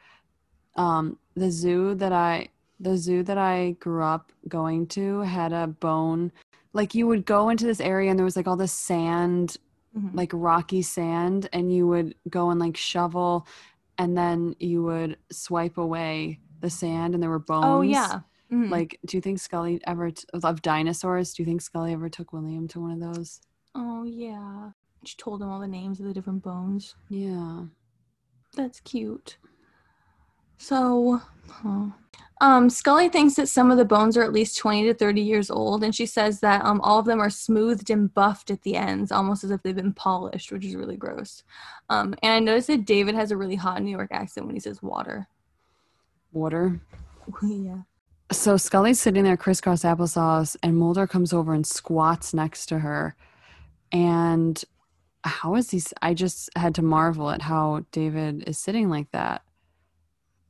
um, 0.75 1.17
the 1.39 1.51
zoo 1.51 1.95
that 1.95 2.11
I 2.13 2.49
the 2.79 2.97
zoo 2.97 3.23
that 3.23 3.37
I 3.37 3.71
grew 3.79 4.03
up 4.03 4.31
going 4.47 4.87
to 4.87 5.21
had 5.21 5.51
a 5.53 5.67
bone 5.67 6.31
like 6.73 6.93
you 6.95 7.07
would 7.07 7.25
go 7.25 7.49
into 7.49 7.65
this 7.65 7.81
area 7.81 8.09
and 8.09 8.17
there 8.17 8.25
was 8.25 8.35
like 8.35 8.47
all 8.47 8.57
this 8.57 8.71
sand 8.73 9.57
Mhm. 9.97 10.13
like 10.13 10.29
rocky 10.33 10.83
sand 10.83 11.49
and 11.51 11.73
you 11.73 11.87
would 11.87 12.13
go 12.29 12.51
and 12.51 12.59
like 12.59 12.77
shovel 12.77 13.47
and 13.97 14.15
then 14.15 14.55
you 14.59 14.83
would 14.83 15.17
swipe 15.31 15.77
away 15.79 16.39
the 16.61 16.69
sand 16.69 17.13
and 17.15 17.23
there 17.23 17.29
were 17.31 17.39
bones 17.39 17.65
Oh 17.65 17.81
yeah. 17.81 18.19
Mhm. 18.51 18.69
like 18.69 18.99
do 19.07 19.17
you 19.17 19.21
think 19.21 19.39
scully 19.39 19.81
ever 19.87 20.11
t- 20.11 20.25
of 20.33 20.61
dinosaurs 20.61 21.33
do 21.33 21.41
you 21.41 21.45
think 21.47 21.61
scully 21.61 21.91
ever 21.93 22.07
took 22.07 22.33
william 22.33 22.67
to 22.67 22.79
one 22.79 22.91
of 22.91 22.99
those 22.99 23.41
oh 23.75 24.03
yeah. 24.03 24.71
She 25.05 25.15
told 25.17 25.41
him 25.41 25.49
all 25.49 25.59
the 25.61 25.67
names 25.67 25.99
of 25.99 26.05
the 26.05 26.13
different 26.13 26.43
bones. 26.43 26.95
yeah 27.09 27.63
That's 28.55 28.79
cute. 28.81 29.37
So, 30.59 31.21
huh. 31.49 31.85
um, 32.41 32.69
Scully 32.69 33.07
thinks 33.07 33.35
that 33.35 33.47
some 33.47 33.71
of 33.71 33.77
the 33.77 33.85
bones 33.85 34.17
are 34.17 34.23
at 34.23 34.33
least 34.33 34.57
20 34.57 34.83
to 34.87 34.93
30 34.93 35.21
years 35.21 35.49
old, 35.49 35.85
and 35.85 35.95
she 35.95 36.05
says 36.05 36.41
that 36.41 36.63
um, 36.65 36.81
all 36.81 36.99
of 36.99 37.05
them 37.05 37.21
are 37.21 37.29
smoothed 37.29 37.89
and 37.89 38.13
buffed 38.13 38.51
at 38.51 38.61
the 38.63 38.75
ends, 38.75 39.09
almost 39.09 39.45
as 39.45 39.51
if 39.51 39.63
they've 39.63 39.75
been 39.75 39.93
polished, 39.93 40.51
which 40.51 40.65
is 40.65 40.75
really 40.75 40.97
gross. 40.97 41.43
Um, 41.89 42.13
and 42.21 42.33
I 42.33 42.39
noticed 42.39 42.67
that 42.67 42.85
David 42.85 43.15
has 43.15 43.31
a 43.31 43.37
really 43.37 43.55
hot 43.55 43.81
New 43.81 43.89
York 43.89 44.09
accent 44.11 44.45
when 44.45 44.55
he 44.55 44.59
says 44.59 44.83
water. 44.83 45.27
water 46.33 46.79
yeah. 47.43 47.77
so 48.31 48.57
scully's 48.57 48.99
sitting 48.99 49.23
there 49.23 49.37
crisscross 49.37 49.83
applesauce 49.83 50.57
and 50.61 50.75
mulder 50.75 51.07
comes 51.07 51.31
over 51.31 51.53
and 51.53 51.65
squats 51.65 52.33
next 52.33 52.65
to 52.65 52.79
her 52.79 53.15
and 53.91 54.65
how 55.23 55.55
is 55.55 55.71
he? 55.71 55.81
I 56.01 56.13
just 56.13 56.49
had 56.55 56.75
to 56.75 56.81
marvel 56.81 57.29
at 57.29 57.41
how 57.41 57.85
David 57.91 58.45
is 58.47 58.57
sitting 58.57 58.89
like 58.89 59.11
that 59.11 59.41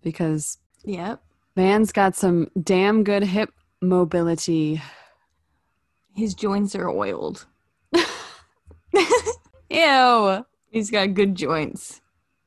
because 0.01 0.57
Yep. 0.83 1.21
man's 1.55 1.91
got 1.91 2.15
some 2.15 2.49
damn 2.61 3.03
good 3.03 3.23
hip 3.23 3.51
mobility. 3.81 4.81
His 6.15 6.33
joints 6.33 6.75
are 6.75 6.89
oiled. 6.89 7.45
Ew. 9.69 10.45
He's 10.71 10.91
got 10.91 11.13
good 11.13 11.35
joints. 11.35 12.01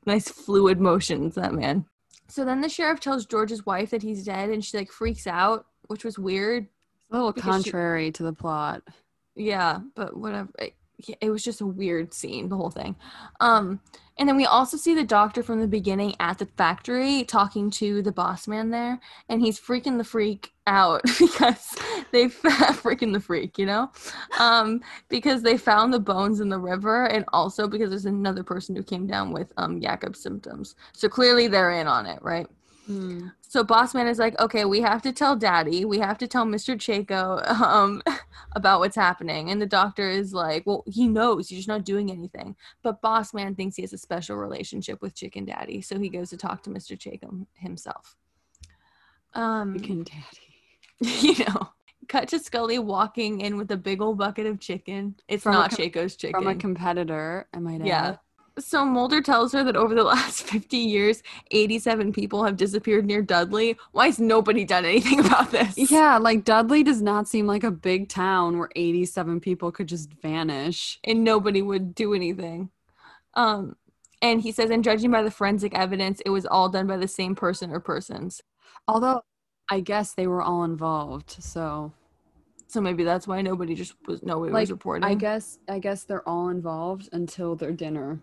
Nice 0.07 0.29
fluid 0.29 0.81
motions, 0.81 1.35
that 1.37 1.55
man. 1.55 1.87
So 2.29 2.45
then 2.45 2.61
the 2.61 2.69
sheriff 2.69 3.01
tells 3.01 3.27
George's 3.27 3.67
wife 3.67 3.91
that 3.91 4.03
he's 4.03 4.25
dead 4.25 4.51
and 4.51 4.65
she 4.65 4.77
like 4.77 4.91
freaks 4.91 5.27
out, 5.27 5.67
which 5.89 6.05
was 6.05 6.19
weird. 6.19 6.67
A 7.11 7.15
little 7.17 7.33
Because 7.33 7.65
she- 7.65 7.71
contrary 7.71 8.11
to 8.13 8.23
the 8.23 8.33
plot. 8.33 8.83
Yeah, 9.35 9.81
but 9.95 10.17
whatever. 10.17 10.51
It, 10.59 10.75
it 11.21 11.31
was 11.31 11.43
just 11.43 11.61
a 11.61 11.67
weird 11.67 12.13
scene, 12.15 12.49
the 12.49 12.57
whole 12.57 12.71
thing. 12.71 12.97
Um, 13.41 13.81
and 14.19 14.29
then 14.29 14.37
we 14.37 14.47
also 14.47 14.77
see 14.77 14.95
the 14.95 15.05
doctor 15.05 15.43
from 15.43 15.61
the 15.61 15.67
beginning 15.67 16.15
at 16.21 16.39
the 16.39 16.47
factory 16.47 17.25
talking 17.25 17.71
to 17.73 18.03
the 18.03 18.13
boss 18.13 18.47
man 18.47 18.71
there, 18.71 19.01
and 19.29 19.41
he's 19.41 19.61
freaking 19.61 19.99
the 19.99 20.05
freak 20.05 20.53
out 20.67 21.03
because 21.19 21.75
they 22.13 22.27
freaking 22.29 23.13
the 23.13 23.21
freak, 23.21 23.59
you 23.59 23.67
know, 23.67 23.91
um, 24.39 24.81
because 25.09 25.43
they 25.43 25.57
found 25.57 25.93
the 25.93 26.01
bones 26.01 26.41
in 26.41 26.49
the 26.49 26.59
river, 26.59 27.07
and 27.07 27.25
also 27.33 27.67
because 27.67 27.91
there's 27.91 28.07
another 28.07 28.43
person 28.43 28.77
who 28.77 28.83
came 28.83 29.07
down 29.07 29.33
with 29.33 29.53
um 29.57 29.81
symptoms. 30.15 30.75
So 30.93 31.09
clearly 31.09 31.49
they're 31.49 31.73
in 31.73 31.87
on 31.87 32.07
it, 32.07 32.23
right? 32.23 32.47
Hmm. 32.87 33.29
So 33.43 33.63
Bossman 33.63 34.09
is 34.11 34.19
like, 34.19 34.39
okay, 34.41 34.65
we 34.65 34.81
have 34.81 35.03
to 35.03 35.13
tell 35.13 35.37
Daddy, 35.37 35.85
we 35.85 35.99
have 35.99 36.19
to 36.19 36.27
tell 36.27 36.45
Mr. 36.45 36.79
Chaco 36.79 37.41
um, 37.47 38.03
about 38.53 38.81
what's 38.81 38.97
happening, 38.97 39.51
and 39.51 39.61
the 39.61 39.67
doctor 39.67 40.09
is 40.09 40.35
like, 40.35 40.67
well, 40.67 40.83
he 40.87 41.07
knows, 41.07 41.49
he's 41.49 41.59
just 41.59 41.69
not 41.69 41.85
doing 41.85 42.11
anything. 42.11 42.57
But 42.83 43.03
Bossman 43.03 43.57
thinks 43.57 43.77
he 43.77 43.83
has 43.83 43.93
a 43.93 43.99
special 43.99 44.37
relationship 44.37 45.01
with 45.01 45.15
Chicken 45.15 45.45
Daddy, 45.45 45.81
so 45.81 45.99
he 45.99 46.09
goes 46.09 46.31
to 46.31 46.37
talk 46.37 46.63
to 46.65 46.71
Mr. 46.71 46.99
Chaco 46.99 47.47
himself. 47.55 48.17
Um, 49.35 49.79
Chicken 49.79 50.05
daddy. 50.05 50.53
you 51.21 51.45
know, 51.45 51.71
cut 52.09 52.29
to 52.29 52.39
Scully 52.39 52.79
walking 52.79 53.41
in 53.41 53.57
with 53.57 53.71
a 53.71 53.77
big 53.77 54.01
old 54.01 54.19
bucket 54.19 54.47
of 54.47 54.61
chicken. 54.61 55.17
It's 55.29 55.43
From 55.43 55.53
not 55.53 55.71
com- 55.71 55.77
Chaco's 55.77 56.17
chicken. 56.17 56.41
From 56.41 56.49
a 56.49 56.55
competitor, 56.55 57.49
I 57.53 57.59
might 57.59 57.81
add. 57.81 57.87
Yeah. 57.87 58.17
So 58.59 58.85
Mulder 58.85 59.23
tells 59.23 59.53
her 59.53 59.65
that 59.65 59.77
over 59.77 59.95
the 59.95 60.05
last 60.15 60.43
50 60.45 60.77
years, 60.77 61.23
87 61.51 62.13
people 62.13 62.45
have 62.45 62.57
disappeared 62.57 63.07
near 63.07 63.23
Dudley. 63.23 63.79
Why 63.93 64.07
has 64.07 64.19
nobody 64.21 64.65
done 64.65 64.85
anything 64.85 65.21
about 65.27 65.51
this? 65.51 65.91
Yeah, 65.91 66.19
like 66.19 66.45
Dudley 66.45 66.83
does 66.83 67.01
not 67.03 67.29
seem 67.29 67.47
like 67.47 67.65
a 67.65 67.71
big 67.71 68.09
town 68.09 68.59
where 68.59 68.69
87 68.77 69.41
people 69.41 69.73
could 69.73 69.89
just 69.89 70.13
vanish. 70.23 70.99
And 71.05 71.25
nobody 71.25 71.63
would 71.63 71.95
do 71.95 72.15
anything. 72.15 72.71
Um, 73.35 73.77
and 74.21 74.41
he 74.41 74.53
says, 74.53 74.71
and 74.71 74.85
judging 74.85 75.11
by 75.11 75.23
the 75.23 75.31
forensic 75.31 75.75
evidence, 75.75 76.21
it 76.27 76.31
was 76.31 76.47
all 76.47 76.69
done 76.69 76.87
by 76.87 76.97
the 76.99 77.09
same 77.09 77.35
person 77.35 77.71
or 77.73 77.81
persons. 77.81 78.43
Although 78.87 79.23
I 79.71 79.81
guess 79.81 80.15
they 80.15 80.27
were 80.27 80.43
all 80.43 80.65
involved, 80.65 81.31
so 81.43 81.93
So 82.69 82.81
maybe 82.81 83.05
that's 83.05 83.27
why 83.29 83.43
nobody 83.43 83.75
just 83.75 83.95
was 84.07 84.23
nobody 84.23 84.53
Like, 84.53 84.63
was 84.63 84.71
reporting. 84.71 85.05
I 85.05 85.15
guess 85.15 85.59
I 85.69 85.79
guess 85.79 86.05
they're 86.05 86.27
all 86.29 86.49
involved 86.51 87.09
until 87.13 87.57
their 87.57 87.73
dinner. 87.73 88.21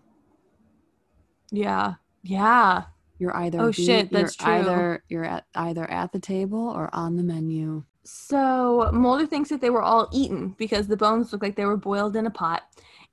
Yeah. 1.50 1.94
Yeah. 2.22 2.84
You're 3.18 3.36
either 3.36 3.60
Oh, 3.60 3.66
be- 3.72 3.84
shit, 3.84 4.10
that's 4.10 4.38
you're 4.40 4.46
true. 4.46 4.54
Either 4.54 5.04
you're 5.08 5.24
at 5.24 5.44
either 5.54 5.88
at 5.90 6.12
the 6.12 6.18
table 6.18 6.68
or 6.70 6.88
on 6.94 7.16
the 7.16 7.22
menu. 7.22 7.84
So 8.04 8.90
Mulder 8.92 9.26
thinks 9.26 9.50
that 9.50 9.60
they 9.60 9.70
were 9.70 9.82
all 9.82 10.08
eaten 10.12 10.54
because 10.58 10.88
the 10.88 10.96
bones 10.96 11.32
look 11.32 11.42
like 11.42 11.54
they 11.54 11.66
were 11.66 11.76
boiled 11.76 12.16
in 12.16 12.26
a 12.26 12.30
pot. 12.30 12.62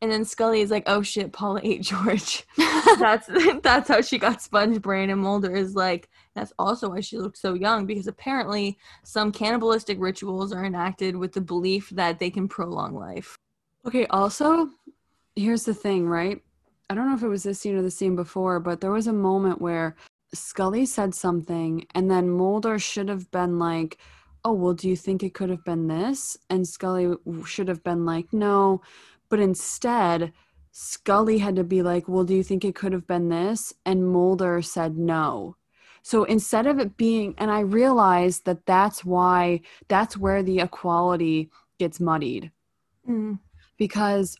And 0.01 0.11
then 0.11 0.23
Scully 0.26 0.61
is 0.61 0.69
like, 0.72 0.84
"Oh 0.85 1.01
shit, 1.01 1.34
Paula 1.34 1.59
ate 1.64 1.81
George." 1.91 2.45
that's 2.99 3.27
that's 3.64 3.89
how 3.89 3.99
she 4.01 4.18
got 4.18 4.41
sponge 4.41 4.81
brain. 4.81 5.09
And 5.09 5.19
Mulder 5.22 5.55
is 5.55 5.76
like, 5.76 6.07
"That's 6.35 6.53
also 6.57 6.89
why 6.89 7.01
she 7.01 7.18
looked 7.18 7.38
so 7.38 7.53
young 7.55 7.85
because 7.85 8.07
apparently 8.07 8.77
some 9.03 9.31
cannibalistic 9.31 9.97
rituals 9.99 10.53
are 10.53 10.64
enacted 10.64 11.15
with 11.15 11.34
the 11.34 11.41
belief 11.41 11.89
that 11.89 12.19
they 12.19 12.30
can 12.30 12.47
prolong 12.47 12.93
life." 12.95 13.38
Okay, 13.85 14.05
also, 14.07 14.69
here's 15.35 15.64
the 15.65 15.73
thing, 15.73 16.07
right? 16.07 16.41
I 16.89 16.95
don't 16.95 17.07
know 17.07 17.15
if 17.15 17.23
it 17.23 17.27
was 17.27 17.43
this 17.43 17.59
scene 17.59 17.76
or 17.76 17.81
the 17.81 17.91
scene 17.91 18.15
before, 18.15 18.59
but 18.59 18.80
there 18.80 18.91
was 18.91 19.07
a 19.07 19.14
moment 19.14 19.61
where 19.61 19.95
Scully 20.34 20.85
said 20.85 21.14
something 21.14 21.85
and 21.93 22.09
then 22.09 22.30
Mulder 22.30 22.80
should 22.80 23.09
have 23.09 23.30
been 23.31 23.59
like, 23.59 23.97
"Oh, 24.43 24.53
well, 24.53 24.73
do 24.73 24.88
you 24.88 24.95
think 24.95 25.22
it 25.23 25.34
could 25.34 25.49
have 25.49 25.64
been 25.65 25.88
this?" 25.88 26.38
And 26.49 26.68
Scully 26.68 27.15
should 27.45 27.68
have 27.68 27.84
been 27.84 28.05
like, 28.05 28.31
"No." 28.31 28.81
But 29.30 29.39
instead, 29.39 30.34
Scully 30.72 31.39
had 31.39 31.55
to 31.57 31.64
be 31.64 31.81
like, 31.81 32.07
"Well, 32.07 32.23
do 32.23 32.35
you 32.35 32.43
think 32.43 32.64
it 32.64 32.76
could 32.76 32.93
have 32.93 33.07
been 33.07 33.30
this?" 33.30 33.73
And 33.85 34.07
Mulder 34.07 34.61
said 34.61 34.97
no. 34.97 35.55
So 36.03 36.23
instead 36.23 36.68
of 36.68 36.80
it 36.80 36.95
being, 36.95 37.35
and 37.38 37.51
I 37.51 37.59
realized 37.61 38.45
that 38.45 38.65
that's 38.65 39.03
why, 39.03 39.61
that's 39.89 40.18
where 40.18 40.41
the 40.41 40.59
equality 40.59 41.49
gets 41.80 41.99
muddied 41.99 42.51
Mm. 43.07 43.39
because 43.77 44.38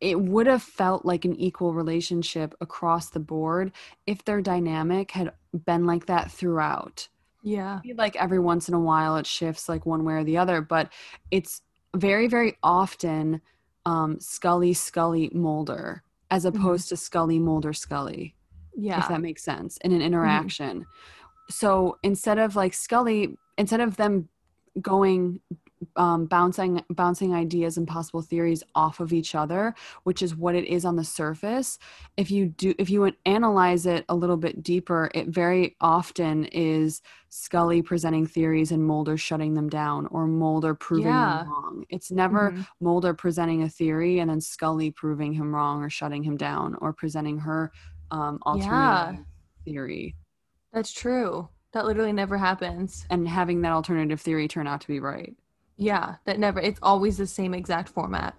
it 0.00 0.20
would 0.20 0.46
have 0.46 0.62
felt 0.62 1.04
like 1.04 1.24
an 1.24 1.34
equal 1.36 1.74
relationship 1.74 2.54
across 2.60 3.10
the 3.10 3.20
board 3.20 3.72
if 4.06 4.24
their 4.24 4.40
dynamic 4.40 5.10
had 5.10 5.32
been 5.66 5.86
like 5.86 6.06
that 6.06 6.30
throughout. 6.30 7.08
Yeah. 7.42 7.80
Like 7.96 8.16
every 8.16 8.38
once 8.38 8.68
in 8.68 8.74
a 8.74 8.80
while 8.80 9.16
it 9.16 9.26
shifts 9.26 9.68
like 9.68 9.86
one 9.86 10.04
way 10.04 10.14
or 10.14 10.24
the 10.24 10.36
other, 10.38 10.60
but 10.60 10.92
it's 11.30 11.62
very, 11.96 12.28
very 12.28 12.56
often 12.62 13.40
um, 13.86 14.20
Scully, 14.20 14.72
Scully, 14.74 15.30
Mulder, 15.32 16.02
as 16.30 16.44
opposed 16.44 16.88
to 16.90 16.96
Scully, 16.96 17.38
Mulder, 17.38 17.72
Scully 17.72 18.34
Yeah. 18.76 19.00
if 19.00 19.08
that 19.08 19.20
makes 19.20 19.42
sense 19.42 19.78
in 19.78 19.92
an 19.92 20.02
interaction 20.02 20.86
so 21.50 21.98
instead 22.02 22.38
of 22.38 22.56
like 22.56 22.74
scully 22.74 23.36
instead 23.56 23.80
of 23.80 23.96
them 23.96 24.28
going 24.80 25.40
um, 25.96 26.26
bouncing 26.26 26.82
bouncing 26.90 27.34
ideas 27.34 27.76
and 27.76 27.86
possible 27.86 28.22
theories 28.22 28.62
off 28.74 29.00
of 29.00 29.12
each 29.12 29.34
other 29.34 29.74
which 30.04 30.22
is 30.22 30.34
what 30.34 30.54
it 30.54 30.64
is 30.64 30.84
on 30.84 30.96
the 30.96 31.04
surface 31.04 31.78
if 32.16 32.30
you 32.30 32.46
do 32.46 32.74
if 32.78 32.90
you 32.90 33.12
analyze 33.26 33.86
it 33.86 34.04
a 34.08 34.14
little 34.14 34.36
bit 34.36 34.62
deeper 34.62 35.10
it 35.14 35.28
very 35.28 35.76
often 35.80 36.44
is 36.46 37.00
scully 37.28 37.82
presenting 37.82 38.26
theories 38.26 38.72
and 38.72 38.84
mulder 38.84 39.16
shutting 39.16 39.54
them 39.54 39.68
down 39.68 40.06
or 40.08 40.26
mulder 40.26 40.74
proving 40.74 41.06
Yeah. 41.12 41.38
them 41.44 41.48
wrong 41.48 41.84
it's 41.88 42.10
never 42.10 42.52
Mhm. 42.52 42.66
mulder 42.80 43.14
presenting 43.14 43.62
a 43.62 43.68
theory 43.68 44.18
and 44.18 44.30
then 44.30 44.40
scully 44.40 44.90
proving 44.90 45.32
him 45.32 45.54
wrong 45.54 45.82
or 45.82 45.90
shutting 45.90 46.22
him 46.24 46.36
down 46.36 46.74
or 46.80 46.92
presenting 46.92 47.38
her 47.38 47.70
um 48.10 48.38
alternative 48.46 49.24
theory 49.64 50.16
That's 50.72 50.92
true. 50.92 51.48
That 51.72 51.84
literally 51.86 52.12
never 52.12 52.36
happens. 52.38 53.06
and 53.10 53.28
having 53.28 53.60
that 53.62 53.72
alternative 53.72 54.20
theory 54.20 54.48
turn 54.48 54.66
out 54.66 54.80
to 54.82 54.88
be 54.88 55.00
right 55.00 55.34
Yeah, 55.78 56.16
that 56.24 56.38
never. 56.38 56.60
It's 56.60 56.80
always 56.82 57.16
the 57.16 57.26
same 57.26 57.54
exact 57.54 57.88
format. 57.88 58.34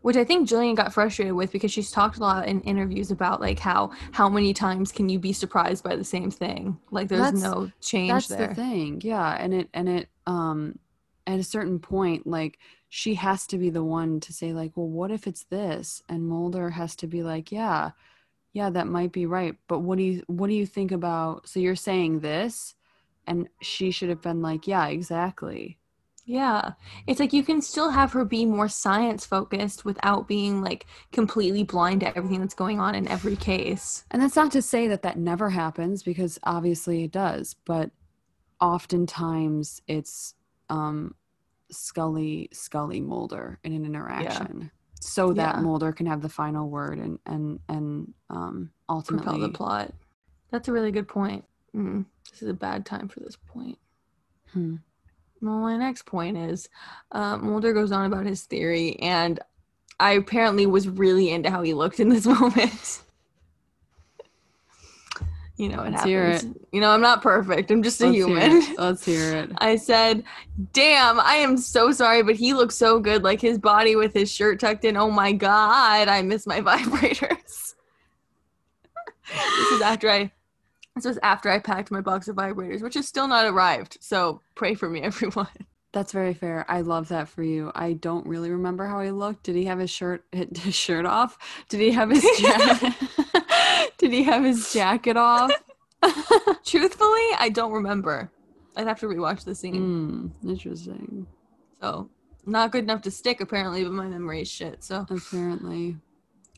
Which 0.00 0.16
I 0.16 0.24
think 0.24 0.48
Gillian 0.48 0.76
got 0.76 0.94
frustrated 0.94 1.34
with 1.34 1.50
because 1.52 1.72
she's 1.72 1.90
talked 1.90 2.18
a 2.18 2.20
lot 2.20 2.46
in 2.46 2.60
interviews 2.62 3.10
about 3.10 3.40
like 3.40 3.58
how 3.58 3.90
how 4.12 4.28
many 4.28 4.54
times 4.54 4.92
can 4.92 5.08
you 5.08 5.18
be 5.18 5.32
surprised 5.32 5.82
by 5.82 5.96
the 5.96 6.04
same 6.04 6.30
thing? 6.30 6.78
Like 6.90 7.08
there's 7.08 7.20
That's- 7.20 7.42
no 7.42 7.70
change 7.80 8.12
that's 8.12 8.28
there. 8.28 8.48
the 8.48 8.54
thing 8.54 9.00
yeah 9.04 9.36
and 9.38 9.52
it 9.52 9.68
and 9.74 9.88
it 9.88 10.08
um 10.26 10.78
at 11.26 11.38
a 11.40 11.44
certain 11.44 11.78
point 11.78 12.26
like 12.26 12.58
she 12.88 13.14
has 13.16 13.46
to 13.48 13.58
be 13.58 13.70
the 13.70 13.84
one 13.84 14.20
to 14.20 14.32
say 14.32 14.52
like 14.52 14.72
well 14.76 14.88
what 14.88 15.10
if 15.10 15.26
it's 15.26 15.44
this 15.44 16.02
and 16.08 16.26
mulder 16.26 16.70
has 16.70 16.94
to 16.96 17.06
be 17.06 17.22
like 17.22 17.52
yeah 17.52 17.90
yeah 18.52 18.70
that 18.70 18.86
might 18.86 19.12
be 19.12 19.26
right 19.26 19.56
but 19.66 19.80
what 19.80 19.98
do 19.98 20.04
you 20.04 20.22
what 20.26 20.46
do 20.46 20.54
you 20.54 20.64
think 20.64 20.90
about 20.92 21.46
so 21.46 21.60
you're 21.60 21.76
saying 21.76 22.20
this 22.20 22.74
and 23.26 23.48
she 23.60 23.90
should 23.90 24.08
have 24.08 24.22
been 24.22 24.40
like 24.40 24.66
yeah 24.66 24.86
exactly 24.86 25.77
Yeah. 26.28 26.72
It's 27.06 27.20
like 27.20 27.32
you 27.32 27.42
can 27.42 27.62
still 27.62 27.88
have 27.88 28.12
her 28.12 28.22
be 28.22 28.44
more 28.44 28.68
science 28.68 29.24
focused 29.24 29.86
without 29.86 30.28
being 30.28 30.60
like 30.60 30.84
completely 31.10 31.62
blind 31.62 32.00
to 32.02 32.14
everything 32.14 32.40
that's 32.40 32.54
going 32.54 32.78
on 32.78 32.94
in 32.94 33.08
every 33.08 33.34
case. 33.34 34.04
And 34.10 34.20
that's 34.20 34.36
not 34.36 34.52
to 34.52 34.60
say 34.60 34.88
that 34.88 35.00
that 35.02 35.16
never 35.16 35.48
happens 35.48 36.02
because 36.02 36.38
obviously 36.42 37.02
it 37.04 37.12
does, 37.12 37.56
but 37.64 37.90
oftentimes 38.60 39.80
it's 39.88 40.34
um, 40.68 41.14
Scully, 41.70 42.50
Scully 42.52 43.00
Mulder 43.00 43.58
in 43.64 43.72
an 43.72 43.86
interaction, 43.86 44.70
so 45.00 45.32
that 45.32 45.56
Yeah. 45.56 45.60
Mulder 45.62 45.92
can 45.92 46.04
have 46.04 46.20
the 46.20 46.28
final 46.28 46.68
word 46.68 46.98
and 46.98 47.18
and 47.24 47.60
and 47.70 48.12
um, 48.28 48.70
Propel 48.86 48.96
ultimately. 48.96 49.40
the 49.40 49.48
plot. 49.48 49.94
That's 50.50 50.68
a 50.68 50.72
really 50.72 50.92
good 50.92 51.08
point. 51.08 51.46
Mm, 51.74 52.04
this 52.30 52.42
is 52.42 52.48
a 52.48 52.54
bad 52.54 52.84
time 52.84 53.08
for 53.08 53.20
this 53.20 53.36
point. 53.36 53.78
Hmm. 54.52 54.76
Well, 55.40 55.58
my 55.58 55.76
next 55.76 56.04
point 56.04 56.36
is 56.36 56.68
uh, 57.12 57.36
Mulder 57.36 57.72
goes 57.72 57.92
on 57.92 58.06
about 58.06 58.26
his 58.26 58.42
theory, 58.42 58.96
and 59.00 59.38
I 60.00 60.12
apparently 60.12 60.66
was 60.66 60.88
really 60.88 61.30
into 61.30 61.50
how 61.50 61.62
he 61.62 61.74
looked 61.74 62.00
in 62.00 62.08
this 62.08 62.26
moment. 62.40 63.02
You 65.56 65.68
know, 65.68 65.82
it 65.82 65.90
Let's 65.90 66.04
hear 66.04 66.30
happens. 66.30 66.56
You 66.72 66.80
know, 66.80 66.90
I'm 66.90 67.00
not 67.00 67.20
perfect. 67.20 67.72
I'm 67.72 67.82
just 67.82 68.00
a 68.00 68.06
Let's 68.06 68.16
hear 68.16 68.26
human. 68.28 68.62
it. 68.62 68.74
Let's 68.78 69.04
hear 69.04 69.34
it. 69.34 69.50
I 69.58 69.74
said, 69.74 70.22
"Damn, 70.72 71.18
I 71.18 71.34
am 71.34 71.56
so 71.56 71.90
sorry, 71.90 72.22
but 72.22 72.36
he 72.36 72.54
looks 72.54 72.76
so 72.76 73.00
good. 73.00 73.24
Like 73.24 73.40
his 73.40 73.58
body 73.58 73.96
with 73.96 74.14
his 74.14 74.30
shirt 74.30 74.60
tucked 74.60 74.84
in. 74.84 74.96
Oh 74.96 75.10
my 75.10 75.32
god, 75.32 76.06
I 76.06 76.22
miss 76.22 76.46
my 76.46 76.60
vibrators." 76.62 77.74
this 79.30 79.72
is 79.72 79.82
after 79.82 80.08
I. 80.08 80.30
This 80.98 81.04
was 81.04 81.18
after 81.22 81.48
I 81.48 81.60
packed 81.60 81.92
my 81.92 82.00
box 82.00 82.26
of 82.26 82.34
vibrators, 82.34 82.82
which 82.82 82.96
is 82.96 83.06
still 83.06 83.28
not 83.28 83.46
arrived. 83.46 83.98
So 84.00 84.40
pray 84.56 84.74
for 84.74 84.90
me, 84.90 85.00
everyone. 85.04 85.46
That's 85.92 86.10
very 86.10 86.34
fair. 86.34 86.66
I 86.68 86.80
love 86.80 87.06
that 87.08 87.28
for 87.28 87.44
you. 87.44 87.70
I 87.72 87.92
don't 87.92 88.26
really 88.26 88.50
remember 88.50 88.84
how 88.84 89.00
he 89.00 89.12
looked. 89.12 89.44
Did 89.44 89.54
he 89.54 89.64
have 89.66 89.78
his 89.78 89.90
shirt 89.90 90.24
his 90.32 90.74
shirt 90.74 91.06
off? 91.06 91.38
Did 91.68 91.78
he 91.78 91.92
have 91.92 92.10
his 92.10 92.26
jacket? 92.40 92.94
Did 93.98 94.12
he 94.12 94.24
have 94.24 94.42
his 94.42 94.72
jacket 94.72 95.16
off? 95.16 95.52
Truthfully, 96.64 97.28
I 97.38 97.48
don't 97.54 97.70
remember. 97.72 98.32
I'd 98.76 98.88
have 98.88 98.98
to 98.98 99.06
rewatch 99.06 99.44
the 99.44 99.54
scene. 99.54 100.32
Hmm, 100.42 100.48
interesting. 100.48 101.28
So 101.80 102.10
not 102.44 102.72
good 102.72 102.82
enough 102.82 103.02
to 103.02 103.12
stick 103.12 103.40
apparently, 103.40 103.84
but 103.84 103.92
my 103.92 104.08
memory 104.08 104.42
is 104.42 104.50
shit. 104.50 104.82
So 104.82 105.06
Apparently, 105.08 105.96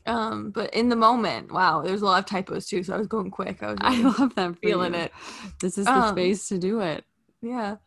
um, 0.05 0.51
but 0.51 0.73
in 0.73 0.89
the 0.89 0.95
moment, 0.95 1.51
wow, 1.51 1.81
there's 1.81 2.01
a 2.01 2.05
lot 2.05 2.19
of 2.19 2.25
typos 2.25 2.67
too. 2.67 2.83
So 2.83 2.93
I 2.93 2.97
was 2.97 3.07
going 3.07 3.31
quick. 3.31 3.61
I 3.63 3.67
was 3.71 3.77
I 3.81 4.01
love 4.01 4.35
that 4.35 4.57
feeling 4.59 4.93
you. 4.93 5.01
it. 5.01 5.11
This 5.59 5.77
is 5.77 5.85
the 5.85 5.91
Um, 5.93 6.09
space 6.15 6.47
to 6.49 6.57
do 6.57 6.79
it. 6.81 7.03
Yeah. 7.41 7.77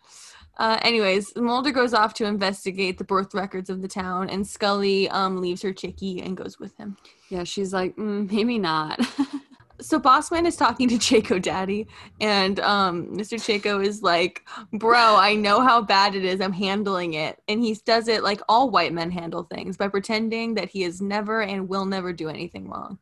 Uh, 0.57 0.79
anyways, 0.83 1.35
Mulder 1.37 1.73
goes 1.73 1.93
off 1.95 2.15
to 2.15 2.25
investigate 2.27 2.99
the 2.99 3.05
birth 3.05 3.35
records 3.35 3.69
of 3.71 3.83
the 3.83 3.89
town, 3.89 4.31
and 4.31 4.47
Scully 4.47 5.09
um, 5.11 5.41
leaves 5.41 5.63
her 5.63 5.73
chickie 5.73 6.21
and 6.23 6.37
goes 6.37 6.61
with 6.61 6.77
him. 6.77 6.97
Yeah, 7.29 7.43
she's 7.45 7.73
like, 7.73 7.97
mm, 7.97 8.31
maybe 8.31 8.59
not. 8.59 9.01
So 9.81 9.99
Bossman 9.99 10.47
is 10.47 10.57
talking 10.57 10.89
to 10.89 10.99
Chaco 10.99 11.39
Daddy, 11.39 11.87
and 12.21 12.61
um, 12.61 13.09
Mr. 13.09 13.43
Chaco 13.45 13.81
is 13.81 14.03
like, 14.03 14.43
"Bro, 14.73 15.17
I 15.17 15.35
know 15.35 15.61
how 15.61 15.83
bad 15.83 16.15
it 16.15 16.25
is. 16.25 16.41
I'm 16.41 16.53
handling 16.53 17.15
it." 17.15 17.41
And 17.49 17.61
he 17.63 17.75
does 17.85 18.07
it 18.09 18.23
like 18.23 18.41
all 18.49 18.71
white 18.71 18.93
men 18.93 19.11
handle 19.11 19.43
things 19.45 19.77
by 19.77 19.89
pretending 19.89 20.55
that 20.55 20.69
he 20.71 20.85
is 20.85 21.01
never 21.03 21.43
and 21.43 21.69
will 21.69 21.87
never 21.87 22.13
do 22.13 22.29
anything 22.29 22.69
wrong, 22.69 22.99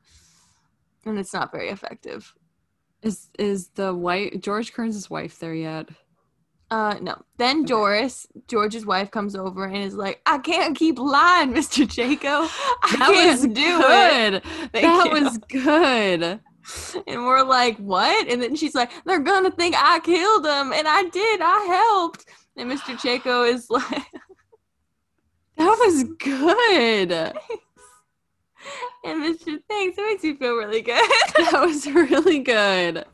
and 1.04 1.18
it's 1.18 1.34
not 1.34 1.52
very 1.52 1.68
effective. 1.68 2.34
is 3.02 3.28
is 3.38 3.68
the 3.74 3.94
white 3.94 4.40
George 4.42 4.72
Kearns' 4.72 5.10
wife 5.10 5.38
there 5.38 5.54
yet? 5.54 5.88
Uh, 6.70 6.96
no. 7.02 7.20
Then 7.36 7.66
Okay. 7.66 7.66
Doris, 7.66 8.26
George's 8.48 8.86
wife, 8.86 9.10
comes 9.10 9.36
over 9.36 9.66
and 9.66 9.76
is 9.76 9.94
like, 9.94 10.22
"I 10.24 10.38
can't 10.38 10.74
keep 10.76 10.98
lying, 10.98 11.52
Mr. 11.52 11.88
Chaco. 11.90 12.28
I 12.82 12.96
That 12.98 13.12
can't 13.12 13.30
was 13.30 13.42
do 13.42 13.80
it." 13.82 14.30
good. 14.32 14.42
Thank 14.72 14.72
that 14.86 15.12
you. 15.12 15.24
was 15.24 15.38
good. 15.50 16.40
And 17.06 17.24
we're 17.24 17.42
like, 17.44 17.76
"What?" 17.78 18.28
And 18.28 18.40
then 18.42 18.54
she's 18.56 18.74
like, 18.74 18.90
"They're 19.04 19.18
gonna 19.20 19.50
think 19.50 19.74
I 19.76 19.98
killed 20.00 20.46
him, 20.46 20.72
and 20.72 20.86
I 20.88 21.04
did. 21.04 21.40
I 21.42 21.64
helped." 21.66 22.26
And 22.56 22.70
Mr. 22.70 22.98
Chaco 22.98 23.44
is 23.44 23.68
like, 23.70 23.84
That 25.56 25.76
was 25.78 26.04
good. 26.18 27.12
"And 29.04 29.22
Mr. 29.22 29.58
Thanks, 29.68 29.98
it 29.98 30.06
makes 30.06 30.22
me 30.22 30.34
feel 30.36 30.54
really 30.54 30.82
good." 30.82 31.02
That 31.36 31.62
was 31.66 31.86
really 31.86 32.38
good. 32.40 33.04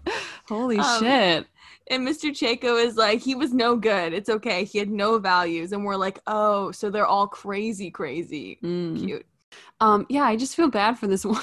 Holy 0.48 0.78
Um, 0.78 1.00
shit. 1.00 1.46
And 1.90 2.06
Mr. 2.06 2.34
Chaco 2.34 2.76
is 2.76 2.96
like, 2.96 3.20
"He 3.20 3.34
was 3.34 3.52
no 3.54 3.74
good. 3.76 4.12
It's 4.12 4.28
okay. 4.28 4.64
He 4.64 4.78
had 4.78 4.90
no 4.90 5.18
values." 5.18 5.72
And 5.72 5.84
we're 5.84 5.96
like, 5.96 6.20
"Oh, 6.26 6.70
so 6.72 6.90
they're 6.90 7.06
all 7.06 7.26
crazy, 7.28 7.90
crazy 7.90 8.58
Mm. 8.62 8.98
cute." 9.00 9.26
Um, 9.80 10.04
yeah, 10.10 10.24
I 10.24 10.36
just 10.36 10.54
feel 10.54 10.68
bad 10.68 10.98
for 10.98 11.06
this 11.06 11.24
woman. 11.24 11.42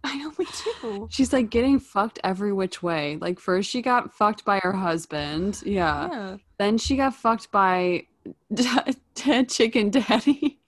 I 0.04 0.16
know 0.16 0.32
me 0.38 0.46
too. 0.52 1.08
She's 1.10 1.32
like 1.32 1.50
getting 1.50 1.78
fucked 1.78 2.18
every 2.24 2.52
which 2.52 2.82
way. 2.82 3.18
Like 3.20 3.38
first 3.38 3.68
she 3.68 3.82
got 3.82 4.14
fucked 4.14 4.44
by 4.44 4.58
her 4.62 4.72
husband. 4.72 5.62
Yeah. 5.64 6.08
Yeah. 6.10 6.36
Then 6.58 6.78
she 6.78 6.96
got 6.96 7.14
fucked 7.14 7.50
by 7.50 8.06
chicken 9.48 9.90
daddy. 9.90 10.60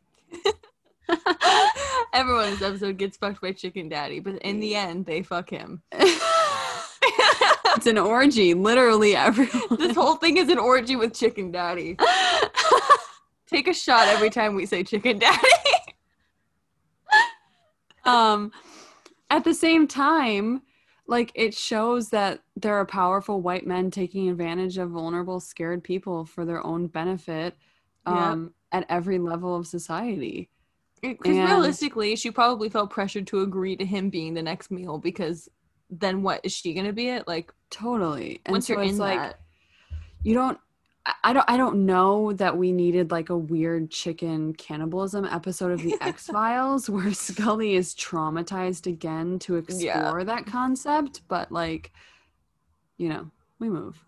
Everyone 2.12 2.44
in 2.44 2.50
this 2.52 2.62
episode 2.62 2.98
gets 2.98 3.16
fucked 3.16 3.40
by 3.40 3.52
Chicken 3.52 3.88
Daddy, 3.88 4.20
but 4.20 4.36
in 4.42 4.60
the 4.60 4.74
end, 4.74 5.06
they 5.06 5.22
fuck 5.22 5.48
him. 5.50 5.82
it's 5.92 7.86
an 7.86 7.98
orgy, 7.98 8.54
literally 8.54 9.16
everyone. 9.16 9.78
this 9.78 9.96
whole 9.96 10.16
thing 10.16 10.36
is 10.36 10.48
an 10.48 10.58
orgy 10.58 10.96
with 10.96 11.14
Chicken 11.14 11.50
Daddy. 11.50 11.96
Take 13.46 13.68
a 13.68 13.74
shot 13.74 14.08
every 14.08 14.30
time 14.30 14.54
we 14.54 14.66
say 14.66 14.84
Chicken 14.84 15.18
Daddy. 15.18 15.48
um 18.04 18.50
at 19.32 19.44
the 19.44 19.54
same 19.54 19.86
time 19.86 20.62
like 21.08 21.32
it 21.34 21.52
shows 21.52 22.10
that 22.10 22.40
there 22.56 22.74
are 22.76 22.86
powerful 22.86 23.40
white 23.40 23.66
men 23.66 23.90
taking 23.90 24.28
advantage 24.28 24.78
of 24.78 24.90
vulnerable 24.90 25.40
scared 25.40 25.82
people 25.82 26.24
for 26.24 26.44
their 26.44 26.64
own 26.64 26.86
benefit 26.86 27.56
um 28.06 28.54
at 28.72 28.86
every 28.88 29.18
level 29.18 29.54
of 29.54 29.66
society. 29.66 30.48
Because 31.02 31.36
realistically, 31.36 32.16
she 32.16 32.30
probably 32.30 32.68
felt 32.68 32.90
pressured 32.90 33.26
to 33.28 33.40
agree 33.40 33.76
to 33.76 33.84
him 33.84 34.08
being 34.08 34.34
the 34.34 34.42
next 34.42 34.70
meal 34.70 34.98
because 34.98 35.48
then 35.90 36.22
what 36.22 36.40
is 36.42 36.52
she 36.52 36.74
gonna 36.74 36.92
be 36.92 37.08
it? 37.08 37.26
Like 37.28 37.52
totally. 37.70 38.40
And 38.46 38.52
once 38.52 38.66
so 38.66 38.74
you're 38.74 38.82
in 38.82 38.98
like 38.98 39.18
that, 39.18 39.40
you 40.22 40.34
don't 40.34 40.58
I- 41.24 41.32
don't 41.32 41.44
I 41.48 41.56
don't 41.56 41.84
know 41.86 42.32
that 42.34 42.56
we 42.56 42.72
needed 42.72 43.10
like 43.10 43.30
a 43.30 43.36
weird 43.36 43.90
chicken 43.90 44.54
cannibalism 44.54 45.24
episode 45.24 45.72
of 45.72 45.82
the 45.82 45.96
X 46.00 46.26
Files 46.26 46.88
where 46.88 47.12
Scully 47.12 47.74
is 47.74 47.94
traumatized 47.94 48.86
again 48.86 49.38
to 49.40 49.56
explore 49.56 50.22
that 50.24 50.46
concept, 50.46 51.22
but 51.28 51.50
like 51.50 51.92
you 52.98 53.08
know, 53.08 53.30
we 53.58 53.68
move. 53.68 54.04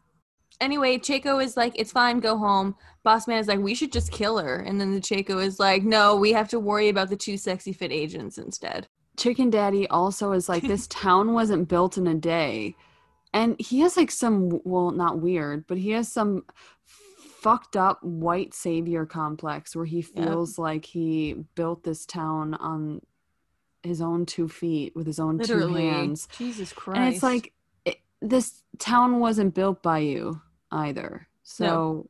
anyway, 0.61 0.99
Chaco 0.99 1.41
is 1.41 1.57
like, 1.57 1.73
"It's 1.77 1.91
fine, 1.93 2.21
go 2.21 2.37
home." 2.39 2.77
Boss 3.03 3.27
man 3.27 3.39
is 3.39 3.49
like, 3.49 3.59
"We 3.59 3.75
should 3.75 3.93
just 3.93 4.13
kill 4.13 4.39
her," 4.39 4.57
and 4.61 4.81
then 4.81 4.93
the 4.93 5.01
Chaco 5.01 5.39
is 5.39 5.59
like, 5.59 5.83
"No, 5.83 6.15
we 6.17 6.33
have 6.33 6.49
to 6.51 6.61
worry 6.61 6.89
about 6.91 7.09
the 7.11 7.17
two 7.17 7.37
sexy 7.37 7.73
fit 7.73 7.91
agents 7.91 8.39
instead." 8.39 8.87
Chicken 9.17 9.51
Daddy 9.51 9.89
also 9.89 10.33
is 10.33 10.49
like 10.49 10.63
this 10.63 10.87
town 11.03 11.33
wasn't 11.33 11.69
built 11.69 11.99
in 11.99 12.07
a 12.07 12.15
day. 12.15 12.77
And 13.35 13.61
he 13.61 13.81
has 13.81 13.97
like 13.97 14.13
some 14.13 14.61
well, 14.65 14.93
not 14.93 15.19
weird, 15.19 15.67
but 15.67 15.77
he 15.77 15.91
has 15.91 16.11
some 16.11 16.45
fucked 16.87 17.77
up 17.77 18.03
white 18.03 18.55
savior 18.55 19.05
complex 19.05 19.75
where 19.75 19.85
he 19.85 20.01
feels 20.03 20.57
like 20.57 20.87
he 20.87 21.35
built 21.57 21.83
this 21.83 22.07
town 22.07 22.55
on 22.55 23.03
his 23.83 24.01
own 24.01 24.25
two 24.25 24.49
feet 24.49 24.95
with 24.95 25.07
his 25.07 25.19
own 25.19 25.41
two 25.41 25.75
hands. 25.75 26.29
Jesus 26.39 26.73
Christ! 26.73 26.99
And 26.99 27.13
it's 27.13 27.25
like 27.25 27.53
it, 27.85 27.99
this 28.23 28.63
town 28.79 29.19
wasn't 29.19 29.53
built 29.53 29.83
by 29.83 29.99
you 29.99 30.41
either. 30.71 31.27
So 31.43 32.09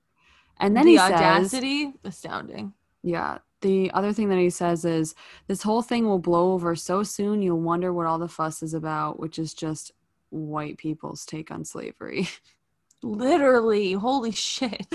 and 0.59 0.77
then 0.77 0.85
the 0.85 0.93
he 0.93 0.99
says 0.99 1.11
audacity, 1.11 1.95
astounding. 2.05 2.75
yeah. 3.03 3.39
The 3.63 3.91
other 3.93 4.13
thing 4.13 4.29
that 4.29 4.39
he 4.39 4.51
says 4.51 4.85
is 4.85 5.15
this 5.49 5.63
whole 5.63 5.81
thing 5.81 6.05
will 6.05 6.19
blow 6.19 6.53
over 6.53 6.77
so 6.77 7.03
soon 7.03 7.41
you'll 7.41 7.63
wonder 7.63 7.95
what 7.95 8.05
all 8.05 8.19
the 8.19 8.29
fuss 8.29 8.63
is 8.63 8.75
about, 8.75 9.19
which 9.19 9.39
is 9.39 9.55
just 9.55 9.91
white 10.35 10.77
people's 10.79 11.25
take 11.25 11.51
on 11.51 11.65
slavery. 11.65 12.29
Literally, 13.03 13.93
holy 13.93 14.33
shit. 14.33 14.87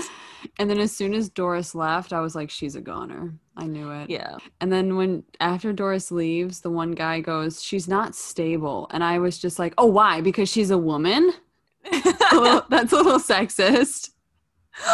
And 0.58 0.68
then 0.68 0.78
as 0.80 0.94
soon 0.94 1.14
as 1.14 1.28
Doris 1.28 1.74
left, 1.74 2.12
I 2.12 2.20
was 2.20 2.34
like, 2.34 2.50
she's 2.50 2.74
a 2.74 2.80
goner. 2.80 3.34
I 3.56 3.66
knew 3.66 3.90
it. 3.92 4.10
Yeah. 4.10 4.36
And 4.60 4.72
then 4.72 4.96
when 4.96 5.22
after 5.38 5.72
Doris 5.72 6.10
leaves, 6.10 6.60
the 6.60 6.70
one 6.70 6.92
guy 6.92 7.20
goes, 7.20 7.62
She's 7.62 7.86
not 7.86 8.14
stable. 8.16 8.88
And 8.90 9.04
I 9.04 9.18
was 9.18 9.38
just 9.38 9.58
like, 9.58 9.74
Oh, 9.78 9.86
why? 9.86 10.20
Because 10.22 10.48
she's 10.48 10.70
a 10.70 10.78
woman? 10.78 11.32
A 11.92 12.36
little- 12.36 12.64
That's 12.68 12.92
a 12.92 12.96
little 12.96 13.18
sexist. 13.20 14.10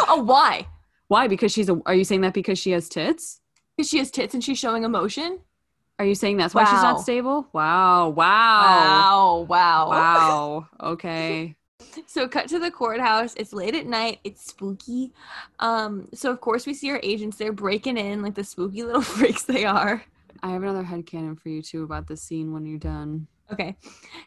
oh, 0.07 0.21
why? 0.21 0.67
Why? 1.07 1.27
Because 1.27 1.51
she's 1.51 1.69
a 1.69 1.79
are 1.85 1.95
you 1.95 2.03
saying 2.03 2.21
that 2.21 2.33
because 2.33 2.59
she 2.59 2.71
has 2.71 2.89
tits? 2.89 3.39
Because 3.75 3.89
she 3.89 3.97
has 3.99 4.11
tits 4.11 4.33
and 4.33 4.43
she's 4.43 4.59
showing 4.59 4.83
emotion. 4.83 5.39
Are 5.99 6.05
you 6.05 6.15
saying 6.15 6.37
that's 6.37 6.53
why 6.53 6.63
she's 6.65 6.81
not 6.81 7.01
stable? 7.01 7.47
Wow. 7.53 8.09
Wow. 8.09 9.45
Wow, 9.47 9.47
wow. 9.47 9.89
Wow. 9.89 10.67
Okay. 10.91 11.55
So 12.05 12.27
cut 12.27 12.47
to 12.49 12.59
the 12.59 12.69
courthouse. 12.69 13.33
It's 13.35 13.53
late 13.53 13.73
at 13.73 13.87
night. 13.87 14.19
It's 14.23 14.45
spooky. 14.45 15.13
Um, 15.59 16.07
so 16.13 16.29
of 16.29 16.39
course 16.41 16.67
we 16.67 16.73
see 16.75 16.91
our 16.91 16.99
agents 17.01 17.37
there 17.37 17.51
breaking 17.51 17.97
in 17.97 18.21
like 18.21 18.35
the 18.35 18.43
spooky 18.43 18.83
little 18.83 19.01
freaks 19.17 19.43
they 19.43 19.65
are. 19.65 20.03
I 20.43 20.51
have 20.51 20.61
another 20.61 20.83
head 20.83 21.05
headcanon 21.05 21.39
for 21.39 21.49
you 21.49 21.61
too 21.63 21.83
about 21.83 22.07
the 22.07 22.15
scene 22.15 22.53
when 22.53 22.65
you're 22.65 22.77
done. 22.77 23.27
Okay. 23.51 23.75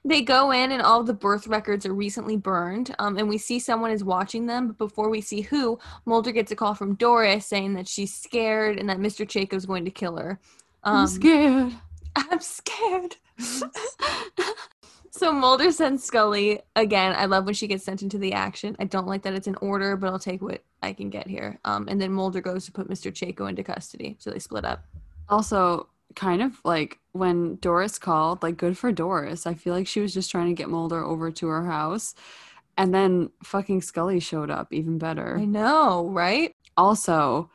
They 0.05 0.23
go 0.23 0.51
in 0.51 0.73
and 0.73 0.83
all 0.83 1.05
the 1.05 1.13
birth 1.13 1.47
records 1.47 1.85
are 1.85 1.93
recently 1.93 2.37
burned. 2.37 2.95
Um, 2.99 3.19
and 3.19 3.29
we 3.29 3.39
see 3.39 3.59
someone 3.59 3.91
is 3.91 4.03
watching 4.03 4.47
them, 4.47 4.69
but 4.69 4.79
before 4.79 5.11
we 5.11 5.21
see 5.21 5.43
who, 5.43 5.79
Mulder 6.07 6.33
gets 6.33 6.51
a 6.51 6.57
call 6.57 6.75
from 6.75 6.95
Doris 6.95 7.47
saying 7.47 7.75
that 7.75 7.87
she's 7.87 8.15
scared 8.15 8.79
and 8.79 8.89
that 8.89 8.99
Mr. 8.99 9.29
Chaco's 9.29 9.67
going 9.67 9.85
to 9.85 9.91
kill 9.91 10.17
her. 10.17 10.41
Um, 10.83 10.97
I'm 10.97 11.07
scared. 11.07 11.73
I'm 12.17 12.41
scared. 12.41 13.17
so 15.11 15.33
Mulder 15.33 15.73
sends 15.73 16.05
Scully 16.05 16.61
again. 16.77 17.15
I 17.17 17.27
love 17.27 17.45
when 17.45 17.55
she 17.55 17.67
gets 17.67 17.85
sent 17.85 18.03
into 18.03 18.19
the 18.19 18.33
action. 18.33 18.77
I 18.79 18.85
don't 18.85 19.07
like 19.07 19.23
that 19.23 19.35
it's 19.35 19.47
in 19.47 19.57
order, 19.57 19.97
but 19.97 20.09
I'll 20.09 20.19
take 20.19 20.43
what 20.43 20.63
I 20.83 20.93
can 20.93 21.11
get 21.11 21.27
here. 21.27 21.59
Um, 21.65 21.89
and 21.89 22.01
then 22.01 22.13
Mulder 22.13 22.41
goes 22.41 22.65
to 22.67 22.73
put 22.73 22.89
Mr. 22.89 23.15
Chaco 23.15 23.47
into 23.47 23.63
custody. 23.63 24.17
So 24.19 24.31
they 24.31 24.39
split 24.39 24.65
up. 24.65 24.85
Also, 25.29 25.89
kind 26.17 26.43
of 26.43 26.61
like 26.65 26.99
when 27.13 27.57
Doris 27.57 27.99
called, 27.99 28.43
like 28.43 28.57
good 28.57 28.77
for 28.77 28.93
Doris. 28.93 29.47
I 29.47 29.55
feel 29.55 29.75
like 29.75 29.87
she 29.87 30.01
was 30.01 30.15
just 30.15 30.31
trying 30.31 30.49
to 30.49 30.55
get 30.55 30.69
Mulder 30.69 31.05
over 31.05 31.31
to 31.31 31.47
her 31.49 31.67
house. 31.67 32.15
And 32.77 32.95
then 32.95 33.31
fucking 33.43 33.83
Scully 33.83 34.21
showed 34.21 34.51
up, 34.51 34.73
even 34.73 34.99
better. 34.99 35.37
I 35.39 35.45
know, 35.45 36.09
right? 36.09 36.55
Also, 36.77 37.51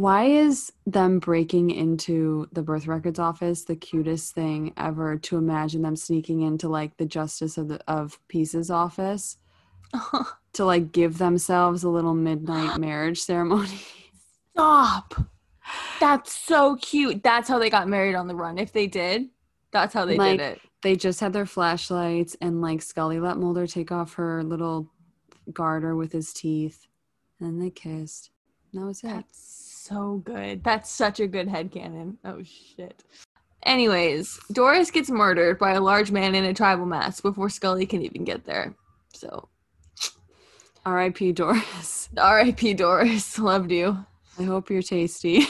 why 0.00 0.24
is 0.24 0.72
them 0.86 1.18
breaking 1.18 1.70
into 1.70 2.48
the 2.52 2.62
birth 2.62 2.86
records 2.86 3.18
office 3.18 3.64
the 3.64 3.76
cutest 3.76 4.34
thing 4.34 4.72
ever 4.76 5.18
to 5.18 5.36
imagine 5.36 5.82
them 5.82 5.94
sneaking 5.96 6.40
into 6.40 6.68
like 6.68 6.96
the 6.96 7.04
justice 7.04 7.58
of 7.58 7.68
the 7.68 7.80
of 7.86 8.18
peace's 8.28 8.70
office 8.70 9.36
to 10.54 10.64
like 10.64 10.92
give 10.92 11.18
themselves 11.18 11.82
a 11.84 11.88
little 11.88 12.14
midnight 12.14 12.78
marriage 12.80 13.20
ceremony? 13.20 13.80
Stop. 14.52 15.14
That's 16.00 16.32
so 16.34 16.76
cute. 16.76 17.22
That's 17.22 17.48
how 17.48 17.58
they 17.58 17.70
got 17.70 17.88
married 17.88 18.14
on 18.14 18.26
the 18.26 18.34
run. 18.34 18.58
If 18.58 18.72
they 18.72 18.86
did, 18.86 19.28
that's 19.70 19.92
how 19.94 20.06
they 20.06 20.16
Like, 20.16 20.38
did 20.38 20.52
it. 20.52 20.60
they 20.82 20.96
just 20.96 21.20
had 21.20 21.32
their 21.32 21.46
flashlights 21.46 22.36
and 22.40 22.60
like 22.62 22.80
Scully 22.82 23.20
let 23.20 23.36
Mulder 23.36 23.66
take 23.66 23.92
off 23.92 24.14
her 24.14 24.42
little 24.42 24.90
garter 25.52 25.94
with 25.94 26.12
his 26.12 26.32
teeth 26.32 26.86
and 27.38 27.60
they 27.60 27.70
kissed. 27.70 28.30
And 28.72 28.82
that 28.82 28.86
was 28.86 29.04
it. 29.04 29.08
That's 29.08 29.59
so 29.90 30.22
good. 30.24 30.62
That's 30.62 30.90
such 30.90 31.20
a 31.20 31.26
good 31.26 31.48
head 31.48 31.70
headcanon. 31.70 32.16
Oh 32.24 32.42
shit. 32.42 33.02
Anyways, 33.64 34.38
Doris 34.52 34.90
gets 34.90 35.10
murdered 35.10 35.58
by 35.58 35.72
a 35.72 35.80
large 35.80 36.10
man 36.10 36.34
in 36.34 36.44
a 36.44 36.54
tribal 36.54 36.86
mask 36.86 37.22
before 37.22 37.50
Scully 37.50 37.84
can 37.86 38.02
even 38.02 38.24
get 38.24 38.46
there. 38.46 38.74
So, 39.12 39.48
R.I.P. 40.86 41.32
Doris. 41.32 42.08
R.I.P. 42.16 42.74
Doris. 42.74 43.38
Loved 43.38 43.70
you. 43.70 43.98
I 44.38 44.44
hope 44.44 44.70
you're 44.70 44.80
tasty. 44.82 45.46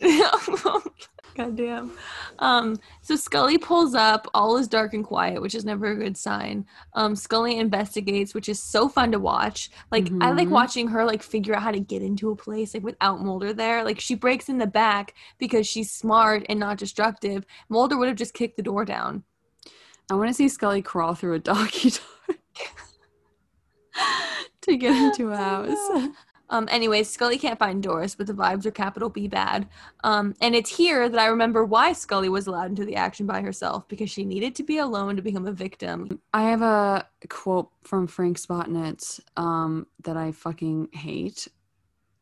God 1.38 1.56
damn. 1.56 1.92
Um, 2.40 2.80
so 3.00 3.14
Scully 3.14 3.58
pulls 3.58 3.94
up, 3.94 4.26
all 4.34 4.56
is 4.56 4.66
dark 4.66 4.92
and 4.92 5.04
quiet, 5.04 5.40
which 5.40 5.54
is 5.54 5.64
never 5.64 5.86
a 5.92 5.94
good 5.96 6.16
sign. 6.16 6.66
Um, 6.94 7.14
Scully 7.14 7.58
investigates, 7.58 8.34
which 8.34 8.48
is 8.48 8.60
so 8.60 8.88
fun 8.88 9.12
to 9.12 9.20
watch. 9.20 9.70
Like 9.92 10.08
I 10.20 10.32
like 10.32 10.48
Mhm. 10.48 10.52
watching 10.52 10.88
her 10.88 11.04
like 11.04 11.22
figure 11.22 11.54
out 11.54 11.62
how 11.62 11.70
to 11.70 11.78
get 11.78 12.02
into 12.02 12.30
a 12.30 12.36
place 12.36 12.74
like 12.74 12.82
without 12.82 13.22
Mulder 13.22 13.52
there. 13.52 13.84
Like 13.84 14.00
she 14.00 14.16
breaks 14.16 14.48
in 14.48 14.58
the 14.58 14.66
back 14.66 15.14
because 15.38 15.64
she's 15.64 15.92
smart 15.92 16.44
and 16.48 16.58
not 16.58 16.76
destructive. 16.76 17.46
Mulder 17.68 17.96
would 17.96 18.08
have 18.08 18.16
just 18.16 18.34
kicked 18.34 18.56
the 18.56 18.62
door 18.64 18.84
down. 18.84 19.22
I 20.10 20.14
want 20.14 20.28
to 20.30 20.34
see 20.34 20.48
Scully 20.48 20.82
crawl 20.82 21.14
through 21.14 21.34
a 21.34 21.38
doggy 21.38 21.90
door 21.90 22.36
to 24.62 24.76
get 24.76 24.96
into 24.96 25.30
a 25.30 25.36
house. 25.46 26.08
Um, 26.50 26.68
anyways, 26.70 27.10
Scully 27.10 27.38
can't 27.38 27.58
find 27.58 27.82
Doris, 27.82 28.14
but 28.14 28.26
the 28.26 28.32
vibes 28.32 28.64
are 28.66 28.70
capital 28.70 29.08
B 29.08 29.28
bad. 29.28 29.68
Um, 30.02 30.34
and 30.40 30.54
it's 30.54 30.74
here 30.74 31.08
that 31.08 31.20
I 31.20 31.26
remember 31.26 31.64
why 31.64 31.92
Scully 31.92 32.28
was 32.28 32.46
allowed 32.46 32.70
into 32.70 32.84
the 32.84 32.96
action 32.96 33.26
by 33.26 33.40
herself 33.42 33.86
because 33.88 34.10
she 34.10 34.24
needed 34.24 34.54
to 34.56 34.62
be 34.62 34.78
alone 34.78 35.16
to 35.16 35.22
become 35.22 35.46
a 35.46 35.52
victim. 35.52 36.20
I 36.32 36.44
have 36.44 36.62
a 36.62 37.06
quote 37.28 37.70
from 37.82 38.06
Frank 38.06 38.38
Spotnitz 38.38 39.20
um, 39.36 39.86
that 40.04 40.16
I 40.16 40.32
fucking 40.32 40.88
hate 40.92 41.48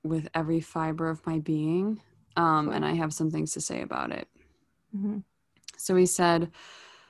with 0.03 0.29
every 0.35 0.61
fiber 0.61 1.09
of 1.09 1.25
my 1.27 1.39
being. 1.39 2.01
Um, 2.37 2.71
and 2.71 2.85
I 2.85 2.95
have 2.95 3.15
some 3.15 3.31
things 3.31 3.53
to 3.53 3.61
say 3.61 3.81
about 3.81 4.13
it. 4.13 4.29
Mhm. 4.97 5.23
So 5.77 5.95
he 5.97 6.07
said, 6.07 6.51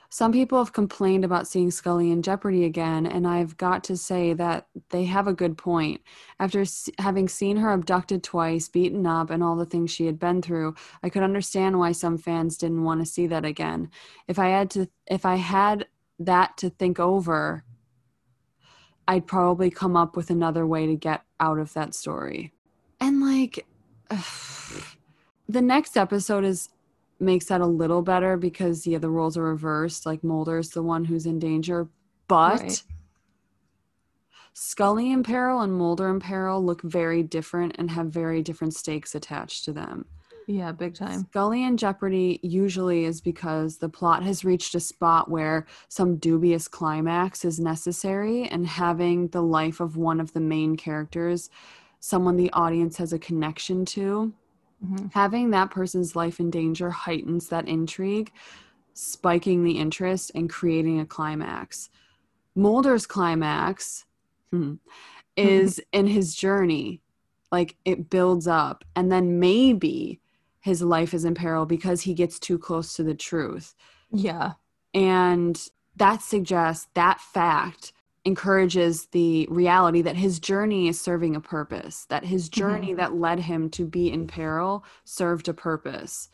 Some 0.09 0.31
people 0.31 0.57
have 0.57 0.71
complained 0.71 1.25
about 1.25 1.47
seeing 1.47 1.69
Scully 1.69 2.11
in 2.11 2.21
jeopardy 2.21 2.63
again, 2.63 3.05
and 3.05 3.27
I've 3.27 3.57
got 3.57 3.83
to 3.85 3.97
say 3.97 4.33
that 4.33 4.67
they 4.89 5.03
have 5.05 5.27
a 5.27 5.33
good 5.33 5.57
point. 5.57 6.01
After 6.39 6.63
having 6.99 7.27
seen 7.27 7.57
her 7.57 7.71
abducted 7.71 8.23
twice, 8.23 8.69
beaten 8.69 9.05
up, 9.05 9.29
and 9.29 9.43
all 9.43 9.57
the 9.57 9.65
things 9.65 9.91
she 9.91 10.05
had 10.05 10.17
been 10.17 10.41
through, 10.41 10.75
I 11.03 11.09
could 11.09 11.23
understand 11.23 11.77
why 11.77 11.91
some 11.91 12.17
fans 12.17 12.57
didn't 12.57 12.83
want 12.83 13.01
to 13.01 13.05
see 13.05 13.27
that 13.27 13.43
again. 13.43 13.91
If 14.27 14.39
I 14.39 14.47
had 14.47 14.69
to, 14.71 14.89
if 15.07 15.25
I 15.25 15.35
had 15.35 15.87
that 16.19 16.57
to 16.57 16.69
think 16.69 16.99
over, 16.99 17.65
I'd 19.07 19.27
probably 19.27 19.69
come 19.69 19.97
up 19.97 20.15
with 20.15 20.29
another 20.29 20.65
way 20.65 20.85
to 20.87 20.95
get 20.95 21.21
out 21.39 21.59
of 21.59 21.73
that 21.73 21.93
story. 21.93 22.53
And 22.99 23.21
like, 23.21 23.65
the 25.49 25.61
next 25.61 25.97
episode 25.97 26.45
is 26.45 26.69
makes 27.19 27.45
that 27.45 27.61
a 27.61 27.65
little 27.65 28.01
better 28.01 28.37
because 28.37 28.85
yeah 28.85 28.97
the 28.97 29.09
roles 29.09 29.37
are 29.37 29.43
reversed 29.43 30.05
like 30.05 30.23
mulder's 30.23 30.69
the 30.69 30.83
one 30.83 31.05
who's 31.05 31.25
in 31.25 31.39
danger 31.39 31.87
but 32.27 32.61
Right. 32.61 32.83
scully 34.53 35.11
in 35.11 35.23
peril 35.23 35.61
and 35.61 35.73
mulder 35.73 36.09
in 36.09 36.19
peril 36.19 36.63
look 36.63 36.81
very 36.81 37.23
different 37.23 37.75
and 37.77 37.91
have 37.91 38.07
very 38.07 38.41
different 38.41 38.73
stakes 38.73 39.15
attached 39.15 39.65
to 39.65 39.71
them 39.73 40.05
Yeah, 40.47 40.71
big 40.71 40.95
time. 40.95 41.27
scully 41.31 41.63
in 41.63 41.77
jeopardy 41.77 42.39
usually 42.43 43.05
is 43.05 43.21
because 43.21 43.77
the 43.77 43.89
plot 43.89 44.23
has 44.23 44.45
reached 44.45 44.75
a 44.75 44.79
spot 44.79 45.29
where 45.29 45.65
some 45.89 46.17
dubious 46.17 46.67
climax 46.67 47.45
is 47.45 47.59
necessary 47.59 48.47
and 48.47 48.65
having 48.67 49.27
the 49.29 49.41
life 49.43 49.79
of 49.79 49.97
one 49.97 50.19
of 50.19 50.33
the 50.33 50.39
main 50.39 50.75
characters 50.75 51.49
someone 51.99 52.35
the 52.37 52.51
audience 52.51 52.97
has 52.97 53.11
a 53.13 53.19
connection 53.19 53.83
to 53.85 54.31
Mhm. 54.83 55.11
having 55.13 55.49
that 55.51 55.71
person's 55.71 56.15
life 56.15 56.39
in 56.39 56.51
danger 56.51 56.91
heightens 56.91 57.49
that 57.49 57.67
intrigue, 57.67 58.31
spiking 58.93 59.63
the 59.63 59.77
interest 59.79 60.31
and 60.35 60.49
creating 60.49 60.99
a 60.99 61.05
climax. 61.05 61.89
Mulder's 62.55 63.07
climax 63.07 64.05
hmm, 64.51 64.75
is 65.35 65.81
in 65.91 66.07
his 66.07 66.35
journey. 66.35 67.01
Like 67.51 67.77
it 67.85 68.09
builds 68.09 68.47
up, 68.47 68.83
and 68.95 69.11
then 69.11 69.39
maybe 69.39 70.19
his 70.59 70.81
life 70.81 71.13
is 71.13 71.23
in 71.25 71.33
peril 71.33 71.65
because 71.65 72.01
he 72.01 72.13
gets 72.13 72.39
too 72.39 72.57
close 72.59 72.93
to 72.95 73.03
the 73.03 73.15
truth. 73.15 73.73
Yeah. 74.11 74.53
And 74.93 75.69
that 75.95 76.21
suggests 76.21 76.89
that 76.93 77.21
fact 77.21 77.93
encourages 78.27 79.05
the 79.07 79.47
reality 79.49 80.01
that 80.01 80.17
his 80.17 80.37
journey 80.39 80.89
is 80.89 80.99
serving 80.99 81.35
a 81.35 81.41
purpose, 81.41 82.05
that 82.09 82.25
his 82.25 82.49
journey 82.49 82.93
that 82.93 83.15
led 83.15 83.39
him 83.39 83.69
to 83.69 83.85
be 83.85 84.11
in 84.11 84.27
peril 84.27 84.83
served 85.05 85.47
a 85.47 85.53
purpose. 85.53 86.29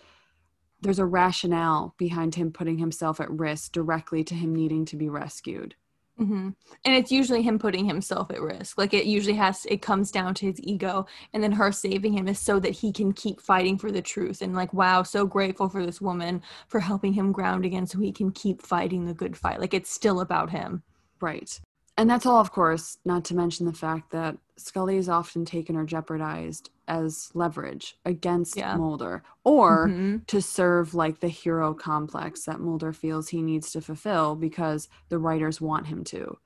There's 0.82 0.99
a 0.99 1.06
rationale 1.06 1.94
behind 1.98 2.36
him 2.36 2.52
putting 2.52 2.80
himself 2.80 3.22
at 3.22 3.30
risk 3.30 3.72
directly 3.72 4.24
to 4.26 4.34
him 4.34 4.56
needing 4.56 4.86
to 4.86 4.98
be 4.98 5.07
rescued. 5.07 5.76
hmm 6.18 6.49
And 6.84 6.95
it's 6.95 7.11
usually 7.11 7.44
him 7.44 7.60
putting 7.60 7.86
himself 7.86 8.32
at 8.32 8.41
risk. 8.41 8.78
Like 8.78 8.94
it 8.95 9.06
usually 9.06 9.38
has, 9.38 9.65
it 9.65 9.84
comes 9.84 10.10
down 10.10 10.34
to 10.36 10.48
his 10.48 10.60
ego. 10.64 11.06
And 11.32 11.44
then 11.44 11.52
her 11.52 11.72
saving 11.72 12.14
him 12.18 12.28
is 12.28 12.40
so 12.40 12.60
that 12.60 12.72
he 12.72 12.91
can 12.91 13.14
keep 13.14 13.40
fighting 13.40 13.78
for 13.78 13.91
the 13.91 14.02
truth. 14.02 14.41
And 14.41 14.56
like, 14.56 14.74
wow, 14.74 15.03
so 15.03 15.28
grateful 15.28 15.70
for 15.70 15.86
this 15.86 16.02
woman 16.02 16.41
for 16.68 16.80
helping 16.80 17.14
him 17.14 17.32
ground 17.32 17.65
again 17.65 17.86
so 17.86 17.99
he 17.99 18.11
can 18.11 18.32
keep 18.32 18.64
fighting 18.64 19.06
the 19.06 19.14
good 19.14 19.38
fight. 19.38 19.60
Like 19.60 19.76
it's 19.76 19.91
still 19.91 20.22
about 20.22 20.49
him. 20.49 20.82
Right. 21.22 21.61
And 21.98 22.10
that's 22.10 22.26
all, 22.26 22.40
of 22.40 22.52
course, 22.52 22.98
not 23.06 23.24
to 23.26 23.36
mention 23.36 23.65
the 23.65 23.74
fact 23.74 24.11
that 24.11 24.38
Scully 24.57 24.98
is 24.98 25.10
often 25.10 25.45
taken 25.45 25.76
or 25.76 25.86
jeopardized 25.86 26.70
as 26.88 27.30
leverage 27.34 27.98
against 28.03 28.57
Yeah. 28.57 28.76
Mulder 28.78 29.24
or 29.44 29.90
Mhm. 29.90 30.26
to 30.28 30.41
serve 30.41 30.94
like 30.95 31.20
the 31.20 31.28
hero 31.28 31.74
complex 31.74 32.45
that 32.45 32.60
Mulder 32.60 32.94
feels 32.94 33.30
he 33.30 33.41
needs 33.41 33.72
to 33.72 33.82
fulfill 33.82 34.36
because 34.36 34.90
the 35.10 35.20
writers 35.20 35.61
want 35.61 35.88
him 35.88 36.03
to. 36.06 36.38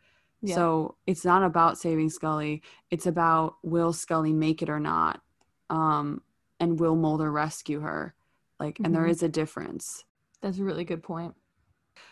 Yeah. 0.42 0.56
So 0.56 0.98
it's 1.08 1.26
not 1.26 1.44
about 1.44 1.78
saving 1.78 2.10
Scully. 2.10 2.62
It's 2.92 3.08
about 3.08 3.56
will 3.64 3.94
Scully 3.94 4.34
make 4.34 4.62
it 4.62 4.70
or 4.70 4.80
not? 4.80 5.22
Um, 5.70 6.22
and 6.60 6.80
will 6.80 6.96
Mulder 6.96 7.32
rescue 7.32 7.80
her? 7.82 8.16
Like, 8.60 8.80
and 8.80 8.94
there 8.94 9.04
Mhm. 9.06 9.10
is 9.12 9.24
a 9.24 9.30
difference. 9.30 10.04
That's 10.42 10.60
a 10.60 10.64
really 10.64 10.84
good 10.86 11.04
point. 11.04 11.36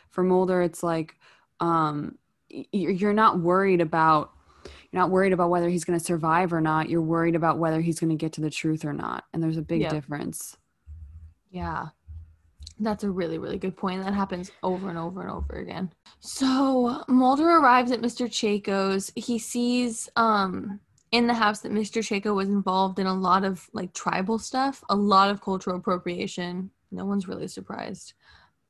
For 0.09 0.23
Mulder, 0.23 0.61
it's 0.61 0.83
like 0.83 1.17
um, 1.61 2.17
you're 2.71 3.13
not 3.13 3.39
worried 3.39 3.81
about 3.81 4.31
you're 4.91 5.01
not 5.01 5.11
worried 5.11 5.33
about 5.33 5.49
whether 5.49 5.67
he's 5.69 5.83
going 5.83 5.99
to 5.99 6.03
survive 6.05 6.53
or 6.53 6.61
not. 6.61 6.89
You're 6.89 7.01
worried 7.01 7.35
about 7.35 7.57
whether 7.59 7.81
he's 7.81 7.99
going 7.99 8.11
to 8.11 8.15
get 8.15 8.33
to 8.33 8.41
the 8.41 8.49
truth 8.49 8.85
or 8.85 8.93
not. 8.93 9.25
And 9.33 9.43
there's 9.43 9.57
a 9.57 9.61
big 9.61 9.81
Yep. 9.81 9.91
difference. 9.91 10.57
Yeah. 11.49 11.87
That's 12.79 13.03
a 13.03 13.09
really, 13.11 13.37
really 13.37 13.57
good 13.57 13.77
point. 13.77 14.03
That 14.03 14.13
happens 14.13 14.51
over 14.63 14.89
and 14.89 14.97
over 14.97 15.21
and 15.21 15.31
over 15.31 15.55
again. 15.55 15.91
So 16.19 17.03
Mulder 17.07 17.47
arrives 17.47 17.91
at 17.91 18.01
Mr. 18.01 18.31
Chaco's. 18.31 19.11
He 19.15 19.37
sees 19.39 20.09
um 20.15 20.79
in 21.11 21.27
the 21.27 21.33
house 21.33 21.61
that 21.61 21.71
Mr. 21.71 22.03
Chaco 22.05 22.33
was 22.33 22.49
involved 22.49 22.99
in 22.99 23.07
a 23.07 23.13
lot 23.13 23.45
of 23.45 23.69
like 23.73 23.93
tribal 23.93 24.37
stuff, 24.39 24.83
a 24.89 24.95
lot 24.95 25.29
of 25.29 25.41
cultural 25.41 25.77
appropriation. 25.77 26.69
No 26.91 27.05
one's 27.05 27.27
really 27.27 27.47
surprised. 27.47 28.13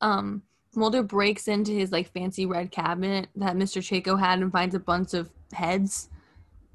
Um 0.00 0.42
Mulder 0.76 1.02
breaks 1.02 1.48
into 1.48 1.72
his 1.72 1.90
like 1.90 2.12
fancy 2.12 2.46
red 2.46 2.70
cabinet 2.70 3.28
that 3.36 3.56
Mr. 3.56 3.82
Chaco 3.82 4.16
had 4.16 4.40
and 4.40 4.52
finds 4.52 4.74
a 4.74 4.78
bunch 4.78 5.14
of 5.14 5.30
heads. 5.52 6.08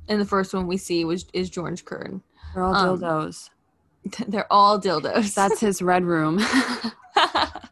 And 0.09 0.19
the 0.19 0.25
first 0.25 0.53
one 0.53 0.67
we 0.67 0.77
see 0.77 1.05
was 1.05 1.25
is 1.33 1.49
George 1.49 1.85
Kearns. 1.85 2.21
They're 2.53 2.63
all 2.63 2.73
Um, 2.75 2.99
dildos. 2.99 3.49
They're 4.27 4.51
all 4.51 4.79
dildos. 4.81 5.33
That's 5.35 5.59
his 5.59 5.81
red 5.81 6.03
room. 6.03 6.37
That's 7.15 7.69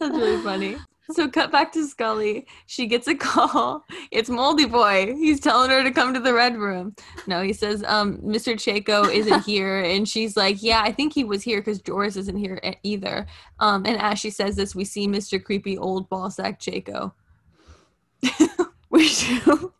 really 0.00 0.42
funny. 0.42 0.76
So 1.10 1.28
cut 1.28 1.50
back 1.50 1.72
to 1.72 1.84
Scully. 1.86 2.46
She 2.66 2.86
gets 2.86 3.08
a 3.08 3.14
call. 3.28 3.84
It's 4.12 4.30
Moldy 4.30 4.66
Boy. 4.66 5.14
He's 5.16 5.40
telling 5.40 5.68
her 5.70 5.82
to 5.82 5.90
come 5.90 6.14
to 6.14 6.20
the 6.20 6.32
red 6.32 6.56
room. 6.56 6.94
No, 7.26 7.42
he 7.42 7.52
says, 7.52 7.82
um, 7.86 8.18
Mr. 8.18 8.58
Chaco 8.58 9.04
isn't 9.04 9.44
here. 9.44 9.82
And 9.82 10.08
she's 10.08 10.36
like, 10.36 10.62
Yeah, 10.62 10.80
I 10.82 10.92
think 10.92 11.12
he 11.12 11.24
was 11.24 11.42
here 11.42 11.60
because 11.60 11.82
Doris 11.82 12.16
isn't 12.16 12.36
here 12.38 12.60
either. 12.82 13.26
Um, 13.58 13.84
and 13.84 14.00
as 14.00 14.18
she 14.20 14.30
says 14.30 14.56
this, 14.56 14.74
we 14.74 14.84
see 14.84 15.06
Mr. 15.08 15.42
Creepy 15.42 15.76
Old 15.76 16.08
Ballsack 16.08 16.58
Chaco. 16.58 17.14
We 18.90 19.08
do. 19.08 19.72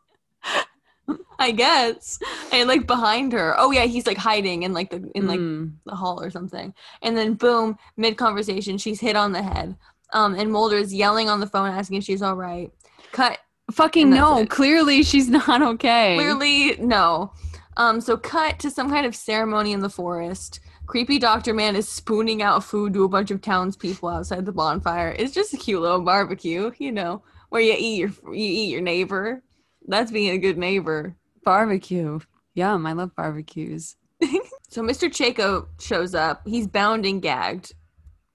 I 1.39 1.51
guess. 1.51 2.19
And 2.51 2.67
like 2.67 2.87
behind 2.87 3.33
her. 3.35 3.55
Oh 3.59 3.71
yeah, 3.71 3.85
he's 3.85 4.07
like 4.07 4.17
hiding 4.17 4.63
in 4.63 4.73
like 4.73 4.91
the 4.91 5.11
in 5.15 5.27
like 5.27 5.39
Mm. 5.41 5.73
the 5.85 5.95
hall 5.95 6.23
or 6.23 6.31
something. 6.31 6.73
And 7.03 7.15
then 7.17 7.35
boom, 7.35 7.77
mid 7.99 8.17
conversation, 8.17 8.79
she's 8.79 9.01
hit 9.01 9.15
on 9.17 9.33
the 9.33 9.43
head. 9.43 9.77
Um, 10.13 10.35
and 10.35 10.51
Mulder's 10.53 10.93
yelling 10.93 11.29
on 11.29 11.41
the 11.41 11.47
phone 11.47 11.69
asking 11.71 11.99
if 11.99 12.05
she's 12.05 12.23
all 12.23 12.37
right. 12.37 12.71
Cut 13.13 13.39
fucking 13.71 14.11
no. 14.11 14.39
it. 14.39 14.51
Clearly, 14.51 15.03
she's 15.03 15.29
not 15.49 15.63
okay. 15.63 16.17
Clearly, 16.17 16.77
no. 16.79 17.33
Um, 17.77 18.01
so 18.01 18.17
cut 18.17 18.59
to 18.61 18.71
some 18.71 18.91
kind 18.91 19.07
of 19.07 19.17
ceremony 19.17 19.73
in 19.73 19.81
the 19.81 19.89
forest. 19.89 20.61
Creepy 20.87 21.19
Doctor 21.19 21.55
Man 21.55 21.75
is 21.77 21.89
spooning 21.89 22.43
out 22.43 22.65
food 22.65 22.93
to 22.93 23.05
a 23.05 23.09
bunch 23.09 23.31
of 23.31 23.41
townspeople 23.41 24.09
outside 24.09 24.45
the 24.45 24.53
bonfire. 24.53 25.15
It's 25.19 25.33
just 25.33 25.55
a 25.55 25.57
cute 25.57 25.81
little 25.81 26.03
barbecue, 26.03 26.73
you 26.79 26.93
know, 26.93 27.23
where 27.49 27.63
you 27.63 27.75
eat 27.79 27.99
your 27.99 28.11
you 28.35 28.35
eat 28.35 28.71
your 28.71 28.83
neighbor. 28.83 29.43
That's 29.89 30.11
being 30.11 30.31
a 30.31 30.39
good 30.39 30.59
neighbor. 30.59 31.17
barbecue. 31.45 32.21
Yum! 32.55 32.87
I 32.87 32.93
love 32.93 33.17
barbecues. 33.17 33.97
So 34.73 34.81
Mr. 34.81 35.13
Chaco 35.13 35.69
shows 35.79 36.15
up. 36.15 36.49
He's 36.49 36.67
bound 36.67 37.05
and 37.05 37.21
gagged. 37.21 37.75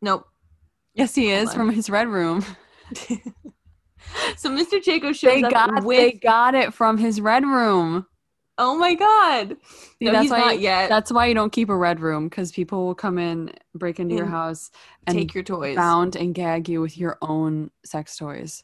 Nope. 0.04 0.28
Yes, 0.98 1.16
he 1.16 1.30
Hold 1.30 1.44
is 1.44 1.50
on. 1.52 1.56
from 1.56 1.70
his 1.72 1.90
red 1.90 2.08
room. 2.08 2.44
So 4.38 4.50
Mr. 4.50 4.82
Chaco 4.82 5.12
shows 5.12 5.34
They 5.34 5.44
up 5.44 5.52
got 5.52 5.84
with. 5.84 5.98
they 5.98 6.12
got 6.14 6.56
it 6.56 6.74
from 6.74 6.98
his 6.98 7.20
red 7.20 7.44
room. 7.44 8.06
oh 8.58 8.78
my 8.78 8.96
god! 8.96 9.58
See, 10.00 10.06
no, 10.06 10.14
that's 10.14 10.30
why 10.32 10.40
not 10.40 10.56
you- 10.56 10.62
yet. 10.64 10.88
That's 10.90 11.12
why 11.12 11.26
you 11.28 11.34
don't 11.34 11.52
keep 11.52 11.70
a 11.70 11.76
red 11.76 12.00
room 12.00 12.30
because 12.30 12.52
people 12.52 12.86
will 12.86 12.96
come 12.96 13.18
in, 13.20 13.52
break 13.76 14.00
into 14.00 14.16
your 14.16 14.26
house, 14.26 14.72
and 15.06 15.18
Take 15.18 15.34
your 15.36 15.44
toys. 15.44 15.76
bound 15.76 16.16
and 16.16 16.34
gag 16.34 16.70
you 16.70 16.80
with 16.82 16.98
your 16.98 17.18
own 17.22 17.70
sex 17.84 18.16
toys. 18.18 18.64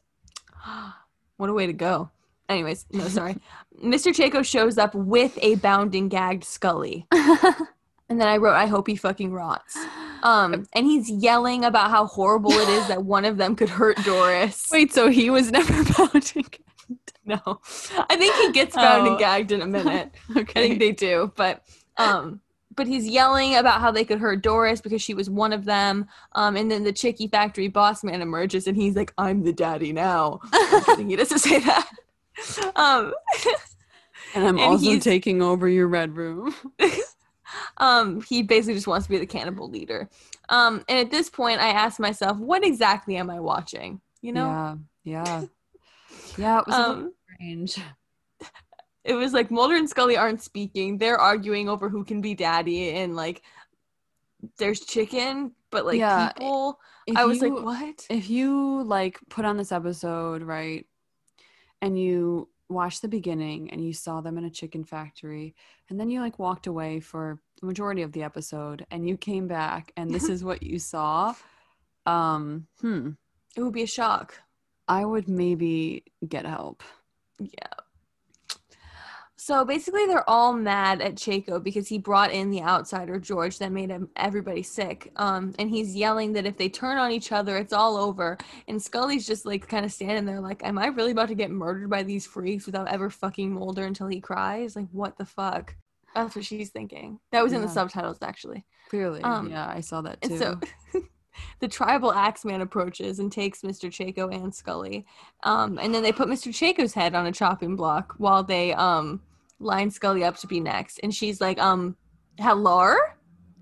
what 1.38 1.50
a 1.50 1.54
way 1.54 1.68
to 1.68 1.74
go. 1.74 2.10
Anyways, 2.48 2.86
no, 2.92 3.08
sorry. 3.10 3.36
Mr. 3.84 4.14
Chaco 4.16 4.44
shows 4.44 4.78
up 4.78 4.96
with 4.96 5.38
a 5.42 5.56
bound 5.56 5.94
and 5.94 6.10
gagged 6.10 6.46
Scully. 6.46 7.06
And 8.10 8.20
then 8.20 8.28
I 8.28 8.38
wrote, 8.38 8.54
I 8.56 8.66
hope 8.68 8.88
he 8.88 8.96
fucking 8.96 9.32
rots. 9.34 9.78
Um, 10.24 10.66
and 10.72 10.86
he's 10.86 11.10
yelling 11.12 11.66
about 11.66 11.90
how 11.92 12.06
horrible 12.06 12.54
it 12.54 12.70
is 12.70 12.88
that 12.88 13.04
one 13.04 13.26
of 13.26 13.36
them 13.36 13.58
could 13.58 13.68
hurt 13.68 13.98
Doris. 14.06 14.70
Wait, 14.72 14.94
so 14.94 15.10
he 15.10 15.30
was 15.30 15.52
never 15.52 15.74
bound 15.98 16.32
and 16.36 16.50
gagged? 16.50 17.14
no. 17.26 17.60
I 18.10 18.16
think 18.16 18.34
he 18.36 18.54
gets 18.54 18.74
bound 18.74 19.06
Oh. 19.06 19.10
and 19.12 19.20
gagged 19.20 19.52
in 19.52 19.62
a 19.62 19.68
minute. 19.68 20.14
I 20.34 20.40
Okay. 20.40 20.70
think 20.70 20.80
they 20.80 20.94
do, 20.94 21.34
but 21.36 21.64
um 21.98 22.40
but 22.74 22.88
he's 22.88 23.06
yelling 23.06 23.56
about 23.56 23.82
how 23.82 23.92
they 23.92 24.06
could 24.06 24.18
hurt 24.20 24.42
Doris 24.42 24.80
because 24.80 25.02
she 25.02 25.14
was 25.14 25.30
one 25.30 25.52
of 25.52 25.66
them. 25.66 26.08
Um, 26.32 26.56
and 26.56 26.72
then 26.72 26.86
the 26.86 26.94
Chicky 26.94 27.28
Factory 27.28 27.68
boss 27.68 28.02
man 28.02 28.22
emerges 28.22 28.66
and 28.66 28.78
he's 28.78 28.96
like, 28.96 29.14
I'm 29.18 29.44
the 29.44 29.52
daddy 29.52 29.92
now. 29.92 30.40
I'm 30.54 31.10
he 31.10 31.18
doesn't 31.18 31.40
say 31.40 31.60
that. 31.60 31.90
Um, 32.78 33.14
and 34.34 34.48
I'm 34.48 34.58
and 34.58 34.60
also 34.62 34.98
taking 35.00 35.42
over 35.42 35.68
your 35.68 35.90
red 35.90 36.16
room. 36.16 36.56
Um, 37.78 38.22
he 38.22 38.44
basically 38.44 38.76
just 38.76 38.88
wants 38.88 39.06
to 39.08 39.12
be 39.12 39.18
the 39.18 39.26
cannibal 39.26 39.70
leader. 39.70 40.10
Um, 40.50 40.84
and 40.90 41.00
at 41.00 41.12
this 41.12 41.30
point, 41.30 41.60
I 41.62 41.70
asked 41.70 42.00
myself, 42.00 42.38
what 42.38 42.66
exactly 42.66 43.16
am 43.18 43.30
I 43.30 43.40
watching? 43.40 44.02
You 44.22 44.34
know, 44.34 44.48
Yeah, 44.48 44.76
yeah, 45.04 45.42
yeah. 46.38 46.60
It 46.60 46.68
was 46.68 46.76
um, 46.76 47.14
strange. 47.36 47.78
it 49.04 49.14
was 49.16 49.34
like 49.34 49.52
Mulder 49.52 49.76
and 49.76 49.90
Scully 49.90 50.16
aren't 50.18 50.42
speaking. 50.42 50.98
They're 50.98 51.18
arguing 51.20 51.68
over 51.70 51.90
who 51.90 52.04
can 52.04 52.22
be 52.22 52.36
daddy, 52.36 52.92
and 52.92 53.16
like, 53.16 53.42
there's 54.58 54.80
chicken, 54.82 55.52
but 55.72 55.86
like 55.86 56.00
Yeah, 56.00 56.32
people. 56.34 56.80
I 57.16 57.26
was 57.26 57.42
you- 57.42 57.56
like, 57.56 57.64
what? 57.66 58.06
if 58.10 58.30
you 58.30 58.84
like 58.84 59.20
put 59.30 59.46
on 59.46 59.58
this 59.58 59.72
episode 59.72 60.42
right 60.44 60.86
and 61.82 62.00
you 62.00 62.48
watched 62.70 63.02
the 63.02 63.08
beginning 63.08 63.70
and 63.72 63.86
you 63.86 63.94
saw 63.94 64.22
them 64.22 64.38
in 64.38 64.46
a 64.46 64.50
chicken 64.50 64.84
factory 64.84 65.54
and 65.90 66.00
then 66.00 66.10
you 66.10 66.20
like 66.22 66.40
walked 66.40 66.66
away 66.68 67.00
for 67.00 67.40
the 67.60 67.66
majority 67.68 68.02
of 68.02 68.12
the 68.14 68.24
episode 68.24 68.86
and 68.90 69.08
you 69.08 69.16
came 69.18 69.48
back 69.48 69.92
and 69.98 70.10
this 70.10 70.30
is 70.30 70.44
what 70.44 70.64
you 70.64 70.80
saw 70.80 71.34
um 72.06 72.68
hmm 72.82 73.12
It 73.56 73.62
would 73.62 73.74
be 73.74 73.84
a 73.84 73.88
shock. 73.88 74.42
i 74.88 75.04
would 75.06 75.28
maybe 75.28 76.04
get 76.28 76.46
help 76.46 76.84
Yeah. 77.40 77.83
So 79.44 79.66
basically, 79.66 80.06
they're 80.06 80.30
all 80.30 80.54
mad 80.54 81.02
at 81.02 81.18
Chaco 81.18 81.60
because 81.60 81.90
he 81.90 81.98
brought 81.98 82.32
in 82.32 82.50
the 82.50 82.62
outsider 82.62 83.20
George 83.20 83.58
that 83.58 83.74
made 83.74 83.90
him, 83.90 84.08
everybody 84.16 84.64
sick. 84.64 85.12
Um, 85.18 85.54
and 85.60 85.70
he's 85.70 85.94
yelling 85.94 86.32
that 86.32 86.46
if 86.46 86.56
they 86.56 86.70
turn 86.70 86.98
on 86.98 87.12
each 87.12 87.34
other, 87.34 87.58
it's 87.58 87.74
all 87.74 87.98
over. 87.98 88.38
And 88.70 88.82
Scully's 88.82 89.28
just 89.28 89.46
like 89.46 89.68
kind 89.68 89.84
of 89.84 89.92
standing 89.92 90.24
there, 90.24 90.40
like, 90.40 90.64
"Am 90.64 90.80
I 90.80 90.88
really 90.88 91.12
about 91.12 91.28
to 91.28 91.36
get 91.36 91.52
murdered 91.52 91.90
by 91.90 92.04
these 92.04 92.26
freaks 92.26 92.66
without 92.66 92.88
ever 92.88 93.10
fucking 93.10 93.52
Mulder 93.52 93.84
until 93.84 94.08
he 94.08 94.22
cries? 94.22 94.78
Like, 94.78 94.88
what 94.94 95.18
the 95.18 95.26
fuck?" 95.26 95.76
That's 96.16 96.38
what 96.38 96.46
she's 96.46 96.70
thinking. 96.70 97.20
That 97.34 97.44
was 97.44 97.52
in 97.52 97.62
the 97.62 97.68
subtitles, 97.68 98.20
actually. 98.22 98.64
clearly 98.90 99.22
Um, 99.24 99.50
yeah 99.50 99.68
i 99.68 99.82
saw 99.82 100.02
that 100.04 100.20
And 100.22 100.32
too 100.32 100.38
so 100.38 100.60
the 101.60 101.68
tribal 101.68 102.14
axeman 102.14 102.62
approaches 102.62 103.20
and 103.20 103.30
takes 103.30 103.62
Mr. 103.62 103.92
Chaco 103.92 104.30
and 104.30 104.54
Scully. 104.54 105.06
Um, 105.44 105.80
and 105.80 105.94
then 105.94 106.04
they 106.04 106.12
put 106.12 106.30
Mr. 106.30 106.54
Chaco's 106.56 106.94
head 106.94 107.16
on 107.16 107.26
a 107.26 107.32
chopping 107.32 107.76
block 107.76 108.14
while 108.18 108.44
they 108.44 108.74
um, 108.74 109.20
line 109.64 109.90
Scully 109.90 110.24
up 110.24 110.38
to 110.38 110.48
be 110.48 110.60
next. 110.60 111.00
And 111.04 111.14
she's 111.14 111.42
like, 111.42 111.60
um, 111.60 111.96
hello? 112.40 112.96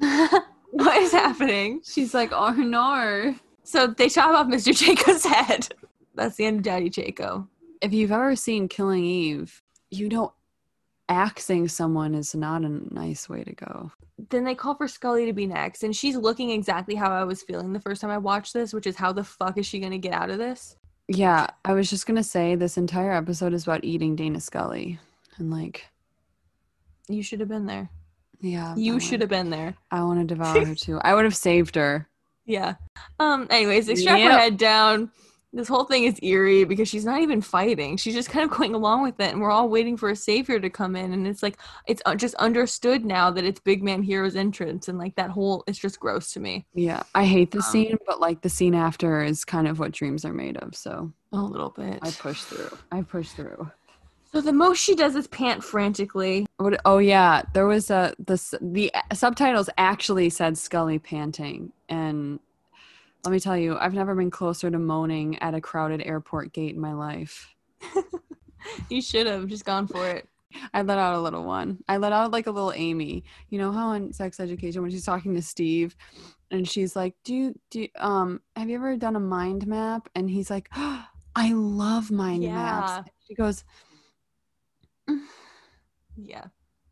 what 0.72 0.98
is 0.98 1.12
happening? 1.12 1.82
she's 1.84 2.14
like 2.14 2.32
oh 2.34 2.52
no 2.54 3.36
So 3.64 3.88
they 3.88 4.10
chop 4.10 4.34
off 4.34 4.48
Mr. 4.48 4.76
Chaco's 4.76 5.26
head. 5.26 5.68
That's 6.16 6.36
the 6.36 6.46
end 6.46 6.58
of 6.58 6.64
Daddy 6.64 6.90
Chaco. 6.90 7.48
if 7.82 7.94
you've 7.94 8.12
ever 8.12 8.36
seen 8.36 8.68
killing 8.68 9.04
eve 9.04 9.62
you 9.92 10.10
know 10.10 10.34
axing 11.10 11.68
someone 11.68 12.16
is 12.16 12.34
not 12.34 12.64
a 12.64 12.94
nice 12.94 13.28
way 13.30 13.44
to 13.44 13.54
go 13.54 13.92
Then 14.30 14.44
they 14.44 14.56
call 14.56 14.76
for 14.76 14.88
Scully 14.88 15.26
to 15.26 15.34
be 15.34 15.46
next. 15.46 15.84
And 15.84 15.96
she's 15.96 16.16
looking 16.16 16.52
exactly 16.52 16.96
how 16.96 17.12
I 17.12 17.24
was 17.26 17.44
feeling 17.44 17.74
the 17.74 17.80
first 17.82 18.02
time 18.02 18.12
I 18.12 18.18
watched 18.18 18.54
this, 18.54 18.72
which 18.74 18.88
is 18.88 18.96
how 18.96 19.12
the 19.12 19.24
fuck 19.24 19.58
is 19.58 19.66
she 19.66 19.80
going 19.80 19.92
to 19.92 19.98
get 19.98 20.14
out 20.14 20.30
of 20.30 20.38
this? 20.38 20.78
Yeah, 21.08 21.48
I 21.66 21.74
was 21.74 21.90
just 21.90 22.06
gonna 22.06 22.24
say 22.24 22.56
this 22.56 22.78
entire 22.78 23.12
episode 23.12 23.54
is 23.54 23.64
about 23.64 23.84
eating 23.84 24.16
Dana 24.16 24.40
Scully, 24.40 24.98
and 25.38 25.52
like, 25.52 25.86
You 27.14 27.24
should 27.24 27.40
have 27.40 27.50
been 27.50 27.66
there. 27.66 27.90
yeah, 28.42 28.74
You 28.78 29.00
should 29.00 29.22
have 29.22 29.30
been 29.30 29.50
there. 29.50 29.76
I 29.92 30.04
want 30.04 30.20
to 30.20 30.26
devour 30.26 30.66
her 30.66 30.76
too. 30.86 31.00
I 31.00 31.14
would 31.14 31.26
have 31.26 31.36
saved 31.36 31.76
her. 31.76 32.08
Yeah. 32.46 32.76
Um. 33.20 33.48
Anyways, 33.50 33.86
they 33.88 33.96
strap 33.96 34.20
her 34.20 34.38
head 34.38 34.58
down. 34.58 35.12
This 35.54 35.68
whole 35.68 35.84
thing 35.84 36.06
is 36.06 36.18
eerie 36.24 36.64
because 36.64 36.88
she's 36.88 37.04
not 37.04 37.20
even 37.20 37.42
fighting. 37.42 37.98
She's 37.98 38.14
just 38.14 38.30
kind 38.30 38.50
of 38.50 38.58
going 38.58 38.74
along 38.74 39.04
with 39.04 39.20
it, 39.20 39.34
and 39.34 39.42
we're 39.42 39.52
all 39.52 39.68
waiting 39.68 39.98
for 39.98 40.10
a 40.10 40.16
savior 40.16 40.62
to 40.62 40.70
come 40.70 40.96
in. 40.96 41.12
And 41.12 41.28
it's 41.28 41.44
like 41.44 41.58
it's 41.88 42.02
uh, 42.06 42.16
just 42.16 42.36
understood 42.36 43.04
now 43.04 43.30
that 43.32 43.44
it's 43.44 43.60
Big 43.60 43.84
Man 43.84 44.02
Hero's 44.02 44.38
entrance, 44.38 44.88
and 44.88 44.98
like 44.98 45.16
that 45.16 45.30
whole 45.30 45.66
it's 45.68 45.78
just 45.78 46.00
gross 46.00 46.32
to 46.34 46.40
me 46.40 46.66
Yeah, 46.74 47.04
I 47.14 47.26
hate 47.26 47.52
the 47.52 47.58
Um, 47.58 47.64
scene, 47.64 47.98
but 48.08 48.22
like 48.22 48.42
the 48.42 48.50
scene 48.50 48.74
after 48.74 49.22
is 49.24 49.44
kind 49.44 49.68
of 49.68 49.78
what 49.78 49.92
dreams 49.92 50.24
are 50.24 50.32
made 50.34 50.56
of. 50.58 50.74
So 50.74 51.12
a 51.34 51.38
little 51.38 51.70
bit. 51.72 52.00
I 52.02 52.12
push 52.12 52.42
through. 52.44 52.78
I 52.92 53.02
push 53.02 53.30
through. 53.32 53.70
So 54.32 54.40
the 54.40 54.54
most 54.54 54.80
she 54.80 54.96
does 54.96 55.16
is 55.16 55.28
pant 55.28 55.64
frantically. 55.64 56.46
What? 56.58 56.80
Oh 56.86 57.00
yeah, 57.00 57.44
there 57.54 57.68
was 57.68 57.90
a 57.92 58.14
the 58.18 58.42
the 58.62 58.92
subtitles 59.14 59.70
actually 59.78 60.30
said 60.30 60.58
Scully 60.58 61.00
panting, 61.00 61.74
and 61.90 62.40
let 63.26 63.32
me 63.32 63.40
tell 63.40 63.58
you, 63.58 63.78
I've 63.78 63.94
never 63.94 64.16
been 64.16 64.32
closer 64.32 64.72
to 64.72 64.80
moaning 64.80 65.38
at 65.40 65.54
a 65.54 65.62
crowded 65.62 66.02
airport 66.06 66.54
gate 66.54 66.74
in 66.76 66.82
my 66.82 66.94
life. 66.94 67.54
You 68.90 69.02
should 69.02 69.26
have 69.26 69.48
just 69.48 69.66
gone 69.66 69.88
for 69.88 70.08
it. 70.08 70.28
I 70.74 70.84
let 70.84 71.00
out 71.00 71.16
a 71.16 71.20
little 71.20 71.44
one. 71.44 71.80
I 71.88 71.98
let 71.98 72.14
out 72.14 72.32
like 72.32 72.46
a 72.46 72.52
little 72.52 72.74
Amy. 72.76 73.24
You 73.50 73.58
know 73.58 73.72
how 73.72 73.94
in 73.94 74.14
sex 74.14 74.40
education 74.40 74.82
when 74.84 74.92
she's 74.92 75.06
talking 75.06 75.34
to 75.34 75.42
Steve 75.42 75.96
and 76.52 76.68
she's 76.70 76.96
like, 76.96 77.16
"Do 77.24 77.34
you 77.34 77.60
do 77.72 77.82
you, 77.82 77.88
um 77.96 78.42
have 78.56 78.70
you 78.70 78.76
ever 78.76 78.96
done 78.98 79.16
a 79.16 79.20
mind 79.20 79.66
map?" 79.66 80.10
And 80.14 80.30
he's 80.30 80.50
like, 80.52 80.70
oh, 80.76 81.04
"I 81.36 81.54
love 81.54 82.12
mind 82.12 82.44
Yeah. 82.44 82.54
maps." 82.54 83.10
She 83.28 83.34
goes, 83.34 83.64
Yeah. 86.18 86.46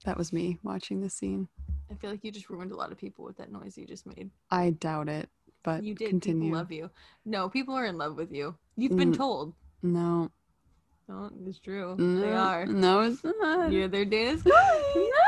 "That 0.06 0.18
was 0.18 0.31
me 0.34 0.60
watching 0.64 1.02
the 1.02 1.10
scene." 1.10 1.48
I 1.91 1.95
feel 1.95 2.10
like 2.11 2.23
you 2.23 2.31
just 2.31 2.49
ruined 2.49 2.72
a 2.72 2.76
lot 2.76 2.91
of 2.91 2.98
people 2.98 3.26
with 3.26 3.38
that 3.38 3.52
noise 3.52 3.77
you 3.77 3.86
just 3.86 4.06
made. 4.06 4.30
I 4.52 4.72
doubt 4.72 5.10
it, 5.10 5.30
but 5.64 5.84
You 5.84 5.94
did. 5.95 6.10
continue. 6.10 6.44
People 6.49 6.57
love 6.60 6.72
you. 6.72 6.90
No, 7.26 7.49
people 7.49 7.73
are 7.76 7.86
in 7.86 7.98
love 7.98 8.15
with 8.15 8.31
you. 8.31 8.56
You've 8.77 8.95
been 8.98 9.11
Mm. 9.11 9.18
told. 9.18 9.53
No, 9.84 10.30
No, 11.07 11.31
it's 11.45 11.60
true. 11.60 11.95
no, 11.98 12.19
They 12.22 12.31
are. 12.34 12.65
No, 12.68 13.02
it's 13.02 13.23
not. 13.23 13.72
Yeah, 13.72 13.88
they're 13.88 14.06
Dana's. 14.06 14.44
You 14.45 14.53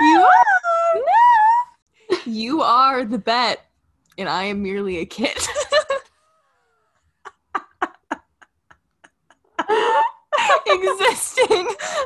You 0.02 0.22
are. 0.22 0.95
No. 0.95 2.18
You 2.26 2.62
are 2.62 3.03
the 3.03 3.18
Bette, 3.18 3.62
and 4.18 4.30
I 4.30 4.44
am 4.44 4.62
merely 4.62 4.98
a 4.99 5.06
kid. 5.06 5.36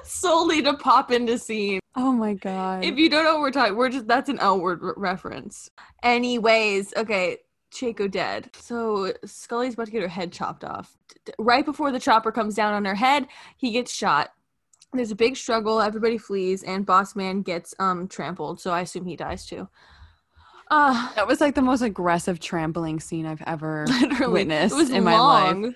solely 0.06 0.62
to 0.62 0.74
pop 0.76 1.12
into 1.12 1.38
scene. 1.38 1.80
Oh 1.96 2.12
my 2.12 2.34
god. 2.34 2.84
If 2.84 2.98
you 2.98 3.10
don't 3.10 3.24
know 3.24 3.34
what 3.34 3.42
we're 3.42 3.52
talking, 3.52 3.76
we're 3.76 3.90
just 3.90 4.08
that's 4.08 4.30
an 4.30 4.38
outward 4.42 4.82
re- 4.82 4.94
reference. 4.98 5.70
Anyways, 6.04 6.94
okay, 6.96 7.38
Chaco 7.72 8.08
dead. 8.08 8.50
So 8.60 9.14
Scully's 9.26 9.74
about 9.74 9.88
to 9.88 9.92
get 9.92 10.02
her 10.02 10.08
head 10.08 10.32
chopped 10.32 10.64
off. 10.64 10.98
D- 11.26 11.34
Right 11.40 11.66
before 11.66 11.92
the 11.92 12.00
chopper 12.00 12.32
comes 12.32 12.56
down 12.56 12.74
on 12.74 12.86
her 12.86 12.96
head, 12.96 13.28
he 13.58 13.72
gets 13.72 13.94
shot. 13.94 14.32
There's 14.94 15.12
a 15.12 15.16
big 15.16 15.36
struggle. 15.36 15.82
Everybody 15.82 16.18
flees, 16.18 16.64
and 16.64 16.86
Boss 16.86 17.16
Man 17.16 17.42
gets 17.42 17.74
um 17.80 18.08
trampled. 18.08 18.60
So 18.62 18.72
I 18.72 18.82
assume 18.82 19.06
he 19.06 19.16
dies 19.16 19.46
too. 19.46 19.68
Uh, 20.72 21.14
that 21.16 21.28
was 21.28 21.42
like 21.42 21.54
the 21.54 21.62
most 21.62 21.82
aggressive 21.82 22.40
trampling 22.40 23.00
scene 23.00 23.26
I've 23.26 23.44
ever 23.46 23.86
witnessed 24.22 24.74
it 24.74 24.78
was 24.78 24.90
in 24.90 25.04
my 25.04 25.20
life. 25.20 25.76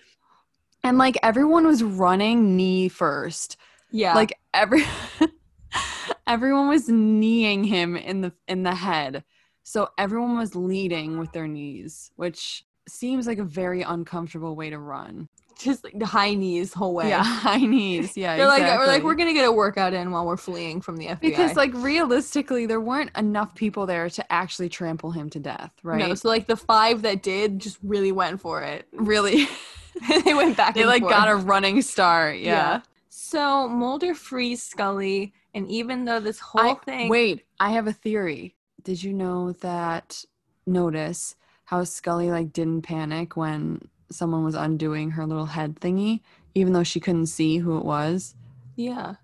And 0.84 0.98
like 0.98 1.18
everyone 1.22 1.68
was 1.68 1.84
running 1.84 2.56
knee 2.56 2.90
first. 2.90 3.58
Yeah, 3.92 4.14
Like 4.16 4.34
every 4.54 4.84
everyone 6.28 6.68
was 6.68 6.88
kneeing 6.90 7.64
him 7.64 7.96
in 7.96 8.22
the 8.22 8.34
in 8.48 8.64
the 8.64 8.76
head. 8.76 9.24
So 9.64 9.90
everyone 9.98 10.38
was 10.38 10.56
leading 10.56 11.20
with 11.20 11.32
their 11.32 11.48
knees, 11.48 12.12
which 12.16 12.64
seems 12.88 13.28
like 13.28 13.38
a 13.38 13.44
very 13.44 13.82
uncomfortable 13.84 14.56
way 14.56 14.72
to 14.72 14.80
run. 14.80 15.30
just 15.60 15.84
like 15.84 15.94
the 16.00 16.08
high 16.08 16.34
knees 16.34 16.74
whole 16.74 16.96
way. 16.96 17.10
Yeah, 17.10 17.24
high 17.24 17.58
knees. 17.58 18.18
Yeah, 18.18 18.36
They're 18.38 18.48
like, 18.48 18.64
we're 18.64 18.88
like, 18.88 19.04
we're 19.04 19.14
gonna 19.16 19.34
get 19.34 19.46
a 19.46 19.52
workout 19.52 19.94
in 19.94 20.10
while 20.12 20.26
we're 20.26 20.38
fleeing 20.38 20.82
from 20.82 20.98
the 20.98 21.08
FBI. 21.08 21.20
because 21.22 21.56
like 21.56 21.72
realistically, 21.76 22.66
there 22.66 22.82
weren't 22.82 23.12
enough 23.18 23.54
people 23.54 23.86
there 23.86 24.10
to 24.10 24.32
actually 24.32 24.70
trample 24.70 25.12
him 25.12 25.30
to 25.32 25.40
death, 25.40 25.72
right? 25.84 26.00
no, 26.00 26.16
so 26.16 26.30
like 26.30 26.48
the 26.48 26.56
five 26.58 27.02
that 27.04 27.22
did 27.22 27.60
just 27.60 27.78
really 27.84 28.12
went 28.12 28.42
for 28.42 28.64
it. 28.64 28.88
really, 28.94 29.48
they 30.24 30.34
went 30.34 30.58
back. 30.58 30.74
they 30.74 30.82
and 30.82 30.90
like 30.90 31.02
forth. 31.02 31.14
got 31.14 31.28
a 31.30 31.36
running 31.36 31.82
start. 31.82 32.38
Yeah. 32.40 32.82
So 33.30 33.68
Mulder 33.68 34.16
frees 34.16 34.64
Scully, 34.64 35.34
and 35.54 35.70
even 35.70 36.06
though 36.06 36.20
this 36.20 36.40
whole 36.40 36.62
I, 36.72 36.74
thing, 36.84 37.10
Wait, 37.10 37.46
I 37.60 37.70
have 37.74 37.86
a 37.86 37.94
theory. 37.94 38.56
Did 38.84 39.04
you 39.04 39.14
know 39.14 39.52
that? 39.52 40.26
Notice 40.66 41.36
how 41.66 41.84
Scully 41.84 42.32
like 42.32 42.52
didn't 42.54 42.82
panic 42.82 43.38
when 43.38 43.88
someone 44.10 44.44
was 44.44 44.56
undoing 44.56 45.12
her 45.12 45.28
little 45.28 45.46
head 45.46 45.80
thingy, 45.80 46.22
even 46.56 46.74
though 46.74 46.84
she 46.84 47.00
couldn't 47.00 47.28
see 47.28 47.60
who 47.60 47.78
it 47.78 47.86
was. 47.86 48.34
yeah, 48.76 49.16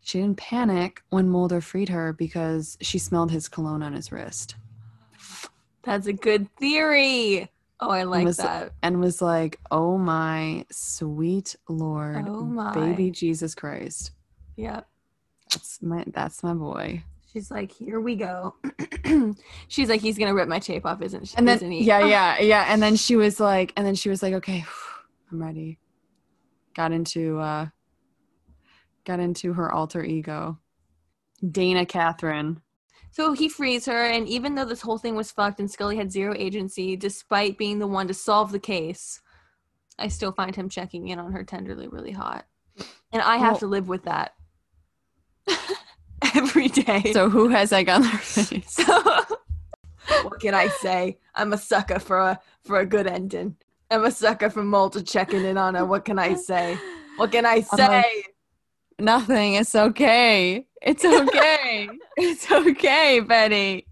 She 0.00 0.20
didn't 0.20 0.38
panic 0.38 1.02
when 1.10 1.28
Mulder 1.28 1.60
freed 1.60 1.90
her 1.90 2.14
because 2.14 2.78
she 2.80 2.98
smelled 2.98 3.30
his 3.30 3.46
cologne 3.46 3.82
on 3.82 3.92
his 3.92 4.10
wrist 4.10 4.56
that's 5.86 6.08
a 6.08 6.12
good 6.12 6.54
theory. 6.56 7.48
Oh, 7.80 7.90
I 7.90 8.04
like 8.04 8.24
was- 8.24 8.38
that. 8.38 8.72
and 8.82 9.00
was 9.00 9.20
like, 9.20 9.60
"Oh 9.70 9.98
my 9.98 10.64
sweet 10.70 11.56
lord, 11.68 12.24
Oh 12.28 12.42
my. 12.44 12.72
baby 12.72 13.10
Jesus 13.10 13.54
Christ, 13.54 14.12
Yeah, 14.56 14.80
that's 15.50 15.82
my 15.82 16.04
that's 16.08 16.42
my 16.42 16.54
boy." 16.54 17.02
she's 17.32 17.50
like, 17.50 17.70
here 17.70 18.00
we 18.00 18.16
go. 18.16 18.54
she's 19.68 19.90
like, 19.90 20.00
he's 20.00 20.16
gonna 20.16 20.32
rip 20.32 20.48
my 20.48 20.58
tape 20.58 20.86
off, 20.86 21.02
isn't 21.02 21.28
she? 21.28 21.36
And 21.36 21.46
then 21.46 21.56
isn't 21.56 21.70
he? 21.70 21.84
yeah, 21.84 21.98
yeah, 22.06 22.40
yeah, 22.40 22.64
and 22.68 22.82
then 22.82 22.96
she 22.96 23.14
was 23.14 23.38
like, 23.38 23.74
and 23.76 23.86
then 23.86 23.94
she 23.94 24.08
was 24.08 24.22
like, 24.22 24.32
"Okay, 24.34 24.64
I'm 25.30 25.42
ready." 25.42 25.78
Got 26.74 26.92
into 26.92 27.38
uh, 27.38 27.66
got 29.04 29.20
into 29.20 29.52
her 29.52 29.70
alter 29.70 30.02
ego, 30.02 30.58
Dana 31.46 31.84
Catherine. 31.84 32.62
So 33.16 33.32
he 33.32 33.48
frees 33.48 33.86
her, 33.86 34.04
and 34.04 34.28
even 34.28 34.54
though 34.54 34.66
this 34.66 34.82
whole 34.82 34.98
thing 34.98 35.16
was 35.16 35.32
fucked 35.32 35.58
and 35.58 35.70
Scully 35.70 35.96
had 35.96 36.12
zero 36.12 36.34
agency, 36.36 36.96
despite 36.96 37.56
being 37.56 37.78
the 37.78 37.86
one 37.86 38.06
to 38.08 38.12
solve 38.12 38.52
the 38.52 38.58
case, 38.58 39.22
I 39.98 40.08
still 40.08 40.32
find 40.32 40.54
him 40.54 40.68
checking 40.68 41.08
in 41.08 41.18
on 41.18 41.32
her 41.32 41.42
tenderly 41.42 41.88
really 41.88 42.10
hot. 42.12 42.44
And 43.12 43.22
I 43.22 43.38
have 43.38 43.52
Well- 43.52 43.60
to 43.60 43.66
live 43.68 43.88
with 43.88 44.02
that 44.02 44.34
every 46.34 46.68
day. 46.68 47.14
So 47.14 47.30
who 47.30 47.48
has 47.48 47.72
egg 47.72 47.88
on 47.88 48.02
their 48.02 48.10
face? 48.18 48.78
what 48.84 50.38
can 50.38 50.52
I 50.52 50.68
say? 50.68 51.18
I'm 51.34 51.54
a 51.54 51.58
sucker 51.58 51.98
for 51.98 52.18
a 52.18 52.38
for 52.64 52.80
a 52.80 52.84
good 52.84 53.06
ending. 53.06 53.56
I'm 53.90 54.04
a 54.04 54.10
sucker 54.10 54.50
for 54.50 54.62
Mulder 54.62 55.00
checking 55.00 55.46
in 55.46 55.56
on 55.56 55.74
her. 55.74 55.86
What 55.86 56.04
can 56.04 56.18
I 56.18 56.34
say? 56.34 56.78
What 57.16 57.32
can 57.32 57.46
I 57.46 57.60
say? 57.60 58.04
Nothing. 58.98 59.54
It's 59.54 59.74
okay. 59.74 60.66
It's 60.86 61.04
okay. 61.04 61.88
it's 62.16 62.50
okay, 62.50 63.18
Betty. 63.18 63.88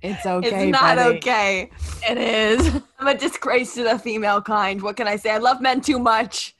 it's 0.00 0.24
okay. 0.24 0.68
it's 0.70 0.72
not 0.72 0.96
Betty. 0.96 1.18
okay. 1.18 1.70
It 2.08 2.16
is. 2.16 2.80
I'm 2.98 3.06
a 3.06 3.14
disgrace 3.14 3.74
to 3.74 3.82
the 3.82 3.98
female 3.98 4.40
kind. 4.40 4.80
What 4.80 4.96
can 4.96 5.06
I 5.06 5.16
say? 5.16 5.30
I 5.30 5.38
love 5.38 5.60
men 5.60 5.82
too 5.82 5.98
much. 5.98 6.56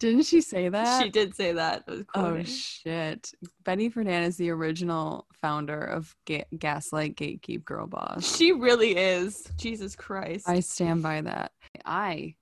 Didn't 0.00 0.24
she 0.24 0.40
say 0.40 0.68
that? 0.68 1.04
She 1.04 1.08
did 1.08 1.36
say 1.36 1.52
that. 1.52 1.88
Oh 2.16 2.42
shit! 2.42 3.32
Betty 3.62 3.86
is 3.86 4.36
the 4.36 4.50
original 4.50 5.26
founder 5.40 5.80
of 5.80 6.16
Ga- 6.26 6.46
Gaslight 6.58 7.14
Gatekeep 7.14 7.64
Girl 7.64 7.86
Boss. 7.86 8.36
She 8.36 8.50
really 8.50 8.96
is. 8.96 9.48
Jesus 9.56 9.94
Christ. 9.94 10.48
I 10.48 10.60
stand 10.60 11.04
by 11.04 11.20
that. 11.20 11.52
I 11.84 12.34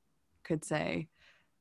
could 0.44 0.65
say, 0.65 1.09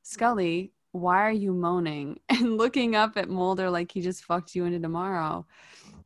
Scully, 0.01 0.71
why 0.91 1.22
are 1.22 1.31
you 1.31 1.53
moaning 1.53 2.19
and 2.30 2.57
looking 2.57 2.95
up 2.95 3.18
at 3.18 3.30
Mulder 3.30 3.69
like 3.69 3.91
he 3.91 4.01
just 4.01 4.23
fucked 4.23 4.55
you 4.55 4.65
into 4.65 4.80
tomorrow? 4.80 5.45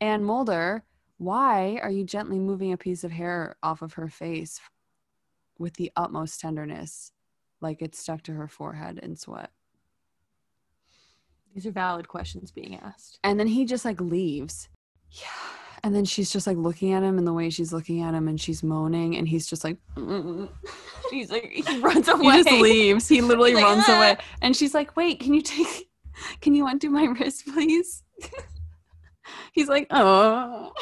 And 0.02 0.26
Mulder, 0.26 0.84
why 1.18 1.80
are 1.82 1.90
you 1.90 2.03
gently 2.03 2.40
moving 2.40 2.74
a 2.74 2.78
piece 2.78 3.03
of 3.03 3.12
hair 3.12 3.56
off 3.64 3.82
of 3.82 3.94
her 3.94 4.10
face 4.10 4.60
with 5.57 5.74
the 5.76 5.91
utmost 5.95 6.40
tenderness, 6.40 7.12
like 7.62 7.82
it's 7.82 7.99
stuck 7.99 8.22
to 8.24 8.34
her 8.34 8.48
forehead 8.48 8.99
in 8.99 9.16
sweat? 9.16 9.52
These 11.53 11.66
are 11.66 11.72
valid 11.72 12.10
questions 12.10 12.52
being 12.52 12.78
asked. 12.78 13.20
And 13.24 13.40
then 13.40 13.48
he 13.48 13.64
just 13.64 13.86
like 13.86 14.02
leaves. 14.02 14.68
Yeah. 15.10 15.65
And 15.86 15.94
then 15.94 16.03
she's 16.03 16.32
just 16.32 16.48
like 16.48 16.57
looking 16.57 16.94
at 16.94 17.03
him 17.03 17.20
and 17.20 17.28
the 17.28 17.32
way 17.32 17.52
she's 17.52 17.72
looking 17.72 18.02
at 18.02 18.16
him 18.16 18.28
and 18.28 18.41
she's 18.41 18.64
moaning 18.64 19.18
and 19.18 19.28
he's 19.28 19.45
just 19.45 19.64
like 19.64 19.78
She's 21.12 21.30
like, 21.30 21.52
he 21.52 21.78
runs 21.80 22.07
away 22.07 22.24
he 22.24 22.44
just 22.44 22.52
leaves. 22.60 23.07
He 23.07 23.22
literally 23.22 23.53
like, 23.53 23.64
runs 23.64 23.84
"Ah." 23.88 23.98
away. 23.98 24.18
And 24.41 24.56
she's 24.56 24.74
like, 24.74 24.98
"Wait, 24.98 25.20
can 25.20 25.36
you 25.36 25.44
take 25.44 25.88
can 26.41 26.56
you 26.56 26.66
undo 26.66 26.90
my 26.90 27.03
wrist, 27.03 27.45
please?" 27.45 28.02
he's 29.53 29.68
like, 29.68 29.86
"Oh." 29.91 30.74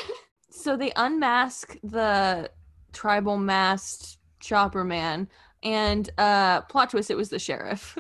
So 0.50 0.78
they 0.78 0.94
unmask 0.96 1.78
the 1.84 2.50
tribal 2.94 3.38
masked 3.38 4.20
chopper 4.40 4.86
man, 4.86 5.28
and 5.64 6.10
uh, 6.18 6.62
plot 6.62 6.92
twist: 6.92 7.12
it 7.12 7.18
was 7.18 7.28
the 7.28 7.40
sheriff. 7.40 7.98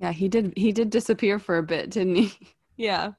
Yeah, 0.00 0.10
he 0.10 0.28
did 0.28 0.54
he 0.56 0.72
did 0.72 0.90
disappear 0.90 1.38
for 1.38 1.56
a 1.56 1.62
bit, 1.62 1.90
didn't 1.90 2.16
he? 2.16 2.32
yeah. 2.76 3.12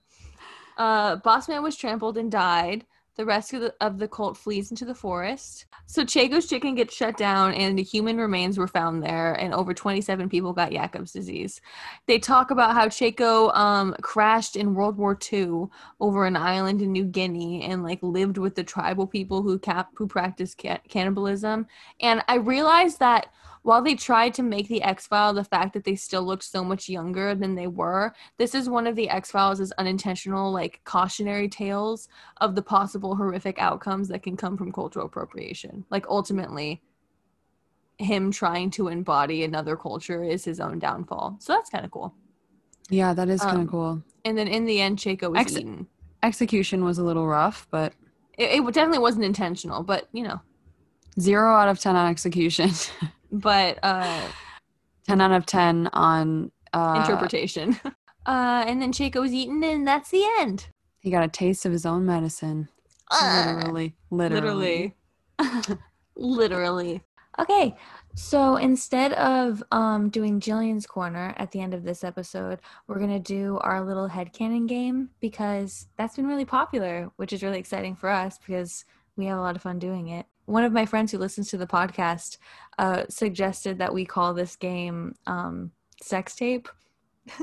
Uh, 0.81 1.15
Boss 1.17 1.47
man 1.47 1.61
was 1.61 1.75
trampled 1.75 2.17
and 2.17 2.31
died. 2.31 2.87
The 3.15 3.23
rest 3.23 3.53
of 3.53 3.61
the, 3.61 3.75
of 3.81 3.99
the 3.99 4.07
cult 4.07 4.35
flees 4.35 4.71
into 4.71 4.83
the 4.83 4.95
forest. 4.95 5.67
So 5.85 6.03
Chaco's 6.03 6.47
chicken 6.47 6.73
gets 6.73 6.95
shut 6.95 7.17
down, 7.17 7.53
and 7.53 7.77
the 7.77 7.83
human 7.83 8.17
remains 8.17 8.57
were 8.57 8.67
found 8.67 9.03
there, 9.03 9.33
and 9.33 9.53
over 9.53 9.75
27 9.75 10.27
people 10.27 10.53
got 10.53 10.71
Jakob's 10.71 11.11
disease. 11.11 11.61
They 12.07 12.17
talk 12.17 12.49
about 12.49 12.73
how 12.73 12.89
Chaco 12.89 13.51
um, 13.51 13.93
crashed 14.01 14.55
in 14.55 14.73
World 14.73 14.97
War 14.97 15.15
II 15.31 15.67
over 15.99 16.25
an 16.25 16.35
island 16.35 16.81
in 16.81 16.91
New 16.91 17.05
Guinea 17.05 17.61
and 17.61 17.83
like 17.83 17.99
lived 18.01 18.39
with 18.39 18.55
the 18.55 18.63
tribal 18.63 19.05
people 19.05 19.43
who 19.43 19.59
cap 19.59 19.89
who 19.93 20.07
practiced 20.07 20.59
ca- 20.59 20.79
cannibalism. 20.89 21.67
And 21.99 22.23
I 22.27 22.37
realized 22.37 22.97
that 22.97 23.27
while 23.63 23.81
they 23.81 23.95
tried 23.95 24.33
to 24.35 24.43
make 24.43 24.67
the 24.67 24.81
X 24.81 25.05
File 25.07 25.33
the 25.33 25.43
fact 25.43 25.73
that 25.73 25.83
they 25.83 25.95
still 25.95 26.23
looked 26.23 26.43
so 26.43 26.63
much 26.63 26.89
younger 26.89 27.35
than 27.35 27.53
they 27.55 27.67
were, 27.67 28.13
this 28.37 28.55
is 28.55 28.69
one 28.69 28.87
of 28.87 28.95
the 28.95 29.09
X 29.09 29.31
Files' 29.31 29.71
unintentional 29.73 30.51
like 30.51 30.81
cautionary 30.83 31.47
tales 31.47 32.07
of 32.37 32.55
the 32.55 32.61
possible 32.61 33.15
horrific 33.15 33.59
outcomes 33.59 34.07
that 34.07 34.23
can 34.23 34.35
come 34.35 34.57
from 34.57 34.71
cultural 34.71 35.05
appropriation. 35.05 35.85
Like 35.91 36.05
ultimately, 36.09 36.81
him 37.99 38.31
trying 38.31 38.71
to 38.71 38.87
embody 38.87 39.43
another 39.43 39.75
culture 39.75 40.23
is 40.23 40.43
his 40.43 40.59
own 40.59 40.79
downfall. 40.79 41.37
So 41.39 41.53
that's 41.53 41.69
kind 41.69 41.85
of 41.85 41.91
cool. 41.91 42.15
Yeah, 42.89 43.13
that 43.13 43.29
is 43.29 43.41
kind 43.41 43.57
Um, 43.57 43.61
of 43.63 43.69
cool. 43.69 44.03
And 44.25 44.35
then 44.37 44.47
in 44.47 44.65
the 44.65 44.81
end, 44.81 44.97
Chaco 44.97 45.29
was 45.29 45.41
Ex- 45.41 45.55
eaten. 45.57 45.87
Execution 46.23 46.83
was 46.83 46.97
a 46.97 47.03
little 47.03 47.27
rough, 47.27 47.67
but 47.69 47.93
It, 48.37 48.59
it 48.59 48.73
definitely 48.73 48.99
wasn't 48.99 49.25
intentional, 49.25 49.83
but 49.83 50.09
you 50.13 50.23
know, 50.23 50.41
0 51.19 51.53
out 51.53 51.67
of 51.69 51.79
10 51.79 51.95
on 51.95 52.09
execution. 52.09 52.71
but 53.31 53.79
uh 53.83 54.21
10 55.07 55.21
out 55.21 55.31
of 55.31 55.45
10 55.45 55.89
on 55.93 56.51
uh 56.73 56.95
interpretation. 57.01 57.79
uh 58.25 58.63
and 58.67 58.81
then 58.81 58.91
Chaco 58.91 59.21
was 59.21 59.33
eaten, 59.33 59.63
and 59.63 59.87
that's 59.87 60.09
the 60.09 60.25
end. 60.39 60.67
He 60.99 61.09
got 61.09 61.23
a 61.23 61.27
taste 61.27 61.65
of 61.65 61.71
his 61.71 61.85
own 61.85 62.05
medicine. 62.05 62.69
Literally, 63.11 63.95
literally. 64.09 64.95
literally 65.39 65.77
literally 66.15 67.01
okay 67.39 67.75
so 68.15 68.57
instead 68.57 69.13
of 69.13 69.63
um 69.71 70.09
doing 70.09 70.39
Gillian's 70.39 70.85
corner 70.85 71.33
at 71.37 71.51
the 71.51 71.61
end 71.61 71.73
of 71.73 71.83
this 71.83 72.03
episode 72.03 72.59
we're 72.87 72.99
gonna 72.99 73.19
do 73.19 73.57
our 73.61 73.83
little 73.83 74.09
headcanon 74.09 74.67
game 74.67 75.09
because 75.19 75.87
that's 75.97 76.15
been 76.15 76.27
really 76.27 76.45
popular 76.45 77.09
which 77.15 77.33
is 77.33 77.43
really 77.43 77.59
exciting 77.59 77.95
for 77.95 78.09
us 78.09 78.37
because 78.37 78.85
we 79.15 79.25
have 79.25 79.37
a 79.37 79.41
lot 79.41 79.55
of 79.55 79.61
fun 79.61 79.79
doing 79.79 80.09
it 80.09 80.25
one 80.45 80.63
of 80.63 80.73
my 80.73 80.85
friends 80.85 81.11
who 81.11 81.17
listens 81.17 81.49
to 81.49 81.57
the 81.57 81.67
podcast 81.67 82.37
uh, 82.79 83.03
suggested 83.09 83.77
that 83.79 83.93
we 83.93 84.05
call 84.05 84.33
this 84.33 84.55
game 84.55 85.15
um, 85.27 85.71
sex 86.01 86.35
tape 86.35 86.67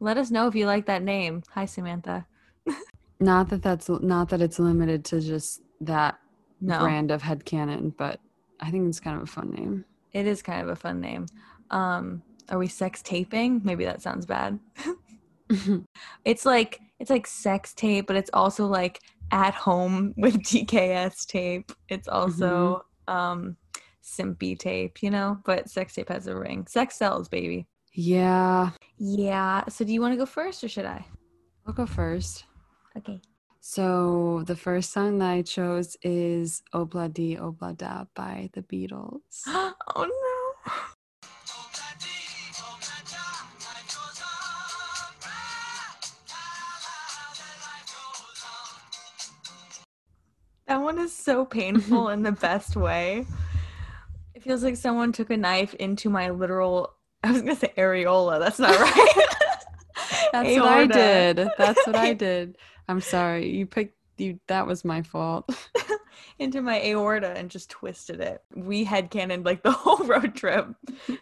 Let 0.00 0.16
us 0.16 0.30
know 0.30 0.46
if 0.48 0.54
you 0.54 0.64
like 0.66 0.86
that 0.86 1.02
name. 1.02 1.42
Hi, 1.50 1.66
Samantha. 1.66 2.26
Not 3.20 3.50
that 3.50 3.62
that's 3.62 3.88
not 3.90 4.30
that 4.30 4.40
it's 4.40 4.58
limited 4.58 5.04
to 5.06 5.20
just 5.20 5.60
that 5.82 6.18
No, 6.62 6.78
brand 6.78 7.10
of 7.10 7.22
headcanon, 7.22 7.94
but 7.98 8.18
I 8.60 8.70
think 8.70 8.88
it's 8.88 8.98
kind 8.98 9.16
of 9.18 9.22
a 9.24 9.26
fun 9.26 9.50
name. 9.50 9.84
it 10.12 10.26
is 10.26 10.40
kind 10.40 10.62
of 10.62 10.68
a 10.68 10.76
fun 10.76 11.00
name. 11.02 11.26
Um, 11.70 12.22
are 12.48 12.56
we 12.58 12.66
sex 12.66 13.02
taping? 13.02 13.60
Maybe 13.62 13.84
that 13.84 14.00
sounds 14.00 14.24
bad. 14.24 14.58
It's 16.24 16.46
like 16.46 16.80
it's 16.98 17.10
like 17.10 17.26
sex 17.26 17.74
tape, 17.74 18.06
but 18.06 18.16
it's 18.16 18.30
also 18.32 18.66
like 18.66 19.00
at 19.30 19.54
home 19.54 20.14
with 20.18 20.36
DKS 20.38 21.26
tape. 21.26 21.72
It's 21.88 22.08
also 22.08 22.84
um 23.08 23.56
simpy 24.02 24.58
tape, 24.58 25.02
you 25.02 25.10
know, 25.10 25.38
but 25.44 25.68
sex 25.68 25.94
tape 25.94 26.08
has 26.08 26.26
a 26.26 26.36
ring. 26.36 26.66
Sex 26.66 26.96
sells, 26.96 27.28
baby. 27.28 27.66
yeah, 27.92 28.70
Yeah. 28.98 29.64
So 29.68 29.84
do 29.84 29.92
you 29.92 30.00
want 30.00 30.12
to 30.12 30.18
go 30.18 30.26
first 30.26 30.64
or 30.64 30.68
should 30.68 30.86
I? 30.86 31.04
I'll 31.66 31.74
go 31.74 31.86
first. 31.86 32.44
Okay. 32.96 33.20
So 33.60 34.42
the 34.46 34.56
first 34.56 34.90
song 34.90 35.18
that 35.18 35.30
I 35.30 35.42
chose 35.42 35.96
is 36.02 36.62
Obla 36.74 37.12
Di 37.12 37.36
Obla 37.36 37.76
Da 37.76 38.04
by 38.14 38.48
the 38.54 38.62
Beatles. 38.62 39.42
oh 39.46 39.74
no. 39.96 40.39
That 50.70 50.82
one 50.82 51.00
is 51.00 51.12
so 51.12 51.44
painful 51.44 52.08
in 52.10 52.22
the 52.22 52.30
best 52.30 52.76
way. 52.76 53.26
It 54.34 54.44
feels 54.44 54.62
like 54.62 54.76
someone 54.76 55.10
took 55.10 55.30
a 55.30 55.36
knife 55.36 55.74
into 55.74 56.08
my 56.08 56.30
literal 56.30 56.94
I 57.24 57.32
was 57.32 57.42
gonna 57.42 57.56
say 57.56 57.72
areola. 57.76 58.38
That's 58.38 58.60
not 58.60 58.78
right. 58.78 59.26
That's 60.32 60.60
what 60.60 60.68
I 60.68 60.86
did. 60.86 61.50
That's 61.58 61.86
what 61.88 61.96
I 61.96 62.12
did. 62.28 62.56
I'm 62.88 63.00
sorry. 63.00 63.50
You 63.50 63.66
picked 63.66 63.96
you 64.16 64.38
that 64.46 64.64
was 64.64 64.84
my 64.84 65.02
fault. 65.02 65.50
into 66.38 66.62
my 66.62 66.80
aorta 66.82 67.36
and 67.36 67.50
just 67.50 67.68
twisted 67.70 68.20
it. 68.20 68.40
We 68.54 68.86
headcanoned 68.86 69.44
like 69.44 69.64
the 69.64 69.72
whole 69.72 70.04
road 70.06 70.36
trip. 70.36 70.68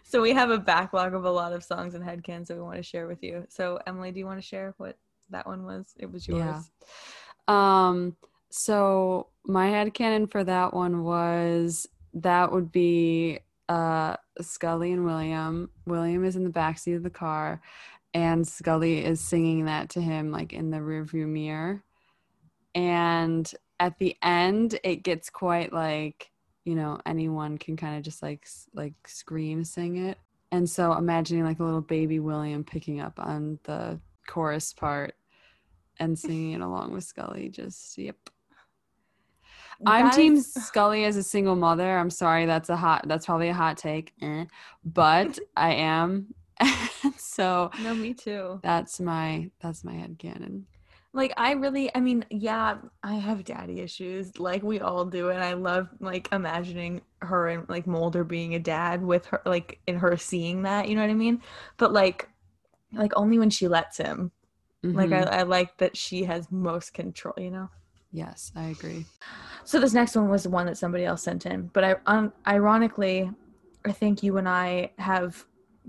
So 0.03 0.21
we 0.21 0.31
have 0.33 0.51
a 0.51 0.59
backlog 0.59 1.15
of 1.15 1.25
a 1.25 1.31
lot 1.31 1.53
of 1.53 1.63
songs 1.63 1.95
and 1.95 2.03
headcans 2.03 2.45
that 2.47 2.55
we 2.55 2.61
want 2.61 2.77
to 2.77 2.83
share 2.83 3.07
with 3.07 3.23
you. 3.23 3.47
So 3.49 3.79
Emilie, 3.87 4.11
do 4.11 4.19
you 4.19 4.27
want 4.27 4.39
to 4.39 4.47
share 4.47 4.75
what 4.77 4.95
that 5.31 5.47
one 5.47 5.65
was? 5.65 5.95
It 5.97 6.11
was 6.11 6.27
yours. 6.27 6.69
Yeah. 7.47 7.81
Um 7.87 8.15
so 8.51 9.28
my 9.49 9.67
head 9.67 9.87
headcanon 9.87 10.31
for 10.31 10.43
that 10.43 10.73
one 10.73 11.03
was 11.03 11.87
that 12.13 12.51
would 12.51 12.71
be 12.71 13.39
uh 13.67 14.15
Scully 14.39 14.91
and 14.93 15.03
William. 15.03 15.69
William 15.85 16.23
is 16.23 16.35
in 16.35 16.43
the 16.43 16.49
backseat 16.49 16.95
of 16.95 17.03
the 17.03 17.09
car 17.09 17.61
and 18.13 18.47
Scully 18.47 19.03
is 19.03 19.19
singing 19.19 19.65
that 19.65 19.89
to 19.89 20.01
him 20.01 20.31
like 20.31 20.53
in 20.53 20.69
the 20.69 20.77
rearview 20.77 21.27
mirror. 21.27 21.83
And 22.75 23.51
at 23.79 23.97
the 23.97 24.15
end 24.21 24.79
it 24.83 24.97
gets 24.97 25.29
quite 25.29 25.73
like, 25.73 26.31
you 26.63 26.75
know, 26.75 26.99
anyone 27.05 27.57
can 27.57 27.75
kind 27.75 27.97
of 27.97 28.03
just 28.03 28.21
like 28.21 28.47
like 28.73 28.93
scream 29.07 29.63
sing 29.63 29.97
it. 29.97 30.19
And 30.51 30.69
so 30.69 30.93
imagining 30.93 31.43
like 31.43 31.59
a 31.59 31.63
little 31.63 31.81
baby 31.81 32.19
William 32.19 32.63
picking 32.63 33.01
up 33.01 33.19
on 33.19 33.57
the 33.63 33.99
chorus 34.27 34.73
part 34.73 35.15
and 35.97 36.17
singing 36.17 36.53
it 36.53 36.61
along 36.61 36.93
with 36.93 37.03
Scully 37.03 37.49
just 37.49 37.97
yep. 37.97 38.15
I'm 39.85 40.11
team 40.11 40.39
Scully 40.41 41.05
as 41.05 41.17
a 41.17 41.23
single 41.23 41.55
mother. 41.55 41.97
I'm 41.97 42.09
sorry, 42.09 42.45
that's 42.45 42.69
a 42.69 42.75
hot. 42.75 43.07
That's 43.07 43.25
probably 43.25 43.49
a 43.49 43.53
hot 43.53 43.77
take, 43.77 44.13
eh. 44.21 44.45
but 44.83 45.39
I 45.55 45.73
am. 45.73 46.33
so 47.17 47.71
No, 47.79 47.95
me 47.95 48.13
too. 48.13 48.59
that's 48.61 48.99
my 48.99 49.49
that's 49.61 49.83
my 49.83 49.93
head 49.93 50.17
canon. 50.19 50.65
Like 51.13 51.33
I 51.37 51.53
really 51.53 51.93
I 51.95 51.99
mean, 52.01 52.25
yeah, 52.29 52.77
I 53.03 53.15
have 53.15 53.43
daddy 53.43 53.79
issues 53.79 54.37
like 54.39 54.61
we 54.61 54.79
all 54.79 55.05
do 55.05 55.29
and 55.29 55.43
I 55.43 55.53
love 55.53 55.89
like 55.99 56.27
imagining 56.31 57.01
her 57.21 57.47
and 57.47 57.67
like 57.69 57.87
Mulder 57.87 58.23
being 58.23 58.55
a 58.55 58.59
dad 58.59 59.01
with 59.03 59.25
her 59.27 59.41
like 59.45 59.79
in 59.87 59.95
her 59.97 60.17
seeing 60.17 60.63
that, 60.63 60.87
you 60.87 60.95
know 60.95 61.01
what 61.01 61.09
I 61.09 61.15
mean? 61.15 61.41
But 61.77 61.93
like 61.93 62.29
like 62.93 63.13
only 63.15 63.39
when 63.39 63.49
she 63.49 63.67
lets 63.67 63.97
him. 63.97 64.31
Like 64.93 65.11
I, 65.11 65.21
Mhm. 65.21 65.31
I 65.39 65.43
like 65.43 65.77
that 65.77 65.97
she 65.97 66.23
has 66.25 66.51
most 66.51 66.93
control, 66.93 67.35
you 67.37 67.51
know? 67.51 67.69
Yes, 68.11 68.51
I 68.55 68.65
agree. 68.65 69.05
So 69.63 69.79
this 69.79 69.93
next 69.93 70.15
one 70.15 70.29
was 70.29 70.43
the 70.43 70.49
one 70.49 70.65
that 70.65 70.77
somebody 70.77 71.05
else 71.05 71.23
sent 71.23 71.45
in, 71.45 71.69
but 71.73 71.83
I 71.83 71.95
um, 72.05 72.33
ironically, 72.47 73.29
I 73.85 73.91
think 73.91 74.23
you 74.23 74.37
and 74.37 74.47
I 74.47 74.91
have 74.97 75.45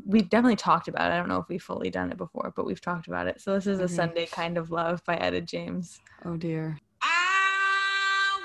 we've 0.06 0.28
definitely 0.28 0.56
talked 0.56 0.88
about 0.88 1.10
it. 1.10 1.14
I 1.14 1.18
don't 1.18 1.28
know 1.28 1.38
if 1.38 1.48
we've 1.48 1.62
fully 1.62 1.90
done 1.90 2.10
it 2.10 2.18
before, 2.18 2.52
but 2.54 2.64
we've 2.64 2.80
talked 2.80 3.06
about 3.06 3.26
it. 3.26 3.40
So 3.40 3.54
this 3.54 3.66
is 3.66 3.80
a 3.80 3.88
Sunday 3.88 4.26
kind 4.26 4.56
of 4.56 4.70
love 4.70 5.02
by 5.04 5.16
Etta 5.16 5.40
James. 5.40 6.00
Oh 6.24 6.36
dear. 6.36 6.78
I 7.02 8.40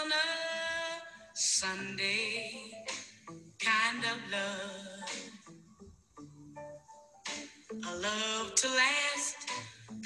want 0.00 0.12
a 0.12 0.16
Sunday 1.34 2.70
kind 3.58 4.04
of 4.04 4.18
love. 4.30 5.20
A 7.86 7.96
love 7.96 8.54
to 8.54 8.68
last 8.68 9.36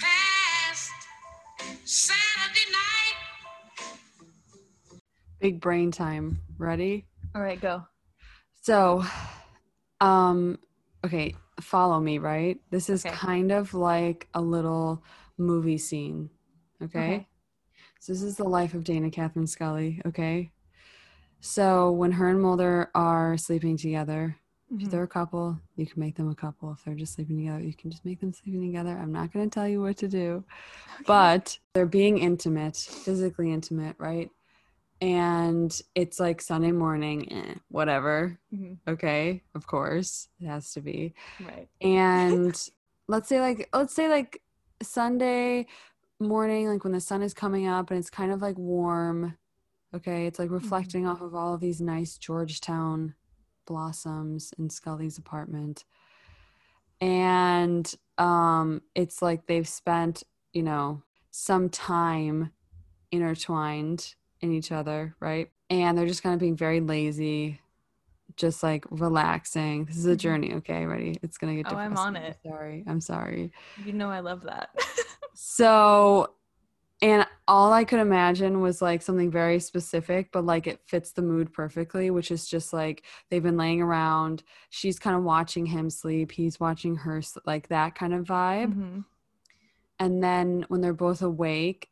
past 0.00 0.37
Saturday 1.88 2.70
night. 2.70 3.14
Big 5.40 5.58
brain 5.58 5.90
time. 5.90 6.38
Ready? 6.58 7.06
All 7.34 7.40
right, 7.40 7.58
go. 7.58 7.82
So, 8.60 9.02
um, 9.98 10.58
okay, 11.02 11.34
follow 11.62 11.98
me, 11.98 12.18
right? 12.18 12.60
This 12.70 12.90
is 12.90 13.06
Okay. 13.06 13.14
kind 13.14 13.50
of 13.52 13.72
like 13.72 14.28
a 14.34 14.40
little 14.42 15.02
movie 15.38 15.78
scene. 15.78 16.28
Okay? 16.82 16.98
Okay. 17.00 17.26
So 18.00 18.12
this 18.12 18.22
is 18.22 18.36
the 18.36 18.44
life 18.44 18.74
of 18.74 18.84
Dana 18.84 19.10
Catherine 19.10 19.46
Scully, 19.46 20.02
okay? 20.04 20.52
So 21.40 21.90
when 21.90 22.12
her 22.12 22.28
and 22.28 22.42
Mulder 22.42 22.90
are 22.94 23.38
sleeping 23.38 23.78
together, 23.78 24.36
Mm-hmm. 24.72 24.84
if 24.84 24.90
they're 24.90 25.02
a 25.02 25.08
couple, 25.08 25.58
you 25.76 25.86
can 25.86 26.00
make 26.00 26.16
them 26.16 26.28
a 26.28 26.34
couple. 26.34 26.70
If 26.72 26.84
they're 26.84 26.94
just 26.94 27.14
sleeping 27.14 27.38
together, 27.38 27.60
you 27.60 27.72
can 27.72 27.90
just 27.90 28.04
make 28.04 28.20
them 28.20 28.32
sleeping 28.34 28.66
together. 28.66 28.98
I'm 28.98 29.12
not 29.12 29.32
going 29.32 29.48
to 29.48 29.54
tell 29.54 29.66
you 29.66 29.80
what 29.80 29.96
to 29.98 30.08
do, 30.08 30.44
but 31.06 31.58
they're 31.72 31.86
being 31.86 32.18
intimate, 32.18 32.76
physically 32.76 33.50
intimate, 33.52 33.96
right? 33.98 34.30
And 35.00 35.80
it's 35.94 36.20
like 36.20 36.42
Sunday 36.42 36.72
morning, 36.72 37.32
eh, 37.32 37.54
whatever. 37.68 38.38
Mhm. 38.52 38.78
Okay, 38.86 39.42
of 39.54 39.66
course, 39.66 40.28
it 40.40 40.46
has 40.46 40.72
to 40.72 40.80
be. 40.80 41.14
Right. 41.40 41.68
And 41.80 42.54
let's 43.08 43.28
say 43.28 43.40
like 43.40 43.68
let's 43.72 43.94
say 43.94 44.08
like 44.08 44.42
Sunday 44.82 45.66
morning, 46.20 46.68
like 46.68 46.84
when 46.84 46.92
the 46.92 47.00
sun 47.00 47.22
is 47.22 47.32
coming 47.32 47.66
up 47.66 47.90
and 47.90 47.98
it's 47.98 48.10
kind 48.10 48.32
of 48.32 48.42
like 48.42 48.58
warm. 48.58 49.36
Okay, 49.94 50.26
it's 50.26 50.38
like 50.38 50.50
reflecting 50.50 51.06
off 51.06 51.22
of 51.22 51.34
all 51.34 51.54
of 51.54 51.60
these 51.60 51.80
nice 51.80 52.18
Georgetown 52.18 53.14
blossoms 53.68 54.52
in 54.58 54.70
Scully's 54.70 55.18
apartment. 55.18 55.84
And 57.00 57.94
um 58.16 58.82
it's 58.96 59.22
like 59.22 59.46
they've 59.46 59.68
spent, 59.68 60.24
you 60.52 60.62
know, 60.64 61.02
some 61.30 61.68
time 61.68 62.50
intertwined 63.12 64.14
in 64.40 64.52
each 64.52 64.72
other, 64.72 65.14
right? 65.20 65.50
And 65.70 65.96
they're 65.96 66.06
just 66.06 66.22
kind 66.22 66.32
of 66.34 66.40
being 66.40 66.56
very 66.56 66.80
lazy, 66.80 67.60
just 68.36 68.62
like 68.62 68.84
relaxing. 68.90 69.84
This 69.84 69.98
is 69.98 70.06
a 70.06 70.14
Mhm. 70.16 70.18
journey, 70.18 70.54
okay? 70.54 70.86
Ready? 70.86 71.18
It's 71.22 71.38
gonna 71.38 71.54
get 71.54 71.70
Oh, 71.70 71.76
I'm 71.76 71.96
on 71.96 72.16
it. 72.16 72.38
Sorry. 72.44 72.84
I'm 72.86 73.00
sorry. 73.02 73.52
You 73.76 73.92
know 73.92 74.10
I 74.10 74.20
love 74.20 74.42
that. 74.42 74.70
So, 75.40 76.34
and 77.00 77.26
all 77.46 77.72
I 77.72 77.84
could 77.84 78.00
imagine 78.00 78.60
was 78.60 78.82
like 78.82 79.02
something 79.02 79.30
very 79.30 79.60
specific, 79.60 80.30
but 80.32 80.44
like 80.44 80.66
it 80.66 80.80
fits 80.84 81.12
the 81.12 81.22
mood 81.22 81.52
perfectly, 81.52 82.10
which 82.10 82.30
is 82.30 82.48
just 82.48 82.72
like 82.72 83.04
they've 83.30 83.42
been 83.42 83.56
laying 83.56 83.80
around. 83.80 84.42
She's 84.70 84.98
kind 84.98 85.16
of 85.16 85.22
watching 85.22 85.66
him 85.66 85.90
sleep. 85.90 86.32
He's 86.32 86.58
watching 86.58 86.96
her, 86.96 87.22
like 87.46 87.68
that 87.68 87.94
kind 87.94 88.14
of 88.14 88.24
vibe. 88.26 88.74
Mhm. 88.74 89.04
And 90.00 90.22
then 90.22 90.64
when 90.68 90.80
they're 90.80 90.92
both 90.92 91.22
awake, 91.22 91.88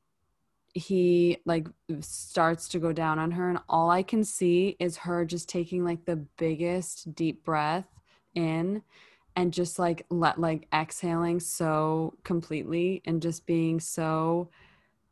he 0.75 1.39
like 1.47 1.69
starts 2.01 2.69
to 2.69 2.79
go 2.79 2.93
down 2.93 3.19
on 3.19 3.31
her. 3.33 3.49
And 3.49 3.61
all 3.69 3.91
I 3.91 4.03
can 4.03 4.25
see 4.25 4.77
is 4.79 4.99
her 4.99 5.25
just 5.25 5.49
taking 5.49 5.85
like 5.85 6.05
the 6.05 6.17
biggest 6.17 7.15
deep 7.15 7.45
breath 7.45 7.87
in 8.35 8.83
and 9.37 9.53
just 9.53 9.79
like 9.79 10.05
let 10.11 10.41
like 10.41 10.67
exhaling 10.75 11.41
so 11.41 12.15
completely 12.25 13.03
and 13.05 13.23
just 13.23 13.47
being 13.47 13.81
so 13.81 14.51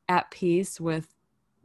at 0.08 0.30
peace 0.30 0.80
with 0.80 1.14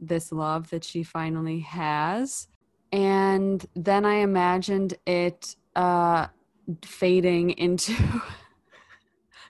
this 0.00 0.32
love 0.32 0.70
that 0.70 0.84
she 0.84 1.02
finally 1.02 1.60
has 1.60 2.48
and 2.92 3.66
then 3.74 4.04
i 4.04 4.14
imagined 4.16 4.94
it 5.06 5.56
uh 5.76 6.26
fading 6.82 7.50
into 7.50 7.94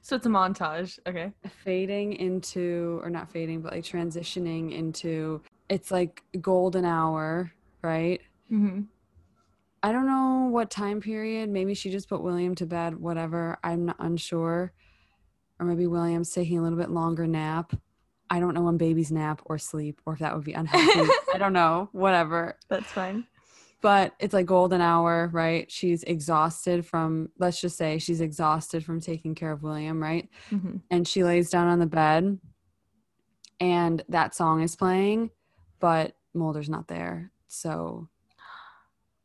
So 0.03 0.17
it's 0.17 0.27
a 0.27 0.31
montage. 0.31 0.99
Okay. 1.07 1.31
fading 1.62 2.15
into 2.15 3.01
or 3.05 3.11
not 3.11 3.31
fading 3.31 3.61
but 3.61 3.73
like 3.73 3.85
transitioning 3.85 4.73
into 4.73 5.43
it's 5.69 5.91
like 5.91 6.25
golden 6.41 6.85
hour 6.85 7.53
right 7.83 8.21
Mm-hmm. 8.53 8.83
I 9.83 9.93
don't 9.93 10.07
know 10.07 10.49
what 10.51 10.71
time 10.71 11.01
period. 11.01 11.49
Maybe 11.49 11.75
she 11.75 11.91
just 11.91 12.09
put 12.09 12.23
William 12.23 12.55
to 12.57 12.67
bed, 12.67 12.97
whatever. 12.97 13.59
I'm 13.65 13.87
not 13.87 13.97
unsure. 13.99 14.73
Or 15.59 15.67
maybe 15.67 15.87
William's 15.87 16.33
taking 16.33 16.59
a 16.59 16.62
little 16.62 16.79
bit 16.79 16.91
longer 16.91 17.27
nap. 17.27 17.73
I 18.31 18.39
don't 18.40 18.55
know 18.55 18.62
when 18.62 18.77
babies 18.77 19.11
nap 19.11 19.43
or 19.44 19.59
sleep 19.59 20.01
or 20.07 20.12
if 20.12 20.20
that 20.20 20.35
would 20.35 20.44
be 20.44 20.52
unhealthy. 20.52 21.11
I 21.35 21.39
don't 21.39 21.52
know. 21.52 21.89
Whatever. 21.93 22.57
That's 22.69 22.90
fine. 22.93 23.27
But 23.82 24.15
it's 24.20 24.35
like 24.35 24.47
golden 24.47 24.81
hour, 24.81 25.31
right? 25.32 25.70
She's 25.70 26.02
exhausted 26.05 26.86
from 26.86 27.31
let's 27.39 27.61
just 27.61 27.77
say 27.77 27.98
she's 27.98 28.20
exhausted 28.20 28.85
from 28.85 29.01
taking 29.01 29.35
care 29.35 29.52
of 29.52 29.62
William, 29.62 30.02
right? 30.02 30.28
hmm 30.48 30.77
and 30.93 31.07
she 31.07 31.23
lays 31.24 31.51
down 31.51 31.69
on 31.69 31.78
the 31.78 31.86
bed 31.86 32.39
and 33.61 34.02
that 34.09 34.35
song 34.35 34.62
is 34.62 34.74
playing 34.77 35.31
but 35.78 36.16
mulder's 36.35 36.69
not 36.69 36.89
there 36.89 37.31
so 37.48 38.09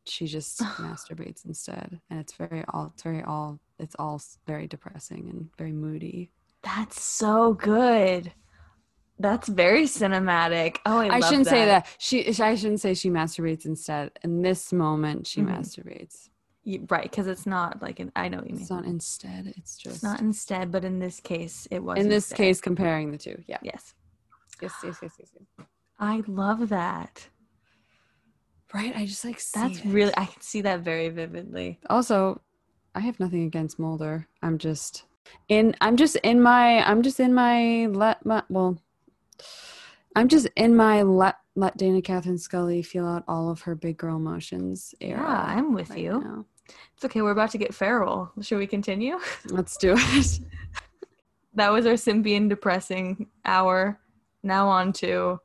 she 0.05 0.27
just 0.27 0.59
masturbates 0.79 1.45
instead 1.45 1.99
and 2.09 2.19
it's 2.19 2.33
very 2.33 2.63
all 2.69 2.91
it's 2.93 3.03
very 3.03 3.23
all 3.23 3.59
it's 3.79 3.95
all 3.97 4.21
very 4.45 4.67
depressing 4.67 5.27
and 5.29 5.49
very 5.57 5.71
moody 5.71 6.31
That's 6.63 7.01
so 7.01 7.53
good. 7.53 8.31
That's 9.19 9.47
very 9.47 9.83
cinematic. 9.83 10.77
Oh, 10.85 10.97
I, 10.99 11.07
i, 11.15 11.19
shouldn't 11.21 11.47
say 11.47 11.65
that 11.65 11.87
she 11.97 12.27
i 12.41 12.55
shouldn't 12.55 12.81
say 12.81 12.93
she 12.93 13.09
masturbates 13.09 13.65
instead 13.65 14.11
in 14.23 14.41
this 14.41 14.73
moment 14.73 15.25
she 15.27 15.41
Mhm. 15.41 15.57
masturbates 15.57 16.29
You- 16.65 16.85
right, 16.89 17.03
because 17.03 17.27
it's 17.27 17.45
not 17.45 17.81
like 17.81 17.99
an. 18.01 18.11
I 18.15 18.27
know 18.27 18.37
what 18.39 18.47
you 18.47 18.53
mean. 18.55 18.61
it's 18.61 18.69
not 18.71 18.85
instead 18.85 19.53
it's 19.55 19.77
just 19.77 19.95
It's 19.97 20.03
not 20.03 20.19
instead, 20.19 20.71
but 20.71 20.83
in 20.83 20.99
this 20.99 21.19
case, 21.19 21.67
it 21.71 21.81
was. 21.83 21.97
in 21.99 22.09
this 22.09 22.25
instead. 22.25 22.37
case 22.37 22.59
comparing 22.59 23.11
the 23.11 23.17
two 23.17 23.41
yeah 23.47 23.59
yes, 23.61 23.93
yes 24.61 24.73
yes 24.83 24.97
yes 25.01 25.11
yes, 25.19 25.29
yes. 25.37 25.67
I 25.99 26.21
love 26.27 26.67
that. 26.69 27.29
right 28.73 28.93
i 28.97 29.05
just 29.05 29.23
like 29.23 29.39
see 29.39 29.59
That's 29.59 29.79
it. 29.79 29.85
really. 29.85 30.13
I 30.17 30.25
can 30.25 30.41
see 30.41 30.61
that 30.61 30.79
very 30.81 31.09
vividly. 31.09 31.79
also 31.89 32.41
i 32.95 32.99
have 32.99 33.17
nothing 33.19 33.43
against 33.43 33.77
mulder 33.79 34.27
i'm 34.41 34.57
just 34.57 35.03
in 35.49 35.75
i'm 35.81 35.95
just 35.97 36.15
in 36.17 36.41
my 36.41 36.65
i'm 36.89 37.01
just 37.01 37.19
in 37.19 37.33
my 37.33 37.85
let 37.87 38.25
my 38.25 38.43
well 38.49 38.77
i'm 40.15 40.27
just 40.27 40.47
in 40.55 40.75
my 40.75 41.01
let 41.01 41.35
let 41.55 41.75
dana 41.77 42.01
catherine 42.01 42.37
scully 42.37 42.81
feel 42.81 43.05
out 43.07 43.23
all 43.27 43.49
of 43.49 43.61
her 43.61 43.75
big 43.75 43.97
girl 43.97 44.17
emotions 44.17 44.93
era 45.01 45.19
Yeah, 45.19 45.43
I'm 45.47 45.73
with 45.73 45.89
right 45.91 45.99
you. 45.99 46.19
now. 46.21 46.45
It's 46.95 47.05
okay. 47.05 47.21
We're 47.21 47.29
about 47.31 47.51
to 47.51 47.59
get 47.59 47.75
feral. 47.75 48.31
Should 48.41 48.57
we 48.57 48.65
continue? 48.65 49.19
let's 49.49 49.77
do 49.77 49.93
it 49.97 50.39
that 51.53 51.71
was 51.71 51.85
our 51.85 51.93
Symbian 51.93 52.49
depressing 52.49 53.27
hour. 53.45 53.99
Now 54.43 54.67
on 54.67 54.91
to 54.93 55.39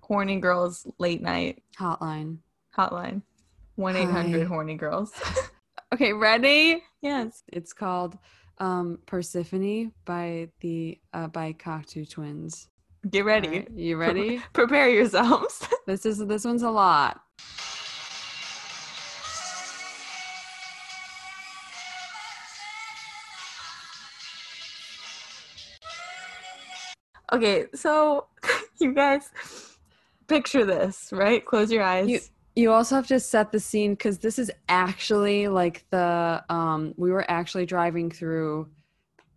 horny 0.00 0.38
girls 0.40 0.86
late 0.98 1.22
night 1.22 1.62
hotline 1.78 2.38
hotline. 2.76 3.22
One 3.76 3.96
eight 3.96 4.08
hundred 4.08 4.46
horny 4.46 4.74
girls. 4.76 5.12
okay 5.94 6.12
ready 6.12 6.82
yes. 7.02 7.42
it's 7.52 7.72
called 7.72 8.18
um 8.58 8.98
persephone 9.06 9.92
by 10.04 10.48
the 10.60 10.98
uh 11.12 11.28
by 11.28 11.52
cocteau 11.52 12.08
twins 12.08 12.68
Get 13.10 13.24
ready. 13.24 13.48
Right, 13.48 13.70
you 13.74 13.96
ready 13.96 14.40
Prepare 14.52 14.88
yourselves. 14.88 15.66
this 15.86 16.04
is 16.06 16.18
this 16.26 16.44
one's 16.44 16.62
a 16.62 16.70
lot 16.70 17.20
okay, 27.32 27.66
so 27.74 28.26
you 28.80 28.92
guys 28.94 29.30
picture 30.26 30.64
this, 30.64 31.10
right? 31.12 31.44
Close 31.44 31.70
your 31.70 31.82
eyes. 31.82 32.08
You- 32.08 32.20
you 32.58 32.72
also 32.72 32.94
have 32.94 33.06
to 33.08 33.20
set 33.20 33.52
the 33.52 33.60
scene 33.60 33.92
because 33.92 34.18
this 34.18 34.38
is 34.38 34.50
actually 34.70 35.46
like 35.46 35.84
the 35.90 36.42
um 36.48 36.94
we 36.96 37.10
were 37.10 37.30
actually 37.30 37.66
driving 37.66 38.10
through 38.10 38.66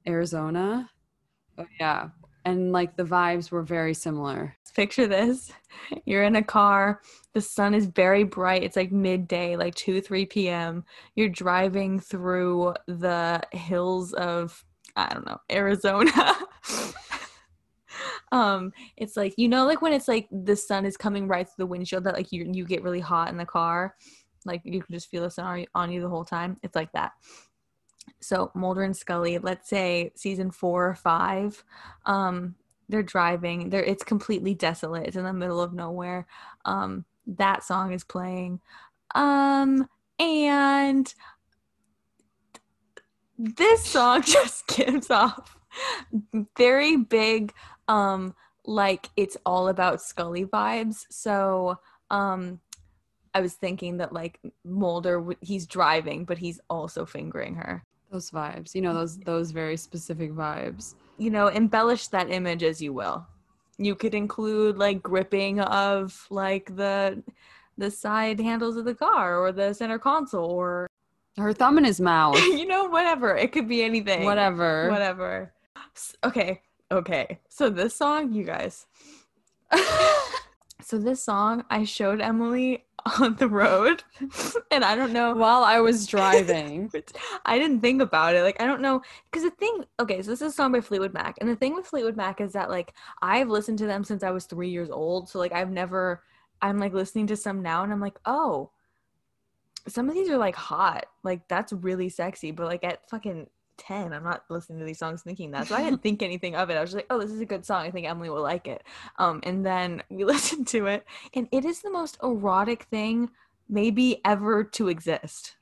arizona 0.07 0.89
oh 1.57 1.65
yeah 1.77 2.11
and 2.45 2.72
like 2.72 2.95
the 2.95 3.03
vibes 3.03 3.52
were 3.52 3.64
very 3.64 3.94
similar. 3.94 4.56
Picture 4.76 5.07
this. 5.07 5.52
You're 6.06 6.24
in 6.24 6.38
a 6.38 6.44
car. 6.44 7.02
The 7.34 7.41
sun 7.41 7.74
is 7.74 7.86
very 7.86 8.24
bright. 8.24 8.64
It's 8.64 8.78
like 8.78 8.91
midday 8.91 9.57
like 9.57 9.76
2 9.76 9.99
3 9.99 10.26
p.m 10.28 10.86
you're 11.16 11.28
driving 11.28 11.99
through 11.99 12.74
the 12.88 13.41
hills 13.52 14.14
of 14.14 14.64
i 14.95 15.10
don't 15.10 15.26
know 15.26 15.40
arizona. 15.52 16.36
Um 18.32 18.72
it's 18.95 19.18
like 19.18 19.34
you 19.38 19.48
know 19.49 19.66
like 19.66 19.82
when 19.82 19.91
it's 19.91 20.07
like 20.07 20.28
the 20.32 20.56
sun 20.56 20.86
is 20.86 20.95
coming 20.95 21.28
right 21.28 21.48
through 21.48 21.64
the 21.64 21.66
windshield 21.66 22.03
that 22.03 22.14
like 22.14 22.32
you 22.32 22.49
you 22.53 22.64
get 22.64 22.84
really 22.84 22.99
hot 22.99 23.30
in 23.30 23.38
the 23.38 23.45
car? 23.45 23.95
Like 24.45 24.61
you 24.64 24.82
can 24.82 24.94
just 24.94 25.10
feel 25.10 25.24
the 25.24 25.32
sun 25.32 25.45
on 25.45 25.60
you, 25.60 25.66
on 25.74 25.91
you 25.91 25.99
the 25.99 26.10
whole 26.10 26.24
time? 26.24 26.57
It's 26.64 26.76
like 26.76 26.91
that 26.94 27.14
so 28.21 28.51
mulder 28.53 28.83
and 28.83 28.95
scully 28.95 29.37
let's 29.37 29.69
say 29.69 30.11
season 30.15 30.51
four 30.51 30.87
or 30.87 30.95
five 30.95 31.63
um 32.05 32.55
they're 32.89 33.03
driving 33.03 33.69
they're 33.69 33.83
it's 33.83 34.03
completely 34.03 34.53
desolate 34.53 35.07
it's 35.07 35.15
in 35.15 35.23
the 35.23 35.33
middle 35.33 35.61
of 35.61 35.73
nowhere 35.73 36.27
um 36.65 37.05
that 37.25 37.63
song 37.63 37.93
is 37.93 38.03
playing 38.03 38.59
um 39.15 39.87
and 40.19 41.13
this 43.37 43.85
song 43.85 44.21
just 44.25 44.67
gives 44.67 45.09
off 45.09 45.57
very 46.57 46.97
big 46.97 47.53
um 47.87 48.33
like 48.65 49.09
it's 49.15 49.37
all 49.45 49.67
about 49.67 50.01
scully 50.01 50.45
vibes. 50.45 51.05
So 51.09 51.79
um 52.11 52.59
i 53.35 53.41
was 53.41 53.53
thinking 53.53 53.97
that 53.97 54.11
like 54.11 54.39
mulder 54.65 55.23
he's 55.41 55.67
driving 55.67 56.25
but 56.25 56.39
he's 56.39 56.59
also 56.69 57.05
fingering 57.05 57.53
her 57.55 57.85
those 58.11 58.31
vibes 58.31 58.73
you 58.73 58.81
know 58.81 58.94
those 58.94 59.18
those 59.19 59.52
very 59.52 59.77
specific 59.77 60.31
vibes 60.31 60.95
you 61.19 61.30
know, 61.30 61.48
embellish 61.48 62.07
that 62.07 62.31
image 62.31 62.64
as 62.64 62.81
you 62.81 62.94
will. 62.94 63.27
You 63.77 63.94
could 63.94 64.15
include 64.15 64.77
like 64.77 65.03
gripping 65.03 65.60
of 65.60 66.26
like 66.30 66.76
the 66.76 67.22
the 67.77 67.91
side 67.91 68.40
handles 68.40 68.76
of 68.76 68.86
the 68.86 68.95
car 68.95 69.38
or 69.38 69.52
the 69.53 69.73
center 69.73 69.99
console 69.99 70.49
or 70.49 70.90
her 71.38 71.53
thumb 71.53 71.77
in 71.77 71.86
his 71.86 72.02
mouth 72.02 72.38
you 72.44 72.65
know 72.65 72.86
whatever. 72.86 73.38
It 73.38 73.52
could 73.52 73.69
be 73.69 73.84
anything. 73.84 74.23
whatever 74.23 74.90
Whatever. 74.90 75.53
Okay. 76.23 76.61
Okay. 76.91 77.40
So 77.48 77.69
this 77.69 77.95
song, 77.95 78.34
you 78.34 78.44
guys. 78.44 78.86
so 80.81 80.98
this 80.98 81.23
song 81.23 81.64
I 81.69 81.84
showed 81.84 82.19
Emilie 82.19 82.86
on 83.19 83.35
the 83.35 83.47
road 83.47 84.03
and 84.71 84.84
I 84.84 84.95
don't 84.95 85.13
know 85.13 85.34
while 85.34 85.63
i 85.63 85.80
was 85.80 86.07
driving 86.15 86.89
I 87.45 87.57
didn't 87.57 87.81
think 87.81 88.01
about 88.01 88.35
it. 88.35 88.43
Like, 88.43 88.61
I 88.61 88.65
don't 88.65 88.81
know. 88.81 89.01
Because 89.31 89.43
the 89.43 89.51
thing, 89.51 89.85
okay, 89.99 90.21
so 90.21 90.31
this 90.31 90.41
is 90.41 90.53
a 90.53 90.55
song 90.55 90.71
by 90.71 90.81
Fleetwood 90.81 91.13
Mac. 91.13 91.35
And 91.39 91.49
the 91.49 91.55
thing 91.55 91.76
with 91.76 91.88
Fleetwood 91.88 92.17
Mac 92.17 92.41
is 92.41 92.53
that, 92.53 92.69
like, 92.69 92.93
I've 93.21 93.49
listened 93.49 93.77
to 93.80 93.85
them 93.85 94.03
since 94.03 94.23
I 94.23 94.31
was 94.31 94.45
three 94.45 94.69
years 94.69 94.89
old. 94.89 95.30
So, 95.30 95.39
like, 95.39 95.51
I've 95.51 95.71
never, 95.71 96.23
I'm 96.61 96.77
like 96.77 96.93
listening 96.93 97.27
to 97.27 97.35
some 97.35 97.61
now 97.61 97.84
and 97.84 97.91
I'm 97.91 98.01
like, 98.01 98.19
oh, 98.26 98.71
some 99.88 100.09
of 100.09 100.15
these 100.15 100.30
are 100.30 100.38
like 100.38 100.55
hot. 100.55 101.05
Like, 101.23 101.47
that's 101.47 101.73
really 101.73 102.09
sexy. 102.09 102.51
But, 102.51 102.67
like, 102.67 102.84
at 102.84 103.09
fucking 103.09 103.47
10, 103.80 104.14
I'm 104.14 104.23
not 104.23 104.43
listening 104.49 104.80
to 104.80 104.85
these 104.85 104.99
songs 104.99 105.23
thinking 105.23 105.51
that. 105.51 105.68
So 105.68 105.76
I 105.76 105.84
didn't 105.84 106.03
think 106.03 106.22
anything 106.22 106.56
of 106.56 106.69
it. 106.69 106.76
I 106.76 106.81
was 106.81 106.89
just 106.91 106.97
like, 106.97 107.07
oh, 107.10 107.19
this 107.19 107.31
is 107.31 107.39
a 107.41 107.45
good 107.45 107.65
song. 107.65 107.85
I 107.85 107.91
think 107.91 108.07
Emilie 108.07 108.30
will 108.30 108.43
like 108.43 108.68
it. 108.68 108.84
Um, 109.18 109.39
and 109.43 109.65
then 109.65 110.03
we 110.10 110.23
listened 110.34 110.68
to 110.68 110.85
it. 110.88 111.06
And 111.34 111.47
it 111.51 111.65
is 111.65 111.81
the 111.81 111.89
most 111.91 112.18
erotic 112.22 112.84
thing 112.84 113.30
maybe 113.68 114.19
ever 114.26 114.64
to 114.64 114.88
exist. 114.89 115.56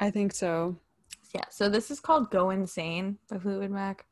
i 0.00 0.10
think 0.10 0.32
so 0.34 0.76
Yeah, 1.34 1.44
so 1.50 1.68
this 1.68 1.90
is 1.90 2.00
called 2.00 2.30
Go 2.30 2.50
Insane 2.50 3.18
by 3.28 3.38
Fleetwood 3.38 3.70
Mac. 3.70 4.06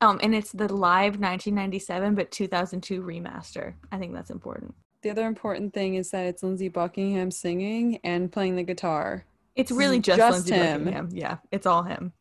Um, 0.00 0.18
and 0.22 0.34
it's 0.34 0.52
the 0.52 0.72
live 0.72 1.18
1997 1.20 2.14
but 2.14 2.30
2002 2.30 3.02
remaster. 3.02 3.74
I 3.92 3.98
think 3.98 4.14
that's 4.14 4.30
important. 4.30 4.74
the 5.02 5.10
other 5.10 5.26
important 5.26 5.74
thing 5.74 5.94
is 5.96 6.10
that 6.10 6.24
it's 6.26 6.42
lindsey 6.42 6.68
buckingham 6.68 7.30
singing 7.30 7.98
and 8.04 8.30
playing 8.32 8.56
the 8.56 8.62
guitar 8.62 9.24
It's 9.56 9.70
really 9.70 10.00
just, 10.00 10.18
just 10.18 10.32
Lindsey 10.48 10.54
him. 10.54 10.84
Buckingham. 10.84 11.08
Yeah, 11.12 11.36
it's 11.52 11.66
all 11.66 11.82
him. 11.82 12.12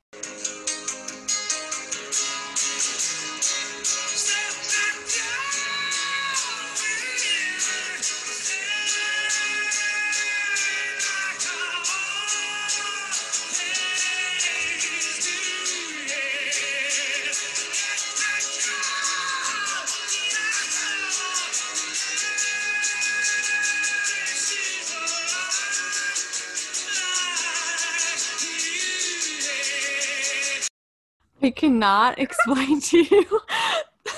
Cannot 31.80 32.19
explain 32.19 32.81
to 32.81 32.97
you. 32.97 33.41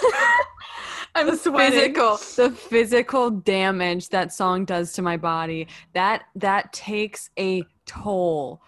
I'm 1.14 1.28
the 1.28 1.36
sweating. 1.36 1.94
physical 1.94 2.18
the 2.38 2.56
physical 2.56 3.30
damage 3.30 4.10
that 4.10 4.32
song 4.32 4.64
does 4.64 4.94
to 4.94 5.02
my 5.02 5.18
body 5.18 5.68
that 5.94 6.24
that 6.36 6.72
takes 6.72 7.30
a 7.38 7.64
toll 7.86 8.62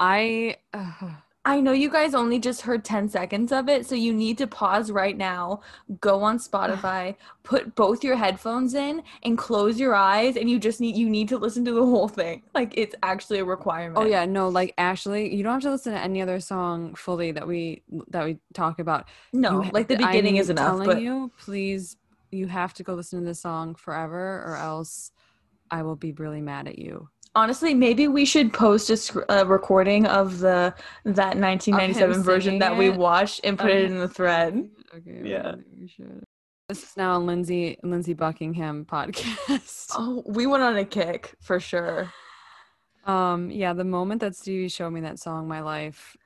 i 0.00 0.56
uh, 0.72 1.10
I 1.44 1.60
know 1.60 1.72
you 1.72 1.90
guys 1.90 2.14
only 2.14 2.38
just 2.38 2.60
heard 2.62 2.84
10 2.84 3.08
seconds 3.08 3.50
of 3.50 3.68
it, 3.68 3.84
so 3.84 3.96
you 3.96 4.12
need 4.12 4.38
to 4.38 4.46
pause 4.46 4.92
right 4.92 5.16
now, 5.16 5.60
go 6.00 6.22
on 6.22 6.38
Spotify, 6.38 7.16
put 7.42 7.74
both 7.74 8.04
your 8.04 8.16
headphones 8.16 8.74
in 8.74 9.02
and 9.24 9.36
close 9.36 9.80
your 9.80 9.94
eyes 9.94 10.36
and 10.36 10.48
you 10.48 10.60
just 10.60 10.80
need 10.80 10.96
you 10.96 11.10
need 11.10 11.28
to 11.30 11.38
listen 11.38 11.64
to 11.64 11.72
the 11.72 11.84
whole 11.84 12.06
thing. 12.06 12.42
Like 12.54 12.74
it's 12.76 12.94
actually 13.02 13.40
a 13.40 13.44
requirement. 13.44 13.98
oh 13.98 14.08
yeah 14.08 14.24
no 14.24 14.48
like 14.48 14.72
Ashley, 14.78 15.34
you 15.34 15.42
don't 15.42 15.54
have 15.54 15.62
to 15.62 15.70
listen 15.72 15.92
to 15.94 15.98
any 16.00 16.22
other 16.22 16.38
song 16.38 16.94
fully 16.94 17.32
that 17.32 17.46
we 17.46 17.82
that 18.08 18.24
we 18.24 18.38
talk 18.54 18.78
about 18.78 19.08
No, 19.32 19.62
You 19.62 19.70
like 19.72 19.88
the 19.88 19.96
beginning 19.96 20.36
I'm 20.36 20.42
is 20.42 20.50
enough, 20.50 20.66
telling 20.66 20.86
but 20.86 21.02
you 21.02 21.32
please 21.38 21.96
you 22.30 22.46
have 22.46 22.72
to 22.74 22.82
go 22.82 22.94
listen 22.94 23.20
to 23.20 23.24
this 23.26 23.40
song 23.40 23.74
forever 23.74 24.42
or 24.46 24.56
else 24.56 25.12
i 25.70 25.82
will 25.82 25.96
be 25.96 26.12
really 26.12 26.40
mad 26.40 26.66
at 26.66 26.78
you 26.78 27.08
honestly 27.34 27.72
maybe 27.74 28.08
we 28.08 28.24
should 28.24 28.52
post 28.52 28.90
a, 28.90 28.96
sc- 28.96 29.16
a 29.28 29.44
recording 29.46 30.06
of 30.06 30.38
the 30.40 30.74
that 31.04 31.36
1997 31.36 32.22
version 32.22 32.58
that 32.58 32.76
we 32.76 32.88
it? 32.88 32.96
watched 32.96 33.40
and 33.44 33.58
put 33.58 33.70
Of 33.70 33.76
it 33.76 33.84
in 33.90 33.98
the 33.98 34.08
thread. 34.08 34.68
okay 34.96 35.20
Yeah. 35.24 35.54
we 35.78 35.86
should 35.88 36.22
this 36.68 36.82
is 36.82 36.96
now 36.96 37.16
a 37.16 37.20
lindsey 37.20 37.76
lindsey 37.82 38.14
buckingham 38.14 38.84
podcast 38.84 39.92
Oh, 39.98 40.22
we 40.26 40.46
went 40.46 40.62
on 40.62 40.76
a 40.76 40.84
kick 40.84 41.34
for 41.40 41.58
sure. 41.60 42.12
Um, 43.04 43.50
yeah, 43.50 43.72
the 43.72 43.84
moment 43.84 44.20
that 44.20 44.36
Stephee 44.36 44.68
showed 44.68 44.90
me 44.90 45.00
that 45.00 45.18
song, 45.18 45.48
my 45.48 45.60
life 45.60 46.16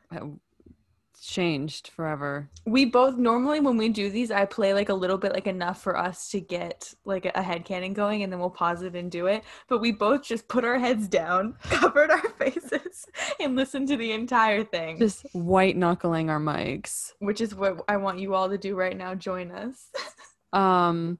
changed 1.26 1.88
forever. 1.88 2.48
We 2.64 2.84
both 2.84 3.16
normally 3.16 3.60
when 3.60 3.76
we 3.76 3.88
do 3.88 4.10
these, 4.10 4.30
I 4.30 4.44
play 4.44 4.72
like 4.74 4.88
a 4.88 4.94
little 4.94 5.18
bit 5.18 5.32
like 5.32 5.46
enough 5.46 5.82
for 5.82 5.96
us 5.96 6.28
to 6.30 6.40
get 6.40 6.94
like 7.04 7.26
a 7.26 7.32
headcanon 7.32 7.92
going 7.94 8.22
and 8.22 8.32
then 8.32 8.40
we'll 8.40 8.50
pause 8.50 8.82
it 8.82 8.94
and 8.94 9.10
do 9.10 9.26
it. 9.26 9.44
But 9.68 9.80
we 9.80 9.92
both 9.92 10.22
just 10.22 10.48
put 10.48 10.64
our 10.64 10.78
heads 10.78 11.08
down, 11.08 11.56
covered 11.62 12.10
our 12.10 12.28
faces, 12.38 13.06
and 13.40 13.56
listened 13.56 13.88
to 13.88 13.96
the 13.96 14.12
entire 14.12 14.64
thing. 14.64 14.98
Just 14.98 15.26
white 15.32 15.76
knuckling 15.76 16.30
our 16.30 16.40
mics. 16.40 17.12
which 17.18 17.40
is 17.40 17.54
what 17.54 17.84
I 17.88 17.96
want 17.96 18.18
you 18.18 18.34
all 18.34 18.48
to 18.48 18.58
do 18.58 18.74
right 18.74 18.96
now. 18.96 19.14
Join 19.14 19.50
us. 19.50 19.90
Um, 20.52 21.18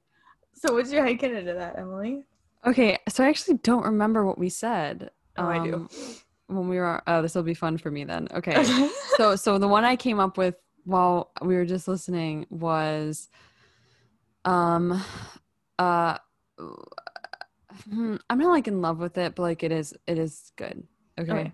so 0.55 0.73
what's 0.73 0.91
your 0.91 1.05
headcanon 1.05 1.45
to 1.45 1.53
that, 1.53 1.77
Emilie? 1.77 2.23
okay, 2.65 2.97
so 3.07 3.23
I 3.23 3.27
actually 3.27 3.57
don't 3.57 3.83
remember 3.83 4.25
what 4.25 4.39
we 4.39 4.49
said. 4.49 5.11
Oh, 5.37 5.45
I 5.45 5.63
do. 5.63 5.87
When 6.47 6.69
we 6.69 6.77
were, 6.77 7.01
oh, 7.07 7.21
this 7.21 7.35
will 7.35 7.43
be 7.43 7.53
fun 7.53 7.77
for 7.77 7.91
me 7.91 8.03
then. 8.05 8.27
Okay. 8.33 8.63
so, 9.17 9.35
so 9.35 9.57
the 9.57 9.67
one 9.67 9.83
I 9.83 9.95
came 9.95 10.19
up 10.19 10.37
with 10.37 10.55
while 10.85 11.31
we 11.41 11.55
were 11.55 11.65
just 11.65 11.87
listening 11.87 12.45
was, 12.49 13.29
um, 14.45 15.03
uh, 15.77 16.17
hmm, 17.89 18.15
I'm 18.29 18.37
not 18.37 18.51
like 18.51 18.67
in 18.67 18.81
love 18.81 18.99
with 18.99 19.17
it, 19.17 19.35
but 19.35 19.43
like 19.43 19.63
it 19.63 19.71
is, 19.71 19.93
it 20.07 20.17
is 20.17 20.51
good. 20.55 20.87
okay. 21.19 21.31
Okay. 21.31 21.53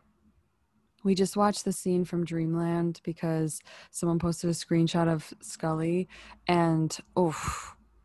We 1.04 1.16
just 1.16 1.36
watched 1.36 1.66
the 1.66 1.74
scene 1.74 2.06
from 2.06 2.24
Dreamland 2.24 3.02
because 3.04 3.60
someone 3.92 4.20
posted 4.20 4.50
a 4.50 4.54
screenshot 4.54 5.12
of 5.12 5.34
Scully 5.42 6.08
and 6.48 6.98
oh 7.18 7.36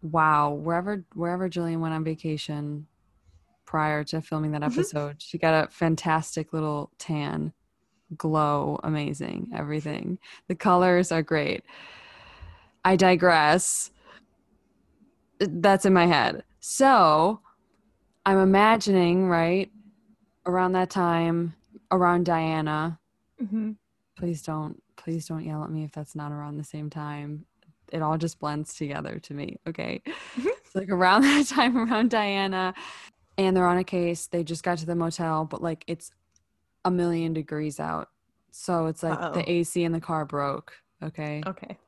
wow, 0.02 0.50
wherever 0.50 1.04
wherever 1.14 1.48
Gillian 1.48 1.80
went 1.80 1.94
on 1.94 2.02
vacation 2.02 2.86
prior 3.68 4.02
to 4.02 4.22
filming 4.22 4.52
that 4.52 4.62
Mhm. 4.62 4.72
episode, 4.72 5.20
she 5.20 5.36
got 5.36 5.52
a 5.52 5.70
fantastic 5.70 6.54
little 6.54 6.90
tan, 6.96 7.52
glow, 8.16 8.80
amazing, 8.82 9.50
everything. 9.54 10.18
The 10.46 10.54
colors 10.54 11.12
are 11.12 11.20
great. 11.22 11.62
I 12.82 12.96
digress. 12.96 13.90
That's 15.38 15.84
in 15.84 15.92
my 15.92 16.06
head. 16.06 16.44
So, 16.60 17.40
I'm 18.24 18.38
imagining, 18.38 19.28
right, 19.28 19.70
around 20.46 20.72
that 20.72 20.88
time 20.88 21.54
around 21.90 22.24
Diana. 22.24 22.98
hmm 23.38 23.72
Please 24.16 24.42
don't, 24.42 24.82
please 24.96 25.26
don't 25.28 25.44
yell 25.44 25.62
at 25.62 25.70
me 25.70 25.84
if 25.84 25.92
that's 25.92 26.14
not 26.16 26.32
around 26.32 26.56
the 26.56 26.64
same 26.64 26.88
time. 26.88 27.44
It 27.92 28.00
all 28.00 28.16
just 28.16 28.38
blends 28.38 28.74
together 28.74 29.18
to 29.20 29.34
me. 29.34 29.58
Okay. 29.66 30.00
Mhm. 30.06 30.46
It's 30.64 30.74
like 30.74 30.88
around 30.88 31.20
that 31.28 31.46
time, 31.46 31.76
around 31.76 32.08
Diana, 32.10 32.74
and 33.38 33.56
they're 33.56 33.66
on 33.66 33.78
a 33.78 33.84
case. 33.84 34.26
They 34.26 34.44
just 34.44 34.62
got 34.62 34.78
to 34.78 34.86
the 34.86 34.94
motel, 34.96 35.44
but 35.46 35.62
like 35.62 35.84
it's 35.86 36.10
a 36.84 36.90
million 36.90 37.32
degrees 37.32 37.80
out. 37.80 38.10
So 38.50 38.86
it's 38.86 39.02
like 39.02 39.18
Uh-oh. 39.18 39.32
the 39.34 39.50
AC 39.50 39.82
in 39.82 39.92
the 39.92 40.00
car 40.00 40.24
broke. 40.26 40.74
Okay. 41.02 41.42
Okay. 41.46 41.78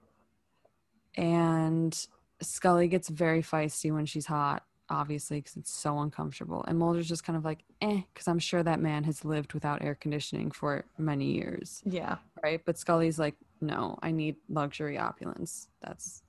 And 1.17 2.07
Scully 2.41 2.89
gets 2.89 3.09
very 3.09 3.43
feisty 3.43 3.93
when 3.93 4.07
she's 4.07 4.27
hot, 4.27 4.65
obviously, 4.89 5.39
because 5.39 5.57
it's 5.57 5.73
so 5.73 5.99
uncomfortable. 5.99 6.65
And 6.69 6.79
Mulder's 6.79 7.09
just 7.09 7.25
kind 7.25 7.37
of 7.37 7.45
like, 7.45 7.65
eh, 7.81 8.03
because 8.15 8.29
I'm 8.29 8.39
sure 8.39 8.63
that 8.63 8.81
man 8.81 9.03
has 9.05 9.25
lived 9.25 9.53
without 9.53 9.83
air 9.83 9.97
conditioning 9.97 10.53
for 10.53 10.85
many 10.97 11.33
years, 11.33 11.83
Yeah. 11.85 12.19
right? 12.43 12.65
But 12.65 12.79
Scully's 12.79 13.19
like, 13.19 13.35
no, 13.61 13.99
I 14.03 14.13
need 14.13 14.37
luxury 14.49 14.97
opulence. 14.99 15.69
That's 15.83 16.23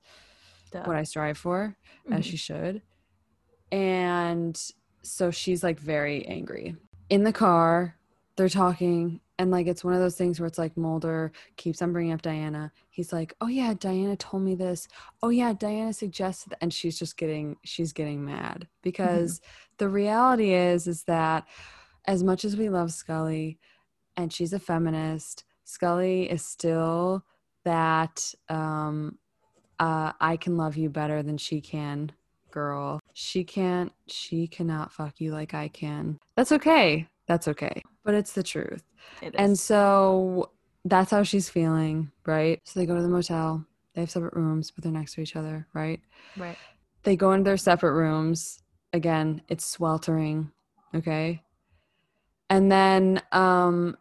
Duh. 0.72 0.82
what 0.84 0.96
I 0.96 1.04
strive 1.04 1.38
for, 1.38 1.76
as 2.10 2.20
Mhm. 2.24 2.30
she 2.30 2.36
should. 2.36 2.82
And 3.70 4.60
so 5.02 5.30
she's 5.30 5.62
like 5.62 5.78
very 5.78 6.26
angry. 6.26 6.76
In 7.10 7.24
the 7.24 7.32
car, 7.32 7.96
they're 8.36 8.48
talking, 8.48 9.20
and 9.38 9.50
like 9.50 9.66
it's 9.66 9.84
one 9.84 9.94
of 9.94 10.00
those 10.00 10.16
things 10.16 10.40
where 10.40 10.46
it's 10.46 10.58
like 10.58 10.76
Mulder 10.76 11.32
keeps 11.56 11.82
on 11.82 11.92
bringing 11.92 12.12
up 12.12 12.22
Diana. 12.22 12.72
He's 12.90 13.12
like, 13.12 13.34
"Oh 13.40 13.48
yeah, 13.48 13.74
Diana 13.74 14.16
told 14.16 14.42
me 14.42 14.54
this. 14.54 14.88
Oh 15.22 15.28
yeah, 15.28 15.52
Diana 15.52 15.92
suggested," 15.92 16.54
and 16.60 16.72
she's 16.72 16.98
just 16.98 17.16
getting 17.16 17.56
she's 17.64 17.92
getting 17.92 18.24
mad 18.24 18.68
because 18.82 19.40
the 19.78 19.88
reality 19.88 20.54
is 20.54 20.86
is 20.86 21.04
that 21.04 21.46
as 22.06 22.22
much 22.22 22.44
as 22.44 22.56
we 22.56 22.68
love 22.68 22.92
Scully, 22.92 23.58
and 24.16 24.32
she's 24.32 24.52
a 24.52 24.58
feminist, 24.58 25.44
Scully 25.64 26.30
is 26.30 26.44
still 26.44 27.24
that 27.64 28.34
um, 28.48 29.18
uh, 29.78 30.12
I 30.20 30.36
can 30.36 30.56
love 30.56 30.76
you 30.76 30.90
better 30.90 31.22
than 31.22 31.38
she 31.38 31.60
can, 31.60 32.12
girl. 32.52 33.00
She 33.14 33.44
can't, 33.44 33.92
she 34.06 34.46
cannot 34.46 34.92
fuck 34.92 35.20
you 35.20 35.32
like 35.32 35.54
I 35.54 35.68
can. 35.68 36.18
That's 36.36 36.52
okay. 36.52 37.08
That's 37.26 37.48
okay. 37.48 37.82
But 38.04 38.14
it's 38.14 38.32
the 38.32 38.42
truth. 38.42 38.82
It 39.20 39.34
And 39.36 39.58
so 39.58 40.50
that's 40.84 41.10
how 41.10 41.22
she's 41.22 41.48
feeling, 41.48 42.10
right? 42.26 42.60
So 42.64 42.78
they 42.78 42.86
go 42.86 42.96
to 42.96 43.02
the 43.02 43.08
motel. 43.08 43.64
They 43.94 44.00
have 44.02 44.10
separate 44.10 44.34
rooms, 44.34 44.70
but 44.70 44.84
they're 44.84 44.92
next 44.92 45.14
to 45.14 45.20
each 45.20 45.36
other, 45.36 45.66
right? 45.74 46.00
right. 46.36 46.58
They 47.02 47.16
go 47.16 47.32
into 47.32 47.44
their 47.44 47.56
separate 47.56 47.92
rooms. 47.92 48.62
Again, 48.92 49.42
it's 49.48 49.66
sweltering, 49.66 50.50
okay? 50.94 51.42
And 52.50 52.70
then 52.70 53.22
um 53.32 53.96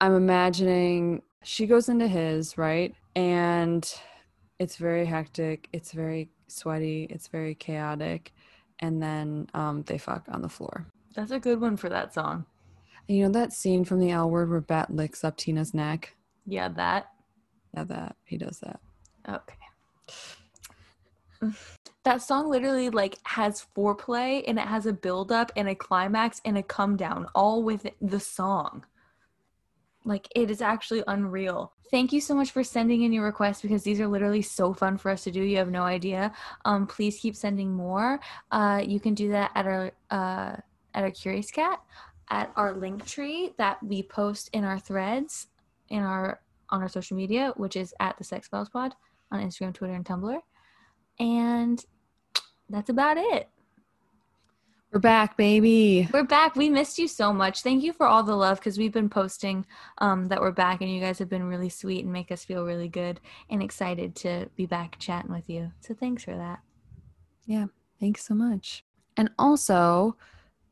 I'm 0.00 0.14
imagining 0.14 1.22
she 1.42 1.66
goes 1.66 1.88
into 1.88 2.08
his, 2.08 2.56
right? 2.56 2.94
And 3.14 3.90
it's 4.58 4.76
very 4.76 5.04
hectic, 5.04 5.68
it's 5.72 5.92
very 5.92 6.30
sweaty, 6.48 7.06
it's 7.10 7.28
very 7.28 7.54
chaotic. 7.54 8.32
And 8.80 9.02
then 9.02 9.48
um 9.54 9.82
they 9.82 9.98
fuck 9.98 10.24
on 10.28 10.42
the 10.42 10.48
floor. 10.48 10.86
That's 11.14 11.30
a 11.30 11.38
good 11.38 11.60
one 11.60 11.76
for 11.76 11.88
that 11.88 12.12
song. 12.12 12.44
And 13.08 13.18
you 13.18 13.24
know 13.24 13.32
that 13.32 13.52
scene 13.52 13.84
from 13.84 14.00
the 14.00 14.10
L 14.10 14.30
word 14.30 14.50
where 14.50 14.60
Bette 14.60 14.92
licks 14.92 15.24
up 15.24 15.36
Tina's 15.36 15.74
neck? 15.74 16.16
Yeah, 16.46 16.68
that. 16.70 17.10
Yeah, 17.74 17.84
that 17.84 18.16
he 18.24 18.36
does 18.36 18.60
that. 18.60 18.80
Okay. 19.28 19.54
That 22.04 22.20
song 22.20 22.50
literally 22.50 22.90
like 22.90 23.16
has 23.22 23.66
foreplay 23.74 24.44
and 24.46 24.58
it 24.58 24.66
has 24.66 24.84
a 24.84 24.92
build 24.92 25.32
up 25.32 25.50
and 25.56 25.70
a 25.70 25.74
climax 25.74 26.38
and 26.44 26.58
a 26.58 26.62
come 26.62 26.98
down 26.98 27.26
all 27.34 27.62
with 27.62 27.86
the 28.02 28.20
song. 28.20 28.84
Like 30.04 30.28
it 30.34 30.50
is 30.50 30.60
actually 30.60 31.02
unreal. 31.06 31.72
Thank 31.90 32.12
you 32.12 32.20
so 32.20 32.34
much 32.34 32.50
for 32.50 32.64
sending 32.64 33.02
in 33.02 33.12
your 33.12 33.24
requests 33.24 33.62
because 33.62 33.82
these 33.82 34.00
are 34.00 34.08
literally 34.08 34.42
so 34.42 34.74
fun 34.74 34.96
for 34.98 35.10
us 35.10 35.22
to 35.24 35.30
do. 35.30 35.42
You 35.42 35.58
have 35.58 35.70
no 35.70 35.82
idea. 35.82 36.32
Um, 36.64 36.86
please 36.86 37.18
keep 37.18 37.36
sending 37.36 37.72
more. 37.72 38.20
Uh, 38.50 38.82
you 38.84 38.98
can 38.98 39.14
do 39.14 39.30
that 39.30 39.50
at 39.54 39.66
our 39.66 39.92
uh, 40.10 40.56
at 40.94 41.04
our 41.04 41.10
Curious 41.10 41.50
Cat, 41.50 41.80
at 42.30 42.52
our 42.56 42.74
Linktree 42.74 43.56
that 43.56 43.82
we 43.82 44.02
post 44.02 44.50
in 44.52 44.64
our 44.64 44.78
threads 44.78 45.48
in 45.88 46.02
our 46.02 46.40
on 46.70 46.82
our 46.82 46.88
social 46.88 47.16
media, 47.16 47.52
which 47.56 47.76
is 47.76 47.94
at 48.00 48.16
the 48.18 48.24
Sex 48.24 48.48
Files 48.48 48.68
Pod 48.68 48.94
on 49.30 49.40
Instagram, 49.40 49.74
Twitter, 49.74 49.94
and 49.94 50.04
Tumblr. 50.04 50.38
And 51.20 51.84
that's 52.68 52.90
about 52.90 53.16
it. 53.16 53.48
We're 54.94 55.00
back, 55.00 55.36
baby. 55.36 56.08
We're 56.12 56.22
back. 56.22 56.54
We 56.54 56.68
missed 56.68 57.00
you 57.00 57.08
so 57.08 57.32
much. 57.32 57.62
Thank 57.62 57.82
you 57.82 57.92
for 57.92 58.06
all 58.06 58.22
the 58.22 58.36
love 58.36 58.60
because 58.60 58.78
we've 58.78 58.92
been 58.92 59.08
posting 59.08 59.66
um, 59.98 60.28
that 60.28 60.40
we're 60.40 60.52
back, 60.52 60.82
and 60.82 60.88
you 60.88 61.00
guys 61.00 61.18
have 61.18 61.28
been 61.28 61.42
really 61.48 61.68
sweet 61.68 62.04
and 62.04 62.12
make 62.12 62.30
us 62.30 62.44
feel 62.44 62.64
really 62.64 62.86
good 62.86 63.18
and 63.50 63.60
excited 63.60 64.14
to 64.14 64.48
be 64.54 64.66
back 64.66 64.96
chatting 65.00 65.32
with 65.32 65.50
you. 65.50 65.72
So 65.80 65.94
thanks 65.94 66.22
for 66.22 66.36
that. 66.36 66.60
Yeah, 67.44 67.66
thanks 67.98 68.24
so 68.24 68.34
much. 68.34 68.84
And 69.16 69.30
also, 69.36 70.16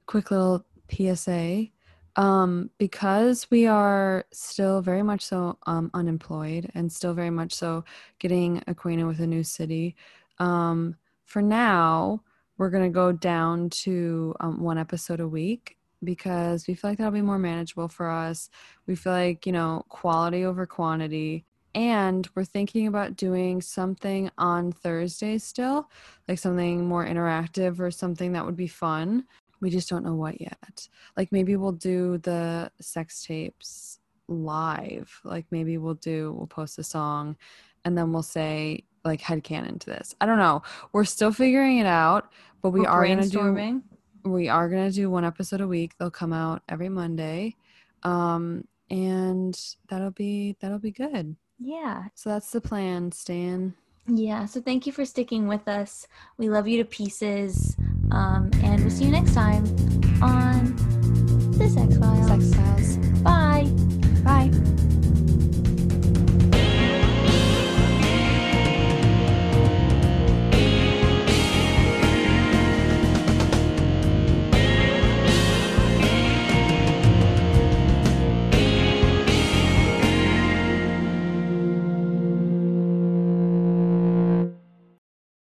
quick 0.07 0.31
little 0.31 0.65
PSA 0.89 1.67
um, 2.15 2.71
because 2.79 3.51
we 3.51 3.67
are 3.67 4.25
still 4.31 4.83
very 4.83 5.03
much 5.03 5.23
so 5.23 5.59
um, 5.67 5.91
unemployed 5.95 6.71
and 6.77 6.93
still 6.93 7.13
very 7.13 7.31
much 7.31 7.53
so 7.53 7.85
getting 8.21 8.63
acquainted 8.69 9.07
with 9.07 9.19
a 9.19 9.27
new 9.27 9.43
city. 9.43 9.97
Um, 10.39 10.95
for 11.25 11.43
now, 11.43 12.23
we're 12.63 12.71
going 12.71 12.85
to 12.85 12.95
go 12.95 13.11
down 13.11 13.69
to 13.71 14.33
um, 14.39 14.63
one 14.63 14.79
episode 14.79 15.19
a 15.19 15.27
week 15.27 15.77
because 16.05 16.69
we 16.69 16.75
feel 16.75 16.93
like 16.93 16.99
that'll 16.99 17.13
be 17.13 17.21
more 17.21 17.37
manageable 17.37 17.89
for 17.89 18.09
us. 18.09 18.51
We 18.87 18.95
feel 18.95 19.15
like, 19.15 19.47
you 19.47 19.51
know, 19.51 19.85
quality 19.89 20.45
over 20.45 20.65
quantity. 20.65 21.45
And 21.75 22.29
we're 22.37 22.45
thinking 22.45 22.87
about 22.87 23.17
doing 23.17 23.61
something 23.61 24.31
on 24.39 24.71
Thursday 24.71 25.39
still, 25.39 25.91
like 26.29 26.39
something 26.39 26.87
more 26.87 27.05
interactive 27.05 27.81
or 27.81 27.91
something 27.91 28.31
that 28.35 28.47
would 28.47 28.55
be 28.55 28.69
fun. 28.69 29.25
We 29.61 29.69
just 29.69 29.89
don't 29.89 30.05
know 30.05 30.15
what 30.15 30.41
yet. 30.41 30.87
Like 31.17 31.33
maybe 31.33 31.57
we'll 31.57 31.73
do 31.73 32.19
the 32.19 32.71
sex 32.81 33.25
tapes 33.25 33.99
live. 34.29 35.21
Like 35.25 35.47
maybe 35.51 35.79
we'll 35.79 35.95
do, 35.95 36.33
we'll 36.39 36.47
post 36.47 36.79
a 36.79 36.85
song 36.85 37.37
and 37.85 37.99
then 37.99 38.13
we'll 38.13 38.23
say 38.23 38.85
like 39.05 39.21
headcanon 39.21 39.81
to 39.81 39.87
this. 39.87 40.15
I 40.21 40.27
don't 40.27 40.39
know. 40.39 40.63
We're 40.93 41.05
still 41.05 41.33
figuring 41.33 41.79
it 41.79 41.87
out, 41.87 42.31
but 42.63 42.71
we 42.71 42.81
We're 42.81 42.89
are 42.89 43.07
going 43.07 43.21
to 43.21 43.29
do 43.29 43.81
we 44.25 44.49
are 44.49 44.69
to 44.69 44.91
do 44.91 45.11
one 45.11 45.25
episode 45.25 45.61
a 45.61 45.67
week 45.67 45.95
they'll 45.99 46.09
come 46.09 46.33
out 46.33 46.63
every 46.69 46.89
monday 46.89 47.57
um 48.05 48.65
and 48.89 49.59
that'll 49.89 50.13
be 50.13 50.57
that'll 50.61 50.79
be 50.79 50.93
good 50.93 51.35
Yeah. 51.59 52.05
so 52.15 52.31
that's 52.31 52.51
the 52.53 52.61
plan 52.61 53.11
stan 53.11 53.75
Yeah. 54.07 54.47
So 54.47 54.61
thank 54.61 54.87
you 54.87 54.93
for 54.93 55.05
sticking 55.05 55.47
with 55.49 55.67
us. 55.69 56.07
We 56.37 56.49
love 56.49 56.67
you 56.69 56.79
to 56.79 56.85
pieces. 56.85 57.77
Um, 58.11 58.51
and 58.63 58.81
we'll 58.81 58.91
see 58.91 59.05
you 59.07 59.11
next 59.13 59.33
time 59.35 59.65
on 60.23 60.75
the 61.59 61.69
Sex 61.69 61.97
Files. 61.99 62.27
sex 62.29 62.55
files 62.55 62.97
Bye. 63.23 63.71
bye 64.25 64.82